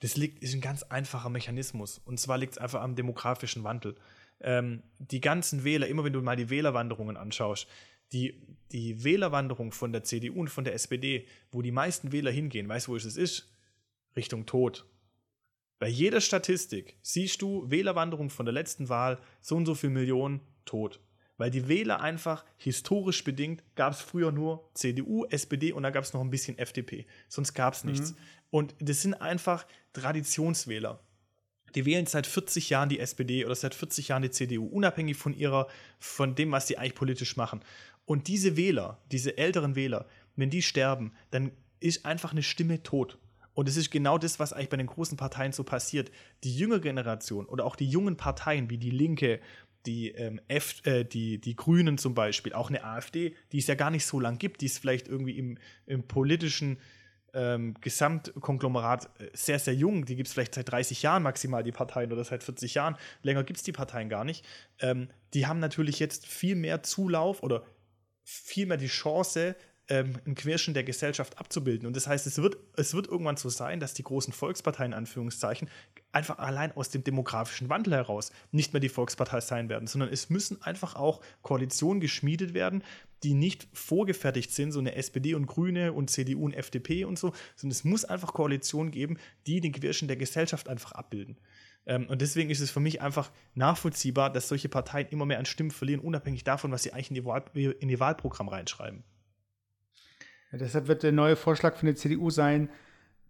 Das 0.00 0.16
liegt, 0.16 0.42
ist 0.42 0.54
ein 0.54 0.60
ganz 0.60 0.82
einfacher 0.82 1.28
Mechanismus. 1.28 1.98
Und 2.04 2.18
zwar 2.18 2.36
liegt 2.38 2.54
es 2.54 2.58
einfach 2.58 2.82
am 2.82 2.96
demografischen 2.96 3.62
Wandel. 3.62 3.94
Ähm, 4.40 4.82
die 4.98 5.20
ganzen 5.20 5.62
Wähler, 5.62 5.86
immer 5.86 6.02
wenn 6.02 6.12
du 6.12 6.20
mal 6.20 6.34
die 6.36 6.50
Wählerwanderungen 6.50 7.16
anschaust, 7.16 7.68
die, 8.12 8.42
die 8.72 9.04
Wählerwanderung 9.04 9.70
von 9.72 9.92
der 9.92 10.02
CDU 10.02 10.40
und 10.40 10.48
von 10.48 10.64
der 10.64 10.74
SPD, 10.74 11.26
wo 11.52 11.62
die 11.62 11.70
meisten 11.70 12.10
Wähler 12.12 12.30
hingehen, 12.32 12.68
weißt 12.68 12.88
du, 12.88 12.92
wo 12.92 12.96
es 12.96 13.04
ist? 13.16 13.48
Richtung 14.16 14.44
Tod. 14.44 14.84
Bei 15.82 15.88
jeder 15.88 16.20
Statistik 16.20 16.94
siehst 17.02 17.42
du 17.42 17.68
Wählerwanderung 17.68 18.30
von 18.30 18.46
der 18.46 18.52
letzten 18.52 18.88
Wahl, 18.88 19.18
so 19.40 19.56
und 19.56 19.66
so 19.66 19.74
viel 19.74 19.90
Millionen 19.90 20.40
tot. 20.64 21.00
Weil 21.38 21.50
die 21.50 21.66
Wähler 21.66 22.00
einfach 22.00 22.44
historisch 22.56 23.24
bedingt 23.24 23.64
gab 23.74 23.92
es 23.92 24.00
früher 24.00 24.30
nur 24.30 24.70
CDU, 24.74 25.24
SPD 25.24 25.72
und 25.72 25.82
da 25.82 25.90
gab 25.90 26.04
es 26.04 26.12
noch 26.12 26.20
ein 26.20 26.30
bisschen 26.30 26.56
FDP. 26.56 27.04
Sonst 27.28 27.54
gab 27.54 27.74
es 27.74 27.82
nichts. 27.82 28.14
Und 28.50 28.76
das 28.78 29.02
sind 29.02 29.14
einfach 29.14 29.66
Traditionswähler. 29.92 31.00
Die 31.74 31.84
wählen 31.84 32.06
seit 32.06 32.28
40 32.28 32.70
Jahren 32.70 32.88
die 32.88 33.00
SPD 33.00 33.44
oder 33.44 33.56
seit 33.56 33.74
40 33.74 34.06
Jahren 34.06 34.22
die 34.22 34.30
CDU, 34.30 34.64
unabhängig 34.64 35.16
von 35.16 35.34
ihrer, 35.34 35.66
von 35.98 36.36
dem, 36.36 36.52
was 36.52 36.68
sie 36.68 36.78
eigentlich 36.78 36.94
politisch 36.94 37.36
machen. 37.36 37.58
Und 38.04 38.28
diese 38.28 38.56
Wähler, 38.56 39.02
diese 39.10 39.36
älteren 39.36 39.74
Wähler, 39.74 40.06
wenn 40.36 40.48
die 40.48 40.62
sterben, 40.62 41.12
dann 41.32 41.50
ist 41.80 42.06
einfach 42.06 42.30
eine 42.30 42.44
Stimme 42.44 42.84
tot. 42.84 43.18
Und 43.54 43.68
es 43.68 43.76
ist 43.76 43.90
genau 43.90 44.18
das, 44.18 44.38
was 44.38 44.52
eigentlich 44.52 44.70
bei 44.70 44.76
den 44.76 44.86
großen 44.86 45.16
Parteien 45.16 45.52
so 45.52 45.64
passiert. 45.64 46.10
Die 46.44 46.56
jüngere 46.56 46.80
Generation 46.80 47.46
oder 47.46 47.64
auch 47.64 47.76
die 47.76 47.88
jungen 47.88 48.16
Parteien 48.16 48.70
wie 48.70 48.78
die 48.78 48.90
Linke, 48.90 49.40
die, 49.86 50.10
ähm, 50.12 50.40
F, 50.48 50.84
äh, 50.86 51.04
die, 51.04 51.38
die 51.38 51.56
Grünen 51.56 51.98
zum 51.98 52.14
Beispiel, 52.14 52.52
auch 52.52 52.70
eine 52.70 52.84
AfD, 52.84 53.34
die 53.50 53.58
es 53.58 53.66
ja 53.66 53.74
gar 53.74 53.90
nicht 53.90 54.06
so 54.06 54.20
lang 54.20 54.38
gibt, 54.38 54.60
die 54.60 54.66
ist 54.66 54.78
vielleicht 54.78 55.08
irgendwie 55.08 55.36
im, 55.38 55.58
im 55.86 56.02
politischen 56.04 56.78
ähm, 57.34 57.74
Gesamtkonglomerat 57.80 59.06
äh, 59.20 59.30
sehr, 59.32 59.58
sehr 59.58 59.74
jung. 59.74 60.04
Die 60.04 60.16
gibt 60.16 60.28
es 60.28 60.34
vielleicht 60.34 60.54
seit 60.54 60.70
30 60.70 61.02
Jahren 61.02 61.22
maximal, 61.22 61.62
die 61.62 61.72
Parteien, 61.72 62.12
oder 62.12 62.24
seit 62.24 62.42
40 62.42 62.74
Jahren. 62.74 62.96
Länger 63.22 63.44
gibt 63.44 63.58
es 63.58 63.64
die 63.64 63.72
Parteien 63.72 64.08
gar 64.08 64.24
nicht. 64.24 64.44
Ähm, 64.80 65.08
die 65.34 65.46
haben 65.46 65.58
natürlich 65.58 65.98
jetzt 65.98 66.26
viel 66.26 66.56
mehr 66.56 66.82
Zulauf 66.82 67.42
oder 67.42 67.64
viel 68.22 68.66
mehr 68.66 68.76
die 68.76 68.86
Chance, 68.86 69.56
ähm, 69.92 70.14
einen 70.24 70.34
Querschnitt 70.34 70.74
der 70.74 70.84
Gesellschaft 70.84 71.38
abzubilden. 71.38 71.86
Und 71.86 71.94
das 71.94 72.06
heißt, 72.06 72.26
es 72.26 72.40
wird, 72.40 72.56
es 72.78 72.94
wird 72.94 73.08
irgendwann 73.08 73.36
so 73.36 73.50
sein, 73.50 73.78
dass 73.78 73.92
die 73.92 74.02
großen 74.02 74.32
Volksparteien, 74.32 74.94
Anführungszeichen, 74.94 75.68
einfach 76.12 76.38
allein 76.38 76.72
aus 76.72 76.88
dem 76.88 77.04
demografischen 77.04 77.68
Wandel 77.68 77.92
heraus 77.92 78.32
nicht 78.52 78.72
mehr 78.72 78.80
die 78.80 78.88
Volkspartei 78.88 79.40
sein 79.42 79.68
werden, 79.68 79.86
sondern 79.86 80.08
es 80.08 80.30
müssen 80.30 80.62
einfach 80.62 80.96
auch 80.96 81.20
Koalitionen 81.42 82.00
geschmiedet 82.00 82.54
werden, 82.54 82.82
die 83.22 83.34
nicht 83.34 83.68
vorgefertigt 83.74 84.50
sind, 84.52 84.72
so 84.72 84.80
eine 84.80 84.94
SPD 84.94 85.34
und 85.34 85.46
Grüne 85.46 85.92
und 85.92 86.08
CDU 86.08 86.46
und 86.46 86.54
FDP 86.54 87.04
und 87.04 87.18
so, 87.18 87.34
sondern 87.54 87.72
es 87.72 87.84
muss 87.84 88.06
einfach 88.06 88.32
Koalitionen 88.32 88.92
geben, 88.92 89.18
die 89.46 89.60
den 89.60 89.72
Querschnitt 89.72 90.08
der 90.08 90.16
Gesellschaft 90.16 90.70
einfach 90.70 90.92
abbilden. 90.92 91.36
Ähm, 91.84 92.06
und 92.06 92.22
deswegen 92.22 92.48
ist 92.48 92.60
es 92.60 92.70
für 92.70 92.80
mich 92.80 93.02
einfach 93.02 93.30
nachvollziehbar, 93.54 94.32
dass 94.32 94.48
solche 94.48 94.70
Parteien 94.70 95.08
immer 95.08 95.26
mehr 95.26 95.38
an 95.38 95.44
Stimmen 95.44 95.70
verlieren, 95.70 96.00
unabhängig 96.00 96.44
davon, 96.44 96.72
was 96.72 96.82
sie 96.82 96.94
eigentlich 96.94 97.10
in 97.10 97.16
ihr, 97.16 97.24
Wahl, 97.26 97.44
in 97.52 97.90
ihr 97.90 98.00
Wahlprogramm 98.00 98.48
reinschreiben. 98.48 99.04
Ja, 100.52 100.58
deshalb 100.58 100.86
wird 100.86 101.02
der 101.02 101.12
neue 101.12 101.36
Vorschlag 101.36 101.76
von 101.76 101.86
der 101.86 101.96
CDU 101.96 102.30
sein, 102.30 102.68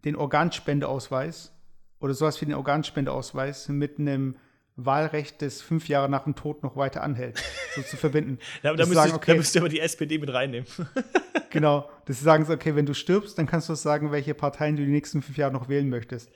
den 0.05 0.17
Organspendeausweis 0.17 1.53
oder 2.01 2.15
sowas 2.15 2.41
wie 2.41 2.47
den 2.47 2.55
Organspendeausweis 2.55 3.69
mit 3.69 3.99
einem 3.99 4.37
Wahlrecht, 4.75 5.43
das 5.43 5.63
fünf 5.63 5.89
Jahre 5.89 6.09
nach 6.09 6.25
dem 6.25 6.35
Tod 6.35 6.63
noch 6.63 6.77
weiter 6.77 7.03
anhält, 7.03 7.41
so 7.77 7.83
zu 7.83 7.97
verbinden. 7.97 8.39
Da, 8.63 8.71
da, 8.71 8.77
Dass 8.77 8.89
sie 8.89 8.95
müsste, 8.95 9.09
sagen, 9.11 9.23
da 9.27 9.35
müsste 9.35 9.59
aber 9.61 9.69
die 9.69 9.81
SPD 9.81 10.19
mit 10.19 10.33
reinnehmen. 10.33 10.67
Genau, 11.51 11.91
dass 12.07 12.19
sie 12.19 12.25
sagen, 12.25 12.47
okay, 12.51 12.75
wenn 12.77 12.87
du 12.87 12.95
stirbst, 12.95 13.37
dann 13.37 13.45
kannst 13.45 13.69
du 13.69 13.75
sagen, 13.75 14.11
welche 14.11 14.33
Parteien 14.33 14.75
du 14.75 14.87
die 14.87 14.91
nächsten 14.91 15.21
fünf 15.21 15.37
Jahre 15.37 15.53
noch 15.53 15.69
wählen 15.69 15.91
möchtest. 15.91 16.31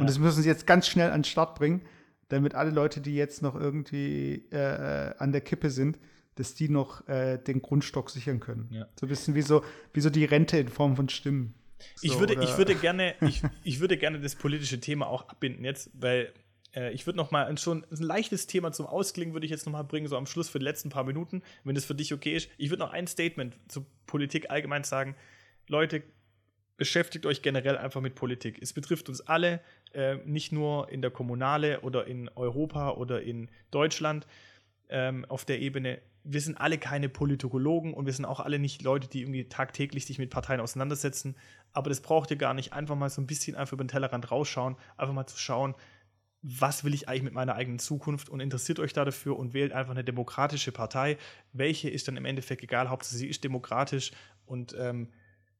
Und 0.00 0.08
das 0.08 0.18
müssen 0.18 0.42
sie 0.42 0.48
jetzt 0.48 0.66
ganz 0.66 0.88
schnell 0.88 1.12
an 1.12 1.20
den 1.20 1.24
Start 1.24 1.54
bringen, 1.54 1.82
damit 2.28 2.56
alle 2.56 2.70
Leute, 2.70 3.00
die 3.00 3.14
jetzt 3.14 3.40
noch 3.40 3.54
irgendwie 3.54 4.48
äh, 4.50 5.14
an 5.16 5.30
der 5.30 5.42
Kippe 5.42 5.70
sind, 5.70 6.00
dass 6.38 6.54
die 6.54 6.68
noch 6.68 7.06
äh, 7.08 7.38
den 7.38 7.60
Grundstock 7.62 8.10
sichern 8.10 8.40
können. 8.40 8.68
Ja. 8.70 8.86
So 8.98 9.06
ein 9.06 9.08
bisschen 9.08 9.34
wie 9.34 9.42
so, 9.42 9.64
wie 9.92 10.00
so 10.00 10.10
die 10.10 10.24
Rente 10.24 10.58
in 10.58 10.68
Form 10.68 10.96
von 10.96 11.08
Stimmen. 11.08 11.54
Ich, 12.02 12.12
So, 12.12 12.20
würde, 12.20 12.34
oder- 12.34 12.42
ich, 12.42 12.56
würde 12.58 12.74
gerne, 12.74 13.14
ich, 13.20 13.42
ich 13.64 13.80
würde 13.80 13.96
gerne 13.96 14.20
das 14.20 14.34
politische 14.34 14.80
Thema 14.80 15.06
auch 15.06 15.28
abbinden 15.28 15.64
jetzt, 15.64 15.90
weil 15.94 16.32
äh, 16.74 16.92
ich 16.92 17.06
würde 17.06 17.16
noch 17.16 17.30
mal 17.30 17.46
ein 17.46 17.56
schon 17.56 17.84
ein 17.90 17.96
leichtes 18.02 18.46
Thema 18.46 18.72
zum 18.72 18.86
Ausklingen 18.86 19.32
würde 19.34 19.46
ich 19.46 19.50
jetzt 19.50 19.66
noch 19.66 19.72
mal 19.72 19.82
bringen, 19.84 20.06
so 20.08 20.16
am 20.16 20.26
Schluss 20.26 20.48
für 20.48 20.58
die 20.58 20.64
letzten 20.64 20.90
paar 20.90 21.04
Minuten, 21.04 21.42
wenn 21.64 21.74
das 21.74 21.84
für 21.84 21.94
dich 21.94 22.12
okay 22.12 22.36
ist. 22.36 22.50
Ich 22.58 22.70
würde 22.70 22.80
noch 22.80 22.92
ein 22.92 23.06
Statement 23.06 23.56
zur 23.68 23.86
Politik 24.06 24.50
allgemein 24.50 24.84
sagen. 24.84 25.14
Leute, 25.68 26.02
beschäftigt 26.76 27.26
euch 27.26 27.42
generell 27.42 27.76
einfach 27.76 28.00
mit 28.00 28.14
Politik. 28.14 28.58
Es 28.62 28.72
betrifft 28.72 29.08
uns 29.08 29.20
alle, 29.20 29.60
äh, 29.92 30.16
nicht 30.24 30.52
nur 30.52 30.88
in 30.90 31.02
der 31.02 31.10
Kommunale 31.10 31.80
oder 31.80 32.06
in 32.06 32.28
Europa 32.36 32.92
oder 32.92 33.22
in 33.22 33.50
Deutschland 33.70 34.26
ähm, 34.88 35.24
auf 35.26 35.44
der 35.44 35.60
Ebene. 35.60 36.00
Wir 36.24 36.40
sind 36.40 36.56
alle 36.56 36.78
keine 36.78 37.08
Politologen 37.08 37.94
und 37.94 38.06
wir 38.06 38.12
sind 38.12 38.24
auch 38.24 38.40
alle 38.40 38.58
nicht 38.58 38.82
Leute, 38.82 39.08
die 39.08 39.22
irgendwie 39.22 39.48
tagtäglich 39.48 40.06
sich 40.06 40.18
mit 40.18 40.30
Parteien 40.30 40.60
auseinandersetzen. 40.60 41.36
Aber 41.72 41.88
das 41.88 42.00
braucht 42.00 42.30
ihr 42.30 42.36
gar 42.36 42.54
nicht. 42.54 42.72
Einfach 42.72 42.96
mal 42.96 43.08
so 43.10 43.20
ein 43.20 43.26
bisschen 43.26 43.56
einfach 43.56 43.72
über 43.74 43.84
den 43.84 43.88
Tellerrand 43.88 44.30
rausschauen, 44.30 44.76
einfach 44.96 45.14
mal 45.14 45.26
zu 45.26 45.38
schauen, 45.38 45.74
was 46.42 46.84
will 46.84 46.94
ich 46.94 47.08
eigentlich 47.08 47.24
mit 47.24 47.34
meiner 47.34 47.54
eigenen 47.54 47.78
Zukunft 47.78 48.28
und 48.28 48.40
interessiert 48.40 48.78
euch 48.78 48.92
da 48.92 49.04
dafür 49.04 49.38
und 49.38 49.54
wählt 49.54 49.72
einfach 49.72 49.90
eine 49.90 50.04
demokratische 50.04 50.70
Partei. 50.70 51.18
Welche 51.52 51.90
ist 51.90 52.06
dann 52.06 52.16
im 52.16 52.24
Endeffekt 52.24 52.62
egal, 52.62 52.88
Hauptsache 52.90 53.16
sie 53.16 53.28
ist 53.28 53.42
demokratisch 53.42 54.12
und 54.46 54.74
ähm, 54.78 55.08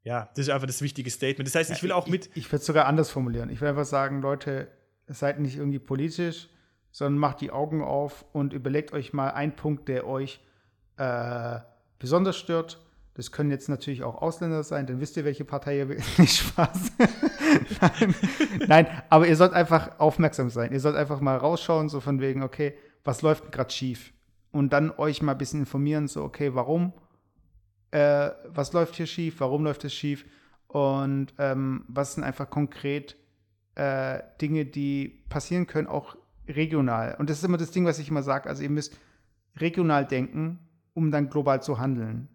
ja, 0.04 0.30
das 0.34 0.46
ist 0.46 0.50
einfach 0.50 0.66
das 0.66 0.80
wichtige 0.80 1.10
Statement. 1.10 1.46
Das 1.48 1.54
heißt, 1.54 1.70
ich 1.70 1.82
will 1.82 1.92
auch 1.92 2.06
mit. 2.06 2.26
Ich, 2.28 2.36
ich 2.36 2.46
würde 2.46 2.60
es 2.60 2.66
sogar 2.66 2.86
anders 2.86 3.10
formulieren. 3.10 3.50
Ich 3.50 3.60
will 3.60 3.68
einfach 3.68 3.84
sagen, 3.84 4.22
Leute, 4.22 4.68
seid 5.08 5.40
nicht 5.40 5.56
irgendwie 5.56 5.78
politisch, 5.80 6.48
sondern 6.90 7.18
macht 7.18 7.40
die 7.40 7.50
Augen 7.50 7.82
auf 7.82 8.24
und 8.32 8.52
überlegt 8.52 8.92
euch 8.92 9.12
mal 9.12 9.30
einen 9.30 9.56
Punkt, 9.56 9.88
der 9.88 10.06
euch 10.06 10.40
äh, 10.98 11.60
besonders 11.98 12.36
stört. 12.36 12.84
Das 13.14 13.32
können 13.32 13.50
jetzt 13.50 13.68
natürlich 13.68 14.04
auch 14.04 14.22
Ausländer 14.22 14.62
sein, 14.62 14.86
dann 14.86 15.00
wisst 15.00 15.16
ihr, 15.16 15.24
welche 15.24 15.44
Partei 15.44 15.78
ihr. 15.78 15.86
Nicht 16.18 16.36
Spaß. 16.36 16.92
Nein. 17.80 18.14
Nein, 18.68 18.86
aber 19.08 19.26
ihr 19.26 19.34
sollt 19.34 19.52
einfach 19.54 19.98
aufmerksam 19.98 20.50
sein. 20.50 20.72
Ihr 20.72 20.80
sollt 20.80 20.94
einfach 20.94 21.20
mal 21.20 21.36
rausschauen, 21.36 21.88
so 21.88 22.00
von 22.00 22.20
wegen, 22.20 22.42
okay, 22.42 22.74
was 23.04 23.22
läuft 23.22 23.50
gerade 23.50 23.70
schief? 23.70 24.12
Und 24.52 24.72
dann 24.72 24.92
euch 24.92 25.20
mal 25.22 25.32
ein 25.32 25.38
bisschen 25.38 25.60
informieren, 25.60 26.06
so, 26.06 26.22
okay, 26.22 26.54
warum? 26.54 26.92
Äh, 27.90 28.30
was 28.46 28.72
läuft 28.72 28.94
hier 28.94 29.06
schief? 29.06 29.40
Warum 29.40 29.64
läuft 29.64 29.84
es 29.84 29.94
schief? 29.94 30.24
Und 30.68 31.34
ähm, 31.38 31.84
was 31.88 32.14
sind 32.14 32.22
einfach 32.22 32.48
konkret 32.48 33.16
äh, 33.74 34.20
Dinge, 34.40 34.64
die 34.64 35.24
passieren 35.28 35.66
können, 35.66 35.86
auch 35.88 36.16
regional. 36.46 37.16
Und 37.18 37.30
das 37.30 37.38
ist 37.38 37.44
immer 37.44 37.56
das 37.56 37.70
Ding, 37.70 37.84
was 37.84 37.98
ich 37.98 38.10
immer 38.10 38.22
sage. 38.22 38.48
Also 38.48 38.62
ihr 38.62 38.70
müsst 38.70 38.98
regional 39.56 40.06
denken, 40.06 40.58
um 40.98 41.10
dann 41.12 41.30
global 41.30 41.62
zu 41.62 41.78
handeln. 41.78 42.28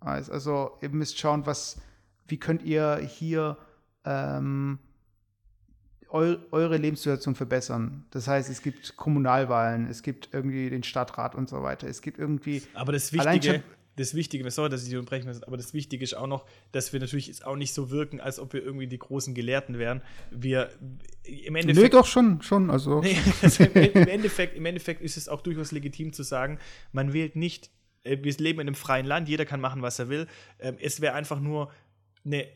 Also, 0.00 0.78
ihr 0.80 0.88
müsst 0.88 1.18
schauen, 1.18 1.44
was, 1.44 1.80
wie 2.26 2.38
könnt 2.38 2.62
ihr 2.62 2.96
hier 2.96 3.58
ähm, 4.04 4.78
eu, 6.10 6.36
eure 6.50 6.78
Lebenssituation 6.78 7.34
verbessern. 7.34 8.04
Das 8.10 8.26
heißt, 8.26 8.48
es 8.48 8.62
gibt 8.62 8.96
Kommunalwahlen, 8.96 9.86
es 9.88 10.02
gibt 10.02 10.30
irgendwie 10.32 10.70
den 10.70 10.82
Stadtrat 10.82 11.34
und 11.34 11.48
so 11.48 11.62
weiter. 11.62 11.86
Es 11.86 12.00
gibt 12.00 12.18
irgendwie 12.18 12.62
Aber 12.74 12.92
das 12.92 13.12
Wichtige, 13.12 13.62
das 13.96 14.14
Wichtige, 14.14 14.48
sorry, 14.50 14.70
dass 14.70 14.82
ich 14.82 14.88
dich 14.88 14.96
unterbrechen 14.96 15.26
muss, 15.26 15.42
aber 15.42 15.56
das 15.56 15.74
Wichtige 15.74 16.04
ist 16.04 16.14
auch 16.14 16.28
noch, 16.28 16.46
dass 16.72 16.92
wir 16.92 17.00
natürlich 17.00 17.26
jetzt 17.26 17.44
auch 17.44 17.56
nicht 17.56 17.74
so 17.74 17.90
wirken, 17.90 18.20
als 18.20 18.38
ob 18.38 18.52
wir 18.52 18.62
irgendwie 18.62 18.86
die 18.86 18.98
großen 18.98 19.34
Gelehrten 19.34 19.78
wären. 19.78 20.02
Wir 20.30 20.70
im 21.24 21.54
Nö, 21.54 21.60
Endeffekt. 21.60 21.94
doch 21.94 22.06
schon, 22.06 22.40
schon. 22.40 22.70
Also 22.70 23.00
Nee, 23.00 23.18
also 23.42 23.64
im, 23.74 24.08
Endeffekt, 24.08 24.56
Im 24.56 24.66
Endeffekt 24.66 25.02
ist 25.02 25.16
es 25.16 25.28
auch 25.28 25.40
durchaus 25.40 25.72
legitim 25.72 26.12
zu 26.12 26.22
sagen, 26.22 26.58
man 26.92 27.12
wählt 27.12 27.34
nicht, 27.34 27.70
wir 28.04 28.32
leben 28.38 28.60
in 28.60 28.68
einem 28.68 28.74
freien 28.74 29.06
Land, 29.06 29.28
jeder 29.28 29.44
kann 29.44 29.60
machen, 29.60 29.82
was 29.82 29.98
er 29.98 30.08
will. 30.08 30.26
Ähm, 30.58 30.76
es 30.80 31.00
wäre 31.00 31.14
einfach 31.14 31.40
nur 31.40 31.72
eine, 32.24 32.46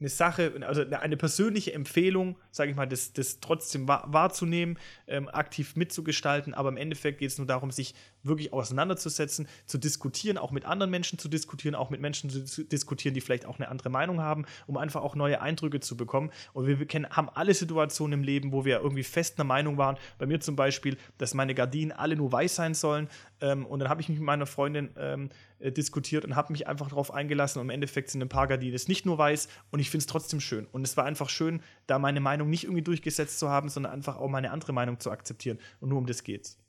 eine 0.00 0.08
Sache, 0.08 0.52
also 0.66 0.84
eine, 0.84 1.16
persönliche 1.16 1.72
Empfehlung, 1.72 2.36
sage 2.50 2.70
ich 2.70 2.76
mal, 2.76 2.86
das, 2.86 3.12
das 3.12 3.40
trotzdem 3.40 3.86
wahr, 3.86 4.04
wahrzunehmen, 4.08 4.78
ähm, 5.06 5.28
aktiv 5.28 5.76
mitzugestalten, 5.76 6.54
aber 6.54 6.70
im 6.70 6.76
Endeffekt 6.76 7.18
geht 7.18 7.30
es 7.30 7.38
nur 7.38 7.46
darum, 7.46 7.70
sich 7.70 7.94
wirklich 8.22 8.52
auseinanderzusetzen, 8.52 9.48
zu 9.66 9.78
diskutieren, 9.78 10.38
auch 10.38 10.50
mit 10.50 10.64
anderen 10.64 10.90
Menschen 10.90 11.18
zu 11.18 11.28
diskutieren, 11.28 11.74
auch 11.74 11.90
mit 11.90 12.00
Menschen 12.00 12.30
zu 12.30 12.64
diskutieren, 12.64 13.14
die 13.14 13.20
vielleicht 13.20 13.46
auch 13.46 13.58
eine 13.58 13.68
andere 13.68 13.90
Meinung 13.90 14.20
haben, 14.20 14.44
um 14.66 14.76
einfach 14.76 15.02
auch 15.02 15.14
neue 15.14 15.40
Eindrücke 15.40 15.80
zu 15.80 15.96
bekommen. 15.96 16.30
Und 16.52 16.66
wir, 16.66 16.86
kennen, 16.86 17.08
haben 17.10 17.28
alle 17.28 17.54
Situationen 17.54 18.20
im 18.20 18.24
Leben, 18.24 18.52
wo 18.52 18.64
wir 18.64 18.80
irgendwie 18.80 19.04
fest 19.04 19.38
einer 19.38 19.44
Meinung 19.44 19.78
waren. 19.78 19.96
Bei 20.18 20.26
mir 20.26 20.40
zum 20.40 20.56
Beispiel, 20.56 20.96
dass 21.18 21.34
meine 21.34 21.54
Gardinen 21.54 21.92
alle 21.92 22.16
nur 22.16 22.32
weiß 22.32 22.54
sein 22.54 22.74
sollen. 22.74 23.08
Ähm, 23.40 23.66
und 23.66 23.80
dann 23.80 23.88
habe 23.88 24.00
ich 24.00 24.08
mich 24.08 24.18
mit 24.18 24.26
meiner 24.26 24.46
Freundin 24.46 24.90
ähm, 24.96 25.28
äh, 25.58 25.72
diskutiert 25.72 26.24
und 26.24 26.36
habe 26.36 26.52
mich 26.52 26.66
einfach 26.66 26.88
darauf 26.88 27.12
eingelassen. 27.12 27.60
Und 27.60 27.66
im 27.66 27.70
Endeffekt 27.70 28.10
sind 28.10 28.22
ein 28.22 28.28
paar 28.28 28.46
Gardinen 28.46 28.72
nicht 28.86 29.06
nur 29.06 29.18
weiß 29.18 29.48
und 29.70 29.80
ich 29.80 29.90
finde 29.90 30.02
es 30.02 30.06
trotzdem 30.06 30.40
schön. 30.40 30.66
Und 30.72 30.86
es 30.86 30.96
war 30.96 31.04
einfach 31.04 31.28
schön, 31.28 31.62
da 31.86 31.98
meine 31.98 32.20
Meinung 32.20 32.50
nicht 32.50 32.64
irgendwie 32.64 32.82
durchgesetzt 32.82 33.38
zu 33.38 33.48
haben, 33.48 33.68
sondern 33.68 33.92
einfach 33.92 34.16
auch 34.16 34.28
meine 34.28 34.50
andere 34.50 34.72
Meinung 34.72 35.00
zu 35.00 35.10
akzeptieren. 35.10 35.58
Und 35.80 35.88
nur 35.88 35.98
um 35.98 36.06
das 36.06 36.24
geht's. 36.24 36.61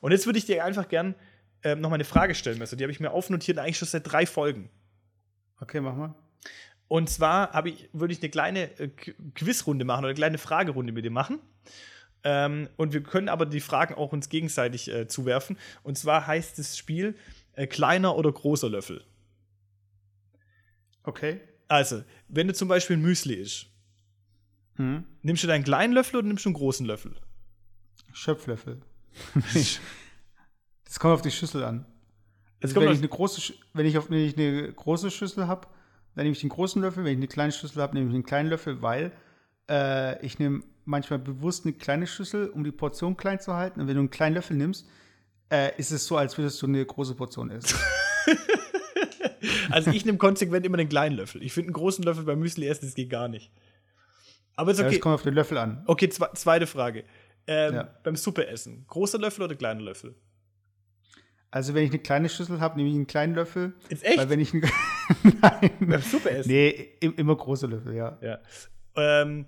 Und 0.00 0.12
jetzt 0.12 0.26
würde 0.26 0.38
ich 0.38 0.46
dir 0.46 0.64
einfach 0.64 0.88
gern 0.88 1.14
ähm, 1.62 1.80
noch 1.80 1.90
mal 1.90 1.96
eine 1.96 2.04
Frage 2.04 2.34
stellen, 2.34 2.60
also 2.60 2.76
die 2.76 2.84
habe 2.84 2.92
ich 2.92 3.00
mir 3.00 3.10
aufnotiert, 3.10 3.58
eigentlich 3.58 3.78
schon 3.78 3.88
seit 3.88 4.10
drei 4.10 4.26
Folgen. 4.26 4.70
Okay, 5.60 5.80
mach 5.80 5.94
mal. 5.94 6.14
Und 6.88 7.08
zwar 7.08 7.64
ich, 7.66 7.88
würde 7.92 8.12
ich 8.12 8.20
eine 8.20 8.30
kleine 8.30 8.78
äh, 8.78 8.88
Quizrunde 9.34 9.84
machen 9.84 10.00
oder 10.00 10.08
eine 10.08 10.14
kleine 10.14 10.38
Fragerunde 10.38 10.92
mit 10.92 11.04
dir 11.04 11.10
machen. 11.10 11.40
Ähm, 12.22 12.68
und 12.76 12.92
wir 12.92 13.02
können 13.02 13.28
aber 13.28 13.46
die 13.46 13.60
Fragen 13.60 13.94
auch 13.94 14.12
uns 14.12 14.28
gegenseitig 14.28 14.90
äh, 14.90 15.06
zuwerfen. 15.06 15.58
Und 15.82 15.98
zwar 15.98 16.26
heißt 16.26 16.58
das 16.58 16.76
Spiel 16.76 17.16
äh, 17.52 17.66
kleiner 17.66 18.16
oder 18.16 18.32
großer 18.32 18.68
Löffel. 18.68 19.04
Okay. 21.02 21.40
Also, 21.68 22.02
wenn 22.28 22.48
du 22.48 22.54
zum 22.54 22.68
Beispiel 22.68 22.96
ein 22.96 23.02
Müsli 23.02 23.34
isst, 23.34 23.66
hm. 24.76 25.04
nimmst 25.22 25.42
du 25.42 25.46
deinen 25.46 25.64
kleinen 25.64 25.92
Löffel 25.92 26.16
oder 26.16 26.28
nimmst 26.28 26.44
du 26.44 26.50
einen 26.50 26.56
großen 26.56 26.86
Löffel? 26.86 27.14
Schöpflöffel. 28.12 28.80
das 30.84 30.98
kommt 30.98 31.14
auf 31.14 31.22
die 31.22 31.30
Schüssel 31.30 31.64
an. 31.64 31.86
Also 32.62 32.76
wenn 32.76 32.92
ich, 32.92 32.98
eine 32.98 33.08
große, 33.08 33.52
wenn, 33.74 33.86
ich 33.86 33.98
auf, 33.98 34.08
wenn 34.10 34.18
ich 34.18 34.38
eine 34.38 34.72
große 34.72 35.10
Schüssel 35.10 35.46
habe, 35.46 35.68
dann 36.14 36.24
nehme 36.24 36.32
ich 36.32 36.40
den 36.40 36.48
großen 36.48 36.80
Löffel. 36.80 37.04
Wenn 37.04 37.12
ich 37.12 37.18
eine 37.18 37.28
kleine 37.28 37.52
Schüssel 37.52 37.82
habe, 37.82 37.94
nehme 37.94 38.08
ich 38.08 38.14
einen 38.14 38.24
kleinen 38.24 38.48
Löffel, 38.48 38.80
weil 38.80 39.12
äh, 39.68 40.24
ich 40.24 40.38
nehme 40.38 40.62
manchmal 40.84 41.18
bewusst 41.18 41.64
eine 41.64 41.74
kleine 41.74 42.06
Schüssel, 42.06 42.48
um 42.48 42.64
die 42.64 42.72
Portion 42.72 43.16
klein 43.16 43.40
zu 43.40 43.54
halten. 43.54 43.80
Und 43.80 43.88
wenn 43.88 43.94
du 43.94 44.00
einen 44.00 44.10
kleinen 44.10 44.34
Löffel 44.34 44.56
nimmst, 44.56 44.86
äh, 45.50 45.72
ist 45.78 45.90
es 45.90 46.06
so, 46.06 46.16
als 46.16 46.38
würdest 46.38 46.60
du 46.62 46.66
eine 46.66 46.84
große 46.84 47.14
Portion 47.14 47.50
essen. 47.50 47.78
also 49.70 49.90
ich 49.90 50.04
nehme 50.04 50.18
konsequent 50.18 50.64
immer 50.64 50.76
den 50.76 50.88
kleinen 50.88 51.16
Löffel. 51.16 51.42
Ich 51.42 51.52
finde 51.52 51.68
einen 51.68 51.74
großen 51.74 52.04
Löffel 52.04 52.24
beim 52.24 52.38
Müsli 52.38 52.66
essen, 52.66 52.86
das 52.86 52.94
geht 52.94 53.10
gar 53.10 53.28
nicht. 53.28 53.50
Aber 54.56 54.70
ist 54.70 54.80
okay. 54.80 54.94
Ja, 54.94 55.00
kommt 55.00 55.16
auf 55.16 55.22
den 55.22 55.34
Löffel 55.34 55.58
an. 55.58 55.82
Okay, 55.86 56.08
zwe 56.08 56.30
zweite 56.34 56.66
Frage. 56.66 57.04
Ähm, 57.46 57.74
ja. 57.74 57.82
Beim 58.02 58.16
Suppe 58.16 58.46
essen. 58.46 58.84
Großer 58.88 59.18
Löffel 59.18 59.44
oder 59.44 59.54
kleiner 59.54 59.80
Löffel? 59.80 60.14
Also, 61.50 61.74
wenn 61.74 61.84
ich 61.84 61.90
eine 61.90 62.00
kleine 62.00 62.28
Schüssel 62.28 62.60
habe, 62.60 62.76
nehme 62.76 62.88
ich 62.88 62.96
einen 62.96 63.06
kleinen 63.06 63.34
Löffel. 63.34 63.74
Ist 63.88 64.04
echt? 64.04 64.18
Weil 64.18 64.28
wenn 64.28 64.40
ich 64.40 64.52
einen 64.52 64.68
Nein. 65.40 65.70
Beim 65.80 66.02
Suppe 66.02 66.30
essen? 66.30 66.50
Nee, 66.50 66.70
immer 67.00 67.36
große 67.36 67.66
Löffel, 67.66 67.94
ja. 67.94 68.18
ja. 68.20 68.40
Ähm, 68.96 69.46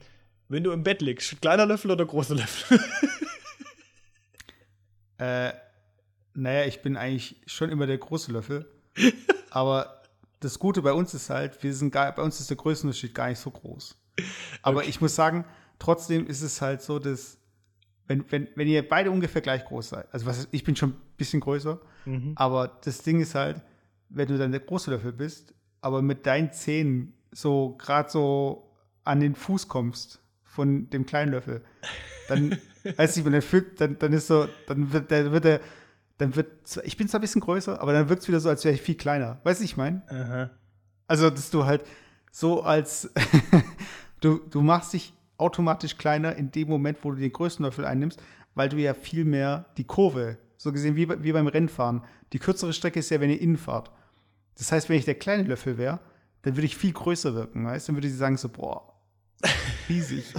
wenn 0.48 0.62
du 0.62 0.70
im 0.72 0.82
Bett 0.82 1.02
liegst, 1.02 1.40
kleiner 1.40 1.66
Löffel 1.66 1.90
oder 1.90 2.06
großer 2.06 2.34
Löffel? 2.34 2.78
äh, 5.18 5.52
naja, 6.34 6.66
ich 6.66 6.82
bin 6.82 6.96
eigentlich 6.96 7.42
schon 7.46 7.70
immer 7.70 7.86
der 7.86 7.98
große 7.98 8.30
Löffel. 8.30 8.70
aber 9.50 10.02
das 10.40 10.58
Gute 10.58 10.82
bei 10.82 10.92
uns 10.92 11.14
ist 11.14 11.30
halt, 11.30 11.62
wir 11.62 11.74
sind 11.74 11.90
gar, 11.90 12.14
bei 12.14 12.22
uns 12.22 12.38
ist 12.38 12.50
der 12.50 12.56
Größenunterschied 12.56 13.14
gar 13.14 13.28
nicht 13.28 13.38
so 13.38 13.50
groß. 13.50 13.96
Aber 14.62 14.80
okay. 14.80 14.90
ich 14.90 15.00
muss 15.00 15.14
sagen, 15.14 15.44
trotzdem 15.78 16.26
ist 16.26 16.42
es 16.42 16.60
halt 16.60 16.82
so, 16.82 16.98
dass 16.98 17.38
wenn, 18.06 18.24
wenn, 18.30 18.48
wenn 18.54 18.68
ihr 18.68 18.86
beide 18.88 19.10
ungefähr 19.10 19.42
gleich 19.42 19.64
groß 19.64 19.90
seid, 19.90 20.12
also 20.12 20.26
was, 20.26 20.48
ich 20.50 20.64
bin 20.64 20.76
schon 20.76 20.90
ein 20.90 20.96
bisschen 21.16 21.40
größer, 21.40 21.80
mhm. 22.04 22.32
aber 22.36 22.78
das 22.84 23.02
Ding 23.02 23.20
ist 23.20 23.34
halt, 23.34 23.62
wenn 24.08 24.28
du 24.28 24.38
dann 24.38 24.52
der 24.52 24.60
große 24.60 24.90
Löffel 24.90 25.12
bist, 25.12 25.54
aber 25.80 26.02
mit 26.02 26.26
deinen 26.26 26.52
Zähnen 26.52 27.14
so 27.32 27.76
gerade 27.78 28.10
so 28.10 28.70
an 29.04 29.20
den 29.20 29.34
Fuß 29.34 29.68
kommst 29.68 30.20
von 30.44 30.88
dem 30.90 31.06
kleinen 31.06 31.32
Löffel, 31.32 31.62
dann, 32.28 32.56
weiß 32.96 33.16
ich, 33.16 33.24
wenn 33.24 33.34
er 33.34 33.42
fühlt, 33.42 33.80
dann, 33.80 33.98
dann 33.98 34.12
ist 34.12 34.28
so, 34.28 34.48
dann 34.66 34.92
wird 34.92 35.10
der, 35.10 35.32
wird 35.32 35.44
der, 35.44 35.60
dann 36.18 36.34
wird, 36.34 36.48
ich 36.84 36.96
bin 36.96 37.08
zwar 37.08 37.20
ein 37.20 37.22
bisschen 37.22 37.40
größer, 37.40 37.80
aber 37.80 37.92
dann 37.92 38.08
wirkt 38.08 38.22
es 38.22 38.28
wieder 38.28 38.40
so, 38.40 38.48
als 38.48 38.64
wäre 38.64 38.74
ich 38.74 38.82
viel 38.82 38.94
kleiner. 38.94 39.40
Weißt 39.44 39.60
du, 39.60 39.64
ich 39.64 39.76
meine? 39.76 40.02
Also, 41.06 41.28
dass 41.30 41.50
du 41.50 41.66
halt 41.66 41.84
so 42.32 42.62
als, 42.62 43.10
du, 44.20 44.38
du 44.50 44.62
machst 44.62 44.92
dich 44.92 45.12
automatisch 45.38 45.96
kleiner 45.96 46.36
in 46.36 46.50
dem 46.50 46.68
Moment, 46.68 46.98
wo 47.02 47.10
du 47.10 47.16
den 47.16 47.32
größten 47.32 47.64
Löffel 47.64 47.84
einnimmst, 47.84 48.22
weil 48.54 48.68
du 48.68 48.76
ja 48.78 48.94
viel 48.94 49.24
mehr 49.24 49.66
die 49.76 49.84
Kurve, 49.84 50.38
so 50.56 50.72
gesehen 50.72 50.96
wie, 50.96 51.08
wie 51.22 51.32
beim 51.32 51.46
Rennfahren. 51.46 52.02
Die 52.32 52.38
kürzere 52.38 52.72
Strecke 52.72 53.00
ist 53.00 53.10
ja, 53.10 53.20
wenn 53.20 53.30
ihr 53.30 53.40
innen 53.40 53.58
fahrt. 53.58 53.90
Das 54.56 54.72
heißt, 54.72 54.88
wenn 54.88 54.98
ich 54.98 55.04
der 55.04 55.16
kleine 55.16 55.42
Löffel 55.42 55.76
wäre, 55.78 56.00
dann 56.42 56.56
würde 56.56 56.66
ich 56.66 56.76
viel 56.76 56.92
größer 56.92 57.34
wirken, 57.34 57.66
weißt 57.66 57.88
du? 57.88 57.92
Dann 57.92 57.96
würde 57.96 58.08
sie 58.08 58.16
sagen 58.16 58.36
so, 58.36 58.48
boah, 58.48 58.94
riesig. 59.88 60.32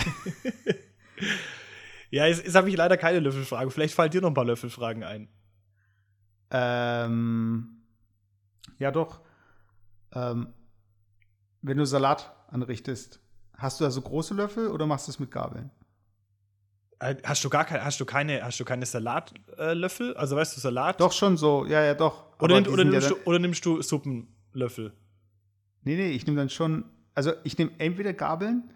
ja, 2.09 2.25
jetzt, 2.25 2.43
jetzt 2.43 2.55
habe 2.55 2.69
ich 2.69 2.75
leider 2.75 2.97
keine 2.97 3.19
Löffelfragen. 3.19 3.69
Vielleicht 3.71 3.93
fallen 3.93 4.11
dir 4.11 4.21
noch 4.21 4.29
ein 4.29 4.33
paar 4.33 4.45
Löffelfragen 4.45 5.03
ein. 5.03 5.27
Ähm, 6.49 7.83
ja, 8.79 8.91
doch. 8.91 9.21
Ähm, 10.13 10.53
wenn 11.61 11.77
du 11.77 11.85
Salat 11.85 12.33
anrichtest, 12.47 13.19
Hast 13.57 13.79
du 13.79 13.83
da 13.83 13.91
so 13.91 14.01
große 14.01 14.33
Löffel 14.33 14.67
oder 14.67 14.85
machst 14.85 15.07
du 15.07 15.11
es 15.11 15.19
mit 15.19 15.31
Gabeln? 15.31 15.71
Äh, 16.99 17.15
hast 17.23 17.43
du 17.43 17.49
gar 17.49 17.65
keine, 17.65 17.83
hast 17.83 17.99
du 17.99 18.05
keine, 18.05 18.43
hast 18.43 18.59
du 18.59 18.65
keine 18.65 18.85
Salatlöffel? 18.85 20.15
also 20.15 20.35
weißt 20.35 20.55
du 20.55 20.61
Salat? 20.61 20.99
Doch 21.01 21.11
schon 21.11 21.37
so, 21.37 21.65
ja, 21.65 21.83
ja, 21.83 21.93
doch. 21.93 22.25
Oder, 22.39 22.61
nimm, 22.61 22.71
oder, 22.71 22.83
nimmst, 22.83 23.09
ja 23.09 23.15
du, 23.15 23.21
oder 23.25 23.39
nimmst 23.39 23.65
du 23.65 23.81
Suppenlöffel? 23.81 24.93
Nee, 25.83 25.95
nee, 25.95 26.09
ich 26.09 26.25
nehme 26.25 26.37
dann 26.37 26.49
schon, 26.49 26.85
also 27.13 27.33
ich 27.43 27.57
nehme 27.57 27.71
entweder 27.77 28.13
Gabeln 28.13 28.71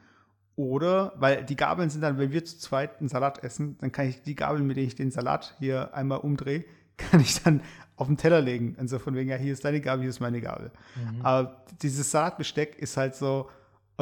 oder, 0.55 1.13
weil 1.17 1.43
die 1.43 1.55
Gabeln 1.55 1.89
sind 1.89 2.01
dann, 2.01 2.17
wenn 2.17 2.31
wir 2.31 2.45
zu 2.45 2.57
zweit 2.57 2.99
einen 2.99 3.09
Salat 3.09 3.43
essen, 3.43 3.77
dann 3.79 3.91
kann 3.91 4.07
ich 4.07 4.21
die 4.21 4.35
Gabeln, 4.35 4.65
mit 4.65 4.77
denen 4.77 4.87
ich 4.87 4.95
den 4.95 5.11
Salat 5.11 5.55
hier 5.59 5.93
einmal 5.93 6.19
umdrehe, 6.19 6.65
kann 6.97 7.19
ich 7.19 7.41
dann 7.41 7.61
auf 7.95 8.07
den 8.07 8.17
Teller 8.17 8.41
legen. 8.41 8.75
Also 8.79 8.99
von 8.99 9.15
wegen, 9.15 9.29
ja, 9.29 9.35
hier 9.35 9.53
ist 9.53 9.65
deine 9.65 9.81
Gabel, 9.81 10.01
hier 10.01 10.09
ist 10.09 10.19
meine 10.19 10.41
Gabel. 10.41 10.71
Mhm. 10.95 11.21
Aber 11.23 11.65
dieses 11.81 12.09
Salatbesteck 12.11 12.77
ist 12.77 12.97
halt 12.97 13.15
so, 13.15 13.49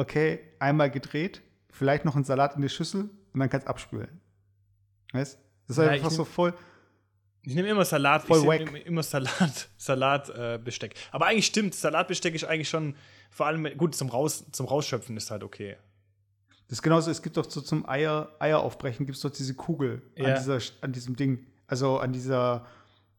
okay, 0.00 0.40
einmal 0.58 0.90
gedreht, 0.90 1.42
vielleicht 1.70 2.04
noch 2.04 2.14
einen 2.14 2.24
Salat 2.24 2.56
in 2.56 2.62
die 2.62 2.68
Schüssel 2.68 3.10
und 3.32 3.40
dann 3.40 3.48
kannst 3.48 3.66
du 3.66 3.70
abspülen. 3.70 4.20
Weißt 5.12 5.38
Das 5.68 5.78
ist 5.78 5.84
ja, 5.84 5.90
einfach 5.90 6.10
so 6.10 6.24
voll. 6.24 6.54
Ich 7.42 7.54
nehme 7.54 7.68
immer 7.68 7.84
Salat, 7.84 8.22
voll 8.22 8.38
ich 8.54 8.64
nehme 8.64 8.80
immer 8.80 9.02
Salat, 9.02 9.68
Salatbesteck. 9.76 10.94
Äh, 10.94 10.98
Aber 11.12 11.26
eigentlich 11.26 11.46
stimmt, 11.46 11.74
Salatbesteck 11.74 12.34
ist 12.34 12.44
eigentlich 12.44 12.68
schon 12.68 12.96
vor 13.30 13.46
allem 13.46 13.76
gut 13.76 13.94
zum 13.94 14.08
Raus, 14.08 14.44
zum 14.52 14.66
Rausschöpfen 14.66 15.16
ist 15.16 15.30
halt 15.30 15.42
okay. 15.42 15.76
Das 16.68 16.78
ist 16.78 16.82
genauso, 16.82 17.10
es 17.10 17.22
gibt 17.22 17.36
doch 17.36 17.48
so 17.50 17.60
zum 17.60 17.88
Eier, 17.88 18.34
Eier 18.38 18.60
aufbrechen, 18.60 19.06
gibt 19.06 19.16
es 19.16 19.22
doch 19.22 19.30
diese 19.30 19.54
Kugel 19.54 20.02
ja. 20.16 20.26
an, 20.26 20.34
dieser, 20.36 20.58
an 20.82 20.92
diesem 20.92 21.16
Ding, 21.16 21.46
also 21.66 21.98
an 21.98 22.12
dieser 22.12 22.66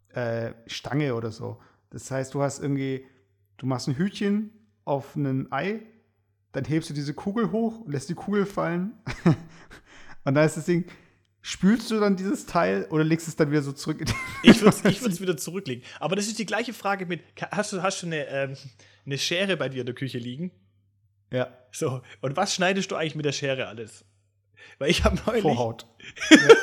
äh, 0.09 0.53
Stange 0.67 1.15
oder 1.15 1.31
so. 1.31 1.59
Das 1.89 2.09
heißt, 2.09 2.33
du 2.33 2.41
hast 2.41 2.59
irgendwie, 2.59 3.05
du 3.57 3.65
machst 3.65 3.87
ein 3.87 3.97
Hütchen 3.97 4.51
auf 4.85 5.15
ein 5.15 5.51
Ei 5.51 5.81
dann 6.51 6.65
hebst 6.65 6.89
du 6.89 6.93
diese 6.93 7.13
Kugel 7.13 7.51
hoch 7.51 7.81
und 7.81 7.91
lässt 7.91 8.09
die 8.09 8.15
Kugel 8.15 8.45
fallen. 8.45 8.91
und 10.23 10.35
dann 10.35 10.45
ist 10.45 10.57
das 10.57 10.65
Ding, 10.65 10.85
spülst 11.41 11.89
du 11.91 11.99
dann 11.99 12.15
dieses 12.15 12.45
Teil 12.45 12.87
oder 12.89 13.03
legst 13.03 13.27
es 13.27 13.35
dann 13.35 13.51
wieder 13.51 13.61
so 13.61 13.71
zurück? 13.71 14.03
ich 14.43 14.61
würde 14.61 14.75
es 14.89 15.21
wieder 15.21 15.37
zurücklegen. 15.37 15.83
Aber 15.99 16.15
das 16.15 16.27
ist 16.27 16.39
die 16.39 16.45
gleiche 16.45 16.73
Frage 16.73 17.05
mit, 17.05 17.21
hast 17.51 17.73
du, 17.73 17.81
hast 17.81 18.01
du 18.03 18.07
eine, 18.07 18.27
ähm, 18.27 18.57
eine 19.05 19.17
Schere 19.17 19.57
bei 19.57 19.69
dir 19.69 19.81
in 19.81 19.85
der 19.85 19.95
Küche 19.95 20.17
liegen? 20.17 20.51
Ja. 21.31 21.57
So, 21.71 22.01
und 22.19 22.35
was 22.35 22.53
schneidest 22.53 22.91
du 22.91 22.95
eigentlich 22.95 23.15
mit 23.15 23.25
der 23.25 23.31
Schere 23.31 23.67
alles? 23.67 24.03
Weil 24.77 24.89
ich 24.89 25.03
habe 25.03 25.17
neulich. 25.25 25.41
Vorhaut. 25.41 25.87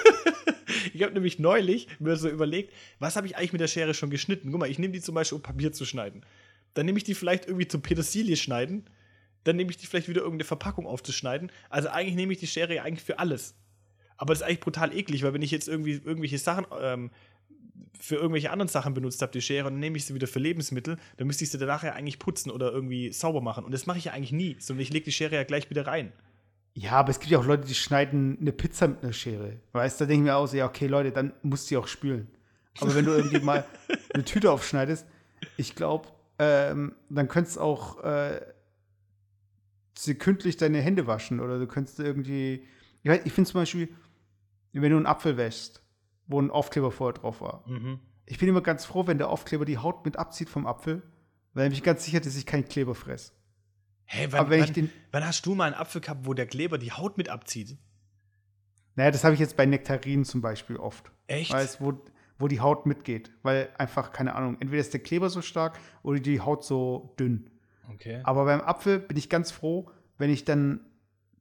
ich 0.93 1.03
habe 1.03 1.15
nämlich 1.15 1.39
neulich 1.39 1.89
mir 1.99 2.17
so 2.17 2.29
überlegt, 2.29 2.73
was 2.99 3.17
habe 3.17 3.27
ich 3.27 3.37
eigentlich 3.37 3.53
mit 3.53 3.63
der 3.63 3.69
Schere 3.69 3.95
schon 3.95 4.11
geschnitten? 4.11 4.51
Guck 4.51 4.61
mal, 4.61 4.71
ich 4.71 4.79
nehme 4.79 4.93
die 4.93 5.01
zum 5.01 5.15
Beispiel, 5.15 5.37
um 5.37 5.43
Papier 5.43 5.73
zu 5.73 5.87
schneiden. 5.87 6.25
Dann 6.75 6.85
nehme 6.85 6.99
ich 6.99 7.05
die 7.05 7.15
vielleicht 7.15 7.47
irgendwie 7.47 7.67
zum 7.67 7.81
Petersilie 7.81 8.37
schneiden 8.37 8.89
dann 9.45 9.57
nehme 9.57 9.71
ich 9.71 9.77
die 9.77 9.87
vielleicht 9.87 10.09
wieder 10.09 10.21
irgendeine 10.21 10.45
Verpackung 10.45 10.87
aufzuschneiden. 10.87 11.51
Also 11.71 11.89
eigentlich 11.89 12.17
nehme 12.17 12.33
ich 12.33 12.39
die 12.39 12.47
Schere 12.47 12.75
ja 12.75 12.83
eigentlich 12.83 13.05
für 13.05 13.19
alles. 13.19 13.55
Aber 14.17 14.35
das 14.35 14.41
ist 14.41 14.47
eigentlich 14.47 14.61
brutal 14.61 14.95
eklig, 14.95 15.23
weil 15.23 15.33
wenn 15.33 15.43
ich 15.43 15.51
jetzt 15.51 15.69
irgendwie 15.69 15.93
irgendwelche 15.93 16.39
Sachen 16.39 16.67
ähm, 16.81 17.11
für 17.99 18.17
irgendwelche 18.17 18.51
anderen 18.51 18.69
Sachen 18.69 18.95
benutzt 18.95 19.23
habe, 19.23 19.33
die 19.33 19.41
Schere, 19.41 19.67
und 19.67 19.75
dann 19.75 19.81
nehme 19.81 19.97
ich 19.97 20.05
sie 20.05 20.15
wieder 20.15 20.27
für 20.27 20.39
Lebensmittel, 20.39 20.97
dann 21.17 21.27
müsste 21.27 21.45
ich 21.45 21.51
sie 21.51 21.59
danach 21.59 21.83
ja 21.83 21.93
eigentlich 21.93 22.19
putzen 22.19 22.51
oder 22.51 22.73
irgendwie 22.73 23.13
sauber 23.13 23.41
machen. 23.41 23.65
Und 23.65 23.73
das 23.73 23.87
mache 23.87 23.99
ich 23.99 24.07
ja 24.07 24.13
eigentlich 24.13 24.33
nie, 24.33 24.57
sondern 24.59 24.83
ich 24.83 24.93
lege 24.93 25.05
die 25.05 25.13
Schere 25.13 25.35
ja 25.35 25.45
gleich 25.45 25.71
wieder 25.71 25.87
rein. 25.87 26.13
Ja, 26.75 26.93
aber 26.93 27.11
es 27.11 27.19
gibt 27.19 27.31
ja 27.31 27.39
auch 27.39 27.45
Leute, 27.45 27.67
die 27.67 27.75
schneiden 27.75 28.39
eine 28.41 28.53
Pizza 28.53 28.87
mit 28.87 29.03
einer 29.03 29.13
Schere. 29.13 29.57
Weißt 29.73 30.01
du, 30.01 30.05
da 30.05 30.09
denke 30.09 30.23
ich 30.23 30.31
mir 30.31 30.37
auch 30.37 30.47
so, 30.47 30.57
ja, 30.57 30.67
okay, 30.67 30.87
Leute, 30.87 31.11
dann 31.11 31.33
musst 31.43 31.69
du 31.69 31.75
die 31.75 31.77
auch 31.77 31.89
spülen. 31.89 32.29
Aber 32.81 32.95
wenn 32.95 33.05
du 33.05 33.13
irgendwie 33.13 33.41
mal 33.41 33.65
eine 34.15 34.25
Tüte 34.25 34.53
aufschneidest, 34.53 35.05
ich 35.57 35.75
glaube, 35.75 36.09
ähm, 36.39 36.95
dann 37.09 37.27
könntest 37.27 37.57
du 37.57 37.61
auch 37.63 38.03
äh, 38.05 38.41
sekündlich 40.05 40.57
deine 40.57 40.81
Hände 40.81 41.07
waschen 41.07 41.41
oder 41.41 41.59
du 41.59 41.67
könntest 41.67 41.99
irgendwie. 42.01 42.65
Ich, 43.03 43.11
ich 43.25 43.33
finde 43.33 43.51
zum 43.51 43.61
Beispiel, 43.61 43.89
wenn 44.73 44.91
du 44.91 44.97
einen 44.97 45.07
Apfel 45.07 45.37
wäschst, 45.37 45.83
wo 46.27 46.41
ein 46.41 46.51
Aufkleber 46.51 46.91
vorher 46.91 47.15
drauf 47.21 47.41
war. 47.41 47.65
Mhm. 47.69 47.99
ich 48.27 48.39
bin 48.39 48.49
immer 48.49 48.61
ganz 48.61 48.85
froh, 48.85 49.07
wenn 49.07 49.19
der 49.19 49.29
Aufkleber 49.31 49.65
die 49.65 49.79
Haut 49.79 50.05
mit 50.05 50.17
abzieht 50.19 50.49
vom 50.51 50.67
Apfel, 50.67 51.03
weil 51.55 51.73
ich 51.73 51.83
ganz 51.83 52.05
sicher, 52.05 52.21
dass 52.21 52.37
ich 52.37 52.47
keinen 52.47 52.69
Kleber 52.69 52.95
fress. 52.95 53.35
Hä, 54.05 54.29
wann, 54.31 54.41
Aber 54.41 54.51
wenn 54.51 54.61
ich 54.61 54.69
wann, 54.69 54.75
den- 54.75 54.91
wann 55.13 55.27
hast 55.27 55.45
du 55.47 55.55
mal 55.55 55.65
einen 55.65 55.75
Apfel 55.75 56.01
gehabt, 56.01 56.27
wo 56.27 56.35
der 56.35 56.47
Kleber 56.47 56.79
die 56.79 56.93
Haut 56.93 57.19
mit 57.19 57.29
abzieht? 57.29 57.77
Naja, 58.95 59.11
das 59.11 59.23
habe 59.25 59.35
ich 59.35 59.41
jetzt 59.41 59.57
bei 59.57 59.67
Nektarinen 59.67 60.25
zum 60.25 60.41
Beispiel 60.41 60.77
oft. 60.77 61.11
Echt? 61.27 61.53
Weißt, 61.53 61.81
wo, 61.81 62.01
wo 62.39 62.49
die 62.49 62.61
Haut 62.61 62.85
mitgeht. 62.87 63.31
Weil 63.43 63.69
einfach, 63.79 64.13
keine 64.13 64.35
Ahnung, 64.35 64.57
entweder 64.61 64.81
ist 64.81 64.93
der 64.93 65.01
Kleber 65.03 65.31
so 65.31 65.41
stark 65.43 65.79
oder 66.03 66.21
die 66.21 66.41
Haut 66.41 66.65
so 66.65 67.15
dünn. 67.19 67.51
Okay. 67.95 68.21
Aber 68.25 68.45
beim 68.45 68.61
Apfel 68.61 68.99
bin 68.99 69.17
ich 69.17 69.29
ganz 69.29 69.51
froh, 69.51 69.91
wenn 70.19 70.31
ich 70.31 70.45
dann 70.45 70.81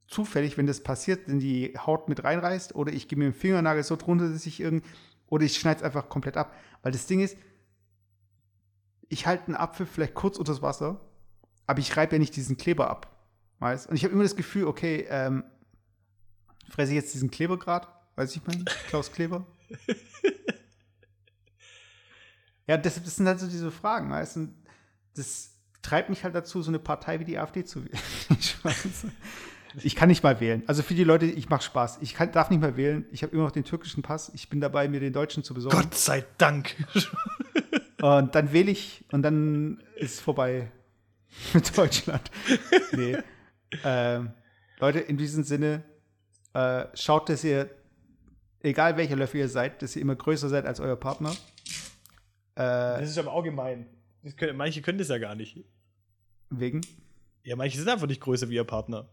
zufällig, 0.06 0.56
wenn 0.56 0.66
das 0.66 0.82
passiert, 0.82 1.28
in 1.28 1.38
die 1.38 1.76
Haut 1.78 2.08
mit 2.08 2.24
reinreißt 2.24 2.74
oder 2.74 2.92
ich 2.92 3.08
gebe 3.08 3.20
mir 3.20 3.30
den 3.30 3.34
Fingernagel 3.34 3.82
so 3.82 3.96
drunter, 3.96 4.30
dass 4.30 4.46
ich 4.46 4.60
irgend 4.60 4.84
oder 5.26 5.44
ich 5.44 5.56
schneide 5.56 5.78
es 5.78 5.84
einfach 5.84 6.08
komplett 6.08 6.36
ab. 6.36 6.54
Weil 6.82 6.92
das 6.92 7.06
Ding 7.06 7.20
ist, 7.20 7.36
ich 9.08 9.26
halte 9.26 9.46
einen 9.46 9.56
Apfel 9.56 9.86
vielleicht 9.86 10.14
kurz 10.14 10.38
unter 10.38 10.52
das 10.52 10.62
Wasser, 10.62 11.00
aber 11.66 11.80
ich 11.80 11.96
reibe 11.96 12.16
ja 12.16 12.18
nicht 12.18 12.34
diesen 12.36 12.56
Kleber 12.56 12.88
ab. 12.88 13.14
Weißt? 13.58 13.88
Und 13.88 13.96
ich 13.96 14.04
habe 14.04 14.14
immer 14.14 14.22
das 14.22 14.36
Gefühl, 14.36 14.66
okay, 14.66 15.06
ähm, 15.10 15.44
fresse 16.68 16.92
ich 16.92 16.96
jetzt 16.96 17.12
diesen 17.12 17.30
Kleber 17.30 17.58
grad? 17.58 17.88
Weiß 18.16 18.34
ich 18.34 18.46
mein, 18.46 18.64
Klaus 18.88 19.12
Kleber? 19.12 19.46
ja, 22.66 22.76
das, 22.76 23.02
das 23.02 23.16
sind 23.16 23.26
halt 23.26 23.40
so 23.40 23.48
diese 23.48 23.70
Fragen, 23.70 24.10
weißt 24.10 24.36
du? 24.36 24.48
Das 25.14 25.57
treibt 25.88 26.10
mich 26.10 26.24
halt 26.24 26.34
dazu, 26.34 26.60
so 26.62 26.70
eine 26.70 26.78
Partei 26.78 27.20
wie 27.20 27.24
die 27.24 27.38
AfD 27.38 27.64
zu 27.64 27.84
wählen. 27.84 27.96
Ich 29.82 29.96
kann 29.96 30.08
nicht 30.08 30.22
mal 30.22 30.40
wählen. 30.40 30.62
Also 30.66 30.82
für 30.82 30.94
die 30.94 31.04
Leute, 31.04 31.26
ich 31.26 31.48
mache 31.48 31.62
Spaß. 31.62 31.98
Ich 32.00 32.14
kann, 32.14 32.32
darf 32.32 32.50
nicht 32.50 32.60
mal 32.60 32.76
wählen. 32.76 33.06
Ich 33.12 33.22
habe 33.22 33.32
immer 33.34 33.44
noch 33.44 33.50
den 33.52 33.64
türkischen 33.64 34.02
Pass. 34.02 34.30
Ich 34.34 34.48
bin 34.48 34.60
dabei, 34.60 34.88
mir 34.88 35.00
den 35.00 35.12
deutschen 35.12 35.44
zu 35.44 35.54
besorgen. 35.54 35.76
Gott 35.76 35.94
sei 35.94 36.24
Dank. 36.36 36.74
Und 38.00 38.34
dann 38.34 38.52
wähle 38.52 38.70
ich 38.70 39.04
und 39.10 39.22
dann 39.22 39.82
ist 39.96 40.20
vorbei 40.20 40.70
mit 41.52 41.76
Deutschland. 41.76 42.30
nee. 42.92 43.16
ähm, 43.82 44.30
Leute, 44.78 45.00
in 45.00 45.16
diesem 45.16 45.42
Sinne, 45.42 45.82
äh, 46.54 46.84
schaut, 46.94 47.28
dass 47.28 47.42
ihr, 47.42 47.68
egal 48.60 48.96
welcher 48.96 49.16
Löffel 49.16 49.40
ihr 49.40 49.48
seid, 49.48 49.82
dass 49.82 49.96
ihr 49.96 50.02
immer 50.02 50.14
größer 50.14 50.48
seid 50.48 50.64
als 50.64 50.78
euer 50.78 50.94
Partner. 50.94 51.30
Äh, 52.54 52.62
Das 53.00 53.10
ist 53.10 53.18
aber 53.18 53.32
auch 53.32 53.42
gemein. 53.42 53.86
Das 54.22 54.36
können, 54.36 54.56
manche 54.56 54.80
können 54.80 54.98
das 54.98 55.08
ja 55.08 55.18
gar 55.18 55.34
nicht. 55.34 55.64
Wegen. 56.50 56.80
Ja, 57.42 57.56
manche 57.56 57.78
sind 57.78 57.88
einfach 57.88 58.06
nicht 58.06 58.20
größer 58.20 58.48
wie 58.48 58.54
ihr 58.56 58.64
Partner. 58.64 59.08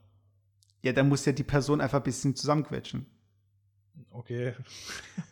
Ja, 0.81 0.93
dann 0.93 1.09
muss 1.09 1.25
ja 1.25 1.31
die 1.31 1.43
Person 1.43 1.81
einfach 1.81 1.99
ein 1.99 2.03
bisschen 2.03 2.35
zusammenquetschen. 2.35 3.05
Okay. 4.11 4.53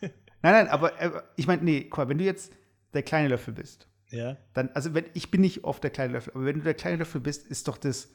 Nein, 0.00 0.52
nein, 0.52 0.68
aber 0.68 1.00
äh, 1.00 1.22
ich 1.36 1.46
meine, 1.46 1.62
nee, 1.62 1.84
guck 1.84 1.96
mal, 1.98 2.08
wenn 2.10 2.18
du 2.18 2.24
jetzt 2.24 2.52
der 2.92 3.02
kleine 3.02 3.28
Löffel 3.28 3.54
bist, 3.54 3.88
Ja. 4.10 4.36
dann, 4.52 4.68
also 4.74 4.92
wenn, 4.92 5.06
ich 5.14 5.30
bin 5.30 5.40
nicht 5.40 5.64
oft 5.64 5.82
der 5.82 5.90
kleine 5.90 6.12
Löffel, 6.12 6.34
aber 6.34 6.44
wenn 6.44 6.56
du 6.58 6.64
der 6.64 6.74
kleine 6.74 6.98
Löffel 6.98 7.22
bist, 7.22 7.46
ist 7.46 7.66
doch 7.66 7.78
das 7.78 8.10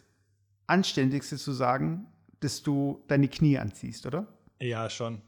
Anständigste 0.68 1.38
zu 1.38 1.52
sagen, 1.54 2.06
dass 2.40 2.62
du 2.62 3.04
deine 3.08 3.28
Knie 3.30 3.58
anziehst, 3.58 4.06
oder? 4.06 4.28
Ja, 4.60 4.92
schon. 4.92 5.24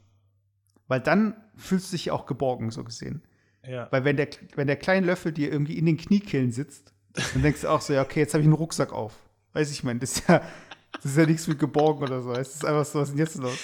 Weil 0.86 1.00
dann 1.00 1.34
fühlst 1.56 1.92
du 1.92 1.96
dich 1.96 2.12
auch 2.12 2.24
geborgen, 2.26 2.70
so 2.70 2.84
gesehen. 2.84 3.22
Ja. 3.66 3.88
Weil 3.90 4.04
wenn 4.04 4.16
der, 4.16 4.28
wenn 4.54 4.68
der 4.68 4.76
kleine 4.76 5.06
Löffel 5.06 5.32
dir 5.32 5.50
irgendwie 5.50 5.78
in 5.78 5.86
den 5.86 5.96
Kniekehlen 5.96 6.52
sitzt, 6.52 6.94
dann 7.14 7.42
denkst 7.42 7.62
du 7.62 7.68
auch 7.68 7.80
so, 7.80 7.92
ja, 7.92 8.02
okay, 8.02 8.20
jetzt 8.20 8.34
habe 8.34 8.42
ich 8.42 8.46
einen 8.46 8.54
Rucksack 8.54 8.92
auf. 8.92 9.14
Weiß 9.52 9.70
ich, 9.70 9.82
mein, 9.84 9.98
das 10.00 10.12
ist 10.16 10.28
ja, 10.28 10.40
das 10.92 11.04
ist 11.04 11.16
ja 11.16 11.26
nichts 11.26 11.46
mit 11.46 11.58
geborgen 11.58 12.02
oder 12.02 12.22
so. 12.22 12.32
Es 12.32 12.54
ist 12.54 12.64
einfach 12.64 12.84
so, 12.84 13.00
was 13.00 13.08
ist 13.08 13.14
denn 13.14 13.18
jetzt 13.26 13.36
los? 13.36 13.58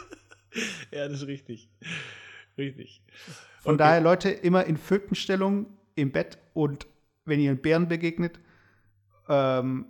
ja, 0.90 1.08
das 1.08 1.22
ist 1.22 1.26
richtig. 1.26 1.70
Richtig. 2.58 3.02
Von 3.60 3.74
Okay. 3.74 3.78
daher, 3.78 4.00
Leute, 4.00 4.30
immer 4.30 4.64
in 4.64 4.76
Fötenstellung 4.76 5.66
im 5.94 6.12
Bett 6.12 6.38
und 6.54 6.86
wenn 7.24 7.40
ihr 7.40 7.50
einen 7.50 7.60
Bären 7.60 7.88
begegnet, 7.88 8.38
ähm, 9.28 9.86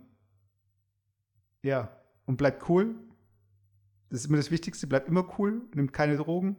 ja, 1.63 1.91
und 2.25 2.37
bleibt 2.37 2.69
cool. 2.69 2.95
Das 4.09 4.21
ist 4.21 4.27
immer 4.27 4.37
das 4.37 4.51
Wichtigste, 4.51 4.87
bleibt 4.87 5.09
immer 5.09 5.27
cool, 5.39 5.63
nimmt 5.75 5.93
keine 5.93 6.17
Drogen 6.17 6.57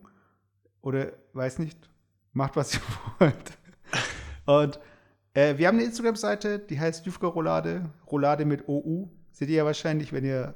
oder 0.81 1.13
weiß 1.33 1.59
nicht, 1.59 1.89
macht 2.33 2.55
was 2.55 2.75
ihr 2.75 2.81
wollt. 3.19 3.57
Und 4.45 4.79
äh, 5.37 5.57
wir 5.57 5.67
haben 5.67 5.75
eine 5.75 5.85
Instagram-Seite, 5.85 6.59
die 6.59 6.79
heißt 6.79 7.05
Jufka 7.05 7.27
Roulade, 7.27 7.89
Roulade 8.11 8.45
mit 8.45 8.67
OU. 8.67 9.07
Seht 9.31 9.49
ihr 9.49 9.57
ja 9.57 9.65
wahrscheinlich, 9.65 10.11
wenn 10.11 10.25
ihr 10.25 10.55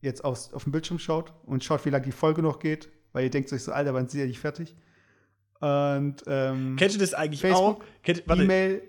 jetzt 0.00 0.24
aufs, 0.24 0.54
auf 0.54 0.64
den 0.64 0.72
Bildschirm 0.72 0.98
schaut 0.98 1.34
und 1.44 1.62
schaut, 1.62 1.84
wie 1.84 1.90
lange 1.90 2.06
die 2.06 2.12
Folge 2.12 2.40
noch 2.40 2.58
geht, 2.58 2.88
weil 3.12 3.24
ihr 3.24 3.30
denkt 3.30 3.52
euch 3.52 3.62
so, 3.62 3.72
Alter, 3.72 3.92
wann 3.92 4.08
sind 4.08 4.20
ja 4.20 4.26
nicht 4.26 4.38
fertig? 4.40 4.74
Und 5.60 6.16
ähm, 6.26 6.76
Kennst 6.78 6.96
du 6.96 7.00
das 7.00 7.12
eigentlich 7.12 7.42
Facebook, 7.42 7.82
auch? 7.82 8.02
Kennt, 8.02 8.26
warte, 8.26 8.44
E-Mail, 8.44 8.82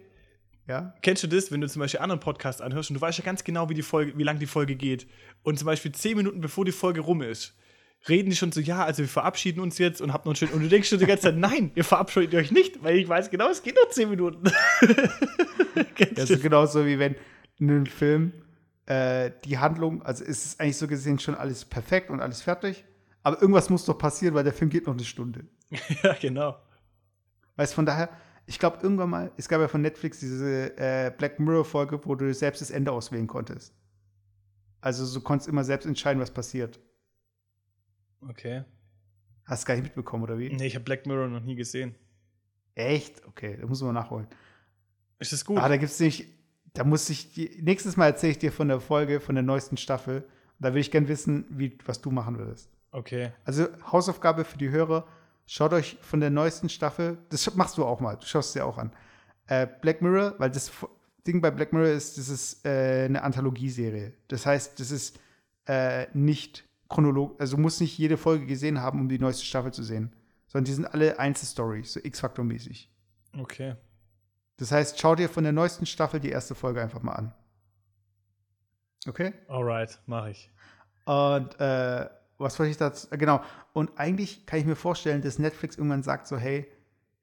ja, 0.66 0.94
Kennst 1.02 1.24
du 1.24 1.28
das, 1.28 1.52
wenn 1.52 1.62
du 1.62 1.68
zum 1.68 1.82
Beispiel 1.82 2.00
anderen 2.00 2.20
Podcasts 2.20 2.62
anhörst 2.62 2.90
und 2.90 2.96
du 2.96 3.02
weißt 3.02 3.18
ja 3.20 3.26
ganz 3.26 3.44
genau, 3.44 3.70
wie, 3.70 3.74
die 3.74 3.84
Folge, 3.84 4.18
wie 4.18 4.24
lang 4.24 4.40
die 4.40 4.46
Folge 4.46 4.76
geht 4.76 5.08
und 5.44 5.60
zum 5.60 5.66
Beispiel 5.66 5.92
zehn 5.92 6.16
Minuten 6.16 6.40
bevor 6.40 6.64
die 6.64 6.72
Folge 6.72 7.02
rum 7.02 7.22
ist, 7.22 7.54
reden 8.08 8.30
die 8.30 8.36
schon 8.36 8.52
so, 8.52 8.62
ja, 8.62 8.84
also 8.86 9.00
wir 9.00 9.10
verabschieden 9.10 9.60
uns 9.60 9.78
jetzt 9.78 10.02
und 10.02 10.14
habt 10.14 10.26
noch 10.26 10.32
einen 10.32 10.38
schönen. 10.38 10.54
Und 10.54 10.62
du 10.62 10.70
denkst 10.70 10.90
schon 10.90 11.00
die 11.00 11.06
ganze 11.06 11.24
Zeit, 11.24 11.38
nein, 11.38 11.72
ihr 11.76 11.84
verabschiedet 11.84 12.36
euch 12.36 12.52
nicht, 12.52 12.84
weil 12.84 12.98
ich 12.98 13.08
weiß 13.08 13.30
genau, 13.30 13.50
es 13.50 13.64
geht 13.64 13.76
noch 13.76 13.90
zehn 13.90 14.10
Minuten. 14.10 14.52
Das 16.16 16.32
ist 16.32 16.42
genauso 16.42 16.88
wie 16.88 16.98
wenn 16.98 17.16
in 17.60 17.70
einem 17.70 17.86
Film 17.86 18.34
äh, 18.88 19.32
die 19.46 19.60
Handlung, 19.60 20.02
also 20.02 20.24
ist 20.24 20.46
es 20.46 20.60
eigentlich 20.60 20.78
so 20.78 20.88
gesehen 20.88 21.20
schon 21.20 21.36
alles 21.36 21.66
perfekt 21.66 22.10
und 22.10 22.20
alles 22.20 22.42
fertig, 22.42 22.84
aber 23.22 23.40
irgendwas 23.42 23.70
muss 23.70 23.86
doch 23.86 23.98
passieren, 23.98 24.34
weil 24.34 24.44
der 24.44 24.54
Film 24.54 24.72
geht 24.72 24.88
noch 24.88 24.94
eine 24.94 25.04
Stunde. 25.04 25.46
ja, 26.04 26.14
genau. 26.20 26.58
Weißt 27.58 27.74
von 27.74 27.86
daher, 27.86 28.10
ich 28.46 28.58
glaube 28.58 28.80
irgendwann 28.82 29.10
mal, 29.10 29.32
es 29.38 29.48
gab 29.50 29.60
ja 29.60 29.68
von 29.68 29.82
Netflix 29.82 30.20
diese 30.20 30.78
äh, 30.78 31.12
Black 31.16 31.40
Mirror-Folge, 31.40 32.00
wo 32.06 32.16
du 32.16 32.34
selbst 32.34 32.62
das 32.62 32.72
Ende 32.72 32.92
auswählen 32.92 33.28
konntest. 33.28 33.74
Also 34.80 35.14
du 35.14 35.24
konntest 35.24 35.50
immer 35.50 35.64
selbst 35.64 35.86
entscheiden, 35.86 36.22
was 36.22 36.32
passiert. 36.32 36.80
Okay. 38.22 38.64
Hast 39.46 39.64
du 39.64 39.68
gar 39.68 39.76
nicht 39.76 39.84
mitbekommen, 39.84 40.24
oder 40.24 40.38
wie? 40.38 40.50
Nee, 40.50 40.68
ich 40.68 40.76
habe 40.76 40.84
Black 40.84 41.06
Mirror 41.06 41.28
noch 41.28 41.42
nie 41.42 41.56
gesehen. 41.56 41.96
Echt? 42.76 43.26
Okay, 43.26 43.58
da 43.60 43.66
muss 43.66 43.82
man 43.82 43.96
nachholen. 43.96 44.28
Ist 45.20 45.34
das 45.34 45.46
gut? 45.46 45.58
Ah, 45.58 45.70
da 45.70 45.78
gibt's 45.78 46.00
nicht, 46.00 46.28
da 46.74 46.84
muss 46.84 47.10
ich, 47.10 47.60
nächstes 47.62 47.98
Mal 47.98 48.08
erzähle 48.08 48.32
ich 48.32 48.40
dir 48.40 48.52
von 48.52 48.68
der 48.68 48.80
Folge, 48.80 49.20
von 49.20 49.36
der 49.36 49.44
neuesten 49.44 49.78
Staffel. 49.78 50.18
Und 50.18 50.66
da 50.66 50.74
will 50.74 50.82
ich 50.82 50.92
gern 50.92 51.08
wissen, 51.08 51.46
wie, 51.50 51.78
was 51.86 52.02
du 52.02 52.12
machen 52.12 52.38
würdest. 52.38 52.70
okay. 52.92 53.32
Also 53.46 53.68
Hausaufgabe 53.92 54.44
für 54.44 54.58
die 54.58 54.70
Hörer, 54.70 55.08
schaut 55.46 55.74
euch 55.74 55.98
von 56.02 56.20
der 56.20 56.30
neuesten 56.30 56.70
Staffel, 56.70 57.18
das 57.30 57.56
machst 57.56 57.78
du 57.78 57.86
auch 57.86 58.00
mal, 58.00 58.16
du 58.16 58.26
schaust 58.26 58.50
es 58.50 58.54
dir 58.54 58.66
auch 58.66 58.78
an. 58.78 58.92
Äh, 59.48 59.66
Black 59.82 60.02
Mirror, 60.02 60.36
weil 60.38 60.52
das 60.52 60.72
Ding 61.26 61.42
bei 61.42 61.52
Black 61.52 61.74
Mirror 61.74 61.90
ist, 61.90 62.18
das 62.18 62.30
ist 62.30 62.66
äh, 62.66 63.06
eine 63.06 63.24
Anthologieserie. 63.24 64.14
Das 64.28 64.46
heißt, 64.46 64.80
das 64.80 64.92
ist 64.92 65.20
äh, 65.68 66.08
nicht 66.14 66.67
chronologisch, 66.90 67.40
also 67.40 67.56
du 67.56 67.62
musst 67.62 67.82
nicht 67.82 67.98
jede 67.98 68.18
Folge 68.18 68.46
gesehen 68.46 68.82
haben, 68.82 69.00
um 69.00 69.10
die 69.10 69.20
neueste 69.20 69.46
Staffel 69.46 69.72
zu 69.74 69.84
sehen. 69.84 70.14
Sondern 70.48 70.66
die 70.66 70.74
sind 70.74 70.86
alle 70.86 71.20
Einzelstories, 71.20 71.94
so 71.94 72.00
X-Faktor-mäßig. 72.02 72.90
Okay. 73.38 73.76
Das 74.58 74.72
heißt, 74.72 75.00
schau 75.00 75.16
dir 75.16 75.30
von 75.30 75.44
der 75.44 75.54
neuesten 75.54 75.86
Staffel 75.86 76.20
die 76.20 76.30
erste 76.30 76.56
Folge 76.56 76.82
einfach 76.82 77.02
mal 77.04 77.14
an. 77.14 77.34
Okay? 79.08 79.34
Alright, 79.48 80.00
mache 80.06 80.32
ich. 80.32 80.52
Und 81.06 81.60
äh, 81.60 82.10
was 82.38 82.58
wollte 82.60 82.72
ich 82.72 82.78
dazu? 82.78 83.08
äh, 83.12 83.18
Genau. 83.18 83.42
Und 83.74 83.98
eigentlich 83.98 84.46
kann 84.46 84.60
ich 84.60 84.66
mir 84.66 84.76
vorstellen, 84.76 85.22
dass 85.22 85.40
Netflix 85.40 85.78
irgendwann 85.78 86.04
sagt 86.04 86.28
so, 86.28 86.38
hey, 86.38 86.68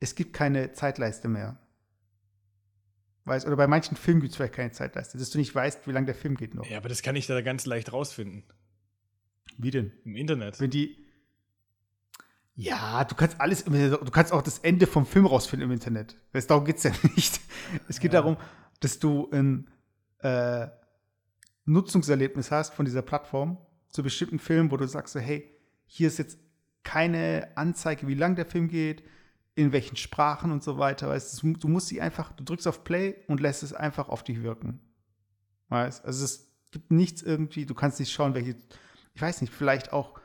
es 0.00 0.14
gibt 0.14 0.32
keine 0.32 0.72
Zeitleiste 0.72 1.28
mehr. 1.28 1.58
Weißt, 3.24 3.46
oder 3.46 3.56
bei 3.56 3.66
manchen 3.66 3.96
Filmen 3.96 4.20
gibt 4.20 4.32
es 4.32 4.36
vielleicht 4.36 4.54
keine 4.54 4.72
Zeitleiste, 4.72 5.16
dass 5.16 5.30
du 5.30 5.38
nicht 5.38 5.54
weißt, 5.54 5.86
wie 5.86 5.92
lange 5.92 6.06
der 6.06 6.14
Film 6.14 6.36
geht 6.36 6.54
noch. 6.54 6.66
Ja, 6.66 6.76
aber 6.76 6.90
das 6.90 7.02
kann 7.02 7.16
ich 7.16 7.26
da 7.26 7.40
ganz 7.40 7.64
leicht 7.64 7.92
rausfinden. 7.92 8.44
Wie 9.58 9.70
denn? 9.70 9.92
Im 10.04 10.16
Internet. 10.16 10.60
Wenn 10.60 10.70
die. 10.70 10.96
Ja, 12.56 13.04
du 13.04 13.14
kannst 13.16 13.40
alles, 13.40 13.62
im 13.62 13.74
Internet- 13.74 14.06
du 14.06 14.10
kannst 14.12 14.32
auch 14.32 14.42
das 14.42 14.58
Ende 14.60 14.86
vom 14.86 15.06
Film 15.06 15.26
rausfinden 15.26 15.68
im 15.68 15.72
Internet. 15.72 16.16
Weißt, 16.32 16.48
darum 16.50 16.64
geht 16.64 16.76
es 16.76 16.84
ja 16.84 16.92
nicht. 17.16 17.40
Es 17.88 17.98
geht 18.00 18.12
Ja. 18.12 18.20
darum, 18.20 18.36
dass 18.80 18.98
du 18.98 19.28
ein 19.32 19.68
äh, 20.20 20.68
Nutzungserlebnis 21.64 22.50
hast 22.50 22.74
von 22.74 22.84
dieser 22.84 23.02
Plattform 23.02 23.58
zu 23.88 24.02
bestimmten 24.02 24.38
Filmen, 24.38 24.70
wo 24.70 24.76
du 24.76 24.86
sagst 24.86 25.14
so, 25.14 25.20
hey, 25.20 25.50
hier 25.86 26.08
ist 26.08 26.18
jetzt 26.18 26.38
keine 26.82 27.48
Anzeige, 27.56 28.06
wie 28.06 28.14
lang 28.14 28.36
der 28.36 28.46
Film 28.46 28.68
geht, 28.68 29.02
in 29.54 29.72
welchen 29.72 29.96
Sprachen 29.96 30.50
und 30.52 30.62
so 30.62 30.78
weiter. 30.78 31.08
Weißt, 31.08 31.42
du, 31.42 31.52
du 31.54 31.68
musst 31.68 31.88
sie 31.88 32.00
einfach, 32.00 32.32
du 32.32 32.44
drückst 32.44 32.66
auf 32.68 32.84
Play 32.84 33.16
und 33.28 33.40
lässt 33.40 33.62
es 33.62 33.72
einfach 33.72 34.08
auf 34.08 34.22
dich 34.22 34.42
wirken. 34.42 34.80
Weißt, 35.68 36.04
also 36.04 36.24
es 36.24 36.52
gibt 36.70 36.90
nichts 36.90 37.22
irgendwie, 37.22 37.64
du 37.66 37.74
kannst 37.74 38.00
nicht 38.00 38.12
schauen, 38.12 38.34
welche, 38.34 38.56
ich 39.14 39.22
weiß 39.22 39.40
nicht, 39.40 39.52
vielleicht 39.52 39.92
auch 39.92 40.20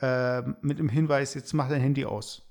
ähm, 0.00 0.56
mit 0.62 0.78
dem 0.78 0.88
Hinweis, 0.88 1.34
jetzt 1.34 1.52
mach 1.52 1.68
dein 1.68 1.80
Handy 1.80 2.04
aus. 2.04 2.42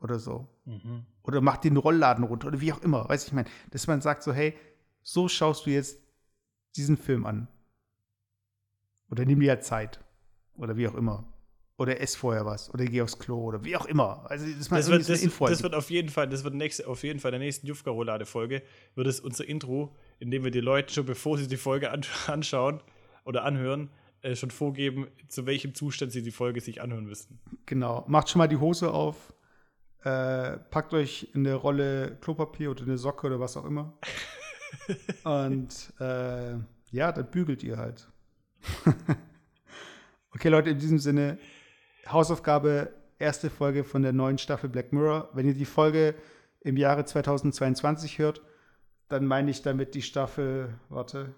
Oder 0.00 0.18
so. 0.18 0.48
Mhm. 0.64 1.04
Oder 1.22 1.40
mach 1.40 1.58
den 1.58 1.76
Rollladen 1.76 2.24
runter 2.24 2.48
oder 2.48 2.60
wie 2.60 2.72
auch 2.72 2.80
immer. 2.82 3.08
Weiß 3.08 3.22
ich, 3.22 3.28
ich 3.28 3.34
meine, 3.34 3.48
dass 3.70 3.86
man 3.86 4.00
sagt 4.00 4.22
so, 4.22 4.32
hey, 4.32 4.56
so 5.02 5.28
schaust 5.28 5.66
du 5.66 5.70
jetzt 5.70 5.98
diesen 6.76 6.96
Film 6.96 7.26
an. 7.26 7.48
Oder 9.10 9.24
nimm 9.26 9.40
dir 9.40 9.50
halt 9.50 9.64
Zeit. 9.64 10.00
Oder 10.54 10.76
wie 10.76 10.88
auch 10.88 10.94
immer. 10.94 11.24
oder 11.80 11.98
ess 11.98 12.14
vorher 12.14 12.44
was 12.44 12.72
oder 12.74 12.84
geh 12.84 13.00
aufs 13.00 13.18
Klo 13.18 13.42
oder 13.42 13.64
wie 13.64 13.74
auch 13.74 13.86
immer. 13.86 14.26
Also 14.28 14.44
das, 14.46 14.68
das, 14.68 14.90
wird, 14.90 15.08
das, 15.08 15.22
das 15.22 15.62
wird 15.62 15.74
auf 15.74 15.88
jeden 15.88 16.10
Fall, 16.10 16.28
das 16.28 16.44
wird 16.44 16.54
nächste, 16.54 16.86
auf 16.86 17.02
jeden 17.02 17.20
Fall 17.20 17.30
der 17.30 17.40
nächsten 17.40 17.66
Jufka-Roulade-Folge, 17.66 18.62
wird 18.94 19.06
es 19.06 19.18
unser 19.18 19.48
Intro, 19.48 19.96
in 20.18 20.30
dem 20.30 20.44
wir 20.44 20.50
die 20.50 20.60
Leute 20.60 20.92
schon 20.92 21.06
bevor 21.06 21.38
sie 21.38 21.48
die 21.48 21.56
Folge 21.56 21.90
anschauen 22.26 22.82
oder 23.24 23.44
anhören, 23.44 23.88
äh, 24.22 24.36
schon 24.36 24.50
vorgeben, 24.50 25.08
zu 25.28 25.46
welchem 25.46 25.74
Zustand 25.74 26.12
sie 26.12 26.22
die 26.22 26.30
Folge 26.30 26.60
sich 26.60 26.80
anhören 26.80 27.06
müssen. 27.06 27.40
Genau. 27.66 28.04
Macht 28.08 28.28
schon 28.28 28.38
mal 28.38 28.48
die 28.48 28.58
Hose 28.58 28.92
auf, 28.92 29.32
äh, 30.02 30.56
packt 30.70 30.94
euch 30.94 31.28
in 31.34 31.46
eine 31.46 31.54
Rolle 31.54 32.18
Klopapier 32.20 32.70
oder 32.70 32.82
eine 32.82 32.98
Socke 32.98 33.26
oder 33.26 33.40
was 33.40 33.56
auch 33.56 33.64
immer. 33.64 33.98
Und 35.24 35.92
äh, 36.00 36.54
ja, 36.90 37.12
dann 37.12 37.30
bügelt 37.30 37.62
ihr 37.62 37.76
halt. 37.76 38.08
okay, 40.34 40.48
Leute, 40.48 40.70
in 40.70 40.78
diesem 40.78 40.98
Sinne, 40.98 41.38
Hausaufgabe, 42.06 42.92
erste 43.18 43.50
Folge 43.50 43.84
von 43.84 44.02
der 44.02 44.12
neuen 44.12 44.38
Staffel 44.38 44.68
Black 44.68 44.92
Mirror. 44.92 45.30
Wenn 45.34 45.46
ihr 45.46 45.54
die 45.54 45.64
Folge 45.64 46.14
im 46.60 46.76
Jahre 46.76 47.04
2022 47.04 48.18
hört, 48.18 48.42
dann 49.08 49.26
meine 49.26 49.50
ich 49.50 49.62
damit 49.62 49.94
die 49.94 50.02
Staffel, 50.02 50.78
warte, 50.88 51.34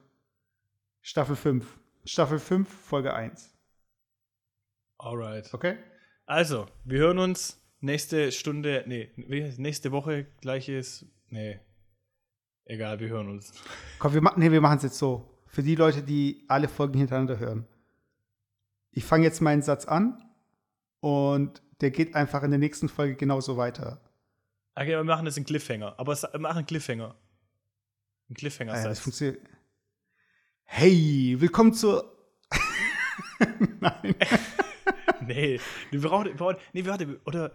Staffel 1.01 1.37
5. 1.37 1.79
Staffel 2.05 2.39
5, 2.39 2.69
Folge 2.69 3.15
1. 3.15 3.55
Alright. 4.99 5.53
Okay? 5.55 5.79
Also, 6.27 6.67
wir 6.85 6.99
hören 7.01 7.19
uns 7.19 7.61
nächste 7.81 8.33
Stunde, 8.33 8.85
nee, 8.87 9.11
nächste 9.17 9.93
Woche, 9.93 10.27
gleiches, 10.41 11.07
nee. 11.29 11.61
Egal, 12.65 13.01
wir 13.01 13.09
hören 13.09 13.29
uns. 13.29 13.53
Komm, 13.99 14.15
wir, 14.15 14.21
ma 14.21 14.33
nee, 14.37 14.51
wir 14.51 14.61
machen 14.61 14.79
es 14.79 14.85
jetzt 14.85 14.99
so. 14.99 15.29
Für 15.47 15.63
die 15.63 15.75
Leute, 15.75 16.03
die 16.03 16.45
alle 16.49 16.69
Folgen 16.69 16.99
hintereinander 16.99 17.39
hören. 17.39 17.67
Ich 18.93 19.05
fange 19.05 19.25
jetzt 19.25 19.41
meinen 19.41 19.63
Satz 19.63 19.85
an 19.85 20.23
und 21.01 21.63
der 21.81 21.91
geht 21.91 22.15
einfach 22.15 22.43
in 22.43 22.51
der 22.51 22.59
nächsten 22.59 22.89
Folge 22.89 23.17
genauso 23.17 23.57
weiter. 23.57 24.01
Okay, 24.75 24.91
wir 24.91 25.05
machen 25.05 25.25
das 25.25 25.37
in 25.37 25.45
Cliffhanger. 25.45 25.99
Aber 25.99 26.15
wir 26.15 26.41
machen 26.41 26.59
einen 26.59 26.67
Cliffhanger. 26.67 27.17
Ein 28.31 28.35
Cliffhanger. 28.35 28.73
Ah, 28.73 28.79
ja, 28.79 28.89
das 28.89 29.01
funktioniert. 29.01 29.41
Hey, 30.75 31.37
willkommen 31.39 31.75
zur. 31.75 32.17
Nein. 33.81 34.15
nee, 35.21 35.61
wir 35.91 36.01
brauchen, 36.01 36.25
wir 36.25 36.35
brauchen, 36.35 36.57
nee, 36.73 36.87
warte, 36.87 37.21
oder. 37.27 37.55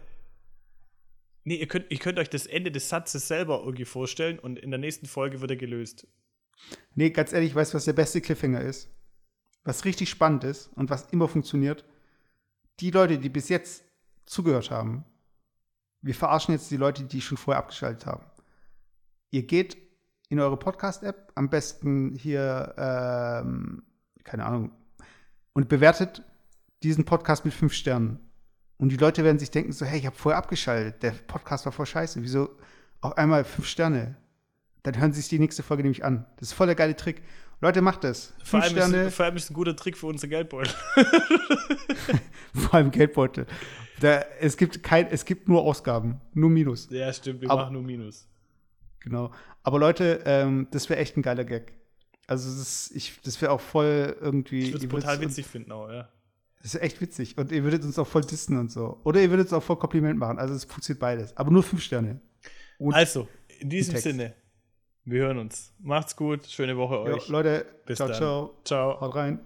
Nee, 1.42 1.56
ihr 1.56 1.66
könnt, 1.66 1.90
ihr 1.90 1.98
könnt 1.98 2.20
euch 2.20 2.30
das 2.30 2.46
Ende 2.46 2.70
des 2.70 2.88
Satzes 2.88 3.26
selber 3.26 3.58
irgendwie 3.64 3.86
vorstellen 3.86 4.38
und 4.38 4.56
in 4.60 4.70
der 4.70 4.78
nächsten 4.78 5.06
Folge 5.06 5.40
wird 5.40 5.50
er 5.50 5.56
gelöst. 5.56 6.06
Nee, 6.94 7.10
ganz 7.10 7.32
ehrlich, 7.32 7.56
weißt 7.56 7.72
du, 7.72 7.78
was 7.78 7.86
der 7.86 7.92
beste 7.92 8.20
Cliffhanger 8.20 8.60
ist? 8.60 8.88
Was 9.64 9.84
richtig 9.84 10.08
spannend 10.10 10.44
ist 10.44 10.68
und 10.76 10.88
was 10.88 11.10
immer 11.10 11.26
funktioniert? 11.26 11.84
Die 12.78 12.92
Leute, 12.92 13.18
die 13.18 13.30
bis 13.30 13.48
jetzt 13.48 13.82
zugehört 14.26 14.70
haben, 14.70 15.04
wir 16.02 16.14
verarschen 16.14 16.54
jetzt 16.54 16.70
die 16.70 16.76
Leute, 16.76 17.02
die 17.02 17.20
schon 17.20 17.36
vorher 17.36 17.58
abgeschaltet 17.58 18.06
haben. 18.06 18.24
Ihr 19.32 19.42
geht 19.42 19.76
in 20.28 20.40
eure 20.40 20.56
Podcast-App, 20.56 21.32
am 21.34 21.48
besten 21.48 22.14
hier, 22.14 22.74
ähm, 22.76 23.82
keine 24.24 24.44
Ahnung, 24.44 24.70
und 25.52 25.68
bewertet 25.68 26.22
diesen 26.82 27.04
Podcast 27.04 27.44
mit 27.44 27.54
fünf 27.54 27.72
Sternen. 27.72 28.20
Und 28.76 28.90
die 28.90 28.96
Leute 28.96 29.24
werden 29.24 29.38
sich 29.38 29.50
denken 29.50 29.72
so, 29.72 29.84
hey, 29.84 29.98
ich 29.98 30.06
habe 30.06 30.16
vorher 30.16 30.38
abgeschaltet, 30.38 31.02
der 31.02 31.10
Podcast 31.10 31.64
war 31.64 31.72
voll 31.72 31.86
scheiße, 31.86 32.22
wieso 32.22 32.50
auf 33.00 33.16
einmal 33.16 33.44
fünf 33.44 33.66
Sterne? 33.66 34.16
Dann 34.82 34.98
hören 34.98 35.12
sie 35.12 35.20
sich 35.20 35.28
die 35.28 35.38
nächste 35.38 35.62
Folge 35.62 35.82
nämlich 35.82 36.04
an. 36.04 36.24
Das 36.36 36.48
ist 36.48 36.54
voll 36.54 36.66
der 36.66 36.76
geile 36.76 36.96
Trick. 36.96 37.22
Leute, 37.60 37.82
macht 37.82 38.04
das. 38.04 38.34
Fünf 38.38 38.48
vor, 38.48 38.62
allem 38.62 38.70
Sterne. 38.70 39.02
Ist, 39.04 39.14
vor 39.14 39.24
allem 39.26 39.36
ist 39.36 39.44
es 39.44 39.50
ein 39.50 39.54
guter 39.54 39.74
Trick 39.74 39.96
für 39.96 40.06
unsere 40.06 40.28
Geldbeutel. 40.28 40.72
vor 42.54 42.74
allem 42.74 42.90
Geldbeutel. 42.92 43.46
Da, 44.00 44.20
es, 44.38 44.56
gibt 44.56 44.82
kein, 44.84 45.08
es 45.08 45.24
gibt 45.24 45.48
nur 45.48 45.62
Ausgaben, 45.62 46.20
nur 46.34 46.50
Minus. 46.50 46.88
Ja, 46.90 47.12
stimmt, 47.12 47.40
wir 47.40 47.50
Aber, 47.50 47.62
machen 47.62 47.72
nur 47.74 47.82
Minus. 47.82 48.28
Genau. 49.00 49.32
Aber 49.62 49.78
Leute, 49.78 50.22
ähm, 50.26 50.68
das 50.70 50.88
wäre 50.88 51.00
echt 51.00 51.16
ein 51.16 51.22
geiler 51.22 51.44
Gag. 51.44 51.72
Also 52.26 52.50
das, 52.58 52.92
das 53.24 53.40
wäre 53.40 53.52
auch 53.52 53.60
voll 53.60 54.16
irgendwie. 54.20 54.60
Ich 54.60 54.72
würde 54.72 54.86
es 54.86 54.90
brutal 54.90 55.20
witzig 55.20 55.46
finden 55.46 55.72
auch, 55.72 55.88
ja. 55.90 56.08
Das 56.62 56.74
ist 56.74 56.82
echt 56.82 57.00
witzig. 57.00 57.38
Und 57.38 57.52
ihr 57.52 57.62
würdet 57.62 57.84
uns 57.84 57.98
auch 57.98 58.06
voll 58.06 58.22
dissen 58.22 58.58
und 58.58 58.70
so. 58.70 59.00
Oder 59.04 59.22
ihr 59.22 59.30
würdet 59.30 59.46
uns 59.46 59.52
auch 59.52 59.62
voll 59.62 59.78
Kompliment 59.78 60.18
machen. 60.18 60.38
Also 60.38 60.54
es 60.54 60.64
funktioniert 60.64 61.00
beides. 61.00 61.36
Aber 61.36 61.50
nur 61.50 61.62
fünf 61.62 61.82
Sterne. 61.82 62.20
Und 62.78 62.94
also, 62.94 63.28
in 63.60 63.70
diesem 63.70 63.96
Sinne, 63.96 64.34
wir 65.04 65.22
hören 65.22 65.38
uns. 65.38 65.72
Macht's 65.78 66.14
gut. 66.14 66.46
Schöne 66.46 66.76
Woche 66.76 67.00
euch. 67.00 67.28
Jo, 67.28 67.32
Leute, 67.32 67.64
Bis 67.86 67.96
ciao, 67.96 68.08
dann. 68.08 68.16
ciao. 68.16 68.60
Ciao. 68.64 69.00
Haut 69.00 69.14
rein. 69.14 69.40